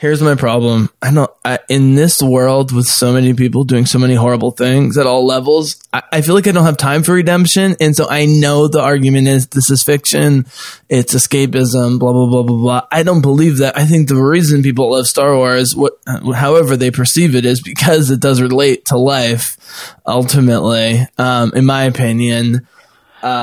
Here's 0.00 0.22
my 0.22 0.34
problem. 0.34 0.88
I 1.02 1.10
know 1.10 1.28
I, 1.44 1.58
in 1.68 1.94
this 1.94 2.22
world 2.22 2.72
with 2.72 2.86
so 2.86 3.12
many 3.12 3.34
people 3.34 3.64
doing 3.64 3.84
so 3.84 3.98
many 3.98 4.14
horrible 4.14 4.50
things 4.50 4.96
at 4.96 5.06
all 5.06 5.26
levels, 5.26 5.76
I, 5.92 6.02
I 6.10 6.20
feel 6.22 6.34
like 6.34 6.46
I 6.46 6.52
don't 6.52 6.64
have 6.64 6.78
time 6.78 7.02
for 7.02 7.12
redemption. 7.12 7.76
And 7.82 7.94
so 7.94 8.08
I 8.08 8.24
know 8.24 8.66
the 8.66 8.80
argument 8.80 9.28
is 9.28 9.48
this 9.48 9.68
is 9.70 9.82
fiction. 9.82 10.46
It's 10.88 11.12
escapism, 11.14 11.98
blah, 11.98 12.12
blah, 12.14 12.26
blah, 12.28 12.42
blah, 12.44 12.56
blah. 12.56 12.86
I 12.90 13.02
don't 13.02 13.20
believe 13.20 13.58
that. 13.58 13.76
I 13.76 13.84
think 13.84 14.08
the 14.08 14.16
reason 14.16 14.62
people 14.62 14.90
love 14.90 15.06
Star 15.06 15.36
Wars, 15.36 15.76
what, 15.76 15.98
however 16.34 16.78
they 16.78 16.90
perceive 16.90 17.34
it 17.34 17.44
is 17.44 17.60
because 17.60 18.10
it 18.10 18.20
does 18.20 18.40
relate 18.40 18.86
to 18.86 18.96
life 18.96 19.58
ultimately, 20.06 21.06
um, 21.18 21.52
in 21.54 21.66
my 21.66 21.84
opinion. 21.84 22.66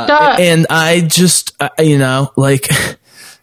The- 0.08 0.42
and 0.42 0.66
I 0.72 1.02
just, 1.02 1.56
uh, 1.60 1.70
you 1.78 2.00
know, 2.00 2.32
like, 2.36 2.68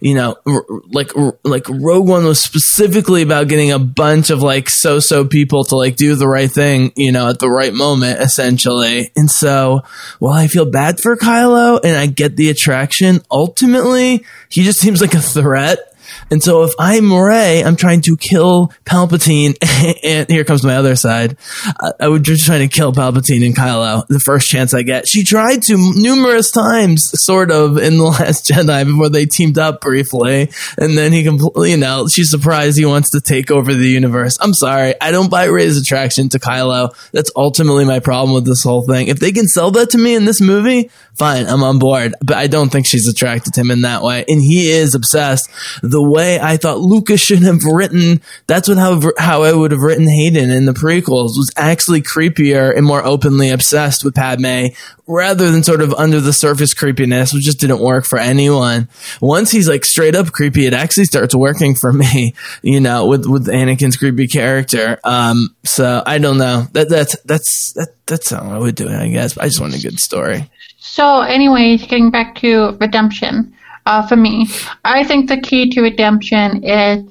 you 0.04 0.14
know, 0.14 0.36
r- 0.46 0.66
like, 0.90 1.16
r- 1.16 1.38
like 1.44 1.66
Rogue 1.66 2.06
One 2.06 2.26
was 2.26 2.38
specifically 2.38 3.22
about 3.22 3.48
getting 3.48 3.72
a 3.72 3.78
bunch 3.78 4.28
of 4.28 4.42
like 4.42 4.68
so-so 4.68 5.24
people 5.24 5.64
to 5.64 5.76
like 5.76 5.96
do 5.96 6.14
the 6.14 6.28
right 6.28 6.50
thing, 6.50 6.92
you 6.94 7.10
know, 7.10 7.30
at 7.30 7.38
the 7.38 7.48
right 7.48 7.72
moment, 7.72 8.20
essentially. 8.20 9.10
And 9.16 9.30
so, 9.30 9.80
while 10.18 10.34
I 10.34 10.46
feel 10.46 10.66
bad 10.66 11.00
for 11.00 11.16
Kylo 11.16 11.80
and 11.82 11.96
I 11.96 12.04
get 12.04 12.36
the 12.36 12.50
attraction, 12.50 13.22
ultimately, 13.30 14.26
he 14.50 14.62
just 14.62 14.78
seems 14.78 15.00
like 15.00 15.14
a 15.14 15.22
threat. 15.22 15.93
And 16.30 16.42
so 16.42 16.64
if 16.64 16.72
I'm 16.78 17.12
Rey, 17.12 17.62
I'm 17.62 17.76
trying 17.76 18.00
to 18.02 18.16
kill 18.16 18.72
Palpatine, 18.84 19.56
and 20.04 20.28
here 20.28 20.44
comes 20.44 20.64
my 20.64 20.76
other 20.76 20.96
side. 20.96 21.36
I, 21.80 21.92
I 22.00 22.08
would 22.08 22.24
just 22.24 22.44
trying 22.44 22.68
to 22.68 22.74
kill 22.74 22.92
Palpatine 22.92 23.44
and 23.44 23.56
Kylo 23.56 24.06
the 24.08 24.20
first 24.20 24.48
chance 24.48 24.74
I 24.74 24.82
get. 24.82 25.06
She 25.08 25.24
tried 25.24 25.62
to 25.64 25.76
numerous 25.76 26.50
times, 26.50 27.02
sort 27.14 27.50
of, 27.50 27.78
in 27.78 27.98
the 27.98 28.04
Last 28.04 28.46
Jedi 28.46 28.84
before 28.84 29.08
they 29.08 29.26
teamed 29.26 29.58
up 29.58 29.80
briefly, 29.80 30.50
and 30.78 30.96
then 30.96 31.12
he 31.12 31.24
completely, 31.24 31.72
you 31.72 31.76
know, 31.76 32.06
she's 32.08 32.30
surprised 32.30 32.78
he 32.78 32.84
wants 32.84 33.10
to 33.10 33.20
take 33.20 33.50
over 33.50 33.74
the 33.74 33.88
universe. 33.88 34.36
I'm 34.40 34.54
sorry, 34.54 34.94
I 35.00 35.10
don't 35.10 35.30
buy 35.30 35.44
Rey's 35.44 35.76
attraction 35.78 36.28
to 36.30 36.38
Kylo. 36.38 36.94
That's 37.12 37.30
ultimately 37.36 37.84
my 37.84 38.00
problem 38.00 38.34
with 38.34 38.46
this 38.46 38.62
whole 38.62 38.82
thing. 38.82 39.08
If 39.08 39.18
they 39.18 39.32
can 39.32 39.46
sell 39.46 39.70
that 39.72 39.90
to 39.90 39.98
me 39.98 40.14
in 40.14 40.24
this 40.24 40.40
movie, 40.40 40.90
fine, 41.14 41.46
I'm 41.46 41.62
on 41.62 41.78
board. 41.78 42.14
But 42.20 42.36
I 42.36 42.46
don't 42.46 42.70
think 42.70 42.86
she's 42.86 43.08
attracted 43.08 43.54
to 43.54 43.60
him 43.60 43.70
in 43.70 43.82
that 43.82 44.02
way, 44.02 44.24
and 44.28 44.42
he 44.42 44.70
is 44.70 44.94
obsessed. 44.94 45.48
The 45.82 46.02
way 46.14 46.38
I 46.40 46.56
thought 46.56 46.80
Lucas 46.80 47.20
should 47.20 47.42
have 47.42 47.60
written. 47.64 48.20
That's 48.46 48.68
what 48.68 48.78
how 48.78 49.00
how 49.18 49.42
I 49.42 49.52
would 49.52 49.72
have 49.72 49.80
written 49.80 50.08
Hayden 50.08 50.50
in 50.50 50.66
the 50.66 50.72
prequels 50.72 51.36
was 51.36 51.50
actually 51.56 52.02
creepier 52.02 52.76
and 52.76 52.86
more 52.86 53.04
openly 53.04 53.50
obsessed 53.50 54.04
with 54.04 54.14
Padme 54.14 54.66
rather 55.06 55.50
than 55.50 55.62
sort 55.62 55.82
of 55.82 55.92
under 55.94 56.20
the 56.20 56.32
surface 56.32 56.72
creepiness, 56.72 57.32
which 57.32 57.44
just 57.44 57.60
didn't 57.60 57.80
work 57.80 58.04
for 58.04 58.18
anyone. 58.18 58.88
Once 59.20 59.50
he's 59.50 59.68
like 59.68 59.84
straight 59.84 60.14
up 60.14 60.32
creepy, 60.32 60.66
it 60.66 60.72
actually 60.72 61.04
starts 61.04 61.34
working 61.34 61.74
for 61.74 61.92
me. 61.92 62.34
You 62.62 62.80
know, 62.80 63.06
with 63.06 63.26
with 63.26 63.46
Anakin's 63.46 63.96
creepy 63.96 64.26
character. 64.26 64.98
Um, 65.04 65.54
so 65.64 66.02
I 66.06 66.18
don't 66.18 66.38
know. 66.38 66.66
That 66.72 66.88
that's 66.88 67.20
that's 67.22 67.72
that, 67.72 67.88
that's 68.06 68.30
how 68.30 68.40
I 68.40 68.58
would 68.58 68.74
do 68.74 68.88
it. 68.88 68.94
I 68.96 69.08
guess. 69.08 69.36
I 69.36 69.46
just 69.46 69.60
want 69.60 69.74
a 69.74 69.80
good 69.80 69.98
story. 69.98 70.50
So, 70.78 71.20
anyways, 71.20 71.86
getting 71.86 72.10
back 72.10 72.36
to 72.36 72.76
redemption, 72.80 73.54
uh, 73.86 74.06
for 74.06 74.16
me, 74.16 74.48
I 74.84 75.04
think 75.04 75.28
the 75.28 75.40
key 75.40 75.70
to 75.70 75.82
redemption 75.82 76.64
is 76.64 77.04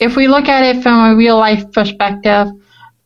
if 0.00 0.16
we 0.16 0.28
look 0.28 0.48
at 0.48 0.64
it 0.64 0.82
from 0.82 1.12
a 1.12 1.16
real 1.16 1.38
life 1.38 1.70
perspective, 1.72 2.48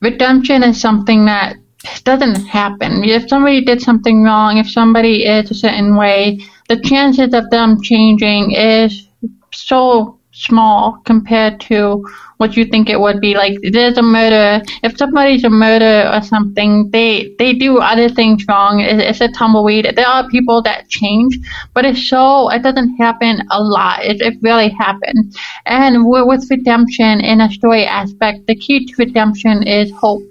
redemption 0.01 0.63
is 0.63 0.81
something 0.81 1.25
that 1.27 1.57
doesn't 2.05 2.47
happen. 2.47 3.05
If 3.05 3.29
somebody 3.29 3.65
did 3.65 3.81
something 3.81 4.23
wrong, 4.23 4.59
if 4.59 4.71
somebody 4.71 5.25
is 5.25 5.51
a 5.51 5.55
certain 5.55 5.97
way, 5.97 6.41
the 6.69 6.81
chances 6.81 7.35
of 7.35 7.51
them 7.51 7.81
changing 7.83 8.53
is 8.53 9.09
so 9.53 10.18
small 10.39 10.99
compared 11.05 11.61
to 11.61 12.05
what 12.37 12.57
you 12.57 12.65
think 12.65 12.89
it 12.89 13.01
would 13.01 13.21
be. 13.21 13.35
Like 13.35 13.59
there's 13.73 13.99
a 13.99 14.03
murder. 14.03 14.63
If 14.83 14.97
somebody's 14.97 15.45
a 15.45 15.51
murderer 15.51 16.11
or 16.15 16.23
something, 16.23 16.91
they 16.91 17.35
they 17.39 17.53
do 17.53 17.79
other 17.79 18.09
things 18.09 18.45
wrong. 18.49 18.81
It's, 18.81 19.03
it's 19.03 19.21
a 19.21 19.33
tumbleweed. 19.37 19.93
There 19.97 20.07
are 20.07 20.29
people 20.29 20.63
that 20.63 20.89
change, 20.89 21.39
but 21.75 21.85
it's 21.85 22.09
so 22.09 22.51
it 22.51 22.63
doesn't 22.63 22.97
happen 22.97 23.43
a 23.51 23.61
lot. 23.61 24.05
It, 24.05 24.21
it 24.21 24.35
really 24.41 24.71
happens. 24.71 25.37
And 25.67 26.07
with 26.07 26.49
redemption 26.51 27.21
in 27.21 27.41
a 27.41 27.51
story 27.51 27.85
aspect, 27.85 28.47
the 28.47 28.55
key 28.55 28.87
to 28.87 28.95
redemption 28.99 29.63
is 29.65 29.91
hope. 29.91 30.23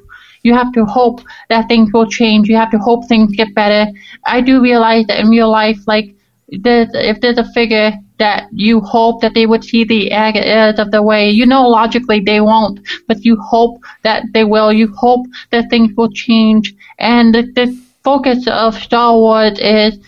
You 0.43 0.53
have 0.53 0.71
to 0.73 0.85
hope 0.85 1.21
that 1.49 1.67
things 1.67 1.91
will 1.91 2.09
change. 2.09 2.47
You 2.47 2.55
have 2.55 2.71
to 2.71 2.77
hope 2.77 3.07
things 3.07 3.35
get 3.35 3.53
better. 3.53 3.91
I 4.25 4.39
do 4.39 4.61
realize 4.61 5.05
that 5.07 5.19
in 5.19 5.27
real 5.27 5.51
life, 5.51 5.79
like 5.87 6.15
there's, 6.47 6.87
if 6.93 7.19
there's 7.19 7.37
a 7.37 7.51
figure 7.51 7.91
that 8.19 8.47
you 8.51 8.79
hope 8.79 9.21
that 9.21 9.33
they 9.33 9.45
would 9.45 9.63
see 9.63 9.83
the 9.83 10.11
errors 10.11 10.79
of 10.79 10.91
the 10.91 11.01
way. 11.01 11.29
You 11.29 11.45
know, 11.45 11.67
logically 11.67 12.19
they 12.19 12.41
won't, 12.41 12.79
but 13.07 13.23
you 13.23 13.37
hope 13.37 13.79
that 14.03 14.23
they 14.33 14.43
will. 14.43 14.73
You 14.73 14.93
hope 14.95 15.25
that 15.51 15.69
things 15.69 15.95
will 15.95 16.11
change. 16.11 16.73
And 16.99 17.33
the, 17.33 17.43
the 17.43 17.77
focus 18.03 18.47
of 18.47 18.75
Star 18.75 19.13
Wars 19.13 19.59
is 19.59 19.99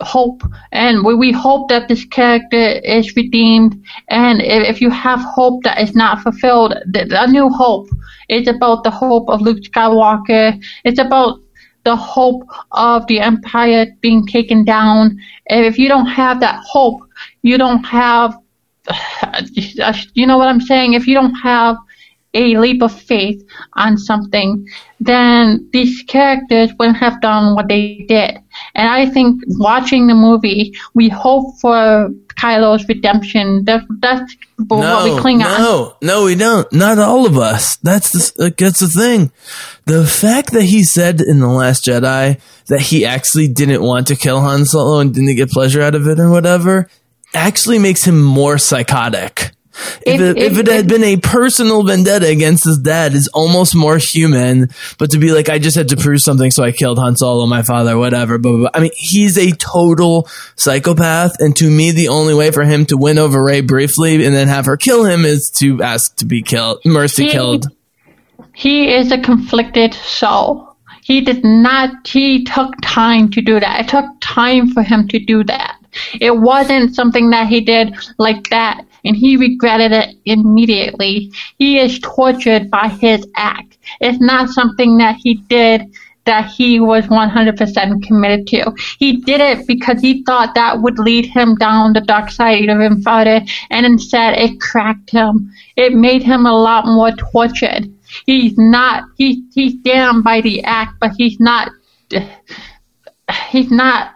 hope. 0.00 0.42
And 0.72 1.04
we, 1.04 1.14
we 1.14 1.32
hope 1.32 1.68
that 1.68 1.88
this 1.88 2.04
character 2.04 2.56
is 2.56 3.14
redeemed. 3.16 3.82
And 4.08 4.40
if, 4.40 4.76
if 4.76 4.80
you 4.80 4.90
have 4.90 5.20
hope 5.20 5.62
that 5.64 5.80
is 5.80 5.94
not 5.94 6.20
fulfilled, 6.20 6.74
the, 6.86 7.04
the 7.04 7.26
new 7.26 7.48
hope 7.48 7.88
is 8.28 8.48
about 8.48 8.84
the 8.84 8.90
hope 8.90 9.28
of 9.28 9.40
Luke 9.40 9.62
Skywalker. 9.62 10.62
It's 10.84 10.98
about 10.98 11.40
the 11.84 11.96
hope 11.96 12.42
of 12.72 13.06
the 13.06 13.20
empire 13.20 13.86
being 14.00 14.26
taken 14.26 14.64
down. 14.64 15.18
And 15.48 15.66
if 15.66 15.78
you 15.78 15.88
don't 15.88 16.06
have 16.06 16.40
that 16.40 16.62
hope, 16.66 17.00
you 17.42 17.58
don't 17.58 17.84
have, 17.84 18.36
you 19.52 20.26
know 20.26 20.38
what 20.38 20.48
I'm 20.48 20.60
saying? 20.60 20.94
If 20.94 21.06
you 21.06 21.14
don't 21.14 21.34
have 21.34 21.76
a 22.34 22.56
leap 22.56 22.82
of 22.82 22.92
faith 22.92 23.42
on 23.74 23.96
something, 23.96 24.66
then 25.00 25.68
these 25.72 26.02
characters 26.02 26.70
wouldn't 26.78 26.98
have 26.98 27.20
done 27.20 27.54
what 27.54 27.68
they 27.68 28.04
did. 28.08 28.38
And 28.74 28.88
I 28.88 29.06
think 29.06 29.42
watching 29.46 30.08
the 30.08 30.14
movie, 30.14 30.74
we 30.94 31.08
hope 31.08 31.58
for 31.60 32.10
Kylo's 32.36 32.86
redemption. 32.88 33.64
That, 33.66 33.84
that's 34.00 34.36
no, 34.58 34.76
what 34.76 35.04
we 35.04 35.20
cling 35.20 35.42
on. 35.42 35.60
No, 35.60 35.96
no, 36.02 36.24
we 36.24 36.34
don't. 36.34 36.70
Not 36.72 36.98
all 36.98 37.24
of 37.24 37.38
us. 37.38 37.76
That's 37.76 38.10
the, 38.10 38.52
that's 38.58 38.80
the 38.80 38.88
thing. 38.88 39.30
The 39.86 40.04
fact 40.04 40.52
that 40.52 40.64
he 40.64 40.82
said 40.82 41.20
in 41.20 41.38
The 41.38 41.48
Last 41.48 41.84
Jedi 41.84 42.40
that 42.66 42.80
he 42.80 43.04
actually 43.04 43.46
didn't 43.46 43.82
want 43.82 44.08
to 44.08 44.16
kill 44.16 44.40
Han 44.40 44.64
Solo 44.64 44.98
and 44.98 45.14
didn't 45.14 45.36
get 45.36 45.50
pleasure 45.50 45.82
out 45.82 45.94
of 45.94 46.08
it 46.08 46.18
or 46.18 46.30
whatever 46.30 46.88
actually 47.34 47.78
makes 47.78 48.04
him 48.04 48.22
more 48.22 48.58
psychotic. 48.58 49.52
If, 50.06 50.20
it, 50.20 50.38
if 50.38 50.58
it 50.58 50.68
had 50.68 50.86
been 50.86 51.02
a 51.02 51.16
personal 51.16 51.82
vendetta 51.82 52.28
against 52.28 52.64
his 52.64 52.78
dad, 52.78 53.12
is 53.14 53.28
almost 53.28 53.74
more 53.74 53.98
human. 53.98 54.68
But 54.98 55.10
to 55.10 55.18
be 55.18 55.32
like, 55.32 55.48
I 55.48 55.58
just 55.58 55.76
had 55.76 55.88
to 55.88 55.96
prove 55.96 56.20
something, 56.20 56.50
so 56.52 56.62
I 56.62 56.70
killed 56.70 56.98
Han 56.98 57.16
Solo, 57.16 57.46
my 57.46 57.62
father, 57.62 57.98
whatever. 57.98 58.38
But 58.38 58.70
I 58.74 58.80
mean, 58.80 58.92
he's 58.94 59.36
a 59.36 59.50
total 59.52 60.28
psychopath, 60.56 61.40
and 61.40 61.56
to 61.56 61.68
me, 61.68 61.90
the 61.90 62.08
only 62.08 62.34
way 62.34 62.52
for 62.52 62.62
him 62.62 62.86
to 62.86 62.96
win 62.96 63.18
over 63.18 63.42
Rey 63.42 63.62
briefly 63.62 64.24
and 64.24 64.34
then 64.34 64.48
have 64.48 64.66
her 64.66 64.76
kill 64.76 65.04
him 65.04 65.24
is 65.24 65.50
to 65.56 65.82
ask 65.82 66.14
to 66.16 66.24
be 66.24 66.42
killed, 66.42 66.80
mercy 66.84 67.24
he, 67.24 67.30
killed. 67.30 67.66
He 68.52 68.94
is 68.94 69.10
a 69.10 69.20
conflicted 69.20 69.94
soul. 69.94 70.73
He 71.04 71.20
did 71.20 71.44
not. 71.44 72.08
He 72.08 72.44
took 72.44 72.74
time 72.82 73.30
to 73.32 73.42
do 73.42 73.60
that. 73.60 73.80
It 73.80 73.88
took 73.88 74.06
time 74.20 74.68
for 74.68 74.82
him 74.82 75.06
to 75.08 75.18
do 75.18 75.44
that. 75.44 75.76
It 76.18 76.36
wasn't 76.36 76.94
something 76.94 77.30
that 77.30 77.46
he 77.46 77.60
did 77.60 77.94
like 78.18 78.48
that 78.48 78.84
and 79.04 79.14
he 79.14 79.36
regretted 79.36 79.92
it 79.92 80.16
immediately. 80.24 81.30
He 81.58 81.78
is 81.78 82.00
tortured 82.00 82.70
by 82.70 82.88
his 82.88 83.26
act. 83.36 83.76
It's 84.00 84.20
not 84.20 84.48
something 84.48 84.96
that 84.96 85.16
he 85.22 85.34
did 85.34 85.94
that 86.24 86.50
he 86.50 86.80
was 86.80 87.04
100% 87.06 88.02
committed 88.02 88.46
to. 88.48 88.72
He 88.98 89.18
did 89.18 89.40
it 89.40 89.66
because 89.66 90.00
he 90.00 90.22
thought 90.24 90.54
that 90.54 90.80
would 90.80 90.98
lead 90.98 91.26
him 91.26 91.54
down 91.56 91.92
the 91.92 92.00
dark 92.00 92.30
side 92.30 92.68
of 92.68 92.80
him 92.80 93.02
and 93.06 93.86
instead 93.86 94.38
it 94.38 94.60
cracked 94.60 95.10
him. 95.10 95.50
It 95.76 95.92
made 95.92 96.22
him 96.22 96.46
a 96.46 96.52
lot 96.52 96.86
more 96.86 97.12
tortured. 97.12 97.92
He's 98.26 98.56
not, 98.56 99.04
he, 99.16 99.44
he's 99.52 99.74
damned 99.74 100.24
by 100.24 100.40
the 100.40 100.62
act, 100.64 100.94
but 101.00 101.12
he's 101.16 101.38
not, 101.40 101.70
he's 103.50 103.70
not 103.70 104.14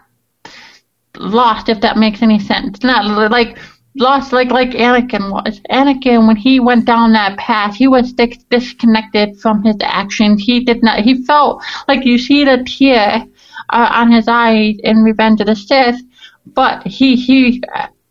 lost, 1.16 1.68
if 1.68 1.80
that 1.80 1.96
makes 1.96 2.22
any 2.22 2.38
sense. 2.38 2.82
Not 2.82 3.30
like 3.30 3.58
lost 3.98 4.32
like 4.32 4.50
like 4.50 4.70
Anakin 4.70 5.30
was. 5.30 5.60
Anakin, 5.70 6.26
when 6.26 6.36
he 6.36 6.60
went 6.60 6.84
down 6.84 7.12
that 7.12 7.36
path, 7.38 7.74
he 7.74 7.88
was 7.88 8.12
dis- 8.12 8.44
disconnected 8.50 9.38
from 9.40 9.62
his 9.62 9.76
actions. 9.82 10.42
He 10.42 10.64
did 10.64 10.82
not. 10.82 11.00
He 11.00 11.24
felt 11.24 11.62
like 11.86 12.04
you 12.04 12.18
see 12.18 12.44
the 12.44 12.64
tear 12.66 13.24
uh, 13.70 13.88
on 13.92 14.10
his 14.12 14.28
eye 14.28 14.76
in 14.82 15.02
Revenge 15.02 15.40
of 15.40 15.46
the 15.46 15.56
Sith, 15.56 16.00
but 16.46 16.86
he 16.86 17.16
he. 17.16 17.62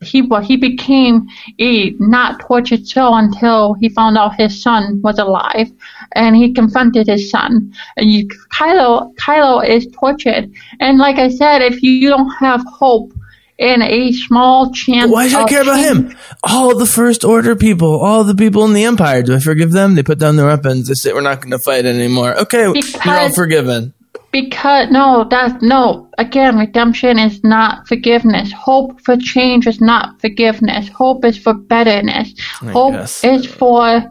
He 0.03 0.22
well, 0.22 0.41
he 0.43 0.57
became 0.57 1.27
a 1.57 1.89
not 1.97 2.39
tortured 2.41 2.85
soul 2.85 3.15
until 3.15 3.73
he 3.73 3.89
found 3.89 4.15
out 4.15 4.35
his 4.35 4.61
son 4.61 5.01
was 5.03 5.18
alive, 5.18 5.72
and 6.14 6.35
he 6.35 6.53
confronted 6.53 7.07
his 7.07 7.31
son. 7.31 7.73
And 7.97 8.11
you, 8.11 8.27
Kylo 8.53 9.15
Kylo 9.15 9.68
is 9.68 9.88
tortured, 9.99 10.51
and 10.80 10.99
like 10.99 11.18
I 11.18 11.30
said, 11.30 11.64
if 11.64 11.81
you 11.81 12.09
don't 12.09 12.30
have 12.39 12.64
hope 12.69 13.11
in 13.58 13.82
a 13.82 14.12
small 14.12 14.72
chance. 14.72 15.12
Why 15.12 15.28
should 15.28 15.40
I 15.40 15.48
care 15.48 15.62
about 15.64 15.80
him? 15.80 16.16
All 16.44 16.78
the 16.78 16.86
First 16.86 17.24
Order 17.24 17.56
people, 17.56 18.00
all 18.00 18.24
the 18.24 18.36
people 18.36 18.66
in 18.66 18.74
the 18.74 18.84
Empire. 18.84 19.24
Do 19.24 19.36
I 19.36 19.40
forgive 19.40 19.72
them? 19.72 19.96
They 19.96 20.04
put 20.04 20.20
down 20.20 20.36
their 20.36 20.46
weapons. 20.46 20.88
They 20.88 20.94
say 20.94 21.14
we're 21.14 21.22
not 21.22 21.42
going 21.42 21.52
to 21.52 21.60
fight 21.60 21.86
anymore. 21.86 22.38
Okay, 22.42 22.72
because, 22.72 23.06
you're 23.06 23.16
all 23.16 23.34
forgiven. 23.34 23.94
Because 24.32 24.90
no, 24.92 25.26
that's 25.30 25.62
no. 25.64 26.10
Again, 26.18 26.58
redemption 26.58 27.18
is 27.18 27.44
not 27.44 27.88
forgiveness. 27.88 28.52
Hope 28.52 29.02
for 29.02 29.18
change 29.18 29.66
is 29.66 29.82
not 29.82 30.22
forgiveness. 30.22 30.90
Hope 30.90 31.26
is 31.26 31.38
for 31.38 31.54
betterness. 31.54 32.34
I 32.62 32.72
Hope 32.72 32.94
guess. 32.94 33.24
is 33.24 33.46
for 33.46 34.04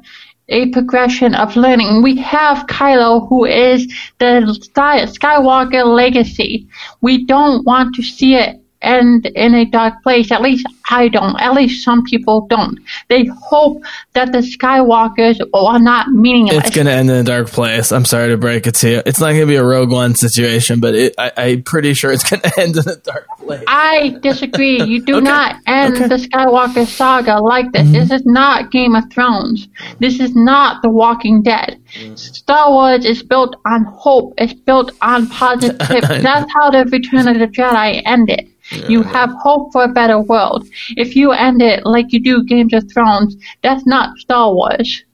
a 0.48 0.70
progression 0.70 1.34
of 1.34 1.56
learning. 1.56 2.02
We 2.02 2.16
have 2.18 2.66
Kylo, 2.66 3.28
who 3.28 3.44
is 3.44 3.86
the 4.18 4.42
Skywalker 4.74 5.84
legacy. 5.84 6.68
We 7.00 7.24
don't 7.24 7.64
want 7.64 7.94
to 7.96 8.02
see 8.02 8.34
it 8.34 8.60
end 8.86 9.26
in 9.26 9.54
a 9.54 9.64
dark 9.64 10.02
place. 10.02 10.30
At 10.30 10.42
least 10.42 10.66
I 10.88 11.08
don't. 11.08 11.38
At 11.40 11.54
least 11.54 11.84
some 11.84 12.04
people 12.04 12.46
don't. 12.48 12.78
They 13.08 13.24
hope 13.24 13.82
that 14.12 14.32
the 14.32 14.38
Skywalkers 14.38 15.40
are 15.52 15.78
not 15.78 16.08
meaningless. 16.08 16.66
It's 16.66 16.76
going 16.76 16.86
to 16.86 16.92
end 16.92 17.10
in 17.10 17.16
a 17.16 17.24
dark 17.24 17.48
place. 17.48 17.92
I'm 17.92 18.04
sorry 18.04 18.28
to 18.28 18.36
break 18.36 18.66
it 18.66 18.76
to 18.76 18.90
you. 18.90 19.02
It's 19.04 19.18
not 19.18 19.28
going 19.28 19.40
to 19.40 19.46
be 19.46 19.56
a 19.56 19.64
Rogue 19.64 19.90
One 19.90 20.14
situation, 20.14 20.80
but 20.80 20.94
it, 20.94 21.14
I, 21.18 21.30
am 21.36 21.62
pretty 21.62 21.94
sure 21.94 22.12
it's 22.12 22.28
going 22.28 22.40
to 22.42 22.60
end 22.60 22.76
in 22.76 22.88
a 22.88 22.96
dark 22.96 23.26
place. 23.38 23.64
I 23.66 24.18
disagree. 24.22 24.82
You 24.82 25.02
do 25.02 25.16
okay. 25.16 25.24
not 25.24 25.56
end 25.66 25.96
okay. 25.96 26.08
the 26.08 26.16
Skywalker 26.16 26.86
saga 26.86 27.40
like 27.40 27.72
this. 27.72 27.82
Mm-hmm. 27.82 27.92
This 27.92 28.10
is 28.12 28.26
not 28.26 28.70
Game 28.70 28.94
of 28.94 29.10
Thrones. 29.10 29.68
This 29.98 30.20
is 30.20 30.34
not 30.36 30.82
The 30.82 30.90
Walking 30.90 31.42
Dead. 31.42 31.80
Mm. 31.94 32.18
Star 32.18 32.70
Wars 32.70 33.04
is 33.04 33.22
built 33.22 33.56
on 33.66 33.84
hope. 33.84 34.34
It's 34.38 34.54
built 34.54 34.92
on 35.02 35.26
positive. 35.30 35.78
That's 35.78 36.52
how 36.52 36.70
the 36.70 36.84
Return 36.84 37.28
of 37.28 37.38
the 37.38 37.46
Jedi 37.46 38.02
ended. 38.04 38.50
Yeah, 38.70 38.88
you 38.88 39.02
have 39.02 39.30
hope 39.42 39.72
for 39.72 39.84
a 39.84 39.88
better 39.88 40.18
world. 40.20 40.66
If 40.96 41.16
you 41.16 41.32
end 41.32 41.62
it 41.62 41.84
like 41.84 42.12
you 42.12 42.20
do 42.20 42.44
Games 42.44 42.72
of 42.74 42.90
Thrones, 42.92 43.36
that's 43.62 43.86
not 43.86 44.16
Star 44.18 44.52
Wars. 44.52 45.04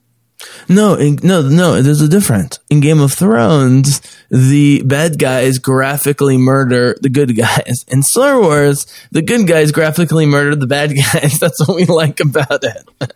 No, 0.69 0.95
in, 0.95 1.19
no, 1.23 1.43
no. 1.43 1.83
There's 1.83 2.01
a 2.01 2.09
difference. 2.09 2.59
In 2.71 2.81
Game 2.81 3.01
of 3.01 3.13
Thrones, 3.13 4.01
the 4.31 4.83
bad 4.83 5.19
guys 5.19 5.59
graphically 5.59 6.37
murder 6.37 6.97
the 7.01 7.11
good 7.11 7.37
guys. 7.37 7.85
In 7.89 8.03
Star 8.03 8.41
Wars, 8.41 8.87
the 9.11 9.23
good 9.23 9.47
guys 9.47 9.73
graphically 9.73 10.27
murder 10.27 10.57
the 10.57 10.67
bad 10.67 10.95
guys. 11.13 11.39
That's 11.39 11.67
what 11.67 11.77
we 11.77 11.85
like 11.85 12.21
about 12.21 12.65
it. 12.65 13.13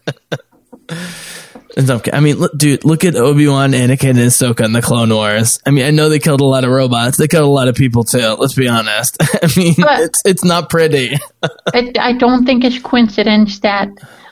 I 1.78 2.20
mean, 2.20 2.36
look, 2.36 2.56
dude, 2.56 2.84
look 2.86 3.04
at 3.04 3.16
Obi 3.16 3.46
Wan, 3.48 3.72
Anakin, 3.72 4.10
and 4.10 4.18
Ahsoka 4.18 4.64
in 4.64 4.72
the 4.72 4.80
Clone 4.80 5.10
Wars. 5.10 5.58
I 5.66 5.70
mean, 5.70 5.84
I 5.84 5.90
know 5.90 6.08
they 6.08 6.18
killed 6.18 6.40
a 6.40 6.46
lot 6.46 6.64
of 6.64 6.70
robots. 6.70 7.18
They 7.18 7.28
killed 7.28 7.44
a 7.44 7.50
lot 7.52 7.68
of 7.68 7.74
people 7.74 8.02
too. 8.04 8.36
Let's 8.38 8.54
be 8.54 8.66
honest. 8.68 9.16
I 9.20 9.48
mean, 9.56 9.74
But- 9.78 10.00
it's 10.00 10.22
it's 10.24 10.44
not 10.44 10.70
pretty. 10.70 11.16
I, 11.74 11.92
I 11.98 12.12
don't 12.14 12.46
think 12.46 12.64
it's 12.64 12.78
coincidence 12.78 13.60
that 13.60 13.88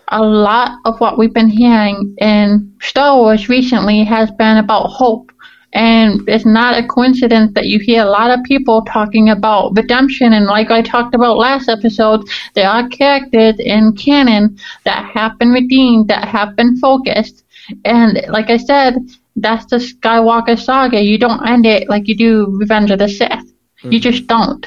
a 0.09 0.23
lot 0.23 0.79
of 0.87 0.99
what 1.01 1.19
we've 1.19 1.35
been 1.35 1.51
hearing 1.51 2.15
in 2.19 2.75
Star 2.81 3.17
Wars 3.17 3.49
recently 3.49 4.05
has 4.05 4.31
been 4.39 4.57
about 4.57 4.87
hope. 4.89 5.31
And 5.75 6.27
it's 6.29 6.47
not 6.47 6.79
a 6.79 6.87
coincidence 6.87 7.53
that 7.55 7.67
you 7.67 7.81
hear 7.81 8.03
a 8.03 8.11
lot 8.11 8.31
of 8.31 8.45
people 8.45 8.83
talking 8.83 9.29
about 9.29 9.77
redemption. 9.77 10.33
And 10.33 10.47
like 10.47 10.71
I 10.71 10.83
talked 10.83 11.15
about 11.15 11.37
last 11.37 11.69
episode, 11.69 12.29
there 12.55 12.69
are 12.69 12.89
characters 12.89 13.57
in 13.59 13.97
canon 13.97 14.59
that 14.85 15.05
have 15.13 15.37
been 15.39 15.51
redeemed, 15.51 16.09
that 16.09 16.29
have 16.29 16.55
been 16.55 16.77
focused. 16.77 17.45
And 17.85 18.21
like 18.29 18.51
I 18.51 18.57
said, 18.57 18.97
that's 19.37 19.67
the 19.67 19.77
Skywalker 19.77 20.59
saga. 20.59 21.03
You 21.03 21.19
don't 21.19 21.47
end 21.47 21.67
it 21.67 21.89
like 21.89 22.07
you 22.07 22.17
do 22.17 22.47
Revenge 22.57 22.93
of 22.93 23.01
the 23.01 23.09
Sith. 23.09 23.53
You 23.83 23.99
just 23.99 24.27
don't. 24.29 24.67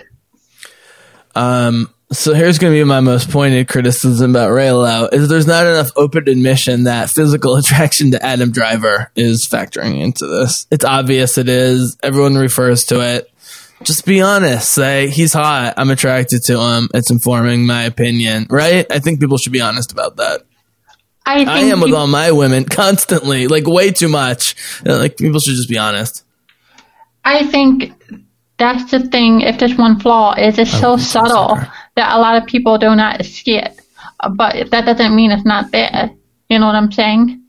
Um, 1.36 1.90
so 2.12 2.34
here's 2.34 2.58
going 2.58 2.74
to 2.74 2.80
be 2.80 2.84
my 2.86 3.00
most 3.02 3.30
pointed 3.30 3.68
criticism 3.68 4.32
about 4.32 4.52
Reylo 4.52 5.12
is 5.14 5.28
there's 5.28 5.48
not 5.48 5.66
enough 5.66 5.92
open 5.96 6.30
admission 6.30 6.86
that 6.86 7.10
physical 7.10 7.56
attraction 7.58 8.12
to 8.12 8.26
Adam 8.26 8.52
Driver 8.52 9.12
is 9.16 9.48
factoring 9.52 10.00
into 10.02 10.26
this. 10.26 10.68
It's 10.72 10.86
obvious 10.86 11.38
it 11.38 11.50
is. 11.50 11.98
Everyone 12.02 12.36
refers 12.36 12.86
to 12.86 13.02
it. 13.02 13.30
Just 13.84 14.06
be 14.06 14.22
honest. 14.22 14.72
Say 14.72 15.10
he's 15.10 15.34
hot. 15.34 15.74
I'm 15.78 15.90
attracted 15.92 16.42
to 16.46 16.60
him. 16.60 16.90
It's 16.94 17.12
informing 17.12 17.66
my 17.66 17.84
opinion, 17.84 18.48
right? 18.50 18.86
I 18.92 19.00
think 19.00 19.20
people 19.20 19.38
should 19.38 19.54
be 19.54 19.62
honest 19.62 19.92
about 19.92 20.16
that. 20.18 20.42
I, 21.26 21.38
think 21.40 21.50
I 21.50 21.60
am 21.60 21.82
with 21.82 21.90
you- 21.90 21.98
all 21.98 22.08
my 22.08 22.32
women 22.32 22.64
constantly, 22.70 23.48
like 23.48 23.68
way 23.68 23.92
too 23.92 24.08
much. 24.08 24.56
Uh, 24.86 24.98
Like 24.98 25.18
people 25.18 25.40
should 25.42 25.56
just 25.56 25.70
be 25.70 25.78
honest. 25.78 26.24
I 27.26 27.46
think 27.46 27.92
that's 28.58 28.90
the 28.90 29.02
thing. 29.02 29.42
If 29.42 29.60
there's 29.60 29.76
one 29.76 30.00
flaw, 30.00 30.34
is 30.36 30.58
it's 30.58 30.72
so 30.72 30.96
subtle 30.96 31.58
sorry. 31.58 31.68
That 31.98 32.16
a 32.16 32.20
lot 32.20 32.42
of 32.42 32.46
people 32.48 32.78
do 32.78 32.96
not 32.96 33.26
see 33.26 33.58
it. 33.58 33.82
Uh, 34.20 34.30
But 34.30 34.70
that 34.70 34.86
doesn't 34.86 35.16
mean 35.16 35.32
it's 35.32 35.46
not 35.46 35.72
there. 35.72 36.12
You 36.48 36.60
know 36.60 36.68
what 36.68 36.76
I'm 36.76 36.92
saying? 36.92 37.42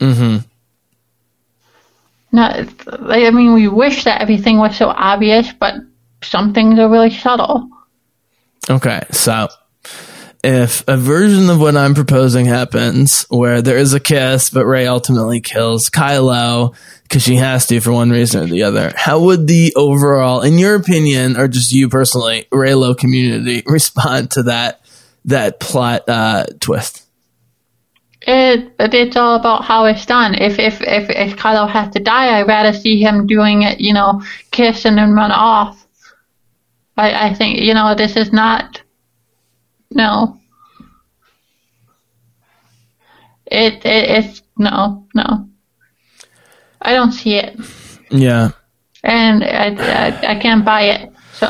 Mm-hmm. 0.00 0.38
No, 2.32 2.66
I 3.10 3.30
mean, 3.30 3.52
we 3.52 3.68
wish 3.68 4.04
that 4.04 4.22
everything 4.22 4.56
was 4.58 4.76
so 4.76 4.88
obvious, 4.88 5.52
but 5.52 5.74
some 6.22 6.54
things 6.54 6.78
are 6.78 6.88
really 6.88 7.10
subtle. 7.10 7.68
Okay, 8.68 9.02
so 9.10 9.48
if 10.42 10.82
a 10.88 10.96
version 10.96 11.50
of 11.50 11.60
what 11.60 11.76
I'm 11.76 11.94
proposing 11.94 12.46
happens 12.46 13.26
where 13.28 13.60
there 13.60 13.76
is 13.76 13.92
a 13.92 14.00
kiss, 14.00 14.48
but 14.48 14.64
Rey 14.64 14.86
ultimately 14.86 15.40
kills 15.40 15.90
Kylo 15.90 16.74
because 17.10 17.24
she 17.24 17.34
has 17.34 17.66
to 17.66 17.80
for 17.80 17.90
one 17.90 18.10
reason 18.10 18.44
or 18.44 18.46
the 18.46 18.62
other, 18.62 18.92
how 18.94 19.18
would 19.18 19.48
the 19.48 19.72
overall, 19.74 20.42
in 20.42 20.58
your 20.58 20.76
opinion, 20.76 21.36
or 21.36 21.48
just 21.48 21.72
you 21.72 21.88
personally, 21.88 22.46
Reylo 22.52 22.96
community 22.96 23.64
respond 23.66 24.30
to 24.32 24.44
that 24.44 24.80
that 25.24 25.58
plot 25.58 26.08
uh, 26.08 26.44
twist? 26.60 27.04
It, 28.22 28.76
but 28.76 28.94
it's 28.94 29.16
all 29.16 29.34
about 29.34 29.64
how 29.64 29.86
it's 29.86 30.06
done. 30.06 30.36
If 30.36 30.60
if 30.60 30.80
if 30.82 31.10
if 31.10 31.36
Kylo 31.36 31.68
has 31.68 31.92
to 31.94 32.00
die, 32.00 32.38
I'd 32.38 32.46
rather 32.46 32.72
see 32.72 33.02
him 33.02 33.26
doing 33.26 33.62
it. 33.62 33.80
You 33.80 33.92
know, 33.92 34.22
kiss 34.52 34.84
and 34.84 34.96
then 34.96 35.12
run 35.12 35.32
off. 35.32 35.84
I 36.96 37.30
I 37.30 37.34
think 37.34 37.58
you 37.58 37.74
know 37.74 37.96
this 37.96 38.16
is 38.16 38.32
not. 38.32 38.82
No. 39.90 40.38
It, 43.46 43.84
it 43.84 44.24
it's 44.24 44.42
no 44.56 45.08
no. 45.12 45.49
I 46.82 46.92
don't 46.94 47.12
see 47.12 47.34
it, 47.36 47.58
Yeah. 48.10 48.50
and 49.02 49.44
I 49.44 49.74
I, 49.78 50.30
I 50.32 50.34
can't 50.40 50.64
buy 50.64 50.82
it. 50.82 51.12
So 51.34 51.46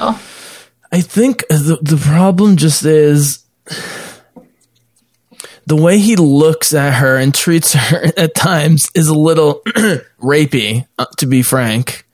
I 0.92 1.00
think 1.00 1.46
the 1.48 1.78
the 1.82 1.96
problem 1.96 2.56
just 2.56 2.84
is 2.84 3.44
the 5.66 5.76
way 5.76 5.98
he 5.98 6.16
looks 6.16 6.74
at 6.74 6.94
her 6.94 7.16
and 7.16 7.34
treats 7.34 7.74
her 7.74 8.12
at 8.16 8.34
times 8.34 8.90
is 8.94 9.08
a 9.08 9.14
little 9.14 9.62
rapey, 10.20 10.86
uh, 10.98 11.06
to 11.18 11.26
be 11.26 11.42
frank. 11.42 12.06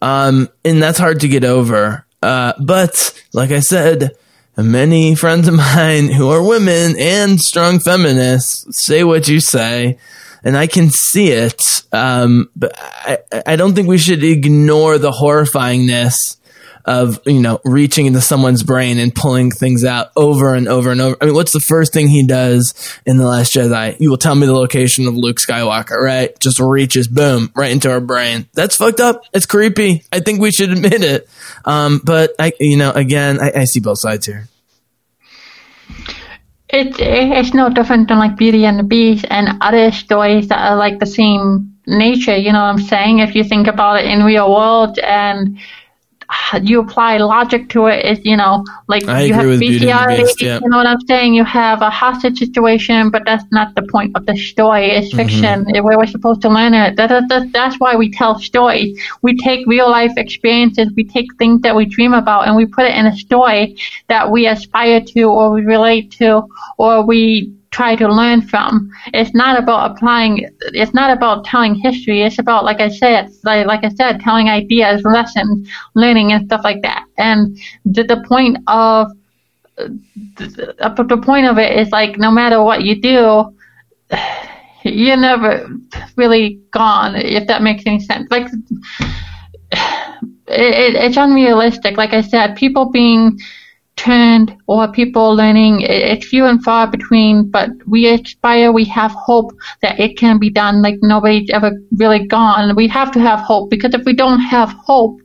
Um, 0.00 0.48
and 0.64 0.82
that's 0.82 0.98
hard 0.98 1.20
to 1.20 1.28
get 1.28 1.44
over. 1.44 2.06
Uh, 2.22 2.52
but 2.60 3.12
like 3.32 3.50
I 3.50 3.60
said, 3.60 4.12
many 4.56 5.14
friends 5.14 5.48
of 5.48 5.54
mine 5.54 6.08
who 6.08 6.30
are 6.30 6.42
women 6.42 6.94
and 6.98 7.40
strong 7.40 7.78
feminists 7.80 8.64
say 8.84 9.04
what 9.04 9.28
you 9.28 9.40
say, 9.40 9.98
and 10.46 10.56
I 10.56 10.68
can 10.68 10.90
see 10.90 11.32
it. 11.32 11.60
Um, 11.92 12.48
but 12.54 12.72
I, 12.78 13.18
I 13.44 13.56
don't 13.56 13.74
think 13.74 13.88
we 13.88 13.98
should 13.98 14.22
ignore 14.22 14.96
the 14.96 15.10
horrifyingness 15.10 16.36
of 16.84 17.18
you 17.26 17.40
know 17.40 17.58
reaching 17.64 18.06
into 18.06 18.20
someone's 18.20 18.62
brain 18.62 19.00
and 19.00 19.12
pulling 19.12 19.50
things 19.50 19.84
out 19.84 20.12
over 20.14 20.54
and 20.54 20.68
over 20.68 20.92
and 20.92 21.00
over. 21.00 21.16
I 21.20 21.26
mean, 21.26 21.34
what's 21.34 21.52
the 21.52 21.58
first 21.58 21.92
thing 21.92 22.06
he 22.06 22.24
does 22.24 22.74
in 23.04 23.16
the 23.16 23.26
Last 23.26 23.54
Jedi? 23.54 23.98
You 23.98 24.08
will 24.08 24.18
tell 24.18 24.36
me 24.36 24.46
the 24.46 24.54
location 24.54 25.08
of 25.08 25.16
Luke 25.16 25.38
Skywalker, 25.38 26.00
right? 26.00 26.38
Just 26.38 26.60
reaches, 26.60 27.08
boom, 27.08 27.50
right 27.56 27.72
into 27.72 27.90
our 27.90 28.00
brain. 28.00 28.48
That's 28.54 28.76
fucked 28.76 29.00
up. 29.00 29.22
It's 29.34 29.46
creepy. 29.46 30.04
I 30.12 30.20
think 30.20 30.40
we 30.40 30.52
should 30.52 30.70
admit 30.70 31.02
it. 31.02 31.28
Um, 31.64 32.00
but 32.04 32.34
I, 32.38 32.52
you 32.60 32.76
know, 32.76 32.92
again, 32.92 33.40
I, 33.40 33.50
I 33.56 33.64
see 33.64 33.80
both 33.80 33.98
sides 33.98 34.26
here. 34.26 34.46
It 36.76 37.00
it's 37.00 37.54
no 37.54 37.68
different 37.70 38.08
than 38.08 38.18
like 38.18 38.36
Beauty 38.36 38.64
and 38.66 38.78
the 38.78 38.82
Beast 38.84 39.24
and 39.30 39.58
other 39.60 39.90
stories 39.92 40.48
that 40.48 40.60
are 40.60 40.76
like 40.76 40.98
the 41.00 41.06
same 41.06 41.74
nature. 41.86 42.36
You 42.36 42.52
know 42.52 42.60
what 42.60 42.74
I'm 42.74 42.78
saying? 42.78 43.20
If 43.20 43.34
you 43.34 43.44
think 43.44 43.66
about 43.66 44.00
it 44.00 44.06
in 44.06 44.22
real 44.24 44.50
world 44.52 44.98
and 44.98 45.58
you 46.62 46.80
apply 46.80 47.18
logic 47.18 47.68
to 47.70 47.86
it, 47.86 48.04
it's 48.04 48.24
you 48.24 48.36
know 48.36 48.64
like 48.88 49.06
I 49.08 49.22
you 49.22 49.34
have 49.34 49.46
with 49.46 49.60
Beauty 49.60 49.90
and 49.90 50.10
the 50.10 50.16
bestiality. 50.16 50.22
Beast, 50.22 50.42
yeah. 50.42 50.58
You 50.62 50.68
know 50.68 50.76
what 50.78 50.86
I'm 50.86 51.00
saying? 51.06 51.34
You 51.34 51.44
have 51.44 51.82
a 51.82 51.90
hostage 51.90 52.38
situation, 52.38 53.10
but 53.10 53.22
that's 53.24 53.44
not 53.50 53.74
the 53.74 53.82
point 53.82 54.12
of 54.14 54.26
the 54.26 54.36
story. 54.36 54.90
It's 54.90 55.12
Mm-hmm. 55.16 55.16
fiction. 55.16 55.84
Where 55.84 55.98
we're 55.98 56.06
supposed 56.06 56.42
to 56.42 56.48
learn 56.48 56.74
it. 56.74 56.96
That, 56.96 57.08
that, 57.08 57.28
that, 57.28 57.52
that's 57.52 57.76
why 57.78 57.96
we 57.96 58.10
tell 58.10 58.38
stories. 58.38 58.98
We 59.22 59.36
take 59.36 59.66
real 59.66 59.90
life 59.90 60.12
experiences. 60.16 60.90
We 60.96 61.04
take 61.04 61.34
things 61.38 61.62
that 61.62 61.74
we 61.74 61.86
dream 61.86 62.12
about, 62.14 62.46
and 62.46 62.56
we 62.56 62.66
put 62.66 62.84
it 62.86 62.94
in 62.94 63.06
a 63.06 63.16
story 63.16 63.76
that 64.08 64.30
we 64.30 64.46
aspire 64.46 65.00
to, 65.00 65.22
or 65.24 65.52
we 65.52 65.62
relate 65.62 66.10
to, 66.12 66.46
or 66.78 67.04
we 67.04 67.55
try 67.76 67.94
to 67.94 68.08
learn 68.08 68.40
from. 68.40 68.90
It's 69.12 69.34
not 69.34 69.58
about 69.62 69.90
applying. 69.90 70.48
It's 70.82 70.94
not 70.94 71.10
about 71.16 71.44
telling 71.44 71.74
history. 71.74 72.22
It's 72.22 72.38
about, 72.38 72.64
like 72.64 72.80
I 72.80 72.88
said, 72.88 73.28
like, 73.44 73.66
like 73.66 73.84
I 73.84 73.90
said, 73.90 74.20
telling 74.20 74.48
ideas, 74.48 75.02
lessons, 75.04 75.68
learning, 75.94 76.32
and 76.32 76.46
stuff 76.46 76.62
like 76.64 76.80
that. 76.82 77.04
And 77.18 77.58
the, 77.84 78.02
the 78.04 78.24
point 78.26 78.56
of 78.66 79.12
the, 79.76 81.04
the 81.08 81.20
point 81.22 81.46
of 81.46 81.58
it 81.58 81.78
is 81.78 81.90
like 81.90 82.18
no 82.18 82.30
matter 82.30 82.62
what 82.62 82.82
you 82.82 83.00
do, 83.00 83.54
you're 84.84 85.16
never 85.18 85.68
really 86.16 86.60
gone. 86.70 87.14
If 87.16 87.46
that 87.48 87.62
makes 87.62 87.82
any 87.86 88.00
sense, 88.00 88.30
like 88.30 88.46
it, 90.48 90.94
it's 91.04 91.16
unrealistic. 91.16 91.96
Like 91.98 92.14
I 92.14 92.22
said, 92.22 92.56
people 92.56 92.90
being 92.90 93.38
turned 93.96 94.56
or 94.66 94.92
people 94.92 95.34
learning. 95.34 95.80
It's 95.80 96.26
few 96.26 96.44
and 96.44 96.62
far 96.62 96.86
between. 96.86 97.50
But 97.50 97.70
we 97.86 98.06
aspire, 98.08 98.72
we 98.72 98.84
have 98.84 99.12
hope 99.12 99.52
that 99.82 99.98
it 99.98 100.16
can 100.16 100.38
be 100.38 100.50
done. 100.50 100.82
Like 100.82 100.98
nobody's 101.02 101.50
ever 101.50 101.72
really 101.96 102.26
gone. 102.26 102.76
We 102.76 102.88
have 102.88 103.10
to 103.12 103.20
have 103.20 103.40
hope 103.40 103.70
because 103.70 103.94
if 103.94 104.04
we 104.04 104.12
don't 104.12 104.40
have 104.40 104.70
hope, 104.72 105.20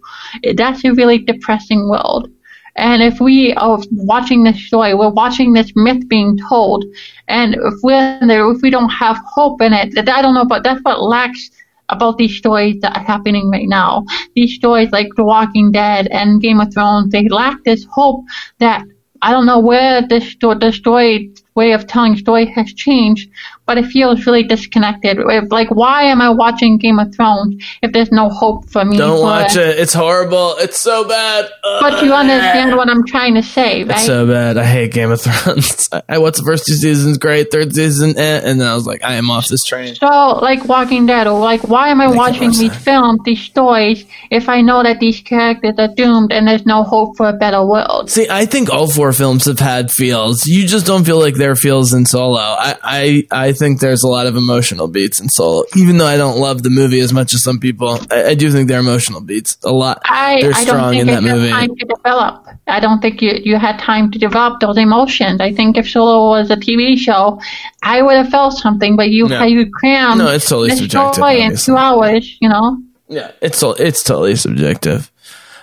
that's 0.56 0.84
a 0.86 0.94
really 0.94 1.20
depressing 1.20 1.90
world. 1.90 2.30
And 2.78 3.04
if 3.04 3.20
we 3.20 3.54
are 3.56 3.80
watching 3.92 4.44
this 4.44 4.66
story, 4.66 4.94
we're 4.94 5.10
watching 5.10 5.52
this 5.52 5.74
myth 5.76 6.08
being 6.08 6.38
told, 6.50 6.86
and 7.28 7.56
if 7.56 7.74
we're 7.84 8.18
there, 8.26 8.50
if 8.50 8.62
we 8.62 8.70
don't 8.70 8.90
have 8.90 9.18
hope 9.26 9.62
in 9.62 9.74
it, 9.74 9.94
that 9.96 10.08
I 10.08 10.22
don't 10.22 10.34
know, 10.34 10.46
but 10.46 10.64
that's 10.64 10.80
what 10.84 11.04
lacks 11.04 11.50
about 11.92 12.18
these 12.18 12.38
stories 12.38 12.80
that 12.82 12.96
are 12.98 13.04
happening 13.04 13.50
right 13.50 13.68
now. 13.68 14.06
These 14.36 14.56
stories 14.56 14.92
like 14.92 15.10
The 15.16 15.24
Walking 15.24 15.72
Dead 15.72 16.08
and 16.08 16.42
Game 16.42 16.60
of 16.62 16.74
Thrones, 16.74 17.12
they 17.12 17.28
lack 17.30 17.64
this 17.64 17.86
hope 17.92 18.24
that 18.60 18.84
I 19.22 19.32
don't 19.32 19.46
know 19.46 19.60
where 19.60 20.02
this 20.08 20.32
sto- 20.32 20.56
the 20.56 20.72
story 20.72 21.32
way 21.56 21.74
of 21.74 21.86
telling 21.86 22.16
story 22.18 22.46
has 22.48 22.74
changed, 22.74 23.30
but 23.72 23.78
it 23.78 23.86
feels 23.86 24.26
really 24.26 24.44
disconnected. 24.44 25.18
Like, 25.50 25.70
why 25.70 26.04
am 26.04 26.22
I 26.22 26.30
watching 26.30 26.78
Game 26.78 27.00
of 27.00 27.16
Thrones 27.16 27.64
if 27.82 27.94
there's 27.94 28.12
no 28.12 28.28
hope 28.28 28.70
for 28.70 28.84
me? 28.84 28.98
Don't 28.98 29.22
watch 29.22 29.56
it. 29.56 29.80
It's 29.80 29.94
horrible. 29.94 30.58
It's 30.58 30.82
so 30.82 31.08
bad. 31.08 31.50
But 31.80 32.04
you 32.04 32.14
understand 32.14 32.76
what 32.76 32.90
I'm 32.90 33.06
trying 33.06 33.36
to 33.36 33.42
say, 33.42 33.86
right? 33.86 33.96
It's 33.96 34.06
so 34.06 34.28
bad. 34.28 34.58
I 34.58 34.66
hate 34.66 34.92
Game 34.92 35.10
of 35.10 35.22
Thrones. 35.22 35.88
I 36.10 36.18
watched 36.18 36.36
the 36.36 36.44
first 36.44 36.66
two 36.66 36.74
seasons, 36.74 37.18
great. 37.18 37.50
Third 37.50 37.74
season, 37.74 38.18
eh, 38.18 38.42
and 38.44 38.60
then 38.60 38.68
I 38.68 38.76
was 38.76 38.86
like, 38.86 39.06
I 39.06 39.14
am 39.14 39.32
off 39.32 39.48
this 39.48 39.64
train. 39.64 39.96
So, 39.96 40.06
like 40.06 40.66
Walking 40.66 41.06
Dead, 41.06 41.28
or 41.28 41.40
like, 41.40 41.64
why 41.64 41.92
am 41.92 42.02
I 42.02 42.10
watching 42.10 42.52
these 42.52 42.76
films, 42.76 43.22
these 43.24 43.40
stories, 43.42 44.04
if 44.30 44.50
I 44.50 44.60
know 44.60 44.84
that 44.84 45.00
these 45.00 45.22
characters 45.22 45.76
are 45.78 45.96
doomed 45.96 46.34
and 46.34 46.46
there's 46.46 46.66
no 46.66 46.84
hope 46.84 47.16
for 47.16 47.30
a 47.30 47.34
better 47.34 47.66
world? 47.66 48.10
See, 48.10 48.28
I 48.30 48.46
think 48.46 48.70
all 48.70 48.88
four 48.88 49.14
films 49.14 49.46
have 49.46 49.60
had 49.60 49.92
feels. 49.92 50.46
You 50.46 50.68
just 50.68 50.86
don't 50.86 51.06
feel 51.06 51.20
like 51.20 51.36
there 51.36 51.52
are 51.52 51.56
feels 51.56 51.94
in 51.94 52.06
Solo. 52.06 52.38
I, 52.38 52.76
I, 52.84 53.28
I 53.32 53.54
think 53.62 53.80
there's 53.80 54.04
a 54.04 54.08
lot 54.08 54.26
of 54.26 54.36
emotional 54.36 54.88
beats 54.88 55.20
in 55.22 55.30
Solo. 55.30 55.64
Even 55.76 55.98
though 56.00 56.08
I 56.08 56.18
don't 56.18 56.40
love 56.40 56.64
the 56.64 56.70
movie 56.72 57.00
as 57.00 57.14
much 57.14 57.34
as 57.36 57.44
some 57.44 57.60
people, 57.60 58.00
I, 58.10 58.24
I 58.32 58.34
do 58.36 58.52
think 58.52 58.68
there 58.68 58.78
are 58.78 58.82
emotional 58.82 59.22
beats 59.22 59.56
a 59.64 59.72
lot. 59.72 60.02
I, 60.06 60.42
They're 60.42 60.52
I 60.52 60.64
don't 60.64 60.66
strong 60.66 60.90
think 60.90 61.02
in 61.02 61.08
that 61.08 61.24
movie. 61.24 61.50
time 61.50 61.76
to 61.76 61.86
develop. 61.86 62.48
I 62.68 62.80
don't 62.80 63.00
think 63.02 63.22
you, 63.22 63.34
you 63.44 63.58
had 63.58 63.78
time 63.80 64.10
to 64.12 64.18
develop 64.20 64.60
those 64.60 64.78
emotions. 64.78 65.40
I 65.40 65.54
think 65.54 65.78
if 65.78 65.88
Solo 65.90 66.30
was 66.30 66.50
a 66.50 66.56
TV 66.56 66.98
show, 66.98 67.40
I 67.84 68.02
would 68.02 68.16
have 68.16 68.30
felt 68.30 68.54
something, 68.58 68.96
but 68.96 69.10
you, 69.10 69.28
No. 69.28 69.44
you 69.44 69.70
cram 69.70 70.18
No, 70.18 70.28
it's 70.32 70.50
totally 70.50 70.72
subjective, 70.76 71.24
in 71.24 71.56
two 71.58 71.76
hours, 71.78 72.38
you 72.42 72.50
know? 72.50 72.78
Yeah, 73.08 73.32
it's 73.42 73.62
it's 73.64 74.04
totally 74.04 74.36
subjective. 74.36 75.12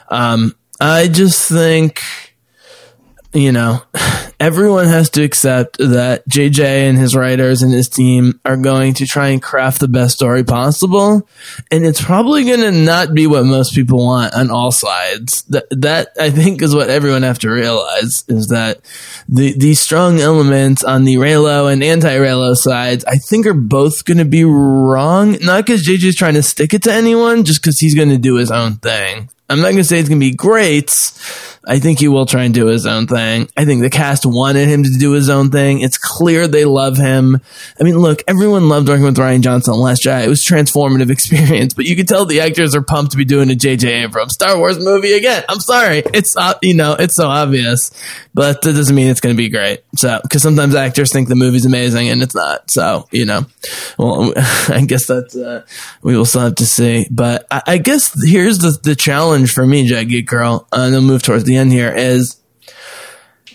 Um, 0.08 0.54
I 0.80 1.08
just 1.08 1.48
think, 1.48 2.00
you 3.38 3.52
know, 3.52 3.82
everyone 4.40 4.86
has 4.86 5.10
to 5.10 5.22
accept 5.22 5.78
that 5.78 6.28
JJ 6.28 6.88
and 6.88 6.98
his 6.98 7.14
writers 7.14 7.62
and 7.62 7.72
his 7.72 7.88
team 7.88 8.40
are 8.44 8.56
going 8.56 8.94
to 8.94 9.06
try 9.06 9.28
and 9.28 9.42
craft 9.42 9.80
the 9.80 9.88
best 9.88 10.16
story 10.16 10.44
possible, 10.44 11.28
and 11.70 11.84
it's 11.84 12.02
probably 12.02 12.44
going 12.44 12.60
to 12.60 12.72
not 12.72 13.14
be 13.14 13.26
what 13.26 13.44
most 13.44 13.74
people 13.74 14.04
want 14.04 14.34
on 14.34 14.50
all 14.50 14.70
sides. 14.70 15.42
That 15.44 15.66
that 15.70 16.08
I 16.20 16.30
think 16.30 16.62
is 16.62 16.74
what 16.74 16.90
everyone 16.90 17.22
have 17.22 17.38
to 17.40 17.50
realize 17.50 18.24
is 18.28 18.48
that 18.48 18.80
the 19.28 19.56
the 19.56 19.74
strong 19.74 20.20
elements 20.20 20.84
on 20.84 21.04
the 21.04 21.16
Reylo 21.16 21.72
and 21.72 21.82
anti 21.82 22.16
Reylo 22.16 22.56
sides, 22.56 23.04
I 23.04 23.16
think, 23.16 23.46
are 23.46 23.54
both 23.54 24.04
going 24.04 24.18
to 24.18 24.24
be 24.24 24.44
wrong. 24.44 25.36
Not 25.42 25.64
because 25.64 25.86
JJ's 25.86 26.16
trying 26.16 26.34
to 26.34 26.42
stick 26.42 26.74
it 26.74 26.82
to 26.84 26.92
anyone, 26.92 27.44
just 27.44 27.62
because 27.62 27.78
he's 27.78 27.94
going 27.94 28.10
to 28.10 28.18
do 28.18 28.36
his 28.36 28.50
own 28.50 28.76
thing. 28.76 29.30
I'm 29.50 29.60
not 29.60 29.68
going 29.68 29.76
to 29.76 29.84
say 29.84 29.98
it's 29.98 30.10
going 30.10 30.20
to 30.20 30.26
be 30.26 30.36
great. 30.36 30.90
I 31.68 31.80
think 31.80 32.00
he 32.00 32.08
will 32.08 32.24
try 32.24 32.44
and 32.44 32.54
do 32.54 32.66
his 32.66 32.86
own 32.86 33.06
thing. 33.06 33.46
I 33.54 33.66
think 33.66 33.82
the 33.82 33.90
cast 33.90 34.24
wanted 34.24 34.68
him 34.68 34.84
to 34.84 34.90
do 34.98 35.12
his 35.12 35.28
own 35.28 35.50
thing. 35.50 35.80
It's 35.80 35.98
clear 35.98 36.48
they 36.48 36.64
love 36.64 36.96
him. 36.96 37.42
I 37.78 37.84
mean, 37.84 37.98
look, 37.98 38.22
everyone 38.26 38.70
loved 38.70 38.88
working 38.88 39.04
with 39.04 39.18
Rian 39.18 39.42
Johnson 39.42 39.74
on 39.74 39.80
Last 39.80 40.02
Jedi. 40.02 40.24
It 40.24 40.28
was 40.30 40.48
a 40.48 40.54
transformative 40.54 41.10
experience, 41.10 41.74
but 41.74 41.84
you 41.84 41.94
could 41.94 42.08
tell 42.08 42.24
the 42.24 42.40
actors 42.40 42.74
are 42.74 42.80
pumped 42.80 43.12
to 43.12 43.18
be 43.18 43.26
doing 43.26 43.50
a 43.50 43.54
J.J. 43.54 44.04
Abrams 44.04 44.32
Star 44.32 44.56
Wars 44.56 44.82
movie 44.82 45.12
again. 45.12 45.44
I'm 45.46 45.60
sorry. 45.60 46.02
It's, 46.14 46.34
uh, 46.38 46.54
you 46.62 46.74
know, 46.74 46.94
it's 46.94 47.16
so 47.16 47.28
obvious, 47.28 47.90
but 48.32 48.62
that 48.62 48.72
doesn't 48.72 48.96
mean 48.96 49.10
it's 49.10 49.20
going 49.20 49.34
to 49.34 49.36
be 49.36 49.50
great. 49.50 49.84
So, 49.94 50.20
cause 50.32 50.40
sometimes 50.40 50.74
actors 50.74 51.12
think 51.12 51.28
the 51.28 51.34
movie's 51.34 51.66
amazing 51.66 52.08
and 52.08 52.22
it's 52.22 52.34
not. 52.34 52.70
So, 52.70 53.06
you 53.12 53.26
know, 53.26 53.44
well, 53.98 54.32
I 54.36 54.84
guess 54.86 55.06
that's, 55.06 55.36
uh, 55.36 55.66
we 56.02 56.16
will 56.16 56.24
still 56.24 56.42
have 56.42 56.54
to 56.54 56.66
see. 56.66 57.06
But 57.10 57.46
I, 57.50 57.62
I 57.66 57.78
guess 57.78 58.10
here's 58.24 58.58
the, 58.58 58.78
the 58.82 58.96
challenge 58.96 59.52
for 59.52 59.66
me, 59.66 59.86
Geek 59.86 60.26
Girl, 60.26 60.66
and 60.72 60.94
then 60.94 61.04
move 61.04 61.22
towards 61.22 61.44
the 61.44 61.57
end 61.58 61.72
here 61.72 61.92
is 61.92 62.40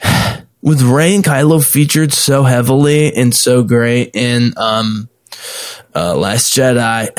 with 0.62 0.82
Rey 0.82 1.16
and 1.16 1.24
Kylo 1.24 1.66
featured 1.66 2.14
so 2.14 2.44
heavily 2.44 3.14
and 3.16 3.34
so 3.34 3.64
great 3.64 4.12
in, 4.14 4.54
um, 4.58 5.10
uh, 5.96 6.16
Last 6.16 6.56
Jedi, 6.56 7.10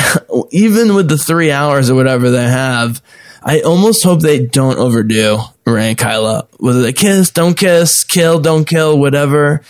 even 0.51 0.95
with 0.95 1.09
the 1.09 1.19
three 1.19 1.51
hours 1.51 1.91
or 1.91 1.95
whatever 1.95 2.31
they 2.31 2.49
have, 2.49 3.03
I 3.43 3.61
almost 3.61 4.03
hope 4.03 4.21
they 4.21 4.47
don't 4.47 4.79
overdo 4.79 5.39
Rey 5.67 5.91
and 5.91 5.99
Kylo. 5.99 6.49
Whether 6.59 6.81
they 6.81 6.93
kiss, 6.93 7.31
don't 7.31 7.57
kiss, 7.57 8.05
kill, 8.05 8.41
don't 8.41 8.65
kill, 8.65 8.99
whatever. 8.99 9.63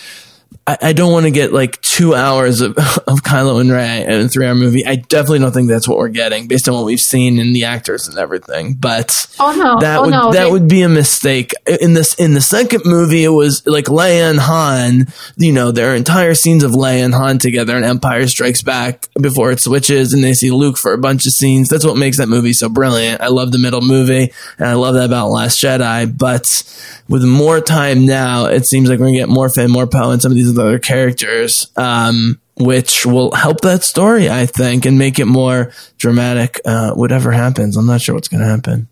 I, 0.66 0.78
I 0.81 0.93
don't 0.95 1.12
want 1.12 1.24
to 1.24 1.31
get 1.31 1.53
like 1.53 1.81
two 1.82 2.15
hours 2.15 2.61
of, 2.62 2.70
of 2.78 3.23
Kylo 3.23 3.61
and 3.61 3.70
Rey 3.70 4.05
in 4.05 4.12
a 4.12 4.28
three 4.28 4.47
hour 4.47 4.55
movie. 4.55 4.86
I 4.86 4.97
definitely 4.97 5.41
don't 5.41 5.53
think 5.53 5.69
that's 5.69 5.86
what 5.86 5.99
we're 5.99 6.09
getting 6.09 6.47
based 6.49 6.69
on 6.69 6.74
what 6.74 6.85
we've 6.86 6.99
seen 6.99 7.39
in 7.39 7.53
the 7.53 7.65
actors 7.65 8.09
and 8.09 8.16
everything. 8.19 8.74
But 8.74 9.27
Oh, 9.39 9.55
no. 9.55 9.78
that 9.81 9.99
oh, 9.99 10.03
would 10.03 10.11
no. 10.11 10.32
that 10.32 10.45
they- 10.45 10.51
would 10.51 10.69
be 10.69 10.82
a 10.82 10.89
mistake 10.89 11.53
in 11.66 11.93
this 11.95 12.15
in 12.15 12.35
the 12.35 12.41
second 12.41 12.82
movie 12.85 13.24
it 13.24 13.28
was 13.28 13.66
like 13.66 13.86
Leia 13.86 14.31
and 14.31 14.39
Han 14.41 15.07
you 15.36 15.53
know 15.53 15.70
there 15.73 15.93
are 15.93 15.95
entire 15.97 16.35
scenes 16.35 16.62
of 16.62 16.70
Leia 16.70 17.05
and 17.05 17.15
Han 17.15 17.39
together 17.39 17.77
in 17.77 17.85
Empire 17.85 18.27
Strikes 18.27 18.62
Back 18.62 19.09
before 19.20 19.51
it 19.51 19.61
switches 19.61 20.12
and 20.12 20.23
they 20.23 20.32
see 20.35 20.51
Luke 20.51 20.78
for 20.78 20.93
a 20.93 20.99
bunch 20.99 21.27
of 21.27 21.32
scenes 21.32 21.69
that's 21.69 21.85
what 21.85 21.97
makes 21.97 22.19
that 22.19 22.28
movie 22.28 22.53
so 22.53 22.69
brilliant 22.69 23.20
I 23.20 23.28
love 23.28 23.51
the 23.53 23.59
middle 23.59 23.81
movie 23.81 24.32
and 24.59 24.69
I 24.69 24.74
love 24.74 24.95
that 24.95 25.07
about 25.07 25.28
Last 25.31 25.61
Jedi 25.62 26.16
but 26.16 26.47
with 27.09 27.24
more 27.24 27.61
time 27.61 28.07
now 28.07 28.47
it 28.47 28.66
seems 28.66 28.89
like 28.89 28.99
we're 29.01 29.07
gonna 29.07 29.19
get 29.19 29.28
more 29.28 29.49
Finn 29.51 29.70
more 29.70 29.86
Poe 29.86 30.11
and 30.11 30.23
some 30.23 30.31
of 30.32 30.36
these 30.36 30.53
other 30.59 30.78
characters 30.78 31.70
um 31.76 32.40
which 32.56 33.05
will 33.05 33.32
help 33.32 33.60
that 33.62 33.82
story, 33.82 34.31
I 34.31 34.47
think, 34.47 34.86
and 34.86 34.98
make 34.98 35.18
it 35.18 35.26
more 35.26 35.72
dramatic. 35.98 36.60
Uh, 36.64 36.93
whatever 36.93 37.32
happens, 37.32 37.76
I'm 37.76 37.86
not 37.86 38.01
sure 38.01 38.14
what's 38.14 38.28
going 38.28 38.43
to 38.43 38.48
happen. 38.48 38.89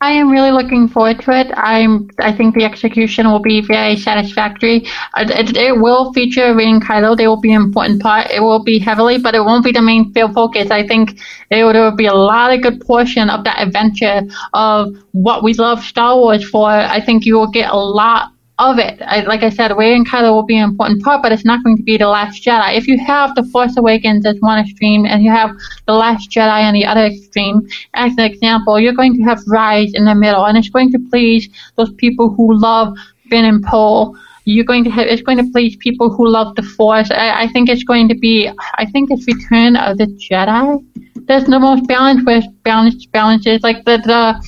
I 0.00 0.12
am 0.12 0.30
really 0.30 0.52
looking 0.52 0.86
forward 0.86 1.20
to 1.22 1.32
it. 1.32 1.50
I'm. 1.56 2.08
I 2.20 2.30
think 2.30 2.54
the 2.54 2.64
execution 2.64 3.28
will 3.28 3.40
be 3.40 3.62
very 3.62 3.96
satisfactory. 3.96 4.86
It, 5.16 5.56
it 5.56 5.76
will 5.76 6.12
feature 6.12 6.54
Rey 6.54 6.70
and 6.70 6.80
Kylo. 6.80 7.16
They 7.16 7.26
will 7.26 7.40
be 7.40 7.52
an 7.52 7.62
important 7.62 8.00
part. 8.00 8.30
It 8.30 8.38
will 8.38 8.62
be 8.62 8.78
heavily, 8.78 9.18
but 9.18 9.34
it 9.34 9.40
won't 9.40 9.64
be 9.64 9.72
the 9.72 9.82
main 9.82 10.12
field 10.12 10.34
focus. 10.34 10.70
I 10.70 10.86
think 10.86 11.18
will, 11.50 11.72
there 11.72 11.82
will 11.82 11.96
be 11.96 12.06
a 12.06 12.14
lot 12.14 12.54
of 12.54 12.62
good 12.62 12.80
portion 12.86 13.28
of 13.28 13.42
that 13.42 13.60
adventure 13.60 14.22
of 14.52 14.94
what 15.10 15.42
we 15.42 15.54
love 15.54 15.82
Star 15.82 16.14
Wars 16.14 16.48
for. 16.48 16.70
I 16.70 17.00
think 17.00 17.26
you 17.26 17.34
will 17.34 17.50
get 17.50 17.68
a 17.68 17.76
lot 17.76 18.30
of 18.58 18.78
it. 18.78 19.00
I, 19.02 19.20
like 19.20 19.42
I 19.42 19.50
said, 19.50 19.76
Rey 19.76 19.94
and 19.94 20.06
Kylo 20.06 20.32
will 20.32 20.44
be 20.44 20.56
an 20.56 20.64
important 20.64 21.02
part, 21.02 21.22
but 21.22 21.30
it's 21.30 21.44
not 21.44 21.62
going 21.62 21.76
to 21.76 21.82
be 21.82 21.96
the 21.96 22.08
Last 22.08 22.42
Jedi. 22.42 22.76
If 22.76 22.88
you 22.88 22.98
have 22.98 23.34
The 23.34 23.44
Force 23.44 23.76
Awakens 23.76 24.26
as 24.26 24.36
one 24.40 24.58
extreme 24.58 25.06
and 25.06 25.22
you 25.22 25.30
have 25.30 25.56
The 25.86 25.94
Last 25.94 26.30
Jedi 26.30 26.64
on 26.66 26.74
the 26.74 26.84
other 26.84 27.04
extreme, 27.04 27.66
as 27.94 28.12
an 28.18 28.24
example, 28.24 28.80
you're 28.80 28.92
going 28.92 29.16
to 29.16 29.22
have 29.22 29.38
Rise 29.46 29.92
in 29.94 30.04
the 30.04 30.14
middle, 30.14 30.44
and 30.44 30.58
it's 30.58 30.70
going 30.70 30.90
to 30.92 30.98
please 31.10 31.48
those 31.76 31.92
people 31.94 32.30
who 32.30 32.54
love 32.58 32.96
Finn 33.30 33.44
and 33.44 33.62
Poe. 33.62 34.16
You're 34.44 34.64
going 34.64 34.82
to 34.84 34.90
have 34.90 35.06
it's 35.06 35.22
going 35.22 35.36
to 35.36 35.50
please 35.52 35.76
people 35.76 36.10
who 36.10 36.26
love 36.28 36.56
the 36.56 36.62
Force. 36.62 37.10
I, 37.10 37.42
I 37.42 37.48
think 37.48 37.68
it's 37.68 37.84
going 37.84 38.08
to 38.08 38.14
be 38.14 38.50
I 38.74 38.86
think 38.86 39.10
it's 39.10 39.26
Return 39.26 39.76
of 39.76 39.98
the 39.98 40.06
Jedi. 40.06 40.84
That's 41.26 41.44
the 41.44 41.58
most 41.60 41.86
balanced 41.86 42.24
with 42.24 42.44
balanced 42.62 43.12
balances 43.12 43.62
like 43.62 43.84
the 43.84 43.98
the 43.98 44.42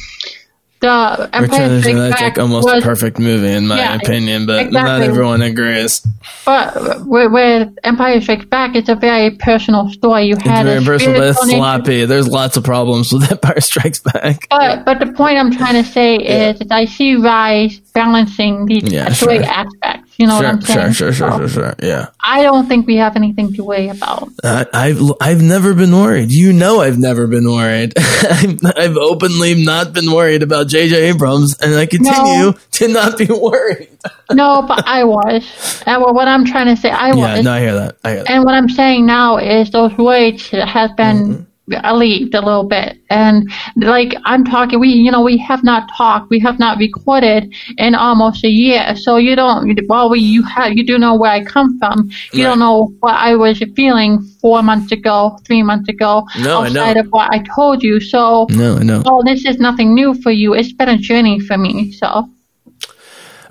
the 0.80 1.28
Empire 1.32 1.42
Return 1.42 1.64
of 1.64 1.70
the 1.70 1.80
Strikes 1.82 1.98
Jedi 1.98 2.06
is 2.06 2.10
Back 2.12 2.20
like 2.22 2.38
almost 2.38 2.68
a 2.68 2.80
perfect 2.80 3.18
movie 3.18 3.52
in 3.52 3.66
my 3.66 3.76
Yeah, 3.78 3.96
opinion, 3.96 4.46
but 4.46 4.72
not 4.72 5.02
everyone 5.02 5.42
agrees. 5.42 6.00
But 6.46 7.06
with, 7.06 7.30
with 7.32 7.78
Empire 7.84 8.20
Strikes 8.20 8.46
Back, 8.46 8.74
it's 8.74 8.88
a 8.88 8.94
very 8.94 9.30
personal 9.32 9.90
story. 9.90 10.24
You 10.24 10.36
It's 10.36 10.44
very 10.44 10.78
a 10.78 10.82
personal, 10.82 11.20
but 11.20 11.28
it's 11.30 11.46
nature- 11.46 11.58
sloppy. 11.58 12.04
There's 12.06 12.28
lots 12.28 12.56
of 12.56 12.64
problems 12.64 13.12
with 13.12 13.30
Empire 13.36 13.60
Strikes 13.60 14.00
Back. 14.00 14.46
But 14.50 14.84
but 14.86 14.98
the 15.00 15.12
point 15.12 15.36
I'm 15.38 15.50
trying 15.52 15.82
to 15.82 15.88
say 15.88 16.16
is 16.16 16.58
that 16.60 16.72
I 16.72 16.86
see 16.86 17.16
Rise 17.16 17.78
balancing 17.92 18.64
these 18.66 18.84
Yeah, 18.84 19.10
three 19.12 19.36
sure. 19.36 19.44
aspects. 19.44 20.09
You 20.20 20.26
know 20.26 20.34
what 20.36 20.42
Sure, 20.42 20.50
I'm 20.50 20.60
sure, 20.60 20.74
saying? 20.74 20.92
sure, 20.92 21.12
sure, 21.12 21.30
So 21.32 21.38
sure, 21.38 21.48
sure. 21.48 21.74
Yeah. 21.82 22.08
I 22.20 22.42
don't 22.42 22.66
think 22.68 22.86
we 22.86 22.96
have 22.96 23.16
anything 23.16 23.54
to 23.54 23.64
worry 23.64 23.88
about. 23.88 24.28
I, 24.44 24.66
I've 24.74 25.00
I've 25.18 25.40
never 25.42 25.72
been 25.72 25.92
worried. 25.96 26.30
You 26.30 26.52
know, 26.52 26.82
I've 26.82 26.98
never 26.98 27.26
been 27.26 27.50
worried. 27.50 27.94
I've, 27.98 28.58
I've 28.76 28.96
openly 28.98 29.54
not 29.64 29.94
been 29.94 30.12
worried 30.12 30.42
about 30.42 30.68
J.J. 30.68 31.08
Abrams, 31.08 31.56
and 31.60 31.74
I 31.74 31.86
continue 31.86 32.52
No. 32.52 32.54
to 32.72 32.88
not 32.88 33.16
be 33.16 33.24
worried. 33.48 33.88
No, 34.30 34.60
but 34.68 34.86
I 34.86 35.04
was. 35.04 35.42
And 35.86 36.02
what 36.02 36.28
I'm 36.28 36.44
trying 36.44 36.66
to 36.74 36.76
say, 36.80 36.90
I 36.90 37.08
Yeah, 37.16 37.36
was. 37.36 37.44
no, 37.44 37.52
I 37.52 37.60
hear 37.60 37.74
that. 37.74 37.96
I 38.04 38.08
hear 38.10 38.18
that. 38.24 38.30
And 38.30 38.44
what 38.44 38.54
I'm 38.54 38.68
saying 38.68 39.06
now 39.06 39.38
is 39.38 39.70
those 39.70 39.96
weights 39.96 40.50
have 40.50 40.96
been 40.96 41.16
Mm-hmm. 41.16 41.42
Alleviated 41.82 42.34
a 42.34 42.40
little 42.40 42.64
bit. 42.64 42.98
And 43.10 43.50
like 43.76 44.14
I'm 44.24 44.44
talking, 44.44 44.78
we 44.80 44.88
you 44.88 45.10
know 45.10 45.22
we 45.22 45.36
have 45.38 45.62
not 45.64 45.90
talked, 45.96 46.30
we 46.30 46.38
have 46.40 46.58
not 46.58 46.78
recorded 46.78 47.52
in 47.78 47.94
almost 47.94 48.44
a 48.44 48.48
year. 48.48 48.94
So 48.96 49.16
you 49.16 49.36
don't. 49.36 49.78
Well, 49.88 50.10
we 50.10 50.20
you 50.20 50.42
have 50.44 50.72
you 50.72 50.84
do 50.84 50.98
know 50.98 51.14
where 51.14 51.30
I 51.30 51.44
come 51.44 51.78
from. 51.78 52.10
You 52.32 52.44
don't 52.44 52.58
know 52.58 52.92
what 53.00 53.14
I 53.14 53.34
was 53.36 53.62
feeling 53.76 54.22
four 54.40 54.62
months 54.62 54.92
ago, 54.92 55.38
three 55.44 55.62
months 55.62 55.88
ago, 55.88 56.26
No, 56.38 56.62
I 56.62 56.68
know. 56.68 56.80
outside 56.80 56.96
of 56.96 57.06
what 57.08 57.30
I 57.30 57.38
told 57.54 57.82
you. 57.82 58.00
So. 58.00 58.46
No, 58.50 58.76
I 58.76 58.82
know. 58.82 59.02
Oh, 59.06 59.22
this 59.22 59.44
is 59.44 59.58
nothing 59.58 59.94
new 59.94 60.14
for 60.14 60.30
you. 60.30 60.54
It's 60.54 60.72
been 60.72 60.88
a 60.88 60.96
journey 60.96 61.40
for 61.40 61.58
me. 61.58 61.92
So, 61.92 62.28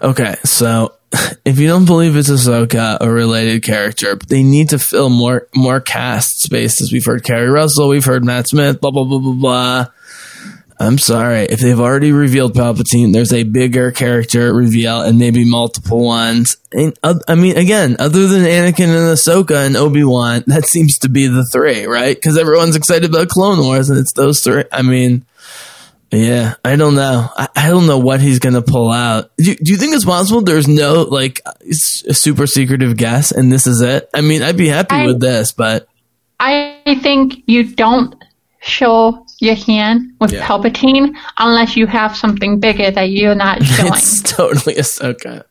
Okay, 0.01 0.35
so 0.45 0.93
if 1.45 1.59
you 1.59 1.67
don't 1.67 1.85
believe 1.85 2.15
it's 2.15 2.29
Ahsoka, 2.29 2.97
a 3.01 3.09
related 3.09 3.63
character, 3.63 4.17
they 4.27 4.43
need 4.43 4.69
to 4.69 4.79
fill 4.79 5.09
more 5.09 5.47
more 5.55 5.79
cast 5.79 6.41
spaces. 6.41 6.91
We've 6.91 7.05
heard 7.05 7.23
Keri 7.23 7.49
Russell, 7.49 7.89
we've 7.89 8.05
heard 8.05 8.23
Matt 8.23 8.47
Smith, 8.47 8.79
blah 8.79 8.91
blah 8.91 9.05
blah 9.05 9.19
blah 9.19 9.33
blah. 9.33 9.87
I'm 10.81 10.97
sorry. 10.97 11.41
If 11.41 11.59
they've 11.59 11.79
already 11.79 12.13
revealed 12.13 12.53
Palpatine, 12.53 13.11
there's 13.11 13.33
a 13.33 13.43
bigger 13.43 13.91
character 13.91 14.53
reveal 14.53 15.01
and 15.01 15.19
maybe 15.19 15.43
multiple 15.43 16.05
ones. 16.05 16.55
And, 16.71 16.97
uh, 17.03 17.15
I 17.27 17.35
mean, 17.35 17.57
again, 17.57 17.97
other 17.99 18.27
than 18.27 18.43
Anakin 18.43 18.85
and 18.85 19.13
Ahsoka 19.13 19.65
and 19.65 19.75
Obi 19.75 20.05
Wan, 20.05 20.45
that 20.47 20.65
seems 20.65 20.97
to 20.99 21.09
be 21.09 21.27
the 21.27 21.43
three, 21.43 21.85
right? 21.85 22.15
Because 22.15 22.37
everyone's 22.37 22.77
excited 22.77 23.09
about 23.09 23.27
Clone 23.27 23.59
Wars, 23.59 23.89
and 23.89 23.99
it's 23.99 24.13
those 24.13 24.41
three. 24.41 24.63
I 24.71 24.81
mean, 24.81 25.25
yeah, 26.11 26.55
I 26.65 26.75
don't 26.75 26.95
know. 26.95 27.29
I, 27.35 27.47
I 27.55 27.69
don't 27.69 27.85
know 27.87 27.99
what 27.99 28.19
he's 28.21 28.39
gonna 28.39 28.61
pull 28.61 28.91
out. 28.91 29.31
Do, 29.37 29.53
do 29.55 29.71
you 29.71 29.77
think 29.77 29.93
it's 29.95 30.05
possible 30.05 30.41
there's 30.41 30.67
no 30.67 31.03
like 31.03 31.41
super 31.71 32.47
secretive 32.47 32.97
guess, 32.97 33.31
and 33.31 33.51
this 33.51 33.67
is 33.67 33.81
it? 33.81 34.09
I 34.13 34.21
mean, 34.21 34.41
I'd 34.41 34.57
be 34.57 34.67
happy 34.67 34.95
I- 34.95 35.05
with 35.05 35.19
this, 35.19 35.51
but 35.51 35.87
I 36.39 36.99
think 37.03 37.43
you 37.47 37.75
don't 37.75 38.15
show 38.61 39.25
your 39.39 39.55
hand 39.55 40.13
with 40.19 40.31
Yeah. 40.33 40.45
Palpatine 40.45 41.13
unless 41.37 41.75
you 41.77 41.85
have 41.87 42.15
something 42.15 42.59
bigger 42.59 42.91
that 42.91 43.09
you're 43.09 43.35
not 43.35 43.63
showing. 43.63 43.93
it's 43.93 44.21
totally 44.23 44.75
Ahsoka. 44.75 45.43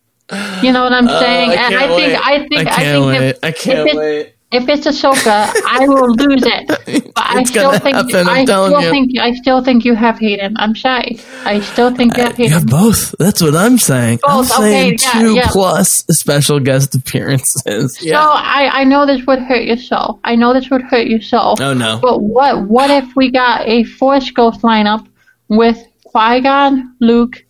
you 0.62 0.72
know 0.72 0.82
what 0.82 0.92
I'm 0.92 1.08
oh, 1.08 1.20
saying? 1.20 1.50
Oh, 1.50 1.52
I 1.52 1.56
and 1.56 1.74
can't 1.74 1.82
I 1.82 1.88
think 1.88 2.12
wait. 2.12 2.16
I 2.16 2.48
think 2.48 2.54
I 2.54 2.60
I, 2.60 2.64
can't 2.64 3.04
think 3.04 3.06
wait. 3.06 3.28
if, 3.30 3.38
I 3.44 3.52
can't 3.52 3.96
wait. 3.96 4.34
If 4.50 4.66
it's 4.66 4.86
Ahsoka, 4.86 5.52
I 5.66 5.86
will 5.86 6.14
lose 6.14 6.42
it. 6.44 7.04
But 7.18 7.36
I 7.36 7.42
still 7.42 7.72
think 7.72 7.96
happen, 7.96 8.28
I 8.28 8.44
still 8.44 8.80
you. 8.80 8.90
think 8.90 9.18
I 9.18 9.32
still 9.34 9.62
think 9.62 9.84
you 9.84 9.94
have 9.94 10.18
Hayden. 10.18 10.54
I'm 10.56 10.72
shy. 10.72 11.16
I 11.44 11.60
still 11.60 11.94
think 11.94 12.16
you 12.16 12.22
have 12.22 12.38
You 12.38 12.48
have 12.50 12.66
both. 12.66 13.14
That's 13.18 13.42
what 13.42 13.54
I'm 13.54 13.76
saying. 13.76 14.20
I'm 14.24 14.40
okay, 14.40 14.48
saying 14.48 14.98
yeah, 15.02 15.12
two 15.12 15.34
yeah. 15.34 15.48
plus 15.50 15.88
special 16.10 16.60
guest 16.60 16.94
appearances. 16.94 17.98
So 18.08 18.14
I, 18.16 18.70
I 18.72 18.84
know 18.84 19.04
this 19.06 19.26
would 19.26 19.40
hurt 19.40 19.64
your 19.64 19.76
soul. 19.76 20.18
I 20.24 20.34
know 20.34 20.54
this 20.54 20.70
would 20.70 20.82
hurt 20.82 21.06
your 21.08 21.20
soul. 21.20 21.56
Oh, 21.60 21.74
no. 21.74 21.98
But 22.00 22.20
what 22.20 22.66
what 22.68 22.90
if 22.90 23.14
we 23.16 23.30
got 23.30 23.66
a 23.68 23.84
Force 23.84 24.30
Ghost 24.30 24.62
lineup 24.62 25.06
with 25.48 25.78
Qui 26.04 26.40
Gon, 26.40 26.94
Luke, 27.00 27.44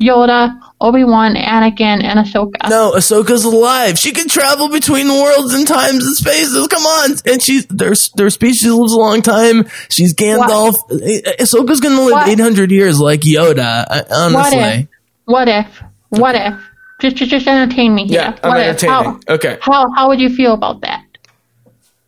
Yoda, 0.00 0.60
Obi 0.80 1.02
Wan, 1.02 1.34
Anakin, 1.34 2.04
and 2.04 2.20
Ahsoka? 2.20 2.70
No, 2.70 2.92
Ahsoka's 2.92 3.44
alive. 3.44 3.98
She 3.98 4.12
can 4.12 4.28
travel 4.28 4.68
between 4.68 5.08
worlds 5.08 5.54
and 5.54 5.66
times 5.66 6.06
and 6.06 6.16
spaces. 6.16 6.68
Come 6.68 6.84
on, 6.84 7.16
and 7.26 7.42
she's 7.42 7.66
their 7.66 7.94
their 8.14 8.30
species 8.30 8.70
lives 8.72 8.92
a 8.92 8.98
long 8.98 9.22
time. 9.22 9.66
She's 9.90 10.14
Gandalf. 10.14 10.74
Eh, 10.92 11.20
Ahsoka's 11.40 11.80
gonna 11.80 12.00
live 12.02 12.28
eight 12.28 12.38
hundred 12.40 12.70
years 12.70 13.00
like 13.00 13.22
Yoda. 13.22 13.84
uh, 13.90 14.30
What 14.32 14.52
if? 14.52 14.88
What 15.24 15.48
if? 15.48 15.82
What 16.10 16.34
if? 16.36 16.54
Just 17.00 17.16
just, 17.16 17.30
just 17.32 17.46
entertain 17.48 17.94
me 17.94 18.06
here. 18.06 18.20
Yeah, 18.20 18.38
I'm 18.42 18.50
what 18.50 18.60
entertaining. 18.60 19.20
If? 19.22 19.28
How, 19.28 19.34
Okay. 19.34 19.58
How 19.62 19.90
how 19.96 20.08
would 20.08 20.20
you 20.20 20.30
feel 20.30 20.54
about 20.54 20.80
that? 20.82 21.02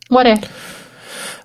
What 0.09 0.27
if? 0.27 0.80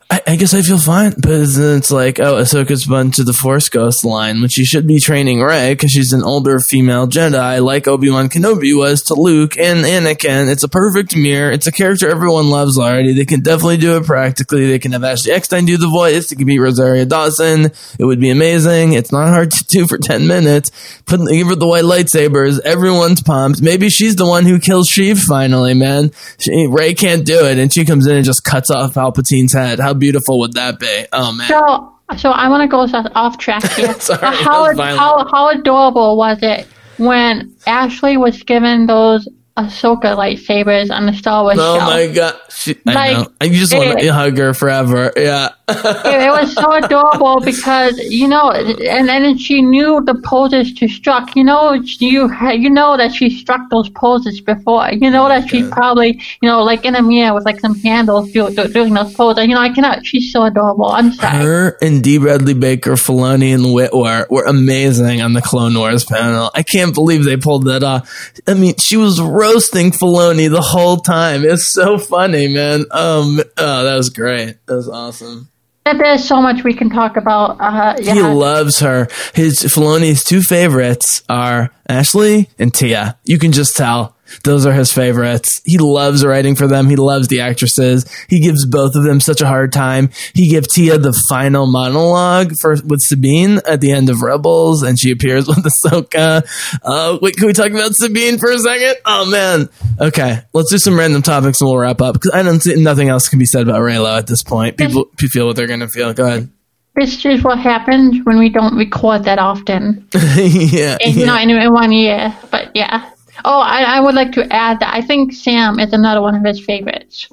I, 0.08 0.22
I 0.28 0.36
guess 0.36 0.54
I 0.54 0.62
feel 0.62 0.78
fine, 0.78 1.16
but 1.18 1.32
it's 1.32 1.90
like, 1.90 2.20
oh, 2.20 2.36
Ahsoka's 2.36 2.84
spun 2.84 3.10
to 3.12 3.24
the 3.24 3.34
Force 3.34 3.70
Ghost 3.70 4.06
line, 4.06 4.40
when 4.40 4.50
she 4.50 4.64
should 4.64 4.86
be 4.86 5.00
training 5.00 5.42
Rey 5.42 5.74
because 5.74 5.90
she's 5.90 6.14
an 6.14 6.22
older 6.22 6.60
female 6.60 7.08
Jedi, 7.08 7.64
like 7.64 7.88
Obi 7.88 8.12
Wan 8.12 8.30
Kenobi 8.30 8.78
was 8.78 9.02
to 9.04 9.16
Luke 9.16 9.58
and 9.58 9.84
Anakin. 9.84 10.52
It's 10.52 10.64
a 10.64 10.70
perfect 10.70 11.16
mirror. 11.16 11.52
It's 11.52 11.66
a 11.66 11.72
character 11.72 12.08
everyone 12.08 12.52
loves 12.52 12.78
already. 12.78 13.14
They 13.14 13.26
can 13.26 13.42
definitely 13.42 13.78
do 13.78 13.98
it 13.98 14.06
practically. 14.06 14.68
They 14.68 14.78
can 14.78 14.92
have 14.92 15.04
Ashley 15.04 15.32
Eckstein 15.32 15.66
do 15.66 15.78
the 15.78 15.88
voice. 15.88 16.30
They 16.30 16.36
can 16.36 16.46
be 16.46 16.60
Rosario 16.60 17.06
Dawson. 17.06 17.72
It 17.98 18.06
would 18.06 18.20
be 18.20 18.30
amazing. 18.30 18.94
It's 18.94 19.12
not 19.12 19.30
hard 19.30 19.50
to 19.52 19.64
do 19.64 19.88
for 19.88 19.98
ten 19.98 20.28
minutes. 20.28 20.70
Put 21.06 21.28
give 21.28 21.48
her 21.48 21.56
the 21.56 21.68
white 21.68 21.84
lightsabers. 21.84 22.60
Everyone's 22.60 23.24
pumped. 23.24 23.60
Maybe 23.60 23.90
she's 23.90 24.16
the 24.16 24.28
one 24.28 24.46
who 24.46 24.60
kills 24.60 24.88
Sheev 24.88 25.18
finally, 25.18 25.74
man. 25.74 26.12
She, 26.38 26.68
Rey 26.68 26.94
can't 26.94 27.26
do 27.26 27.48
it, 27.48 27.58
and 27.58 27.74
she 27.74 27.86
comes 27.86 28.06
in 28.06 28.18
and 28.18 28.26
just 28.26 28.44
cuts 28.44 28.70
off 28.70 28.94
Palpatine's 28.94 29.54
head. 29.54 29.80
How 29.80 29.96
beautiful 30.06 30.40
would 30.40 30.54
that 30.54 30.80
be? 30.80 31.06
Oh 31.14 31.32
man. 31.34 31.48
So 31.48 31.92
so 32.18 32.30
I 32.30 32.48
want 32.50 32.62
to 32.62 32.68
go 32.68 32.82
off 33.16 33.38
track 33.38 33.64
here. 33.78 33.94
Sorry, 33.96 34.20
how, 34.48 34.62
was 34.62 34.72
ad- 34.72 34.78
violent. 34.78 35.00
how 35.00 35.28
how 35.32 35.50
adorable 35.50 36.18
was 36.18 36.38
it 36.42 36.68
when 36.98 37.54
Ashley 37.68 38.16
was 38.18 38.42
given 38.44 38.86
those 38.86 39.28
Ahsoka 39.58 40.16
lightsabers 40.18 40.92
on 40.92 41.06
the 41.06 41.14
Star 41.14 41.44
Wars 41.44 41.58
Oh 41.60 41.80
show? 41.80 41.86
my 41.86 42.08
god. 42.08 42.36
She, 42.50 42.76
I 42.86 42.94
Like, 42.94 43.18
know. 43.18 43.28
I 43.40 43.48
just 43.50 43.74
want 43.74 44.00
to 44.00 44.08
hug 44.14 44.38
her 44.38 44.54
forever. 44.54 45.14
Yeah. 45.16 45.50
it, 45.70 45.78
it 45.78 46.30
was 46.30 46.54
so 46.54 46.74
adorable 46.84 47.40
because 47.40 47.98
you 48.00 48.28
know, 48.28 48.52
and 48.52 49.08
then 49.08 49.38
she 49.38 49.62
knew 49.62 50.02
the 50.06 50.16
poses 50.26 50.74
to 50.76 50.88
struck. 50.90 51.36
You 51.38 51.46
know, 51.46 51.72
you 51.74 52.30
you 52.52 52.70
know 52.70 52.98
that 52.98 53.14
she 53.14 53.30
struck 53.30 53.62
those 53.72 53.88
poses 53.90 54.42
before. 54.42 54.90
You 54.92 55.10
know 55.10 55.30
that 55.30 55.48
she 55.50 55.64
probably 55.70 56.22
you 56.42 56.50
know 56.50 56.62
like 56.62 56.84
in 56.84 56.94
a 56.96 57.02
mirror 57.02 57.34
with 57.34 57.46
like 57.46 57.62
some 57.62 57.76
handles 57.80 58.32
do, 58.34 58.50
do, 58.54 58.68
doing 58.68 58.94
those 58.94 59.14
poses. 59.14 59.48
You 59.48 59.56
know, 59.56 59.62
I 59.62 59.70
cannot. 59.74 60.06
She's 60.06 60.34
so 60.34 60.44
adorable. 60.44 60.88
I'm 60.88 61.14
sorry. 61.14 61.38
Her 61.44 61.78
and 61.82 62.04
D. 62.04 62.18
Bradley 62.18 62.54
Baker, 62.56 62.92
Filoni, 62.94 63.54
and 63.56 63.64
Witwer 63.64 64.30
were 64.30 64.44
amazing 64.44 65.22
on 65.22 65.32
the 65.32 65.42
Clone 65.42 65.76
Wars 65.78 66.04
panel. 66.04 66.52
I 66.54 66.62
can't 66.64 66.94
believe 66.94 67.24
they 67.24 67.38
pulled 67.38 67.66
that 67.68 67.84
off. 67.84 68.32
I 68.46 68.54
mean, 68.54 68.76
she 68.78 68.98
was 68.98 69.20
roasting 69.46 69.92
Filoni 69.92 70.50
the 70.50 70.62
whole 70.62 70.98
time. 70.98 71.44
It's 71.46 71.68
so 71.68 71.98
funny, 71.98 72.48
man. 72.48 72.82
Um, 72.92 73.40
oh, 73.58 73.84
that 73.84 73.96
was 73.96 74.10
great. 74.10 74.58
That 74.66 74.76
was 74.76 74.90
awesome. 74.90 75.50
There's 75.86 76.28
so 76.28 76.42
much 76.42 76.64
we 76.64 76.74
can 76.74 76.90
talk 76.90 77.16
about. 77.16 77.58
Uh, 77.60 77.96
yeah. 78.02 78.14
He 78.16 78.22
loves 78.22 78.80
her. 78.80 79.08
His 79.36 79.62
Filoni's 79.62 80.24
two 80.24 80.42
favorites 80.42 81.22
are 81.30 81.70
Ashley 81.88 82.50
and 82.58 82.74
Tiya. 82.74 83.18
You 83.24 83.38
can 83.38 83.52
just 83.52 83.76
tell. 83.76 84.15
Those 84.44 84.66
are 84.66 84.74
his 84.74 84.92
favorites. 84.92 85.62
He 85.66 85.78
loves 85.78 86.26
writing 86.26 86.56
for 86.56 86.68
them. 86.68 86.90
He 86.90 86.96
loves 86.96 87.28
the 87.28 87.42
actresses. 87.42 88.06
He 88.28 88.40
gives 88.40 88.66
both 88.66 88.96
of 88.96 89.04
them 89.04 89.20
such 89.20 89.42
a 89.42 89.48
hard 89.48 89.72
time. 89.72 90.10
He 90.34 90.50
gave 90.50 90.64
Tiya 90.64 91.02
the 91.02 91.14
final 91.30 91.66
monologue 91.68 92.54
for 92.60 92.76
with 92.86 93.02
Sabine 93.02 93.60
at 93.68 93.82
the 93.82 93.92
end 93.92 94.10
of 94.10 94.22
Rebels, 94.22 94.84
and 94.84 95.00
she 95.00 95.12
appears 95.12 95.48
with 95.48 95.64
Ahsoka. 95.64 96.46
Uh, 96.84 97.18
wait, 97.22 97.38
can 97.38 97.48
we 97.48 97.54
talk 97.54 97.72
about 97.72 97.94
Sabine 97.94 98.38
for 98.38 98.52
a 98.52 98.60
second? 98.60 98.96
Oh 99.06 99.26
man. 99.26 99.70
Okay, 100.00 100.42
let's 100.54 100.72
do 100.72 100.78
some 100.78 100.98
random 100.98 101.22
topics 101.22 101.62
and 101.62 101.70
we'll 101.70 101.80
wrap 101.80 102.02
up 102.02 102.14
because 102.14 102.32
I 102.32 102.44
don't 102.44 102.60
see 102.60 102.76
nothing 102.76 103.10
else 103.10 103.30
can 103.30 103.40
be 103.40 103.46
said 103.46 103.64
about 103.64 103.82
Reylo 103.82 104.18
at 104.18 104.28
this 104.28 104.44
point. 104.44 104.78
People, 104.78 105.06
people 105.06 105.30
feel 105.30 105.48
what 105.48 105.56
they're 105.56 105.68
gonna 105.68 105.88
feel. 105.88 106.14
Go 106.14 106.26
ahead. 106.26 106.50
This 106.96 107.26
is 107.26 107.44
what 107.44 107.60
happens 107.60 108.20
when 108.24 108.40
we 108.40 108.50
don't 108.50 108.78
record 108.78 109.26
that 109.26 109.38
often. 109.38 110.08
yeah. 110.14 110.98
You 111.02 111.26
know, 111.26 111.38
in, 111.38 111.50
in 111.50 111.74
one 111.74 111.92
year. 111.92 112.34
But 112.52 112.72
yeah. 112.74 113.12
Oh, 113.48 113.60
I, 113.60 113.84
I 113.84 114.00
would 114.00 114.16
like 114.16 114.32
to 114.34 114.52
add 114.52 114.80
that 114.80 114.92
I 114.94 115.02
think 115.02 115.32
Sam 115.32 115.80
is 115.80 115.94
another 115.94 116.20
one 116.20 116.34
of 116.34 116.44
his 116.44 116.60
favorites. 116.60 117.30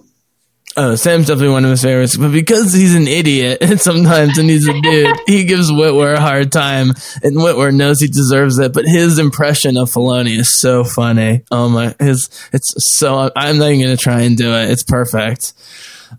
Oh, 0.76 0.94
Sam's 0.94 1.26
definitely 1.26 1.52
one 1.52 1.64
of 1.64 1.70
his 1.70 1.82
favorites, 1.82 2.16
but 2.18 2.32
because 2.32 2.74
he's 2.74 2.94
an 2.94 3.08
idiot 3.08 3.58
and 3.62 3.80
sometimes 3.80 4.36
and 4.36 4.48
he's 4.48 4.68
a 4.68 4.78
dude, 4.78 5.16
he 5.26 5.44
gives 5.44 5.70
Witwer 5.70 6.14
a 6.14 6.20
hard 6.20 6.52
time, 6.52 6.90
and 7.22 7.36
Witwer 7.38 7.74
knows 7.74 8.00
he 8.00 8.08
deserves 8.08 8.58
it. 8.58 8.74
But 8.74 8.84
his 8.84 9.18
impression 9.18 9.78
of 9.78 9.90
Filoni 9.90 10.38
is 10.38 10.54
so 10.58 10.84
funny. 10.84 11.42
Oh 11.50 11.70
my, 11.70 11.94
his 11.98 12.28
it's 12.52 12.74
so. 12.78 13.30
I'm 13.34 13.58
not 13.58 13.70
even 13.70 13.80
gonna 13.80 13.96
try 13.96 14.20
and 14.22 14.36
do 14.36 14.52
it. 14.52 14.70
It's 14.70 14.82
perfect. 14.82 15.54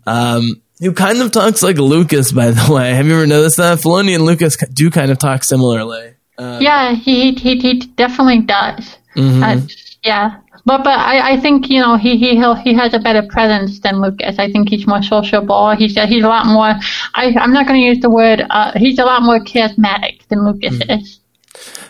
Um, 0.06 0.60
who 0.80 0.92
kind 0.92 1.20
of 1.22 1.30
talks 1.30 1.62
like 1.62 1.76
Lucas, 1.78 2.32
by 2.32 2.50
the 2.50 2.72
way. 2.72 2.94
Have 2.94 3.06
you 3.06 3.14
ever 3.14 3.26
noticed 3.26 3.58
that 3.58 3.78
Filoni 3.78 4.14
and 4.14 4.24
Lucas 4.24 4.56
do 4.72 4.90
kind 4.90 5.10
of 5.10 5.18
talk 5.18 5.44
similarly? 5.44 6.14
yeah, 6.38 6.94
he, 6.94 7.32
he 7.32 7.58
he 7.58 7.78
definitely 7.80 8.40
does. 8.40 8.96
Uh, 9.16 9.60
yeah. 10.04 10.40
But 10.66 10.84
but 10.84 10.98
I, 10.98 11.32
I 11.32 11.40
think 11.40 11.68
you 11.68 11.80
know 11.80 11.96
he 11.96 12.16
he 12.16 12.36
he 12.62 12.74
has 12.74 12.94
a 12.94 12.98
better 12.98 13.22
presence 13.22 13.80
than 13.80 14.00
Lucas. 14.00 14.38
I 14.38 14.50
think 14.50 14.68
he's 14.68 14.86
more 14.86 15.02
sociable. 15.02 15.70
He's 15.76 15.94
he's 15.94 16.24
a 16.24 16.28
lot 16.28 16.46
more. 16.46 16.74
I 17.14 17.34
I'm 17.38 17.52
not 17.52 17.66
going 17.66 17.80
to 17.80 17.86
use 17.86 18.00
the 18.00 18.10
word. 18.10 18.44
Uh, 18.50 18.72
he's 18.76 18.98
a 18.98 19.04
lot 19.04 19.22
more 19.22 19.40
charismatic 19.40 20.26
than 20.28 20.44
Lucas 20.46 20.80
is. 20.88 21.20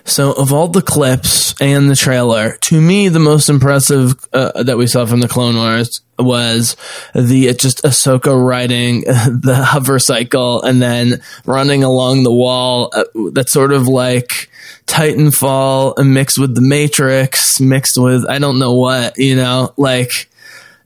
So, 0.04 0.32
of 0.32 0.52
all 0.52 0.68
the 0.68 0.82
clips 0.82 1.54
and 1.60 1.90
the 1.90 1.96
trailer, 1.96 2.56
to 2.62 2.80
me, 2.80 3.08
the 3.08 3.18
most 3.18 3.48
impressive 3.48 4.14
uh, 4.32 4.62
that 4.62 4.76
we 4.76 4.86
saw 4.86 5.06
from 5.06 5.20
the 5.20 5.28
Clone 5.28 5.56
Wars 5.56 6.02
was 6.18 6.76
the 7.14 7.48
uh, 7.48 7.52
just 7.54 7.82
Ahsoka 7.82 8.34
riding 8.34 9.00
the 9.04 9.64
hover 9.66 9.98
cycle 9.98 10.62
and 10.62 10.80
then 10.80 11.22
running 11.46 11.82
along 11.82 12.22
the 12.22 12.32
wall. 12.32 12.90
Uh, 12.92 13.04
that's 13.32 13.52
sort 13.52 13.72
of 13.72 13.88
like 13.88 14.50
Titanfall 14.86 16.04
mixed 16.04 16.38
with 16.38 16.54
the 16.54 16.60
Matrix, 16.60 17.60
mixed 17.60 17.96
with 17.98 18.28
I 18.28 18.38
don't 18.38 18.58
know 18.58 18.74
what, 18.74 19.16
you 19.16 19.36
know, 19.36 19.72
like 19.76 20.28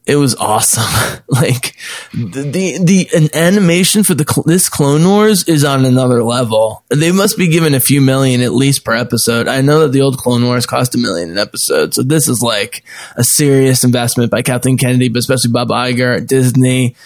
it 0.09 0.17
was 0.17 0.35
awesome. 0.37 1.21
like 1.29 1.77
the, 2.15 2.81
the 2.83 3.09
an 3.15 3.29
animation 3.35 4.03
for 4.03 4.15
the 4.15 4.43
this 4.47 4.69
Clone 4.69 5.07
Wars 5.07 5.47
is 5.47 5.65
on 5.65 5.85
another 5.85 6.25
level. 6.25 6.83
They 6.89 7.13
must 7.13 7.37
be 7.37 7.49
given 7.49 7.75
a 7.75 7.81
few 7.81 8.01
million 8.01 8.41
at 8.41 8.55
least 8.55 8.85
per 8.85 8.95
episode. 8.95 9.47
I 9.47 9.61
know 9.61 9.81
that 9.81 9.93
the 9.93 10.01
old 10.01 10.17
Clone 10.17 10.45
Wars 10.45 10.65
cost 10.65 10.95
a 10.95 10.99
million 10.99 11.31
an 11.31 11.39
episode, 11.39 11.93
so 11.93 12.03
this 12.03 12.27
is 12.27 12.41
like 12.41 12.83
a 13.17 13.23
serious 13.23 13.85
investment 13.85 14.31
by 14.31 14.41
Kathleen 14.41 14.79
Kennedy, 14.79 15.09
but 15.09 15.19
especially 15.19 15.53
Bob 15.53 15.69
Iger, 15.69 16.17
at 16.17 16.27
Disney. 16.27 16.97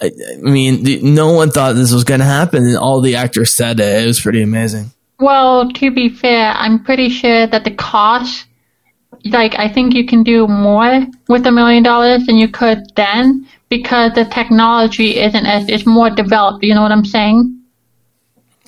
I, 0.00 0.10
I 0.32 0.36
mean, 0.40 0.84
the, 0.84 1.02
no 1.02 1.32
one 1.32 1.50
thought 1.50 1.74
this 1.74 1.92
was 1.92 2.04
going 2.04 2.20
to 2.20 2.26
happen, 2.26 2.64
and 2.64 2.76
all 2.78 3.00
the 3.00 3.16
actors 3.16 3.54
said 3.54 3.78
it. 3.78 4.04
It 4.04 4.06
was 4.06 4.20
pretty 4.20 4.42
amazing. 4.42 4.92
Well, 5.20 5.70
to 5.72 5.90
be 5.90 6.08
fair, 6.08 6.52
I'm 6.52 6.84
pretty 6.84 7.08
sure 7.08 7.46
that 7.46 7.64
the 7.64 7.72
cost, 7.72 8.46
like, 9.24 9.58
I 9.58 9.68
think 9.68 9.94
you 9.94 10.06
can 10.06 10.22
do 10.22 10.46
more 10.46 11.06
with 11.28 11.46
a 11.46 11.52
million 11.52 11.82
dollars 11.82 12.26
than 12.26 12.36
you 12.36 12.48
could 12.48 12.84
then 12.96 13.46
because 13.68 14.12
the 14.14 14.24
technology 14.24 15.18
isn't 15.18 15.46
as, 15.46 15.68
it's 15.68 15.86
more 15.86 16.10
developed. 16.10 16.64
You 16.64 16.74
know 16.74 16.82
what 16.82 16.92
I'm 16.92 17.04
saying? 17.04 17.57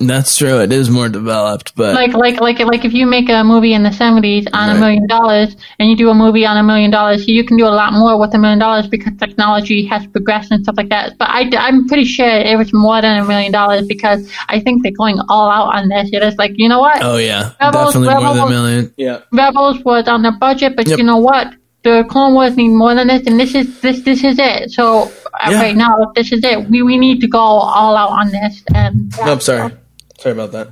That's 0.07 0.37
true. 0.37 0.59
It 0.61 0.71
is 0.71 0.89
more 0.89 1.09
developed, 1.09 1.75
but 1.75 1.93
like 1.95 2.13
like 2.13 2.39
like 2.41 2.59
like 2.59 2.83
if 2.85 2.93
you 2.93 3.05
make 3.05 3.29
a 3.29 3.43
movie 3.43 3.73
in 3.73 3.83
the 3.83 3.89
70s 3.89 4.47
on 4.53 4.69
a 4.69 4.73
Right. 4.73 4.79
million 4.79 5.07
dollars 5.07 5.55
and 5.79 5.89
you 5.89 5.95
do 5.95 6.09
a 6.09 6.13
movie 6.13 6.45
on 6.45 6.57
a 6.57 6.63
million 6.63 6.89
dollars 6.91 7.27
you 7.27 7.43
can 7.43 7.55
do 7.57 7.65
a 7.65 7.75
lot 7.81 7.93
more 7.93 8.19
with 8.19 8.33
a 8.33 8.37
million 8.37 8.59
dollars 8.59 8.87
because 8.87 9.13
technology 9.19 9.85
has 9.85 10.05
progressed 10.07 10.51
and 10.51 10.63
stuff 10.63 10.75
like 10.77 10.89
that 10.89 11.17
but 11.19 11.29
I, 11.29 11.49
i'm 11.57 11.87
pretty 11.87 12.05
sure 12.05 12.27
it 12.27 12.57
was 12.57 12.73
more 12.73 12.99
than 13.01 13.19
a 13.19 13.25
million 13.25 13.51
dollars 13.51 13.85
because 13.87 14.29
i 14.49 14.59
think 14.59 14.81
they're 14.83 14.91
going 15.03 15.17
all 15.29 15.49
out 15.49 15.75
on 15.75 15.89
this 15.89 16.09
it 16.13 16.23
is 16.23 16.35
like 16.37 16.53
you 16.55 16.67
know 16.67 16.79
what 16.79 16.97
oh 17.03 17.17
yeah, 17.17 17.51
Rebels- 17.61 17.93
definitely 17.93 18.23
more 18.23 18.33
than 18.35 18.43
a 18.43 18.49
million. 18.49 18.93
Yeah. 18.97 19.19
rebels 19.31 19.83
was 19.83 20.07
on 20.07 20.21
the 20.23 20.31
budget 20.31 20.75
but 20.75 20.87
Yep. 20.87 20.97
you 20.99 21.03
know 21.03 21.17
what 21.17 21.53
the 21.83 22.05
Clone 22.09 22.35
Wars 22.35 22.55
need 22.57 22.67
more 22.69 22.93
than 22.93 23.07
this, 23.07 23.25
and 23.25 23.39
this 23.39 23.55
is 23.55 23.81
this 23.81 24.01
this 24.03 24.23
is 24.23 24.37
it. 24.37 24.69
So 24.69 24.85
uh, 25.33 25.49
Yeah. 25.49 25.61
right 25.63 25.75
now, 25.75 25.95
this 26.13 26.31
is 26.31 26.43
it. 26.43 26.69
We 26.69 26.83
we 26.83 26.95
need 26.95 27.21
to 27.21 27.27
go 27.27 27.39
all 27.39 27.97
out 27.97 28.11
on 28.11 28.29
this. 28.29 28.61
And 28.75 29.11
No, 29.17 29.31
I'm 29.33 29.39
sorry. 29.39 29.73
Sorry 30.21 30.33
about 30.33 30.51
that. 30.51 30.67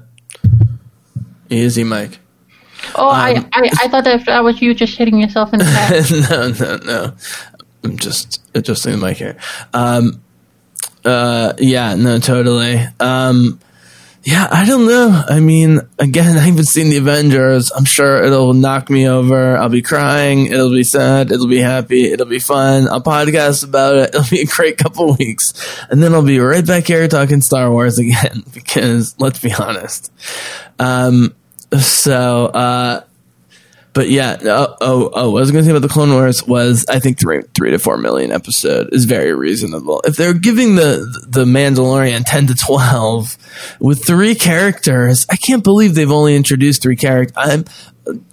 Easy, 1.50 1.84
Mike. 1.84 2.20
Oh, 2.94 3.10
Um, 3.10 3.16
I, 3.16 3.46
I 3.52 3.70
I 3.82 3.88
thought 3.88 4.04
that 4.04 4.24
that 4.28 4.44
was 4.44 4.62
you 4.62 4.76
just 4.76 4.96
hitting 4.96 5.20
yourself 5.20 5.52
in 5.54 5.58
the 5.58 5.66
head. 5.66 6.06
no, 6.30 6.50
no, 6.52 6.78
no. 6.86 7.14
I'm 7.84 7.98
just 7.98 8.44
adjusting 8.54 8.92
the 8.92 8.98
mic 9.00 9.18
here. 9.18 9.38
Um, 9.74 10.22
uh, 11.04 11.54
yeah, 11.58 11.96
no, 11.96 12.20
totally. 12.20 12.80
Um, 13.00 13.60
yeah, 14.30 14.47
I 14.51 14.64
don't 14.64 14.85
know. 14.85 15.23
I 15.27 15.39
mean, 15.39 15.81
again, 15.97 16.38
I 16.38 16.41
haven't 16.41 16.65
seen 16.65 16.89
the 16.89 16.97
Avengers. 16.97 17.72
I'm 17.72 17.85
sure 17.85 18.23
it'll 18.23 18.53
knock 18.53 18.88
me 18.89 19.07
over. 19.07 19.57
I'll 19.57 19.69
be 19.69 19.81
crying. 19.81 20.45
It'll 20.45 20.69
be 20.69 20.84
sad. 20.84 21.31
It'll 21.31 21.47
be 21.47 21.60
happy. 21.60 22.11
It'll 22.11 22.27
be 22.27 22.38
fun. 22.38 22.88
I'll 22.88 23.01
podcast 23.01 23.64
about 23.64 23.95
it. 23.95 24.10
It'll 24.14 24.30
be 24.30 24.41
a 24.41 24.45
great 24.45 24.77
couple 24.77 25.15
weeks. 25.15 25.45
And 25.89 26.03
then 26.03 26.14
I'll 26.14 26.22
be 26.22 26.38
right 26.39 26.65
back 26.65 26.85
here 26.85 27.07
talking 27.07 27.41
Star 27.41 27.72
Wars 27.72 27.97
again 27.99 28.43
because 28.53 29.15
let's 29.18 29.39
be 29.39 29.51
honest. 29.51 30.11
Um, 30.77 31.34
so, 31.80 32.45
uh, 32.45 33.01
but 33.94 34.10
yeah, 34.10 34.38
oh, 34.44 34.76
oh, 34.82 35.10
oh, 35.14 35.32
what 35.32 35.40
I 35.40 35.41
was 35.41 35.52
going 35.52 35.64
to 35.64 35.66
say 35.66 35.72
about 35.72 35.82
the 35.82 35.91
Clone 35.91 36.11
Wars 36.11 36.45
was 36.45 36.86
I 36.88 36.99
think 36.99 37.20
three, 37.20 37.41
three 37.56 37.72
to 37.72 37.80
four 37.80 37.98
million 37.98 38.32
episode 38.32 38.94
is 38.94 39.06
very 39.06 39.34
reasonable. 39.34 40.02
If 40.06 40.16
they're 40.16 40.34
giving 40.34 40.76
the 40.76 41.06
the 41.28 41.45
Mandalorian 41.45 42.24
ten 42.26 42.48
to 42.48 42.56
twelve 42.56 43.38
with 43.80 44.06
three 44.06 44.36
characters, 44.36 45.26
I 45.30 45.36
can't 45.38 45.64
believe 45.64 45.95
they've 45.95 46.11
only 46.11 46.36
introduced 46.36 46.84
three 46.84 46.95
characters. 46.95 47.36
I'm 47.36 47.66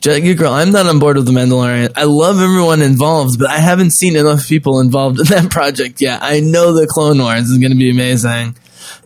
Jackie 0.01 0.35
Girl. 0.35 0.53
I'm 0.53 0.73
not 0.73 0.87
on 0.87 0.99
board 0.99 1.17
with 1.17 1.27
the 1.27 1.33
Mandalorian. 1.33 1.93
I 1.97 2.05
love 2.05 2.39
everyone 2.39 2.83
involved, 2.83 3.39
but 3.39 3.51
I 3.51 3.59
haven't 3.59 3.93
seen 3.93 4.17
enough 4.17 4.47
people 4.47 4.81
involved 4.81 5.21
in 5.21 5.27
that 5.27 5.51
project 5.51 6.01
yet. 6.01 6.23
I 6.23 6.41
know 6.41 6.73
the 6.73 6.87
Clone 6.87 7.19
Wars 7.19 7.51
is 7.51 7.59
going 7.59 7.73
to 7.73 7.79
be 7.79 7.91
amazing. 7.91 8.57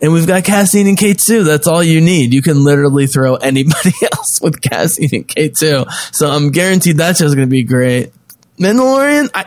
And 0.01 0.13
we've 0.13 0.27
got 0.27 0.43
Cassian 0.43 0.87
and 0.87 0.97
K2. 0.97 1.45
That's 1.45 1.67
all 1.67 1.83
you 1.83 2.01
need. 2.01 2.33
You 2.33 2.41
can 2.41 2.63
literally 2.63 3.07
throw 3.07 3.35
anybody 3.35 3.91
else 4.01 4.39
with 4.41 4.61
Cassian 4.61 5.09
and 5.13 5.27
K2. 5.27 5.91
So 6.13 6.29
I'm 6.29 6.51
guaranteed 6.51 6.97
that 6.97 7.17
show's 7.17 7.35
going 7.35 7.47
to 7.47 7.51
be 7.51 7.63
great. 7.63 8.11
Mandalorian? 8.59 9.29
I, 9.33 9.45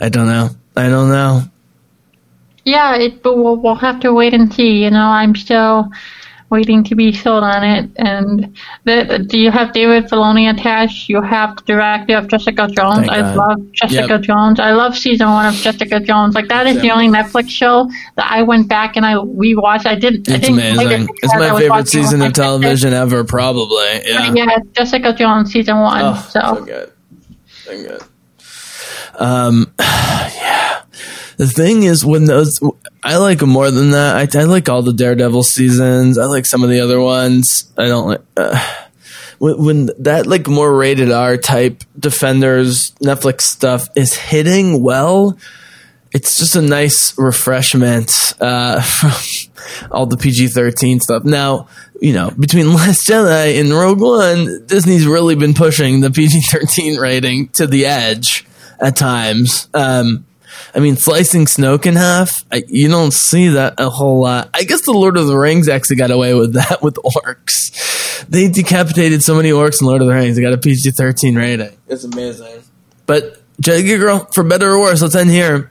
I 0.00 0.08
don't 0.08 0.26
know. 0.26 0.50
I 0.76 0.88
don't 0.88 1.08
know. 1.08 1.42
yeah, 2.64 2.96
it, 2.96 3.22
but 3.22 3.36
we'll 3.36 3.56
we'll 3.56 3.74
have 3.76 4.00
to 4.00 4.12
wait 4.12 4.34
and 4.34 4.52
see. 4.52 4.82
You 4.84 4.90
know, 4.90 5.06
I'm 5.06 5.34
still 5.34 5.90
waiting 6.50 6.84
to 6.84 6.94
be 6.94 7.12
sold 7.12 7.42
on 7.42 7.64
it. 7.64 7.90
And 7.96 8.56
the, 8.84 9.24
do 9.28 9.38
you 9.38 9.50
have 9.50 9.72
David 9.72 10.04
Filoni 10.04 10.48
attached? 10.52 11.08
You 11.08 11.20
have 11.22 11.56
the 11.56 11.62
director 11.64 12.16
of 12.16 12.28
Jessica 12.28 12.68
Jones. 12.68 12.98
Thank 12.98 13.10
I 13.10 13.20
God. 13.20 13.36
love 13.36 13.72
Jessica 13.72 14.06
Yep. 14.08 14.20
Jones. 14.22 14.60
I 14.60 14.70
love 14.72 14.96
season 14.96 15.28
one 15.28 15.46
of 15.46 15.54
Jessica 15.54 15.98
Jones. 16.00 16.34
Like 16.34 16.48
that 16.48 16.66
is 16.66 16.80
the 16.80 16.90
only 16.90 17.08
Netflix 17.08 17.50
show 17.50 17.88
that 18.16 18.30
I 18.30 18.42
went 18.42 18.68
back 18.68 18.96
and 18.96 19.04
I 19.04 19.14
rewatched. 19.14 19.86
I 19.86 19.96
didn't. 19.96 20.28
I 20.30 20.34
It's 20.36 20.46
didn't 20.46 20.76
like 20.76 20.86
it 20.86 20.94
amazing. 20.94 21.08
It's 21.22 21.34
my 21.34 21.58
favorite 21.58 21.88
season 21.88 22.22
of 22.22 22.32
television 22.32 22.92
ever, 22.92 23.24
probably. 23.24 23.84
Yeah. 24.04 24.32
Yeah, 24.32 24.58
Jessica 24.72 25.12
Jones 25.14 25.50
season 25.52 25.78
one. 25.80 26.00
Oh, 26.02 26.28
so. 26.30 26.40
so 26.40 26.64
good. 26.64 26.92
So 27.64 27.70
good. 27.82 28.02
Um, 29.18 29.72
yeah. 29.80 30.82
The 31.36 31.46
thing 31.46 31.82
is, 31.82 32.04
when 32.04 32.24
those, 32.24 32.58
I 33.02 33.16
like 33.18 33.42
'em 33.42 33.50
more 33.50 33.70
than 33.70 33.90
that. 33.90 34.34
I, 34.34 34.40
I 34.40 34.44
like 34.44 34.68
all 34.68 34.82
the 34.82 34.92
Daredevil 34.92 35.42
seasons. 35.42 36.18
I 36.18 36.24
like 36.26 36.46
some 36.46 36.62
of 36.62 36.70
the 36.70 36.80
other 36.80 37.00
ones. 37.00 37.70
I 37.76 37.86
don't 37.88 38.08
like. 38.08 38.22
Uh, 38.36 38.74
when, 39.38 39.64
when 39.64 39.90
that 39.98 40.26
like 40.26 40.48
more 40.48 40.74
rated 40.74 41.10
R 41.10 41.36
type 41.36 41.84
Defenders 41.98 42.92
Netflix 43.02 43.42
stuff 43.42 43.88
is 43.94 44.14
hitting 44.14 44.82
well, 44.82 45.38
it's 46.12 46.38
just 46.38 46.56
a 46.56 46.62
nice 46.62 47.16
refreshment 47.18 48.10
uh, 48.40 48.80
from 48.82 49.12
all 49.90 50.06
the 50.06 50.16
PG 50.16 50.48
thirteen 50.48 51.00
stuff. 51.00 51.24
Now, 51.24 51.68
you 52.00 52.12
know, 52.12 52.30
between 52.30 52.72
Last 52.74 53.06
Jedi 53.06 53.60
and 53.60 53.70
Rogue 53.70 54.00
One, 54.00 54.64
Disney's 54.66 55.06
really 55.06 55.34
been 55.34 55.54
pushing 55.54 56.00
the 56.00 56.10
PG 56.10 56.40
thirteen 56.50 56.96
rating 56.96 57.48
to 57.50 57.66
the 57.66 57.86
edge 57.86 58.46
at 58.80 58.96
times. 58.96 59.68
Um, 59.74 60.24
I 60.74 60.80
mean, 60.80 60.96
slicing 60.96 61.46
Snoke 61.46 61.86
in 61.86 61.96
half, 61.96 62.44
I, 62.52 62.62
you 62.68 62.88
don't 62.88 63.12
see 63.12 63.48
that 63.48 63.74
a 63.78 63.90
whole 63.90 64.20
lot. 64.20 64.50
I 64.54 64.64
guess 64.64 64.82
the 64.82 64.92
Lord 64.92 65.16
of 65.16 65.26
the 65.26 65.36
Rings 65.36 65.68
actually 65.68 65.96
got 65.96 66.10
away 66.10 66.34
with 66.34 66.52
that 66.54 66.82
with 66.82 66.96
orcs. 66.96 68.26
They 68.28 68.48
decapitated 68.48 69.22
so 69.22 69.34
many 69.34 69.50
orcs 69.50 69.80
in 69.80 69.86
Lord 69.86 70.00
of 70.02 70.08
the 70.08 70.14
Rings. 70.14 70.36
They 70.36 70.42
got 70.42 70.52
a 70.52 70.58
PG 70.58 70.92
13 70.92 71.36
rating. 71.36 71.76
It's 71.88 72.04
amazing. 72.04 72.62
But, 73.06 73.40
Jaggy 73.62 73.98
Girl, 73.98 74.28
for 74.34 74.42
better 74.42 74.70
or 74.70 74.80
worse, 74.80 75.02
let's 75.02 75.14
end 75.14 75.30
here. 75.30 75.70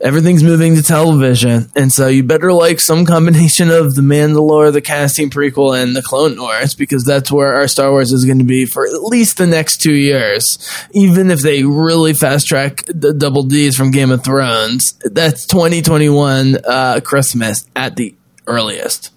Everything's 0.00 0.42
moving 0.42 0.76
to 0.76 0.82
television, 0.82 1.70
and 1.74 1.92
so 1.92 2.08
you 2.08 2.22
better 2.22 2.52
like 2.52 2.80
some 2.80 3.06
combination 3.06 3.70
of 3.70 3.94
the 3.94 4.02
Mandalore, 4.02 4.72
the 4.72 4.80
Cassian 4.80 5.30
prequel, 5.30 5.80
and 5.80 5.96
the 5.96 6.02
Clone 6.02 6.38
Wars 6.38 6.74
because 6.74 7.04
that's 7.04 7.32
where 7.32 7.54
our 7.54 7.66
Star 7.68 7.90
Wars 7.90 8.12
is 8.12 8.24
going 8.24 8.38
to 8.38 8.44
be 8.44 8.66
for 8.66 8.86
at 8.86 9.02
least 9.02 9.38
the 9.38 9.46
next 9.46 9.78
two 9.78 9.94
years. 9.94 10.58
Even 10.92 11.30
if 11.30 11.40
they 11.40 11.64
really 11.64 12.12
fast 12.12 12.46
track 12.46 12.84
the 12.86 13.14
double 13.14 13.42
D's 13.42 13.76
from 13.76 13.90
Game 13.90 14.10
of 14.10 14.22
Thrones, 14.22 14.98
that's 15.04 15.46
2021 15.46 16.58
uh, 16.64 17.00
Christmas 17.02 17.66
at 17.74 17.96
the 17.96 18.14
earliest. 18.46 19.12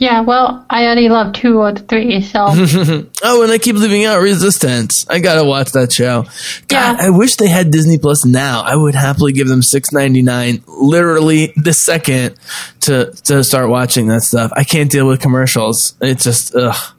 Yeah, 0.00 0.22
well, 0.22 0.64
I 0.70 0.86
already 0.86 1.10
love 1.10 1.34
two 1.34 1.58
or 1.58 1.74
three, 1.74 2.22
so 2.22 2.46
Oh, 3.22 3.42
and 3.42 3.52
I 3.52 3.58
keep 3.58 3.76
leaving 3.76 4.06
out 4.06 4.22
Resistance. 4.22 5.04
I 5.10 5.18
gotta 5.18 5.44
watch 5.44 5.72
that 5.72 5.92
show. 5.92 6.22
God, 6.68 6.96
Yeah. 6.98 7.06
I 7.06 7.10
wish 7.10 7.36
they 7.36 7.48
had 7.48 7.70
Disney 7.70 7.98
Plus 7.98 8.24
now. 8.24 8.62
I 8.62 8.74
would 8.76 8.94
happily 8.94 9.32
give 9.32 9.46
them 9.46 9.62
six 9.62 9.92
ninety 9.92 10.22
nine, 10.22 10.64
literally 10.66 11.52
the 11.54 11.74
second 11.74 12.36
to 12.80 13.12
to 13.24 13.44
start 13.44 13.68
watching 13.68 14.06
that 14.08 14.22
stuff. 14.22 14.50
I 14.56 14.64
can't 14.64 14.90
deal 14.90 15.06
with 15.06 15.20
commercials. 15.20 15.94
It's 16.00 16.24
just 16.24 16.56
ugh. 16.56 16.94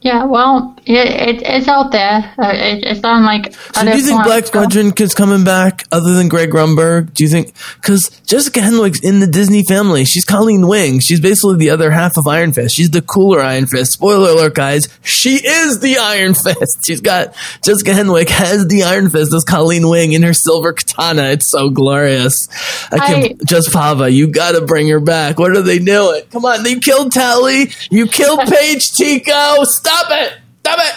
Yeah, 0.00 0.26
well, 0.26 0.76
it, 0.86 0.92
it 1.40 1.42
it's 1.42 1.66
out 1.66 1.90
there. 1.90 2.32
Uh, 2.38 2.52
it, 2.54 2.84
it's 2.84 3.02
on 3.02 3.24
like. 3.24 3.52
So 3.74 3.82
do 3.82 3.96
you 3.96 4.02
think 4.04 4.22
Black 4.22 4.46
Squadron 4.46 4.92
is 5.00 5.12
coming 5.12 5.42
back 5.44 5.84
other 5.90 6.14
than 6.14 6.28
Greg 6.28 6.50
Grunberg? 6.50 7.12
Do 7.14 7.24
you 7.24 7.28
think 7.30 7.52
because 7.82 8.08
Jessica 8.24 8.60
Henwick's 8.60 9.00
in 9.02 9.18
the 9.18 9.26
Disney 9.26 9.64
family? 9.64 10.04
She's 10.04 10.24
Colleen 10.24 10.68
Wing. 10.68 11.00
She's 11.00 11.20
basically 11.20 11.56
the 11.56 11.70
other 11.70 11.90
half 11.90 12.16
of 12.16 12.28
Iron 12.28 12.52
Fist. 12.52 12.76
She's 12.76 12.90
the 12.90 13.02
cooler 13.02 13.40
Iron 13.40 13.66
Fist. 13.66 13.90
Spoiler 13.92 14.30
alert, 14.30 14.54
guys. 14.54 14.86
She 15.02 15.34
is 15.44 15.80
the 15.80 15.98
Iron 15.98 16.34
Fist. 16.34 16.78
She's 16.86 17.00
got 17.00 17.34
Jessica 17.64 17.90
Henwick 17.90 18.28
has 18.28 18.68
the 18.68 18.84
Iron 18.84 19.10
Fist 19.10 19.34
as 19.34 19.42
Colleen 19.42 19.88
Wing 19.88 20.12
in 20.12 20.22
her 20.22 20.32
silver 20.34 20.74
katana. 20.74 21.30
It's 21.30 21.50
so 21.50 21.70
glorious. 21.70 22.46
I 22.92 22.98
can't. 22.98 23.24
I- 23.24 23.44
just 23.44 23.70
Pava, 23.70 24.12
you 24.12 24.28
got 24.28 24.52
to 24.52 24.60
bring 24.60 24.88
her 24.90 25.00
back. 25.00 25.40
What 25.40 25.56
are 25.56 25.62
they 25.62 25.80
doing? 25.80 26.22
Come 26.30 26.44
on, 26.44 26.62
they 26.62 26.78
killed 26.78 27.10
Tally. 27.10 27.72
You 27.90 28.06
killed 28.06 28.40
Paige 28.46 28.92
Tico. 28.92 29.64
Stop 29.64 29.87
it. 30.10 30.38
Stop 30.60 30.78
it. 30.80 30.94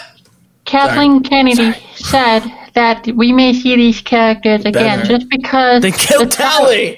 Kathleen 0.65 1.23
Kennedy 1.23 1.73
said 1.95 2.43
that 2.73 3.05
we 3.15 3.31
may 3.33 3.53
see 3.53 3.75
these 3.75 4.01
characters 4.01 4.63
again 4.65 4.99
Better. 4.99 5.17
just 5.17 5.29
because 5.29 5.81
They 5.81 5.91
killed 5.91 6.31
the- 6.31 6.35
Tally. 6.35 6.97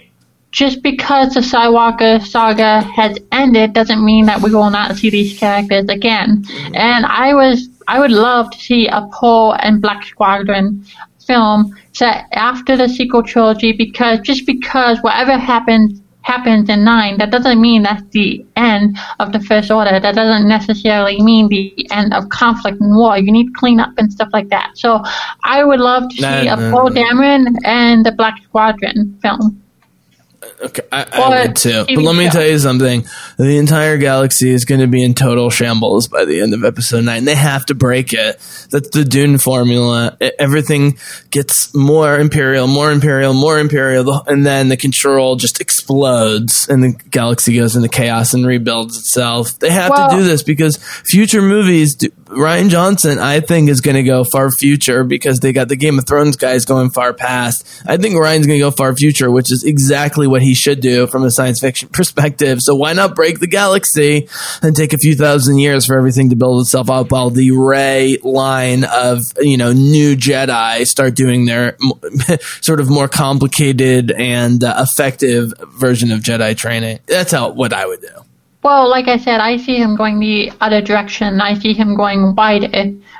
Just 0.51 0.83
because 0.83 1.33
the 1.33 1.39
Skywalker 1.39 2.23
saga 2.23 2.81
has 2.81 3.17
ended 3.31 3.73
doesn't 3.73 4.05
mean 4.05 4.27
that 4.27 4.39
we 4.41 4.53
will 4.53 4.69
not 4.69 4.95
see 4.95 5.09
these 5.09 5.39
characters 5.39 5.89
again. 5.89 6.45
And 6.75 7.07
I 7.07 7.33
was, 7.33 7.67
I 7.87 7.99
would 7.99 8.11
love 8.11 8.51
to 8.51 8.59
see 8.59 8.85
a 8.87 9.09
Poe 9.11 9.53
and 9.53 9.81
Black 9.81 10.03
Squadron 10.03 10.85
film 11.25 11.75
set 11.93 12.25
after 12.33 12.77
the 12.77 12.87
sequel 12.87 13.23
trilogy 13.23 13.71
because 13.71 14.19
just 14.19 14.45
because 14.45 14.99
whatever 15.01 15.37
happens 15.37 16.02
happens 16.23 16.69
in 16.69 16.83
nine, 16.83 17.17
that 17.17 17.31
doesn't 17.31 17.61
mean 17.61 17.83
that's 17.83 18.03
the 18.11 18.45
end 18.55 18.97
of 19.19 19.31
the 19.31 19.39
First 19.39 19.69
Order. 19.71 19.99
That 19.99 20.15
doesn't 20.15 20.47
necessarily 20.47 21.21
mean 21.21 21.47
the 21.47 21.87
end 21.91 22.13
of 22.13 22.29
conflict 22.29 22.81
and 22.81 22.95
war. 22.95 23.17
You 23.17 23.31
need 23.31 23.53
cleanup 23.55 23.93
and 23.97 24.11
stuff 24.11 24.29
like 24.33 24.49
that. 24.49 24.71
So 24.75 25.01
I 25.43 25.63
would 25.63 25.79
love 25.79 26.09
to 26.09 26.15
see 26.15 26.47
a 26.47 26.55
nah, 26.55 26.71
Poe 26.71 26.87
nah. 26.87 27.01
Dameron 27.01 27.55
and 27.63 28.05
the 28.05 28.11
Black 28.11 28.41
Squadron 28.43 29.17
film. 29.21 29.62
Okay, 30.63 30.83
I, 30.91 31.05
I 31.11 31.45
would 31.45 31.55
too. 31.57 31.83
But 31.87 31.97
let 31.97 32.15
me 32.15 32.25
show. 32.25 32.31
tell 32.31 32.47
you 32.47 32.57
something. 32.57 33.05
The 33.37 33.57
entire 33.57 33.97
galaxy 33.97 34.49
is 34.49 34.63
going 34.63 34.79
to 34.79 34.87
be 34.87 35.03
in 35.03 35.13
total 35.13 35.49
shambles 35.49 36.07
by 36.07 36.23
the 36.23 36.39
end 36.39 36.53
of 36.53 36.63
episode 36.63 37.03
nine. 37.03 37.25
They 37.25 37.35
have 37.35 37.65
to 37.65 37.75
break 37.75 38.13
it. 38.13 38.39
That's 38.71 38.89
the 38.89 39.03
Dune 39.03 39.37
formula. 39.39 40.17
Everything 40.39 40.97
gets 41.31 41.73
more 41.75 42.17
imperial, 42.17 42.67
more 42.67 42.91
imperial, 42.91 43.33
more 43.33 43.59
imperial, 43.59 44.23
and 44.25 44.45
then 44.45 44.69
the 44.69 44.77
control 44.77 45.35
just 45.35 45.59
explodes 45.59 46.67
and 46.69 46.83
the 46.83 46.91
galaxy 47.09 47.55
goes 47.57 47.75
into 47.75 47.89
chaos 47.89 48.33
and 48.33 48.45
rebuilds 48.47 48.97
itself. 48.97 49.59
They 49.59 49.69
have 49.69 49.89
Well- 49.91 50.11
to 50.11 50.15
do 50.17 50.23
this 50.23 50.43
because 50.43 50.77
future 50.77 51.41
movies, 51.41 51.95
do- 51.95 52.09
Rian 52.33 52.69
Johnson, 52.69 53.19
I 53.19 53.39
think, 53.39 53.69
is 53.69 53.81
going 53.81 53.95
to 53.95 54.03
go 54.03 54.23
far 54.23 54.51
future 54.51 55.03
because 55.03 55.39
they 55.39 55.53
got 55.53 55.69
the 55.69 55.75
Game 55.75 55.97
of 55.99 56.05
Thrones 56.05 56.35
guys 56.35 56.65
going 56.65 56.91
far 56.91 57.13
past. 57.13 57.65
I 57.85 57.97
think 57.97 58.15
Rian's 58.15 58.47
going 58.47 58.59
to 58.59 58.65
go 58.65 58.71
far 58.71 58.95
future, 58.95 59.31
which 59.31 59.51
is 59.51 59.63
exactly 59.63 60.27
what 60.27 60.41
he 60.41 60.53
should 60.53 60.81
do 60.81 61.07
from 61.07 61.23
a 61.23 61.31
science 61.31 61.59
fiction 61.59 61.89
perspective. 61.93 62.59
So 62.61 62.75
why 62.75 62.93
not 62.93 63.15
break 63.15 63.39
the 63.39 63.47
galaxy 63.47 64.27
and 64.61 64.75
take 64.75 64.93
a 64.93 64.97
few 64.97 65.15
thousand 65.15 65.59
years 65.59 65.85
for 65.85 65.97
everything 65.97 66.29
to 66.29 66.35
build 66.35 66.61
itself 66.61 66.89
up 66.89 67.11
while 67.11 67.29
the 67.29 67.51
Rey 67.51 68.17
line 68.23 68.83
of, 68.83 69.19
you 69.39 69.57
know, 69.57 69.71
new 69.71 70.15
Jedi 70.15 70.85
start 70.85 71.15
doing 71.15 71.45
their 71.45 71.77
sort 72.61 72.79
of 72.79 72.89
more 72.89 73.07
complicated 73.07 74.11
and 74.11 74.63
uh, 74.63 74.75
effective 74.79 75.53
version 75.67 76.11
of 76.11 76.19
Jedi 76.19 76.55
training. 76.55 76.99
That's 77.05 77.31
how, 77.31 77.51
what 77.51 77.73
I 77.73 77.85
would 77.85 78.01
do. 78.01 78.23
Well, 78.63 78.89
like 78.89 79.09
I 79.09 79.17
said, 79.17 79.41
I 79.41 79.57
see 79.57 79.75
him 79.75 79.97
going 79.97 80.21
the 80.21 80.49
other 80.61 80.79
direction. 80.81 81.41
I 81.41 81.53
see 81.53 81.73
him 81.73 81.97
going 81.97 82.33
wide 82.33 82.73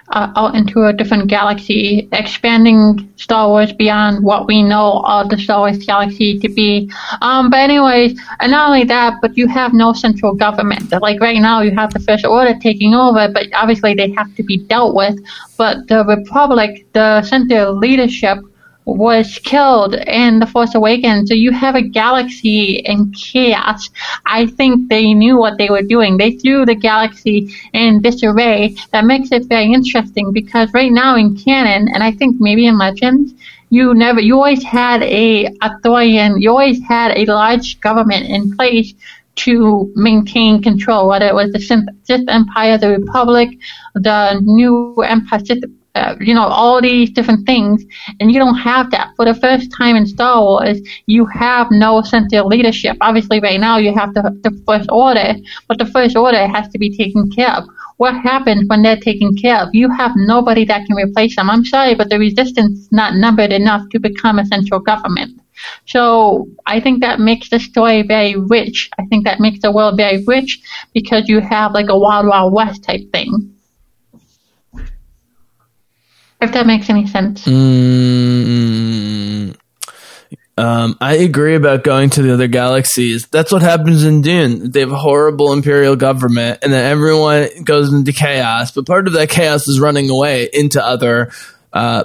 uh, 0.09 0.31
out 0.37 0.55
into 0.55 0.85
a 0.85 0.93
different 0.93 1.27
galaxy, 1.27 2.07
expanding 2.13 3.11
Star 3.17 3.49
Wars 3.49 3.73
beyond 3.73 4.23
what 4.23 4.47
we 4.47 4.63
know 4.63 5.03
of 5.05 5.27
the 5.27 5.37
Star 5.37 5.59
Wars 5.59 5.85
galaxy 5.85 6.39
to 6.39 6.47
be. 6.47 6.89
Um, 7.21 7.49
but 7.49 7.59
anyways, 7.59 8.17
and 8.39 8.51
not 8.53 8.69
only 8.69 8.85
that, 8.85 9.15
but 9.21 9.35
you 9.35 9.49
have 9.49 9.73
no 9.73 9.91
central 9.91 10.33
government. 10.33 10.93
Like 11.01 11.19
right 11.19 11.41
now, 11.41 11.59
you 11.59 11.71
have 11.75 11.91
the 11.91 11.99
First 11.99 12.25
Order 12.25 12.57
taking 12.61 12.93
over, 12.93 13.27
but 13.27 13.47
obviously 13.53 13.93
they 13.95 14.11
have 14.11 14.33
to 14.35 14.43
be 14.43 14.57
dealt 14.57 14.95
with. 14.95 15.19
But 15.57 15.89
the 15.89 16.05
Republic, 16.05 16.85
the 16.93 17.21
center 17.21 17.69
leadership, 17.69 18.37
was 18.85 19.39
killed 19.43 19.95
in 19.95 20.39
The 20.39 20.47
Force 20.47 20.75
Awakens. 20.75 21.29
So 21.29 21.35
you 21.35 21.51
have 21.51 21.75
a 21.75 21.81
galaxy 21.81 22.75
in 22.79 23.11
chaos. 23.13 23.89
I 24.25 24.47
think 24.47 24.89
they 24.89 25.13
knew 25.13 25.37
what 25.37 25.57
they 25.57 25.69
were 25.69 25.81
doing. 25.81 26.17
They 26.17 26.31
threw 26.31 26.65
the 26.65 26.75
galaxy 26.75 27.53
in 27.73 28.01
disarray. 28.01 28.75
That 28.91 29.05
makes 29.05 29.31
it 29.31 29.45
very 29.45 29.71
interesting 29.71 30.31
because 30.33 30.73
right 30.73 30.91
now 30.91 31.15
in 31.15 31.37
canon, 31.37 31.87
and 31.93 32.03
I 32.03 32.11
think 32.11 32.39
maybe 32.39 32.67
in 32.67 32.77
Legends, 32.77 33.33
you 33.69 33.93
never, 33.93 34.19
you 34.19 34.35
always 34.35 34.63
had 34.63 35.01
a 35.01 35.47
authorian, 35.61 36.41
you 36.41 36.51
always 36.51 36.81
had 36.83 37.17
a 37.17 37.25
large 37.25 37.79
government 37.79 38.25
in 38.27 38.55
place 38.55 38.93
to 39.35 39.91
maintain 39.95 40.61
control, 40.61 41.07
whether 41.07 41.27
it 41.27 41.33
was 41.33 41.51
the 41.51 41.59
Sith 41.59 41.85
Sith 42.03 42.29
Empire, 42.29 42.77
the 42.77 42.89
Republic, 42.89 43.49
the 43.95 44.39
new 44.43 44.95
Empire, 45.01 45.39
Sith, 45.43 45.63
uh, 45.95 46.15
you 46.19 46.33
know, 46.33 46.47
all 46.47 46.81
these 46.81 47.11
different 47.11 47.45
things, 47.45 47.83
and 48.19 48.31
you 48.31 48.39
don't 48.39 48.57
have 48.57 48.89
that. 48.91 49.11
For 49.15 49.25
the 49.25 49.35
first 49.35 49.71
time 49.71 49.95
in 49.95 50.07
Star 50.07 50.41
Wars, 50.41 50.79
you 51.05 51.25
have 51.27 51.67
no 51.69 52.01
central 52.01 52.47
leadership. 52.47 52.97
Obviously, 53.01 53.39
right 53.39 53.59
now 53.59 53.77
you 53.77 53.93
have 53.93 54.13
the, 54.13 54.21
the 54.43 54.51
First 54.65 54.89
Order, 54.91 55.35
but 55.67 55.77
the 55.77 55.85
First 55.85 56.15
Order 56.15 56.47
has 56.47 56.67
to 56.69 56.79
be 56.79 56.95
taken 56.95 57.29
care 57.29 57.51
of. 57.51 57.65
What 57.97 58.15
happens 58.15 58.67
when 58.67 58.81
they're 58.81 58.97
taken 58.97 59.35
care 59.35 59.61
of? 59.61 59.69
You 59.73 59.89
have 59.91 60.13
nobody 60.15 60.65
that 60.65 60.85
can 60.87 60.95
replace 60.95 61.35
them. 61.35 61.49
I'm 61.49 61.63
sorry, 61.63 61.93
but 61.93 62.09
the 62.09 62.17
resistance 62.17 62.79
is 62.79 62.91
not 62.91 63.15
numbered 63.15 63.51
enough 63.51 63.87
to 63.91 63.99
become 63.99 64.39
a 64.39 64.45
central 64.45 64.79
government. 64.79 65.39
So 65.85 66.47
I 66.65 66.79
think 66.79 67.01
that 67.01 67.19
makes 67.19 67.49
the 67.49 67.59
story 67.59 68.01
very 68.01 68.35
rich. 68.35 68.89
I 68.97 69.05
think 69.05 69.25
that 69.25 69.39
makes 69.39 69.59
the 69.61 69.71
world 69.71 69.97
very 69.97 70.23
rich 70.25 70.59
because 70.93 71.29
you 71.29 71.39
have 71.39 71.73
like 71.73 71.89
a 71.89 71.97
Wild 71.97 72.27
Wild 72.27 72.51
West 72.51 72.83
type 72.83 73.01
thing. 73.13 73.52
If 76.43 76.51
that 76.51 76.67
makes 76.67 76.89
any 76.89 77.07
sense. 77.07 77.45
Mm, 77.45 78.03
um, 80.57 80.97
I 80.99 81.15
agree 81.15 81.55
about 81.55 81.83
going 81.83 82.09
to 82.11 82.21
the 82.21 82.33
other 82.33 82.47
galaxies. 82.47 83.27
That's 83.27 83.51
what 83.51 83.61
happens 83.61 84.03
in 84.03 84.21
Dune. 84.21 84.71
They 84.71 84.81
have 84.81 84.91
a 84.91 84.97
horrible 84.97 85.53
imperial 85.53 85.95
government, 85.95 86.59
and 86.61 86.73
then 86.73 86.85
everyone 86.91 87.47
goes 87.63 87.93
into 87.93 88.11
chaos. 88.11 88.71
But 88.71 88.85
part 88.85 89.07
of 89.07 89.13
that 89.13 89.29
chaos 89.29 89.67
is 89.67 89.79
running 89.79 90.09
away 90.09 90.49
into 90.51 90.85
other 90.85 91.31
uh, 91.71 92.03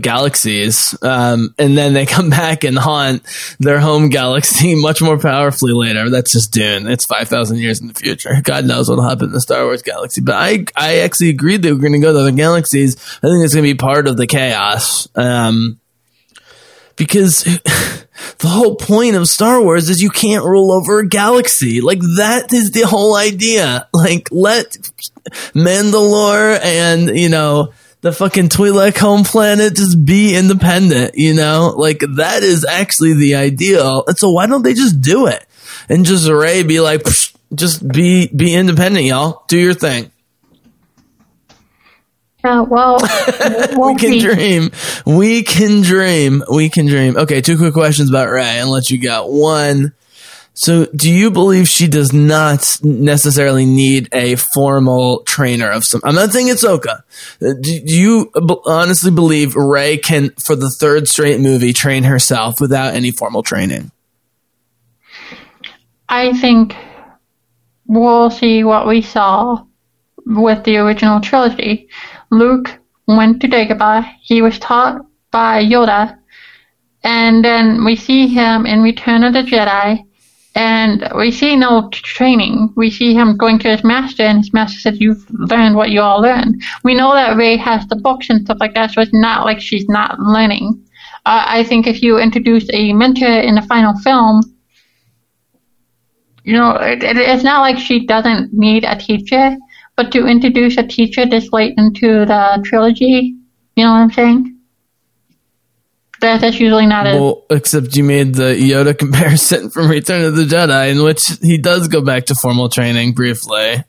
galaxies, 0.00 0.96
um, 1.02 1.54
and 1.58 1.76
then 1.76 1.92
they 1.92 2.06
come 2.16 2.30
back 2.30 2.64
and 2.64 2.78
haunt 2.78 3.22
their 3.58 3.80
home 3.80 4.08
galaxy 4.08 4.74
much 4.80 5.02
more 5.02 5.18
powerfully 5.18 5.72
later. 5.72 6.10
That's 6.10 6.32
just 6.32 6.52
Dune. 6.52 6.86
It's 6.86 7.06
five 7.06 7.28
thousand 7.28 7.58
years 7.58 7.80
in 7.80 7.88
the 7.88 7.94
future. 7.94 8.40
God 8.42 8.64
knows 8.64 8.88
what'll 8.88 9.08
happen 9.08 9.26
in 9.26 9.32
the 9.32 9.40
Star 9.40 9.64
Wars 9.64 9.82
galaxy. 9.82 10.20
But 10.20 10.36
I, 10.36 10.64
I 10.76 10.98
actually 10.98 11.30
agreed 11.30 11.62
that 11.62 11.74
we're 11.74 11.80
going 11.80 11.92
to 11.92 11.98
go 11.98 12.12
to 12.12 12.20
other 12.20 12.32
galaxies. 12.32 12.96
I 13.22 13.28
think 13.28 13.44
it's 13.44 13.54
going 13.54 13.66
to 13.66 13.74
be 13.74 13.78
part 13.78 14.06
of 14.06 14.16
the 14.16 14.26
chaos. 14.26 15.08
Um, 15.14 15.80
because 17.00 17.44
the 18.38 18.48
whole 18.48 18.76
point 18.76 19.16
of 19.16 19.26
Star 19.26 19.62
Wars 19.62 19.88
is 19.88 20.02
you 20.02 20.10
can't 20.10 20.44
rule 20.44 20.70
over 20.70 20.98
a 20.98 21.08
galaxy. 21.08 21.80
Like 21.80 22.00
that 22.18 22.52
is 22.52 22.72
the 22.72 22.82
whole 22.82 23.16
idea. 23.16 23.88
Like 23.94 24.28
let 24.30 24.76
Mandalore 25.54 26.60
and 26.62 27.16
you 27.18 27.30
know 27.30 27.72
the 28.02 28.12
fucking 28.12 28.48
Twi'lek 28.48 28.96
home 28.98 29.24
planet 29.24 29.76
just 29.76 30.04
be 30.04 30.34
independent. 30.36 31.12
You 31.16 31.34
know, 31.34 31.74
like 31.76 32.00
that 32.16 32.42
is 32.42 32.64
actually 32.64 33.14
the 33.14 33.34
ideal. 33.34 34.04
And 34.06 34.18
so 34.18 34.30
why 34.30 34.46
don't 34.46 34.62
they 34.62 34.74
just 34.74 35.00
do 35.00 35.26
it 35.26 35.44
and 35.88 36.06
just 36.06 36.28
Rey 36.28 36.62
be 36.62 36.80
like, 36.80 37.06
just 37.54 37.86
be 37.86 38.28
be 38.28 38.54
independent, 38.54 39.04
y'all. 39.04 39.44
Do 39.48 39.58
your 39.58 39.74
thing. 39.74 40.10
Yeah, 42.44 42.62
well, 42.62 42.96
we'll 43.72 43.96
can 43.96 44.12
see. 44.12 44.20
dream. 44.20 44.70
We 45.04 45.42
can 45.42 45.82
dream. 45.82 46.42
We 46.50 46.70
can 46.70 46.86
dream. 46.86 47.18
Okay, 47.18 47.42
two 47.42 47.58
quick 47.58 47.74
questions 47.74 48.08
about 48.08 48.30
Rey 48.30 48.60
and 48.60 48.70
let 48.70 48.88
you 48.88 48.98
go. 48.98 49.26
One, 49.26 49.92
so 50.60 50.84
do 50.94 51.10
you 51.10 51.30
believe 51.30 51.66
she 51.68 51.88
does 51.88 52.12
not 52.12 52.80
necessarily 52.82 53.64
need 53.64 54.10
a 54.12 54.36
formal 54.36 55.22
trainer 55.22 55.70
of 55.70 55.84
some? 55.84 56.02
I'm 56.04 56.14
not 56.14 56.32
saying 56.32 56.48
it's 56.48 56.62
Oka. 56.62 57.02
Uh, 57.40 57.54
do, 57.58 57.80
do 57.80 57.98
you 57.98 58.30
honestly 58.66 59.10
believe 59.10 59.56
Rey 59.56 59.96
can, 59.96 60.32
for 60.32 60.54
the 60.54 60.68
third 60.68 61.08
straight 61.08 61.40
movie, 61.40 61.72
train 61.72 62.02
herself 62.02 62.60
without 62.60 62.92
any 62.92 63.10
formal 63.10 63.42
training? 63.42 63.90
I 66.10 66.34
think 66.34 66.76
we'll 67.86 68.28
see 68.28 68.62
what 68.62 68.86
we 68.86 69.00
saw 69.00 69.64
with 70.26 70.62
the 70.64 70.76
original 70.76 71.22
trilogy. 71.22 71.88
Luke 72.30 72.78
went 73.08 73.40
to 73.40 73.48
Dagobah. 73.48 74.12
He 74.20 74.42
was 74.42 74.58
taught 74.58 75.06
by 75.30 75.64
Yoda. 75.64 76.18
And 77.02 77.42
then 77.42 77.82
we 77.86 77.96
see 77.96 78.28
him 78.28 78.66
in 78.66 78.82
Return 78.82 79.24
of 79.24 79.32
the 79.32 79.40
Jedi. 79.40 80.04
And 80.56 81.08
we 81.16 81.30
see 81.30 81.54
no 81.54 81.88
training. 81.92 82.72
We 82.76 82.90
see 82.90 83.14
him 83.14 83.36
going 83.36 83.58
to 83.60 83.70
his 83.70 83.84
master, 83.84 84.24
and 84.24 84.38
his 84.38 84.52
master 84.52 84.80
said, 84.80 85.00
You've 85.00 85.24
learned 85.30 85.76
what 85.76 85.90
you 85.90 86.00
all 86.00 86.20
learned. 86.20 86.60
We 86.82 86.94
know 86.94 87.14
that 87.14 87.36
Rey 87.36 87.56
has 87.56 87.86
the 87.86 87.96
books 87.96 88.30
and 88.30 88.42
stuff 88.44 88.58
like 88.58 88.74
that, 88.74 88.90
so 88.90 89.00
it's 89.00 89.14
not 89.14 89.44
like 89.44 89.60
she's 89.60 89.88
not 89.88 90.18
learning. 90.18 90.84
Uh, 91.24 91.44
I 91.46 91.64
think 91.64 91.86
if 91.86 92.02
you 92.02 92.18
introduce 92.18 92.66
a 92.72 92.92
mentor 92.92 93.40
in 93.40 93.54
the 93.54 93.62
final 93.62 93.94
film, 93.98 94.42
you 96.44 96.54
know, 96.54 96.72
it, 96.76 97.02
it, 97.04 97.16
it's 97.16 97.44
not 97.44 97.60
like 97.60 97.78
she 97.78 98.06
doesn't 98.06 98.52
need 98.52 98.84
a 98.84 98.96
teacher, 98.96 99.56
but 99.96 100.10
to 100.12 100.26
introduce 100.26 100.76
a 100.78 100.82
teacher 100.82 101.26
this 101.26 101.52
late 101.52 101.74
into 101.76 102.24
the 102.24 102.60
trilogy, 102.64 103.36
you 103.76 103.84
know 103.84 103.92
what 103.92 103.98
I'm 103.98 104.10
saying? 104.10 104.59
That, 106.20 106.40
that's 106.40 106.60
usually 106.60 106.86
not 106.86 107.06
a. 107.06 107.18
Well, 107.18 107.44
except 107.50 107.96
you 107.96 108.04
made 108.04 108.34
the 108.34 108.54
Yoda 108.54 108.96
comparison 108.98 109.70
from 109.70 109.88
Return 109.88 110.24
of 110.24 110.36
the 110.36 110.44
Jedi, 110.44 110.90
in 110.90 111.02
which 111.02 111.24
he 111.40 111.58
does 111.58 111.88
go 111.88 112.02
back 112.02 112.26
to 112.26 112.34
formal 112.34 112.68
training 112.68 113.12
briefly. 113.12 113.84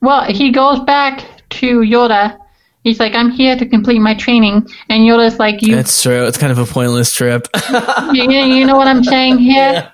Well, 0.00 0.24
he 0.24 0.52
goes 0.52 0.80
back 0.80 1.24
to 1.50 1.80
Yoda. 1.80 2.38
He's 2.84 3.00
like, 3.00 3.14
I'm 3.14 3.30
here 3.30 3.56
to 3.56 3.66
complete 3.66 3.98
my 3.98 4.14
training. 4.14 4.66
And 4.88 5.02
Yoda's 5.02 5.38
like, 5.38 5.62
you, 5.62 5.74
That's 5.74 6.02
true. 6.02 6.26
It's 6.26 6.38
kind 6.38 6.52
of 6.52 6.58
a 6.58 6.64
pointless 6.64 7.12
trip. 7.12 7.48
you, 8.12 8.30
you 8.30 8.64
know 8.64 8.76
what 8.76 8.86
I'm 8.86 9.04
saying 9.04 9.38
here? 9.38 9.92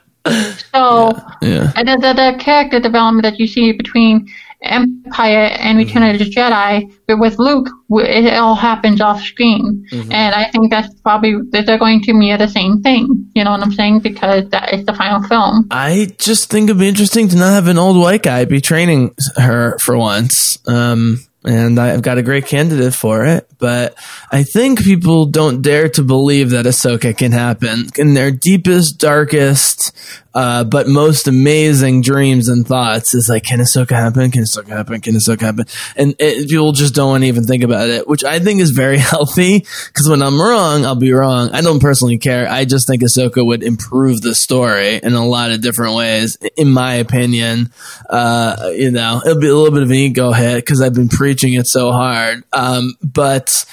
So, 0.72 1.12
yeah. 1.42 1.72
And 1.76 1.88
the, 1.88 1.98
the, 2.00 2.12
the 2.12 2.36
character 2.38 2.80
development 2.80 3.24
that 3.24 3.38
you 3.38 3.46
see 3.46 3.72
between 3.72 4.28
Empire 4.64 5.50
and 5.58 5.78
Return 5.78 6.02
of 6.02 6.18
the 6.18 6.24
Jedi, 6.24 6.92
but 7.06 7.18
with 7.18 7.38
Luke, 7.38 7.68
it 7.90 8.34
all 8.34 8.54
happens 8.54 9.00
off 9.00 9.20
screen. 9.22 9.84
And 10.10 10.34
I 10.34 10.50
think 10.50 10.70
that's 10.70 10.92
probably 11.00 11.34
that 11.50 11.66
they're 11.66 11.78
going 11.78 12.00
to 12.02 12.12
mirror 12.12 12.38
the 12.38 12.48
same 12.48 12.80
thing. 12.82 13.30
You 13.34 13.44
know 13.44 13.50
what 13.52 13.62
I'm 13.62 13.72
saying? 13.72 14.00
Because 14.00 14.48
that 14.50 14.72
is 14.72 14.84
the 14.86 14.94
final 14.94 15.22
film. 15.28 15.66
I 15.70 16.14
just 16.18 16.50
think 16.50 16.70
it'd 16.70 16.80
be 16.80 16.88
interesting 16.88 17.28
to 17.28 17.36
not 17.36 17.52
have 17.52 17.68
an 17.68 17.78
old 17.78 17.96
white 17.96 18.22
guy 18.22 18.44
be 18.44 18.60
training 18.60 19.14
her 19.36 19.78
for 19.78 19.96
once. 19.96 20.58
Um, 20.66 21.20
and 21.44 21.78
I've 21.78 22.02
got 22.02 22.18
a 22.18 22.22
great 22.22 22.46
candidate 22.46 22.94
for 22.94 23.24
it. 23.26 23.48
But 23.58 23.94
I 24.30 24.42
think 24.42 24.82
people 24.82 25.26
don't 25.26 25.62
dare 25.62 25.88
to 25.90 26.02
believe 26.02 26.50
that 26.50 26.66
Ahsoka 26.66 27.16
can 27.16 27.32
happen 27.32 27.86
in 27.96 28.14
their 28.14 28.30
deepest, 28.30 28.98
darkest, 28.98 29.92
uh, 30.34 30.64
but 30.64 30.88
most 30.88 31.28
amazing 31.28 32.02
dreams 32.02 32.48
and 32.48 32.66
thoughts. 32.66 33.14
Is 33.14 33.28
like, 33.28 33.44
can 33.44 33.60
Ahsoka 33.60 33.92
happen? 33.92 34.30
Can 34.30 34.42
Ahsoka 34.42 34.68
happen? 34.68 35.00
Can 35.00 35.14
Ahsoka 35.14 35.40
happen? 35.40 35.66
And 35.96 36.14
it, 36.18 36.48
people 36.48 36.72
just 36.72 36.94
don't 36.94 37.10
want 37.10 37.22
to 37.22 37.28
even 37.28 37.44
think 37.44 37.62
about 37.62 37.88
it, 37.88 38.08
which 38.08 38.24
I 38.24 38.38
think 38.38 38.60
is 38.60 38.70
very 38.70 38.98
healthy. 39.12 39.60
Because 39.60 40.08
when 40.08 40.22
I'm 40.22 40.40
wrong, 40.40 40.84
I'll 40.84 40.96
be 40.96 41.12
wrong. 41.12 41.50
I 41.52 41.60
don't 41.60 41.80
personally 41.80 42.18
care. 42.18 42.48
I 42.48 42.64
just 42.64 42.88
think 42.88 43.02
Ahsoka 43.02 43.44
would 43.44 43.62
improve 43.62 44.20
the 44.22 44.34
story 44.34 45.00
in 45.02 45.12
a 45.12 45.26
lot 45.26 45.52
of 45.52 45.60
different 45.60 45.94
ways, 45.94 46.36
in 46.56 46.70
my 46.70 46.94
opinion. 46.94 47.70
Uh, 48.10 48.72
you 48.74 48.90
know, 48.90 49.22
it'll 49.24 49.40
be 49.40 49.48
a 49.48 49.54
little 49.54 49.72
bit 49.72 49.84
of 49.84 49.90
an 49.90 49.96
ego 49.96 50.32
hit 50.32 50.56
because 50.56 50.80
I've 50.80 50.94
been 50.94 51.08
preaching 51.08 51.33
it 51.42 51.66
so 51.66 51.90
hard. 51.92 52.44
Um, 52.52 52.94
but 53.02 53.64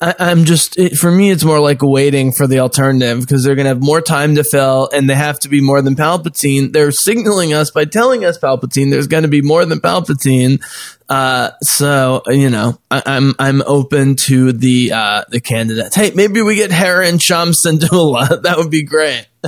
I, 0.00 0.14
I'm 0.18 0.44
just, 0.44 0.78
it, 0.78 0.96
for 0.96 1.10
me, 1.10 1.30
it's 1.30 1.44
more 1.44 1.58
like 1.58 1.82
waiting 1.82 2.32
for 2.32 2.46
the 2.46 2.60
alternative 2.60 3.20
because 3.20 3.42
they're 3.42 3.56
going 3.56 3.64
to 3.64 3.70
have 3.70 3.82
more 3.82 4.00
time 4.00 4.36
to 4.36 4.44
fill 4.44 4.88
and 4.92 5.10
they 5.10 5.14
have 5.14 5.40
to 5.40 5.48
be 5.48 5.60
more 5.60 5.82
than 5.82 5.96
Palpatine. 5.96 6.72
They're 6.72 6.92
signaling 6.92 7.52
us 7.52 7.70
by 7.70 7.84
telling 7.84 8.24
us 8.24 8.38
Palpatine 8.38 8.90
there's 8.90 9.08
going 9.08 9.24
to 9.24 9.28
be 9.28 9.42
more 9.42 9.64
than 9.64 9.80
Palpatine. 9.80 10.62
Uh, 11.08 11.50
so 11.62 12.22
you 12.26 12.50
know, 12.50 12.78
I, 12.90 13.02
I'm 13.06 13.34
I'm 13.38 13.62
open 13.62 14.16
to 14.16 14.52
the 14.52 14.92
uh, 14.92 15.24
the 15.30 15.40
candidates. 15.40 15.94
Hey, 15.94 16.12
maybe 16.14 16.42
we 16.42 16.54
get 16.54 16.70
Hera 16.70 17.06
and 17.06 17.20
Cham 17.20 17.52
Syndulla. 17.52 18.42
That 18.42 18.58
would 18.58 18.70
be 18.70 18.82
great. 18.82 19.26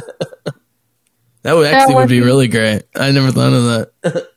that 1.43 1.53
would 1.53 1.67
actually 1.67 1.95
would 1.95 2.01
would 2.01 2.09
be 2.09 2.21
be- 2.21 2.27
really 2.27 2.49
great. 2.49 2.85
I 2.97 3.11
never 3.13 3.31
thought 3.31 3.53
of 3.53 3.65
that. 3.65 4.31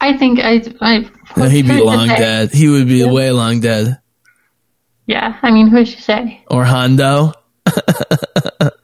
I 0.00 0.16
think 0.16 0.40
I, 0.40 0.62
I 0.80 1.10
No, 1.36 1.48
he'd 1.48 1.66
be 1.68 1.80
long 1.80 2.08
dead. 2.08 2.50
He 2.52 2.68
would 2.68 2.86
be 2.88 3.04
way 3.04 3.30
long 3.30 3.60
dead. 3.60 3.98
Yeah, 5.06 5.36
I 5.42 5.50
mean, 5.50 5.68
who's 5.68 5.94
to 5.94 6.02
say? 6.02 6.42
Or 6.48 6.64
Hondo. 6.64 7.32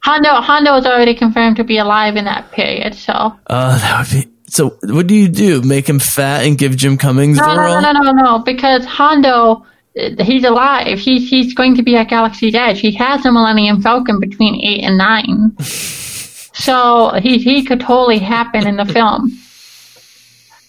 Hondo 0.03 0.31
Hondo 0.41 0.77
is 0.77 0.87
already 0.87 1.15
confirmed 1.15 1.57
to 1.57 1.65
be 1.65 1.79
alive 1.79 2.17
in 2.17 2.25
that 2.27 2.51
period, 2.53 2.95
so 2.95 3.13
Oh, 3.13 3.79
that 3.79 4.09
would 4.13 4.25
be. 4.25 4.33
So, 4.49 4.77
what 4.85 5.07
do 5.09 5.15
you 5.15 5.29
do? 5.29 5.61
Make 5.63 5.89
him 5.89 5.99
fat 5.99 6.45
and 6.47 6.57
give 6.57 6.77
Jim 6.77 6.97
Cummings 6.97 7.37
no, 7.39 7.47
the 7.47 7.55
no, 7.57 7.63
role? 7.63 7.81
no, 7.81 7.93
no, 7.93 8.01
no, 8.01 8.13
no, 8.13 8.39
because 8.39 8.85
Hondo, 8.85 9.67
uh, 10.01 10.23
he's 10.23 10.45
alive. 10.45 10.99
He's 11.01 11.29
he's 11.29 11.53
going 11.53 11.75
to 11.77 11.83
be 11.83 11.97
at 11.97 12.09
Galaxy's 12.09 12.55
Edge. 12.55 12.81
He 12.81 12.93
has 12.93 13.23
the 13.25 13.33
Millennium 13.33 13.83
Falcon 13.83 14.21
between 14.21 14.55
eight 14.65 14.85
and 14.85 14.97
nine, 14.99 15.57
so 15.61 17.13
he 17.21 17.39
he 17.39 17.65
could 17.65 17.81
totally 17.81 18.19
happen 18.19 18.67
in 18.67 18.77
the 18.77 18.85
film, 18.85 19.37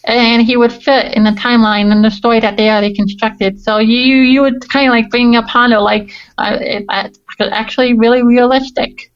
and 0.07 0.41
he 0.41 0.55
would 0.55 0.71
fit 0.71 1.13
in 1.13 1.23
the 1.23 1.31
timeline 1.31 1.91
and 1.91 2.03
the 2.03 2.09
story 2.09 2.39
that 2.39 2.57
they 2.57 2.69
already 2.69 2.93
constructed. 2.95 3.59
So 3.59 3.77
you 3.77 3.97
you, 3.97 4.41
would 4.41 4.67
kind 4.69 4.87
of 4.87 4.91
like 4.91 5.09
bring 5.09 5.35
up 5.35 5.45
Hondo 5.45 5.81
like 5.81 6.11
uh, 6.37 6.57
it, 6.59 6.85
uh, 6.89 7.09
actually 7.51 7.93
really 7.93 8.23
realistic. 8.23 9.11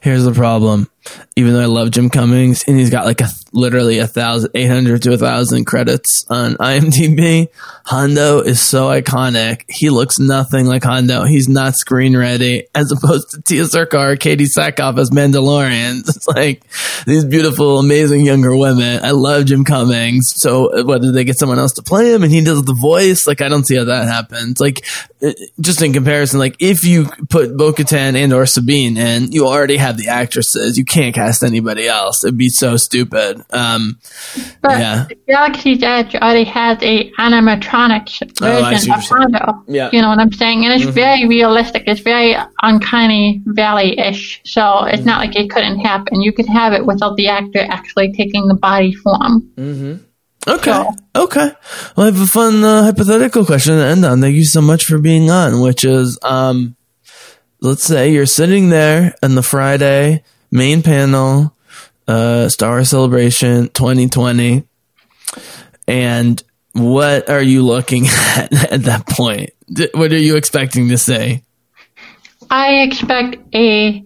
Here's 0.00 0.24
the 0.24 0.32
problem. 0.32 0.90
Even 1.36 1.52
though 1.52 1.60
I 1.60 1.66
love 1.66 1.90
Jim 1.90 2.10
Cummings 2.10 2.64
and 2.66 2.78
he's 2.78 2.90
got 2.90 3.04
like 3.04 3.20
a 3.20 3.28
literally 3.52 3.98
a 3.98 4.06
thousand, 4.06 4.50
eight 4.54 4.68
hundred 4.68 5.02
to 5.02 5.12
a 5.12 5.18
thousand 5.18 5.64
credits 5.64 6.24
on 6.28 6.54
IMDb, 6.60 7.48
Hondo 7.84 8.40
is 8.40 8.60
so 8.60 8.88
iconic. 8.88 9.64
He 9.68 9.90
looks 9.90 10.18
nothing 10.18 10.66
like 10.66 10.84
Hondo. 10.84 11.24
He's 11.24 11.48
not 11.48 11.74
screen 11.74 12.16
ready 12.16 12.66
as 12.74 12.90
opposed 12.92 13.30
to 13.30 13.38
Tiya 13.38 13.68
Sircar, 13.68 14.16
Katee 14.16 14.48
Sackhoff 14.48 14.98
as 14.98 15.10
Mandalorians. 15.10 16.04
It's 16.14 16.28
like 16.28 16.62
these 17.06 17.24
beautiful, 17.24 17.78
amazing 17.78 18.24
younger 18.24 18.56
women. 18.56 19.00
I 19.02 19.10
love 19.10 19.46
Jim 19.46 19.64
Cummings. 19.64 20.32
So 20.36 20.84
whether 20.84 21.10
they 21.10 21.24
get 21.24 21.38
someone 21.38 21.58
else 21.58 21.72
to 21.72 21.82
play 21.82 22.12
him 22.12 22.22
and 22.22 22.30
he 22.30 22.42
does 22.42 22.62
the 22.62 22.74
voice? 22.74 23.26
Like 23.26 23.40
I 23.40 23.48
don't 23.48 23.66
see 23.66 23.76
how 23.76 23.84
that 23.84 24.06
happens. 24.06 24.60
Like 24.60 24.86
uh, 25.22 25.32
just 25.60 25.82
in 25.82 25.92
comparison, 25.92 26.38
like 26.38 26.56
if 26.60 26.84
you 26.84 27.06
put 27.28 27.56
Bo-Katan 27.56 28.14
and 28.14 28.32
or 28.32 28.46
Sabine 28.46 28.96
in, 28.96 29.32
you 29.32 29.46
already 29.46 29.76
have 29.76 29.96
the 29.96 30.08
actresses. 30.08 30.78
You 30.78 30.84
can't 30.94 31.14
cast 31.14 31.42
anybody 31.42 31.86
else. 31.88 32.24
It'd 32.24 32.38
be 32.38 32.48
so 32.48 32.76
stupid. 32.76 33.42
Um, 33.50 33.98
But 34.62 34.78
Yeah. 34.78 35.06
Galaxy's 35.28 35.82
Edge 35.82 36.14
already 36.14 36.44
has 36.44 36.78
a 36.82 37.10
animatronics 37.18 38.22
Oh, 38.40 38.62
version 38.62 38.78
see 38.78 38.90
what 38.90 38.98
of 39.00 39.10
you're. 39.10 39.18
Hondo. 39.18 39.62
Yeah. 39.66 39.90
You 39.92 40.00
know 40.02 40.08
what 40.08 40.18
I'm 40.20 40.32
saying? 40.32 40.64
And 40.64 40.72
it's 40.80 40.90
very 40.90 41.26
realistic. 41.28 41.84
It's 41.86 42.00
very 42.00 42.36
Uncanny 42.62 43.42
Valley-ish. 43.44 44.40
So 44.44 44.84
it's 44.84 45.04
not 45.04 45.18
like 45.18 45.36
it 45.36 45.50
couldn't 45.50 45.80
happen. 45.80 46.22
You 46.22 46.32
could 46.32 46.46
have 46.48 46.72
it 46.72 46.86
without 46.86 47.16
the 47.16 47.28
actor 47.28 47.60
actually 47.60 48.12
taking 48.12 48.46
the 48.48 48.54
body 48.54 48.92
form. 48.94 49.50
okay. 50.46 50.84
Okay. 51.16 51.50
Well, 51.96 52.06
I 52.06 52.10
have 52.10 52.20
a 52.20 52.26
fun 52.26 52.62
uh, 52.64 52.84
hypothetical 52.84 53.44
question 53.44 53.76
to 53.76 53.84
end 53.84 54.04
on. 54.04 54.20
Thank 54.20 54.36
you 54.36 54.44
so 54.44 54.60
much 54.60 54.84
for 54.84 54.98
being 54.98 55.30
on, 55.30 55.60
which 55.60 55.84
is, 55.84 56.18
um, 56.22 56.76
let's 57.60 57.84
say 57.84 58.12
you're 58.12 58.26
sitting 58.26 58.68
there 58.68 59.14
in 59.22 59.34
the 59.36 59.42
Friday 59.42 60.22
main 60.54 60.82
panel, 60.82 61.54
uh, 62.08 62.48
Star 62.48 62.84
Celebration 62.84 63.68
2020, 63.68 64.64
and 65.86 66.42
what 66.72 67.28
are 67.28 67.42
you 67.42 67.62
looking 67.62 68.06
at 68.36 68.72
at 68.72 68.82
that 68.84 69.06
point? 69.06 69.50
What 69.92 70.12
are 70.12 70.18
you 70.18 70.36
expecting 70.36 70.88
to 70.88 70.96
say? 70.96 71.42
I 72.50 72.82
expect 72.82 73.36
a 73.54 74.04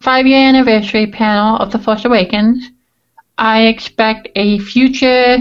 five-year 0.00 0.48
anniversary 0.48 1.08
panel 1.08 1.56
of 1.56 1.72
The 1.72 1.78
Force 1.78 2.04
Awakens. 2.04 2.70
I 3.36 3.66
expect 3.66 4.28
a 4.36 4.58
future 4.60 5.38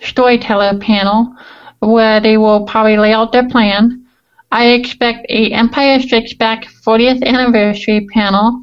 storyteller 0.00 0.78
panel 0.78 1.34
where 1.80 2.20
they 2.20 2.36
will 2.36 2.66
probably 2.66 2.96
lay 2.96 3.12
out 3.12 3.32
their 3.32 3.48
plan. 3.48 4.04
I 4.50 4.68
expect 4.68 5.26
a 5.28 5.52
Empire 5.52 6.00
Strikes 6.00 6.34
Back 6.34 6.64
40th 6.64 7.22
anniversary 7.24 8.06
panel, 8.12 8.62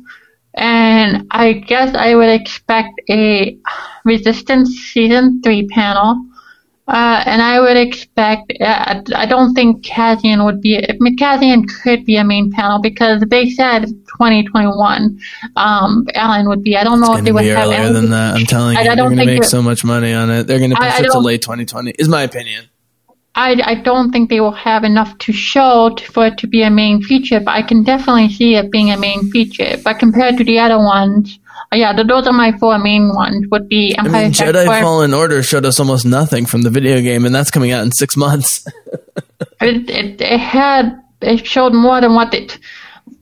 and 0.56 1.28
I 1.32 1.54
guess 1.54 1.94
I 1.96 2.16
would 2.16 2.30
expect 2.30 3.00
a 3.10 3.58
Resistance 4.06 4.70
season 4.94 5.42
three 5.42 5.68
panel. 5.68 6.26
Uh, 6.88 7.24
and 7.26 7.42
I 7.42 7.60
would 7.60 7.78
expect. 7.78 8.54
Uh, 8.62 9.02
I 9.16 9.26
don't 9.26 9.56
think 9.56 9.84
Cassian 9.84 10.46
would 10.46 10.62
be. 10.62 10.80
Cassian 11.18 11.66
could 11.68 12.06
be 12.06 12.16
a 12.18 12.24
main 12.24 12.52
panel 12.52 12.80
because 12.80 13.24
they 13.28 13.50
said 13.50 13.86
2021. 13.86 15.20
Um, 15.56 16.06
Alan 16.14 16.48
would 16.48 16.62
be. 16.62 16.78
I 16.78 16.84
don't 16.84 17.00
know 17.00 17.14
if 17.14 17.20
It's 17.20 17.26
they 17.26 17.32
going 17.32 17.46
would 17.48 17.56
have. 17.56 17.66
earlier 17.66 17.92
than 17.92 18.12
that. 18.12 18.36
I'm 18.36 18.46
telling 18.46 18.78
I- 18.78 18.82
you, 18.84 18.92
I 18.92 18.96
they're 18.96 18.96
don't 18.98 19.16
going 19.16 19.18
to 19.28 19.34
make 19.34 19.42
it- 19.44 19.46
so 19.48 19.64
much 19.64 19.84
money 19.84 20.14
on 20.14 20.30
it. 20.30 20.44
They're 20.46 20.60
going 20.60 20.70
to 20.72 20.76
push 20.76 20.86
I 20.86 21.04
it 21.04 21.12
to 21.12 21.20
late 21.20 21.42
2020. 21.42 21.92
Is 21.98 22.08
my 22.08 22.22
opinion. 22.22 22.66
I, 23.36 23.62
I 23.64 23.76
don't 23.76 24.12
think 24.12 24.30
they 24.30 24.40
will 24.40 24.54
have 24.54 24.84
enough 24.84 25.18
to 25.20 25.34
show 25.34 25.94
t 25.96 26.06
for 26.06 26.28
it 26.28 26.38
to 26.40 26.48
be 26.48 26.64
a 26.64 26.70
main 26.70 27.02
feature, 27.02 27.40
but 27.40 27.52
I 27.52 27.64
can 27.64 27.84
definitely 27.84 28.30
see 28.30 28.56
it 28.56 28.72
being 28.72 28.92
a 28.92 28.98
main 28.98 29.30
feature. 29.30 29.78
But 29.84 30.00
compared 30.00 30.38
to 30.38 30.46
the 30.46 30.58
other 30.60 30.78
ones, 30.78 31.38
uh, 31.72 31.76
yeah, 31.76 31.92
th- 31.94 32.08
those 32.08 32.28
are 32.28 32.34
my 32.34 32.58
four 32.58 32.78
main 32.80 33.14
ones. 33.14 33.46
Would 33.52 33.68
be 33.68 33.96
I 33.98 34.06
Empire 34.06 34.24
mean, 34.24 34.32
Jedi. 34.32 34.82
Fallen 34.82 35.14
Order 35.14 35.44
showed 35.44 35.66
us 35.66 35.80
almost 35.80 36.06
nothing 36.06 36.46
from 36.46 36.62
the 36.62 36.70
video 36.70 37.02
game, 37.02 37.26
and 37.26 37.36
that's 37.36 37.52
coming 37.52 37.72
out 37.72 37.84
in 37.84 37.92
six 37.92 38.16
months. 38.16 38.66
It, 39.62 39.90
it, 39.90 40.22
it 40.22 40.40
had 40.40 41.02
it 41.22 41.46
showed 41.46 41.74
more 41.74 42.00
than 42.00 42.14
what 42.14 42.34
it. 42.34 42.58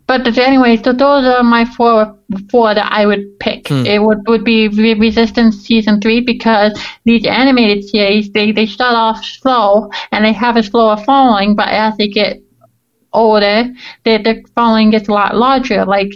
But 0.06 0.38
anyway, 0.38 0.78
so 0.78 0.92
those 0.92 1.26
are 1.26 1.44
my 1.44 1.66
four 1.66 2.18
four 2.50 2.74
that 2.74 2.92
I 2.92 3.06
would 3.06 3.40
pick. 3.40 3.70
Hmm. 3.70 3.86
It 3.86 4.02
would 4.02 4.20
would 4.28 4.44
be 4.44 4.68
Resistance 4.68 5.58
season 5.66 6.02
three 6.02 6.20
because 6.20 6.78
these 7.06 7.26
animated 7.26 7.86
series 7.86 8.30
they 8.32 8.52
they 8.52 8.66
start 8.66 8.96
off 8.96 9.24
slow 9.24 9.90
and 10.12 10.26
they 10.26 10.34
have 10.34 10.58
a 10.58 10.64
slower 10.64 10.98
following, 10.98 11.56
but 11.56 11.70
as 11.70 11.96
they 11.98 12.08
get 12.08 12.42
older, 13.14 13.72
their 14.04 14.20
the 14.20 14.44
following 14.56 14.90
gets 14.90 15.08
a 15.08 15.14
lot 15.14 15.36
larger. 15.36 15.86
Like 15.86 16.12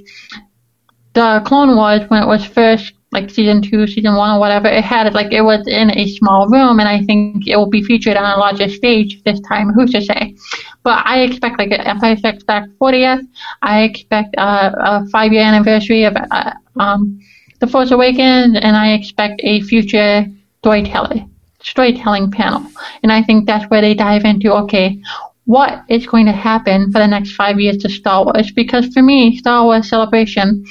the 1.13 1.41
Clone 1.45 1.75
Wars 1.75 2.01
when 2.09 2.23
it 2.23 2.27
was 2.27 2.45
first 2.45 2.93
like 3.11 3.29
season 3.29 3.61
two, 3.61 3.87
season 3.87 4.15
one, 4.15 4.35
or 4.35 4.39
whatever, 4.39 4.67
it 4.67 4.83
had 4.83 5.13
like 5.13 5.31
it 5.31 5.41
was 5.41 5.65
in 5.67 5.91
a 5.97 6.07
small 6.07 6.47
room, 6.49 6.79
and 6.79 6.89
I 6.89 7.03
think 7.03 7.47
it 7.47 7.55
will 7.55 7.69
be 7.69 7.81
featured 7.81 8.17
on 8.17 8.25
a 8.25 8.37
larger 8.37 8.67
stage 8.67 9.23
this 9.23 9.39
time. 9.41 9.69
Who's 9.69 9.91
to 9.91 10.01
say? 10.01 10.35
But 10.83 11.05
I 11.05 11.21
expect 11.21 11.57
like 11.57 11.71
an 11.71 11.81
Empire 11.81 12.17
Strikes 12.17 12.43
Back 12.43 12.67
40th. 12.79 13.25
I 13.61 13.83
expect 13.83 14.35
uh, 14.37 14.71
a 14.77 15.07
five 15.07 15.31
year 15.31 15.43
anniversary 15.43 16.03
of 16.03 16.15
uh, 16.31 16.51
um, 16.79 17.19
The 17.59 17.67
Force 17.67 17.91
Awakens, 17.91 18.57
and 18.61 18.75
I 18.75 18.93
expect 18.93 19.41
a 19.43 19.61
future 19.61 20.25
storyteller 20.59 21.25
storytelling 21.61 22.31
panel. 22.31 22.65
And 23.03 23.11
I 23.11 23.23
think 23.23 23.45
that's 23.45 23.65
where 23.69 23.81
they 23.81 23.93
dive 23.93 24.25
into 24.25 24.53
okay, 24.53 25.01
what 25.45 25.83
is 25.89 26.05
going 26.05 26.25
to 26.25 26.31
happen 26.33 26.91
for 26.91 26.99
the 26.99 27.07
next 27.07 27.33
five 27.35 27.59
years 27.59 27.77
to 27.77 27.89
Star 27.89 28.25
Wars? 28.25 28.51
Because 28.51 28.87
for 28.93 29.01
me, 29.01 29.37
Star 29.37 29.63
Wars 29.63 29.89
Celebration 29.89 30.65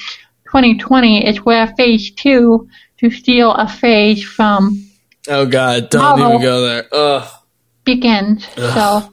2020 0.57 1.27
is 1.27 1.45
where 1.45 1.67
Phase 1.77 2.11
Two 2.13 2.67
to 2.97 3.11
steal 3.11 3.53
a 3.53 3.69
phase 3.69 4.25
from 4.25 4.89
oh 5.29 5.45
God, 5.45 5.91
don't 5.91 6.19
Marvel. 6.19 6.29
even 6.31 6.41
go 6.41 6.63
there. 6.63 6.89
Ugh. 6.91 7.29
begins. 7.85 8.49
So 8.49 9.13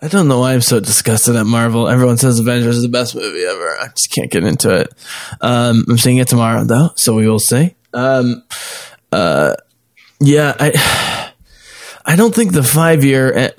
I 0.00 0.08
don't 0.08 0.28
know 0.28 0.40
why 0.40 0.54
I'm 0.54 0.62
so 0.62 0.80
disgusted 0.80 1.36
at 1.36 1.44
Marvel. 1.44 1.88
Everyone 1.88 2.16
says 2.16 2.38
Avengers 2.38 2.78
is 2.78 2.82
the 2.84 2.88
best 2.88 3.14
movie 3.14 3.44
ever. 3.44 3.76
I 3.78 3.88
just 3.88 4.10
can't 4.10 4.30
get 4.30 4.44
into 4.44 4.74
it. 4.74 4.94
Um, 5.42 5.84
I'm 5.90 5.98
seeing 5.98 6.16
it 6.16 6.28
tomorrow 6.28 6.64
though, 6.64 6.88
so 6.94 7.14
we 7.14 7.28
will 7.28 7.38
see. 7.38 7.76
Um, 7.92 8.44
uh, 9.12 9.56
yeah, 10.20 10.54
I. 10.58 11.22
I 12.08 12.14
don't 12.14 12.32
think 12.32 12.52
the 12.52 12.62
five 12.62 13.04
year 13.04 13.52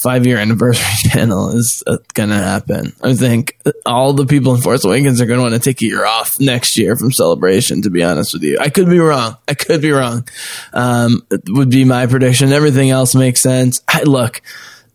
five 0.00 0.26
year 0.26 0.38
anniversary 0.38 0.86
panel 1.10 1.50
is 1.50 1.84
uh, 1.86 1.98
gonna 2.14 2.38
happen. 2.42 2.94
I 3.02 3.12
think 3.14 3.58
all 3.84 4.14
the 4.14 4.24
people 4.24 4.54
in 4.54 4.62
Force 4.62 4.84
Awakens 4.84 5.20
are 5.20 5.26
gonna 5.26 5.42
want 5.42 5.52
to 5.52 5.60
take 5.60 5.82
a 5.82 5.84
year 5.84 6.06
off 6.06 6.40
next 6.40 6.78
year 6.78 6.96
from 6.96 7.12
Celebration. 7.12 7.82
To 7.82 7.90
be 7.90 8.02
honest 8.02 8.32
with 8.32 8.42
you, 8.42 8.56
I 8.58 8.70
could 8.70 8.88
be 8.88 8.98
wrong. 8.98 9.36
I 9.46 9.52
could 9.52 9.82
be 9.82 9.90
wrong. 9.90 10.26
Um, 10.72 11.26
would 11.48 11.68
be 11.68 11.84
my 11.84 12.06
prediction. 12.06 12.52
Everything 12.52 12.88
else 12.88 13.14
makes 13.14 13.42
sense. 13.42 13.82
I, 13.86 14.04
look, 14.04 14.40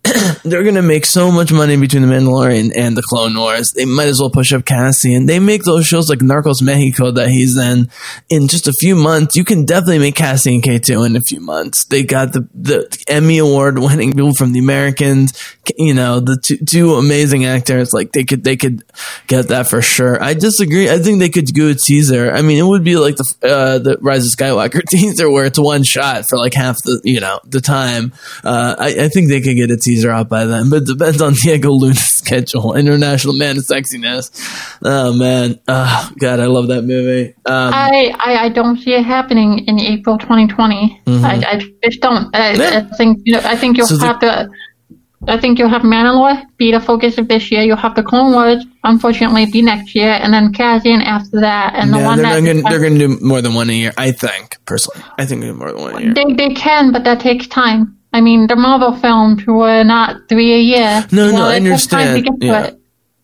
they're 0.44 0.64
to 0.64 0.82
make 0.82 1.06
so 1.06 1.32
much 1.32 1.52
money 1.52 1.78
between 1.78 2.04
the 2.04 2.08
Mandalorian 2.08 2.72
and 2.76 2.96
the 2.96 3.02
Clone 3.02 3.38
Wars. 3.38 3.72
They 3.72 3.86
might 3.86 4.08
as 4.08 4.20
well 4.20 4.30
push 4.30 4.54
up 4.54 4.66
Cassian. 4.66 5.26
They 5.26 5.40
make 5.40 5.64
those 5.64 5.88
shows 5.88 6.10
like 6.10 6.20
Narcos 6.20 6.62
Mexico 6.62 7.12
that 7.12 7.30
he's 7.30 7.58
in 7.58 7.90
in 8.30 8.48
just 8.48 8.68
a 8.68 8.74
few 8.74 8.96
months. 8.96 9.36
You 9.36 9.44
can 9.44 9.66
definitely 9.66 10.00
make 10.00 10.16
Cassian 10.16 10.62
K2 10.62 11.08
in 11.08 11.16
a 11.16 11.22
few 11.22 11.40
months. 11.40 11.86
They 11.86 12.04
got 12.04 12.34
the, 12.34 12.48
the 12.54 13.04
Emmy 13.08 13.40
award 13.40 13.80
winning 13.80 14.14
people 14.14 14.34
from 14.34 14.54
the 14.54 14.60
Americans, 14.60 15.34
you 15.78 15.94
know, 15.94 16.20
the 16.20 16.38
two, 16.38 16.58
two 16.58 16.96
amazing 16.96 17.46
actors. 17.46 17.92
Like 17.92 18.12
they 18.12 18.24
could, 18.24 18.44
they 18.44 18.58
could 18.58 18.84
get 19.28 19.48
that 19.48 19.68
for 19.68 19.82
sure. 19.82 20.22
I 20.22 20.34
disagree. 20.34 20.90
I 20.90 21.00
think 21.00 21.20
they 21.20 21.30
could 21.30 21.46
do 21.46 21.70
a 21.70 21.74
teaser. 21.74 22.32
I 22.32 22.42
mean, 22.42 22.60
it 22.60 22.68
would 22.68 22.84
be 22.84 22.98
like 22.98 23.16
the, 23.16 23.34
uh, 23.44 23.80
the 23.80 23.98
Rise 24.02 24.26
of 24.26 24.38
Skywalker 24.38 24.84
teaser 24.90 25.32
where 25.32 25.46
it's 25.46 25.60
one 25.60 25.84
shot 25.84 26.26
for 26.30 26.38
like 26.38 26.54
half 26.54 26.78
the, 26.84 27.02
you 27.04 27.20
know, 27.20 27.40
the 27.46 27.62
time. 27.62 28.14
Uh, 28.44 28.76
I, 28.78 29.06
I 29.06 29.10
think 29.10 29.30
they 29.30 29.42
could 29.42 29.56
get 29.56 29.72
a 29.72 29.78
teaser 29.78 29.95
teaser 29.96 30.12
out 30.12 30.30
by 30.30 30.46
then, 30.46 30.70
but 30.70 30.84
it 30.84 30.88
depends 30.88 31.22
on 31.22 31.34
Diego 31.34 31.72
Luna's 31.72 32.00
schedule. 32.04 32.76
International 32.76 33.34
Man 33.34 33.58
of 33.58 33.64
Sexiness. 33.64 34.32
Oh 34.84 35.14
man, 35.14 35.60
oh, 35.68 36.12
God, 36.20 36.40
I 36.40 36.46
love 36.46 36.68
that 36.68 36.84
movie. 36.84 37.34
Um, 37.46 37.74
I, 37.74 38.14
I, 38.18 38.46
I 38.46 38.50
don't 38.50 38.78
see 38.78 38.94
it 38.94 39.06
happening 39.06 39.66
in 39.68 39.80
April 39.80 40.18
2020. 40.18 41.02
Mm-hmm. 41.06 41.26
I, 41.26 41.44
I 41.48 41.60
just 41.84 42.02
don't. 42.02 42.36
I, 42.36 42.54
yeah. 42.54 42.88
I, 42.92 42.96
think 42.96 43.20
you 43.24 43.34
know. 43.34 43.42
I 43.44 43.56
think 43.56 43.78
you'll 43.78 43.88
so 43.88 43.98
have 44.00 44.20
the, 44.20 44.28
to. 44.28 44.50
I 45.28 45.40
think 45.40 45.58
you'll 45.58 45.70
have 45.70 45.82
Mandalore 45.82 46.44
be 46.58 46.72
the 46.72 46.80
focus 46.80 47.18
of 47.18 47.28
this 47.28 47.52
year. 47.52 47.64
You'll 47.64 47.78
have 47.78 47.96
the 47.96 48.04
Clone 48.04 48.34
Wars, 48.34 48.64
unfortunately, 48.84 49.48
be 49.48 49.64
next 49.64 49.96
year, 49.96 50.12
and 50.12 50.32
then 50.32 50.54
Cassian 50.54 51.02
after 51.02 51.42
that. 51.42 51.74
And 51.74 51.92
the 51.92 51.98
yeah, 51.98 52.06
one 52.06 52.18
they're 52.18 52.42
that 52.42 52.46
gonna, 52.46 52.70
they're 52.70 52.80
going 52.80 53.00
to 53.00 53.08
do 53.08 53.26
more 53.26 53.42
than 53.42 53.56
one 53.56 53.70
a 53.70 53.74
year. 53.74 53.92
I 53.98 54.12
think 54.12 54.58
personally, 54.66 55.04
I 55.18 55.26
think 55.26 55.42
they 55.42 55.48
do 55.48 55.54
more 55.54 55.72
than 55.72 55.82
one 55.82 55.96
a 55.96 56.02
year. 56.02 56.14
They 56.14 56.34
they 56.34 56.54
can, 56.54 56.92
but 56.92 57.06
that 57.06 57.22
takes 57.22 57.48
time. 57.48 57.95
I 58.16 58.22
mean, 58.22 58.48
the 58.48 58.56
Marvel 58.56 58.96
films 58.96 59.46
were 59.46 59.84
not 59.84 60.30
three 60.30 60.54
a 60.54 60.60
year. 60.60 61.06
No, 61.12 61.32
no, 61.32 61.44
I 61.44 61.58
understand. 61.58 62.26
Yeah. 62.40 62.72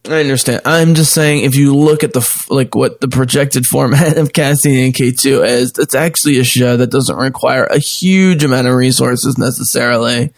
I 0.03 0.19
understand. 0.19 0.63
I'm 0.65 0.95
just 0.95 1.13
saying, 1.13 1.45
if 1.45 1.55
you 1.55 1.73
look 1.73 2.03
at 2.03 2.11
the 2.11 2.45
like 2.49 2.75
what 2.75 2.99
the 2.99 3.07
projected 3.07 3.65
format 3.65 4.17
of 4.17 4.33
Cassian 4.33 4.73
and 4.73 4.93
K2 4.93 5.47
is, 5.47 5.71
it's 5.77 5.95
actually 5.95 6.39
a 6.39 6.43
show 6.43 6.75
that 6.75 6.91
doesn't 6.91 7.15
require 7.15 7.63
a 7.63 7.79
huge 7.79 8.43
amount 8.43 8.67
of 8.67 8.73
resources 8.73 9.37
necessarily, 9.37 10.33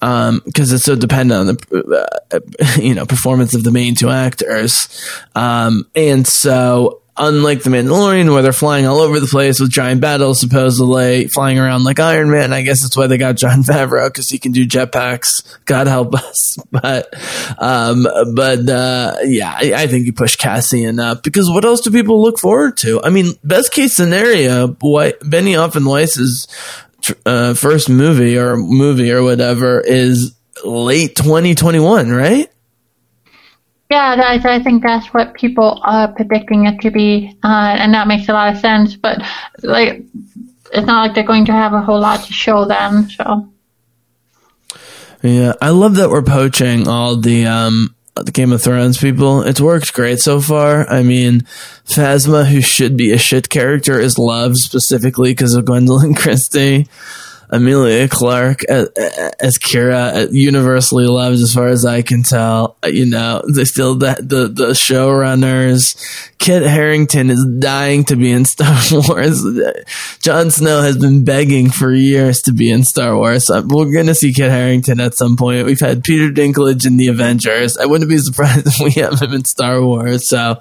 because 0.00 0.30
um, 0.30 0.42
it's 0.46 0.82
so 0.82 0.96
dependent 0.96 1.38
on 1.38 1.46
the 1.46 2.20
uh, 2.32 2.40
you 2.80 2.96
know 2.96 3.06
performance 3.06 3.54
of 3.54 3.62
the 3.62 3.70
main 3.70 3.94
two 3.94 4.10
actors, 4.10 4.88
um, 5.36 5.88
and 5.94 6.26
so 6.26 7.00
unlike 7.16 7.62
the 7.62 7.70
Mandalorian, 7.70 8.32
where 8.32 8.42
they're 8.42 8.52
flying 8.52 8.86
all 8.86 8.98
over 8.98 9.20
the 9.20 9.26
place 9.26 9.60
with 9.60 9.70
giant 9.70 10.00
battles, 10.00 10.40
supposedly 10.40 11.28
flying 11.28 11.58
around 11.58 11.84
like 11.84 12.00
Iron 12.00 12.30
Man. 12.30 12.52
I 12.52 12.62
guess 12.62 12.82
that's 12.82 12.96
why 12.96 13.06
they 13.06 13.18
got 13.18 13.36
Jon 13.36 13.62
Favreau 13.62 14.08
because 14.08 14.28
he 14.28 14.38
can 14.38 14.52
do 14.52 14.66
jetpacks. 14.66 15.42
God 15.64 15.86
help 15.86 16.14
us, 16.14 16.58
but 16.70 17.14
um, 17.58 18.06
but 18.34 18.68
uh, 18.68 19.16
yeah, 19.24 19.52
I, 19.54 19.72
I, 19.74 19.86
think 19.86 20.06
you 20.06 20.12
push 20.12 20.36
Cassian 20.36 20.98
up 20.98 21.22
because 21.22 21.48
what 21.48 21.64
else 21.64 21.80
do 21.80 21.90
people 21.90 22.20
look 22.20 22.38
forward 22.38 22.76
to? 22.78 23.02
I 23.02 23.10
mean, 23.10 23.32
best 23.42 23.72
case 23.72 23.94
scenario, 23.94 24.68
White, 24.68 25.20
Benioff 25.20 25.76
and 25.76 25.86
Weiss's 25.86 26.48
uh, 27.26 27.54
first 27.54 27.88
movie 27.88 28.38
or 28.38 28.56
movie 28.56 29.12
or 29.12 29.22
whatever 29.22 29.80
is 29.80 30.34
late 30.64 31.16
2021, 31.16 32.10
right? 32.10 32.50
Yeah, 33.90 34.16
I, 34.18 34.56
I 34.56 34.62
think 34.62 34.82
that's 34.82 35.08
what 35.08 35.34
people 35.34 35.80
are 35.84 36.12
predicting 36.12 36.66
it 36.66 36.80
to 36.80 36.90
be, 36.90 37.36
uh, 37.44 37.76
and 37.78 37.92
that 37.94 38.08
makes 38.08 38.28
a 38.28 38.32
lot 38.32 38.54
of 38.54 38.60
sense. 38.60 38.96
But 38.96 39.22
like, 39.62 40.04
it's 40.72 40.86
not 40.86 41.06
like 41.06 41.14
they're 41.14 41.22
going 41.22 41.44
to 41.46 41.52
have 41.52 41.74
a 41.74 41.82
whole 41.82 42.00
lot 42.00 42.24
to 42.24 42.32
show 42.32 42.64
them. 42.64 43.08
So. 43.10 43.50
Yeah, 45.22 45.52
I 45.60 45.70
love 45.70 45.96
that 45.96 46.10
we're 46.10 46.22
poaching 46.22 46.88
all 46.88 47.16
the 47.16 47.46
um 47.46 47.94
the 48.14 48.30
Game 48.30 48.52
of 48.52 48.62
Thrones 48.62 48.98
people. 48.98 49.42
It's 49.42 49.60
worked 49.60 49.92
great 49.92 50.20
so 50.20 50.40
far. 50.40 50.88
I 50.88 51.02
mean, 51.02 51.40
Phasma, 51.84 52.46
who 52.46 52.60
should 52.60 52.96
be 52.96 53.12
a 53.12 53.18
shit 53.18 53.48
character, 53.48 53.98
is 53.98 54.18
loved 54.18 54.56
specifically 54.56 55.32
because 55.32 55.54
of 55.54 55.64
Gwendoline 55.64 56.16
Christie. 56.18 56.88
Emilia 57.50 58.08
Clarke 58.08 58.64
as, 58.64 58.88
as 59.40 59.58
Qi'ra, 59.58 60.28
universally 60.32 61.06
loved 61.06 61.40
as 61.40 61.54
far 61.54 61.68
as 61.68 61.84
I 61.84 62.02
can 62.02 62.22
tell. 62.22 62.76
You 62.84 63.06
know, 63.06 63.42
they 63.48 63.64
still 63.64 63.94
the 63.94 64.16
the, 64.20 64.48
the 64.48 64.70
showrunners. 64.70 65.96
Kit 66.38 66.62
Harington 66.62 67.30
is 67.30 67.42
dying 67.58 68.04
to 68.04 68.16
be 68.16 68.30
in 68.30 68.44
Star 68.44 68.76
Wars. 68.92 69.42
Jon 70.20 70.50
Snow 70.50 70.82
has 70.82 70.98
been 70.98 71.24
begging 71.24 71.70
for 71.70 71.90
years 71.90 72.42
to 72.42 72.52
be 72.52 72.70
in 72.70 72.84
Star 72.84 73.16
Wars. 73.16 73.48
Uh, 73.48 73.62
we're 73.64 73.94
gonna 73.94 74.14
see 74.14 74.32
Kit 74.32 74.50
Harington 74.50 75.00
at 75.00 75.14
some 75.14 75.36
point. 75.36 75.64
We've 75.64 75.80
had 75.80 76.04
Peter 76.04 76.30
Dinklage 76.30 76.86
in 76.86 76.96
the 76.96 77.08
Avengers. 77.08 77.78
I 77.78 77.86
wouldn't 77.86 78.10
be 78.10 78.18
surprised 78.24 78.66
if 78.66 78.78
we 78.78 79.00
have 79.00 79.20
him 79.20 79.32
in 79.32 79.44
Star 79.44 79.82
Wars. 79.82 80.28
So 80.28 80.60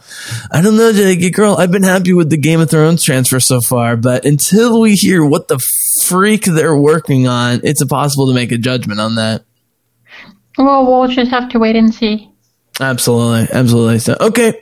I 0.51 0.61
don't 0.61 0.77
know, 0.77 0.93
Jackie 0.93 1.31
girl. 1.31 1.55
I've 1.55 1.72
been 1.72 1.84
happy 1.84 2.14
with 2.14 2.30
the 2.30 2.38
Game 2.38 2.61
of 2.61 2.69
Thrones 2.69 3.03
transfer 3.03 3.39
so 3.39 3.60
far, 3.61 3.97
but 3.97 4.26
until 4.26 4.80
we 4.80 4.95
hear 4.95 5.26
what 5.26 5.47
the 5.47 5.60
freak 6.03 6.45
they're 6.45 6.73
working 6.80 7.28
on, 7.28 7.62
it's 7.64 7.82
impossible 7.82 8.28
to 8.28 8.34
make 8.34 8.52
a 8.52 8.58
judgment 8.58 9.00
on 9.00 9.16
that. 9.16 9.44
Well, 10.58 10.86
we'll 10.86 11.08
just 11.08 11.32
have 11.32 11.50
to 11.50 11.60
wait 11.60 11.76
and 11.76 11.94
see. 11.94 12.32
Absolutely, 12.80 13.48
absolutely. 13.52 14.00
So, 14.00 14.16
okay, 14.20 14.62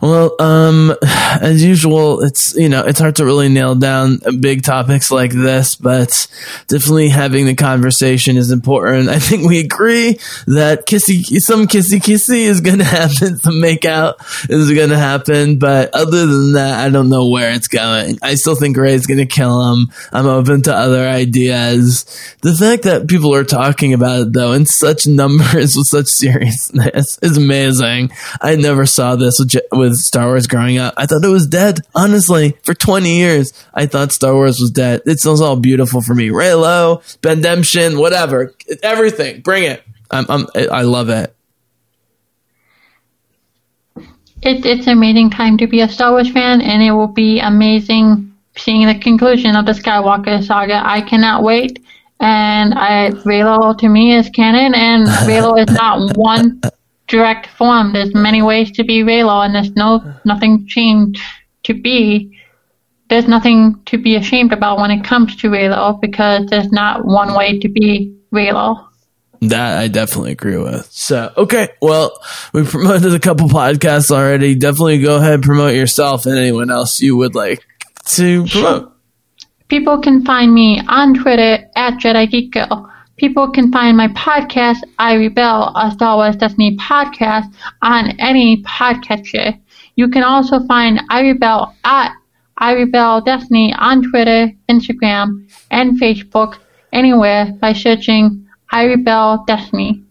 well, 0.00 0.34
um, 0.40 0.94
as 1.02 1.62
usual, 1.62 2.22
it's, 2.22 2.54
you 2.54 2.68
know, 2.68 2.84
it's 2.84 3.00
hard 3.00 3.16
to 3.16 3.24
really 3.24 3.48
nail 3.48 3.74
down 3.74 4.18
big 4.40 4.62
topics 4.62 5.10
like 5.10 5.32
this, 5.32 5.74
but 5.74 6.26
definitely 6.68 7.08
having 7.08 7.46
the 7.46 7.54
conversation 7.54 8.36
is 8.36 8.50
important. 8.50 9.08
I 9.08 9.18
think 9.18 9.48
we 9.48 9.60
agree 9.60 10.18
that 10.46 10.86
kissy, 10.86 11.22
some 11.40 11.66
kissy 11.66 12.00
kissy 12.00 12.44
is 12.46 12.60
going 12.60 12.78
to 12.78 12.84
happen. 12.84 13.36
Some 13.36 13.54
makeout 13.54 14.14
is 14.50 14.72
going 14.72 14.90
to 14.90 14.98
happen. 14.98 15.58
But 15.58 15.94
other 15.94 16.26
than 16.26 16.52
that, 16.54 16.84
I 16.84 16.90
don't 16.90 17.08
know 17.08 17.28
where 17.28 17.52
it's 17.52 17.68
going. 17.68 18.18
I 18.22 18.34
still 18.34 18.56
think 18.56 18.76
Rey's 18.76 19.06
going 19.06 19.18
to 19.18 19.26
kill 19.26 19.72
him. 19.72 19.90
I'm 20.12 20.26
open 20.26 20.62
to 20.62 20.74
other 20.74 21.06
ideas. 21.08 22.04
The 22.42 22.54
fact 22.54 22.84
that 22.84 23.08
people 23.08 23.34
are 23.34 23.44
talking 23.44 23.92
about 23.94 24.20
it 24.20 24.32
though 24.32 24.52
in 24.52 24.66
such 24.66 25.06
numbers 25.06 25.76
with 25.76 25.86
such 25.86 26.08
seriousness 26.08 27.18
is 27.22 27.36
amazing. 27.36 28.10
I 28.40 28.56
never 28.56 28.86
saw 28.86 29.16
this 29.16 29.33
with 29.38 29.54
with 29.72 29.96
Star 29.96 30.26
Wars 30.26 30.46
growing 30.46 30.78
up. 30.78 30.94
I 30.96 31.06
thought 31.06 31.24
it 31.24 31.28
was 31.28 31.46
dead. 31.46 31.80
Honestly, 31.94 32.56
for 32.62 32.74
20 32.74 33.16
years, 33.16 33.52
I 33.72 33.86
thought 33.86 34.12
Star 34.12 34.34
Wars 34.34 34.58
was 34.60 34.70
dead. 34.70 35.02
It 35.06 35.20
was 35.24 35.40
all 35.40 35.56
beautiful 35.56 36.00
for 36.00 36.14
me. 36.14 36.28
Reylo, 36.28 37.02
Bendemption, 37.20 37.98
whatever, 37.98 38.54
everything. 38.82 39.40
Bring 39.40 39.64
it. 39.64 39.82
I'm, 40.10 40.26
I'm, 40.28 40.46
I 40.54 40.82
love 40.82 41.08
it. 41.08 41.34
it. 44.42 44.64
It's 44.66 44.86
an 44.86 44.92
amazing 44.92 45.30
time 45.30 45.56
to 45.58 45.66
be 45.66 45.80
a 45.80 45.88
Star 45.88 46.12
Wars 46.12 46.30
fan, 46.30 46.60
and 46.60 46.82
it 46.82 46.92
will 46.92 47.08
be 47.08 47.40
amazing 47.40 48.32
seeing 48.56 48.86
the 48.86 48.98
conclusion 48.98 49.56
of 49.56 49.66
the 49.66 49.72
Skywalker 49.72 50.42
saga. 50.44 50.80
I 50.84 51.00
cannot 51.00 51.42
wait. 51.42 51.84
And 52.20 52.74
I 52.74 53.10
Reylo 53.10 53.76
to 53.78 53.88
me 53.88 54.14
is 54.14 54.30
canon, 54.30 54.74
and 54.74 55.06
Reylo 55.28 55.58
is 55.58 55.74
not 55.74 56.16
one 56.16 56.60
direct 57.06 57.46
form. 57.46 57.92
There's 57.92 58.14
many 58.14 58.42
ways 58.42 58.70
to 58.72 58.84
be 58.84 59.02
Reylo, 59.02 59.44
and 59.44 59.54
there's 59.54 59.72
no 59.72 60.14
nothing 60.24 60.66
changed 60.66 61.20
to 61.64 61.74
be. 61.74 62.38
There's 63.10 63.28
nothing 63.28 63.80
to 63.86 63.98
be 63.98 64.16
ashamed 64.16 64.52
about 64.52 64.78
when 64.78 64.90
it 64.90 65.04
comes 65.04 65.36
to 65.36 65.48
Reylo 65.48 66.00
because 66.00 66.46
there's 66.46 66.72
not 66.72 67.04
one 67.04 67.34
way 67.34 67.58
to 67.58 67.68
be 67.68 68.16
Reylo. 68.32 68.88
That 69.42 69.78
I 69.78 69.88
definitely 69.88 70.32
agree 70.32 70.56
with. 70.56 70.90
So, 70.90 71.30
okay. 71.36 71.68
Well, 71.82 72.18
we 72.54 72.64
promoted 72.64 73.14
a 73.14 73.20
couple 73.20 73.48
podcasts 73.48 74.10
already. 74.10 74.54
Definitely 74.54 75.00
go 75.00 75.16
ahead 75.16 75.34
and 75.34 75.42
promote 75.42 75.74
yourself 75.74 76.24
and 76.24 76.38
anyone 76.38 76.70
else 76.70 77.00
you 77.00 77.16
would 77.16 77.34
like 77.34 77.62
to 78.06 78.46
promote. 78.46 78.92
People 79.68 80.00
can 80.00 80.24
find 80.24 80.54
me 80.54 80.80
on 80.88 81.14
Twitter 81.14 81.68
at 81.76 81.94
Jedi 81.94 82.30
Geek 82.30 82.52
Girl. 82.52 82.90
People 83.16 83.50
can 83.50 83.70
find 83.70 83.96
my 83.96 84.08
podcast, 84.08 84.78
I 84.98 85.14
Rebel, 85.14 85.72
a 85.76 85.90
Star 85.92 86.16
Wars 86.16 86.36
Destiny 86.36 86.76
podcast, 86.76 87.52
on 87.80 88.10
any 88.18 88.62
podcatcher. 88.64 89.58
You 89.94 90.08
can 90.08 90.24
also 90.24 90.60
find 90.66 91.00
I 91.10 91.22
Rebel 91.22 91.74
at 91.84 92.12
I 92.58 92.74
Rebel 92.74 93.20
Destiny 93.20 93.72
on 93.76 94.02
Twitter, 94.10 94.50
Instagram, 94.68 95.48
and 95.70 96.00
Facebook, 96.00 96.58
anywhere 96.92 97.52
by 97.60 97.72
searching 97.72 98.46
I 98.70 98.86
Rebel 98.86 99.44
Destiny. 99.46 100.02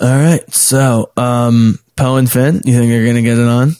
All 0.00 0.08
right, 0.08 0.52
so 0.52 1.12
um, 1.16 1.78
Poe 1.96 2.16
and 2.16 2.30
Finn, 2.30 2.60
you 2.64 2.74
think 2.74 2.90
you're 2.90 3.06
gonna 3.06 3.22
get 3.22 3.38
it 3.38 3.48
on? 3.48 3.76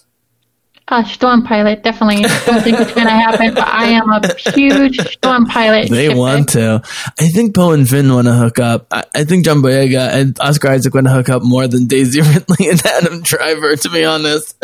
Uh, 0.93 1.03
Storm 1.05 1.43
Pilot, 1.43 1.83
definitely. 1.83 2.23
don't 2.45 2.63
think 2.63 2.79
it's 2.79 2.93
going 2.93 3.07
to 3.07 3.11
happen, 3.11 3.55
but 3.55 3.67
I 3.67 3.87
am 3.87 4.11
a 4.11 4.35
huge 4.53 5.01
Storm 5.13 5.47
Pilot. 5.47 5.89
They 5.89 6.09
shipper. 6.09 6.19
want 6.19 6.51
to. 6.51 6.83
I 7.19 7.29
think 7.29 7.55
Poe 7.55 7.73
and 7.73 7.89
Finn 7.89 8.13
want 8.13 8.27
to 8.27 8.35
hook 8.35 8.59
up. 8.59 8.89
I, 8.91 9.03
I 9.15 9.25
think 9.25 9.47
John 9.47 9.63
Boyega 9.63 10.11
and 10.13 10.39
Oscar 10.39 10.69
Isaac 10.69 10.93
want 10.93 11.07
to 11.07 11.13
hook 11.15 11.31
up 11.31 11.43
more 11.43 11.67
than 11.67 11.87
Daisy 11.87 12.21
Ridley 12.23 12.69
and 12.69 12.85
Adam 12.85 13.23
Driver, 13.23 13.75
to 13.75 13.89
be 13.89 14.05
honest. 14.05 14.55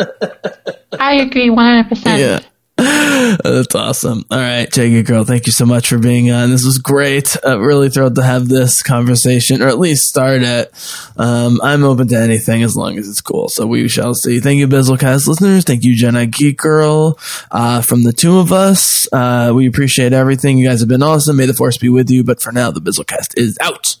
I 0.99 1.15
agree 1.15 1.49
100%. 1.49 2.19
yeah. 2.19 2.39
That's 2.79 3.75
awesome. 3.75 4.25
All 4.31 4.37
right, 4.37 4.71
Jagged 4.71 5.05
Girl, 5.05 5.25
thank 5.25 5.47
you 5.47 5.51
so 5.51 5.65
much 5.65 5.89
for 5.89 5.97
being 5.97 6.31
on. 6.31 6.49
This 6.49 6.63
was 6.63 6.77
great. 6.77 7.35
Uh, 7.45 7.59
really 7.59 7.89
thrilled 7.89 8.15
to 8.15 8.23
have 8.23 8.47
this 8.47 8.81
conversation, 8.81 9.61
or 9.61 9.67
at 9.67 9.79
least 9.79 10.07
start 10.07 10.41
it. 10.43 10.71
Um, 11.17 11.59
I'm 11.61 11.83
open 11.83 12.07
to 12.09 12.15
anything 12.17 12.63
as 12.63 12.77
long 12.77 12.97
as 12.97 13.09
it's 13.09 13.21
cool. 13.21 13.49
So 13.49 13.67
we 13.67 13.87
shall 13.89 14.13
see. 14.13 14.39
Thank 14.39 14.59
you, 14.59 14.67
Bizzlecast 14.67 15.27
listeners. 15.27 15.65
Thank 15.65 15.83
you, 15.83 15.93
Jedi 15.93 16.31
Geek 16.31 16.57
Girl. 16.57 17.19
Uh, 17.51 17.81
from 17.81 18.03
the 18.03 18.13
two 18.13 18.39
of 18.39 18.53
us, 18.53 19.11
uh, 19.11 19.51
we 19.53 19.67
appreciate 19.67 20.13
everything. 20.13 20.57
You 20.57 20.67
guys 20.67 20.79
have 20.79 20.89
been 20.89 21.03
awesome. 21.03 21.35
May 21.35 21.45
the 21.45 21.53
force 21.53 21.77
be 21.77 21.89
with 21.89 22.09
you. 22.09 22.23
But 22.23 22.41
for 22.41 22.51
now, 22.51 22.71
the 22.71 22.81
Bizzlecast 22.81 23.37
is 23.37 23.57
out. 23.61 23.97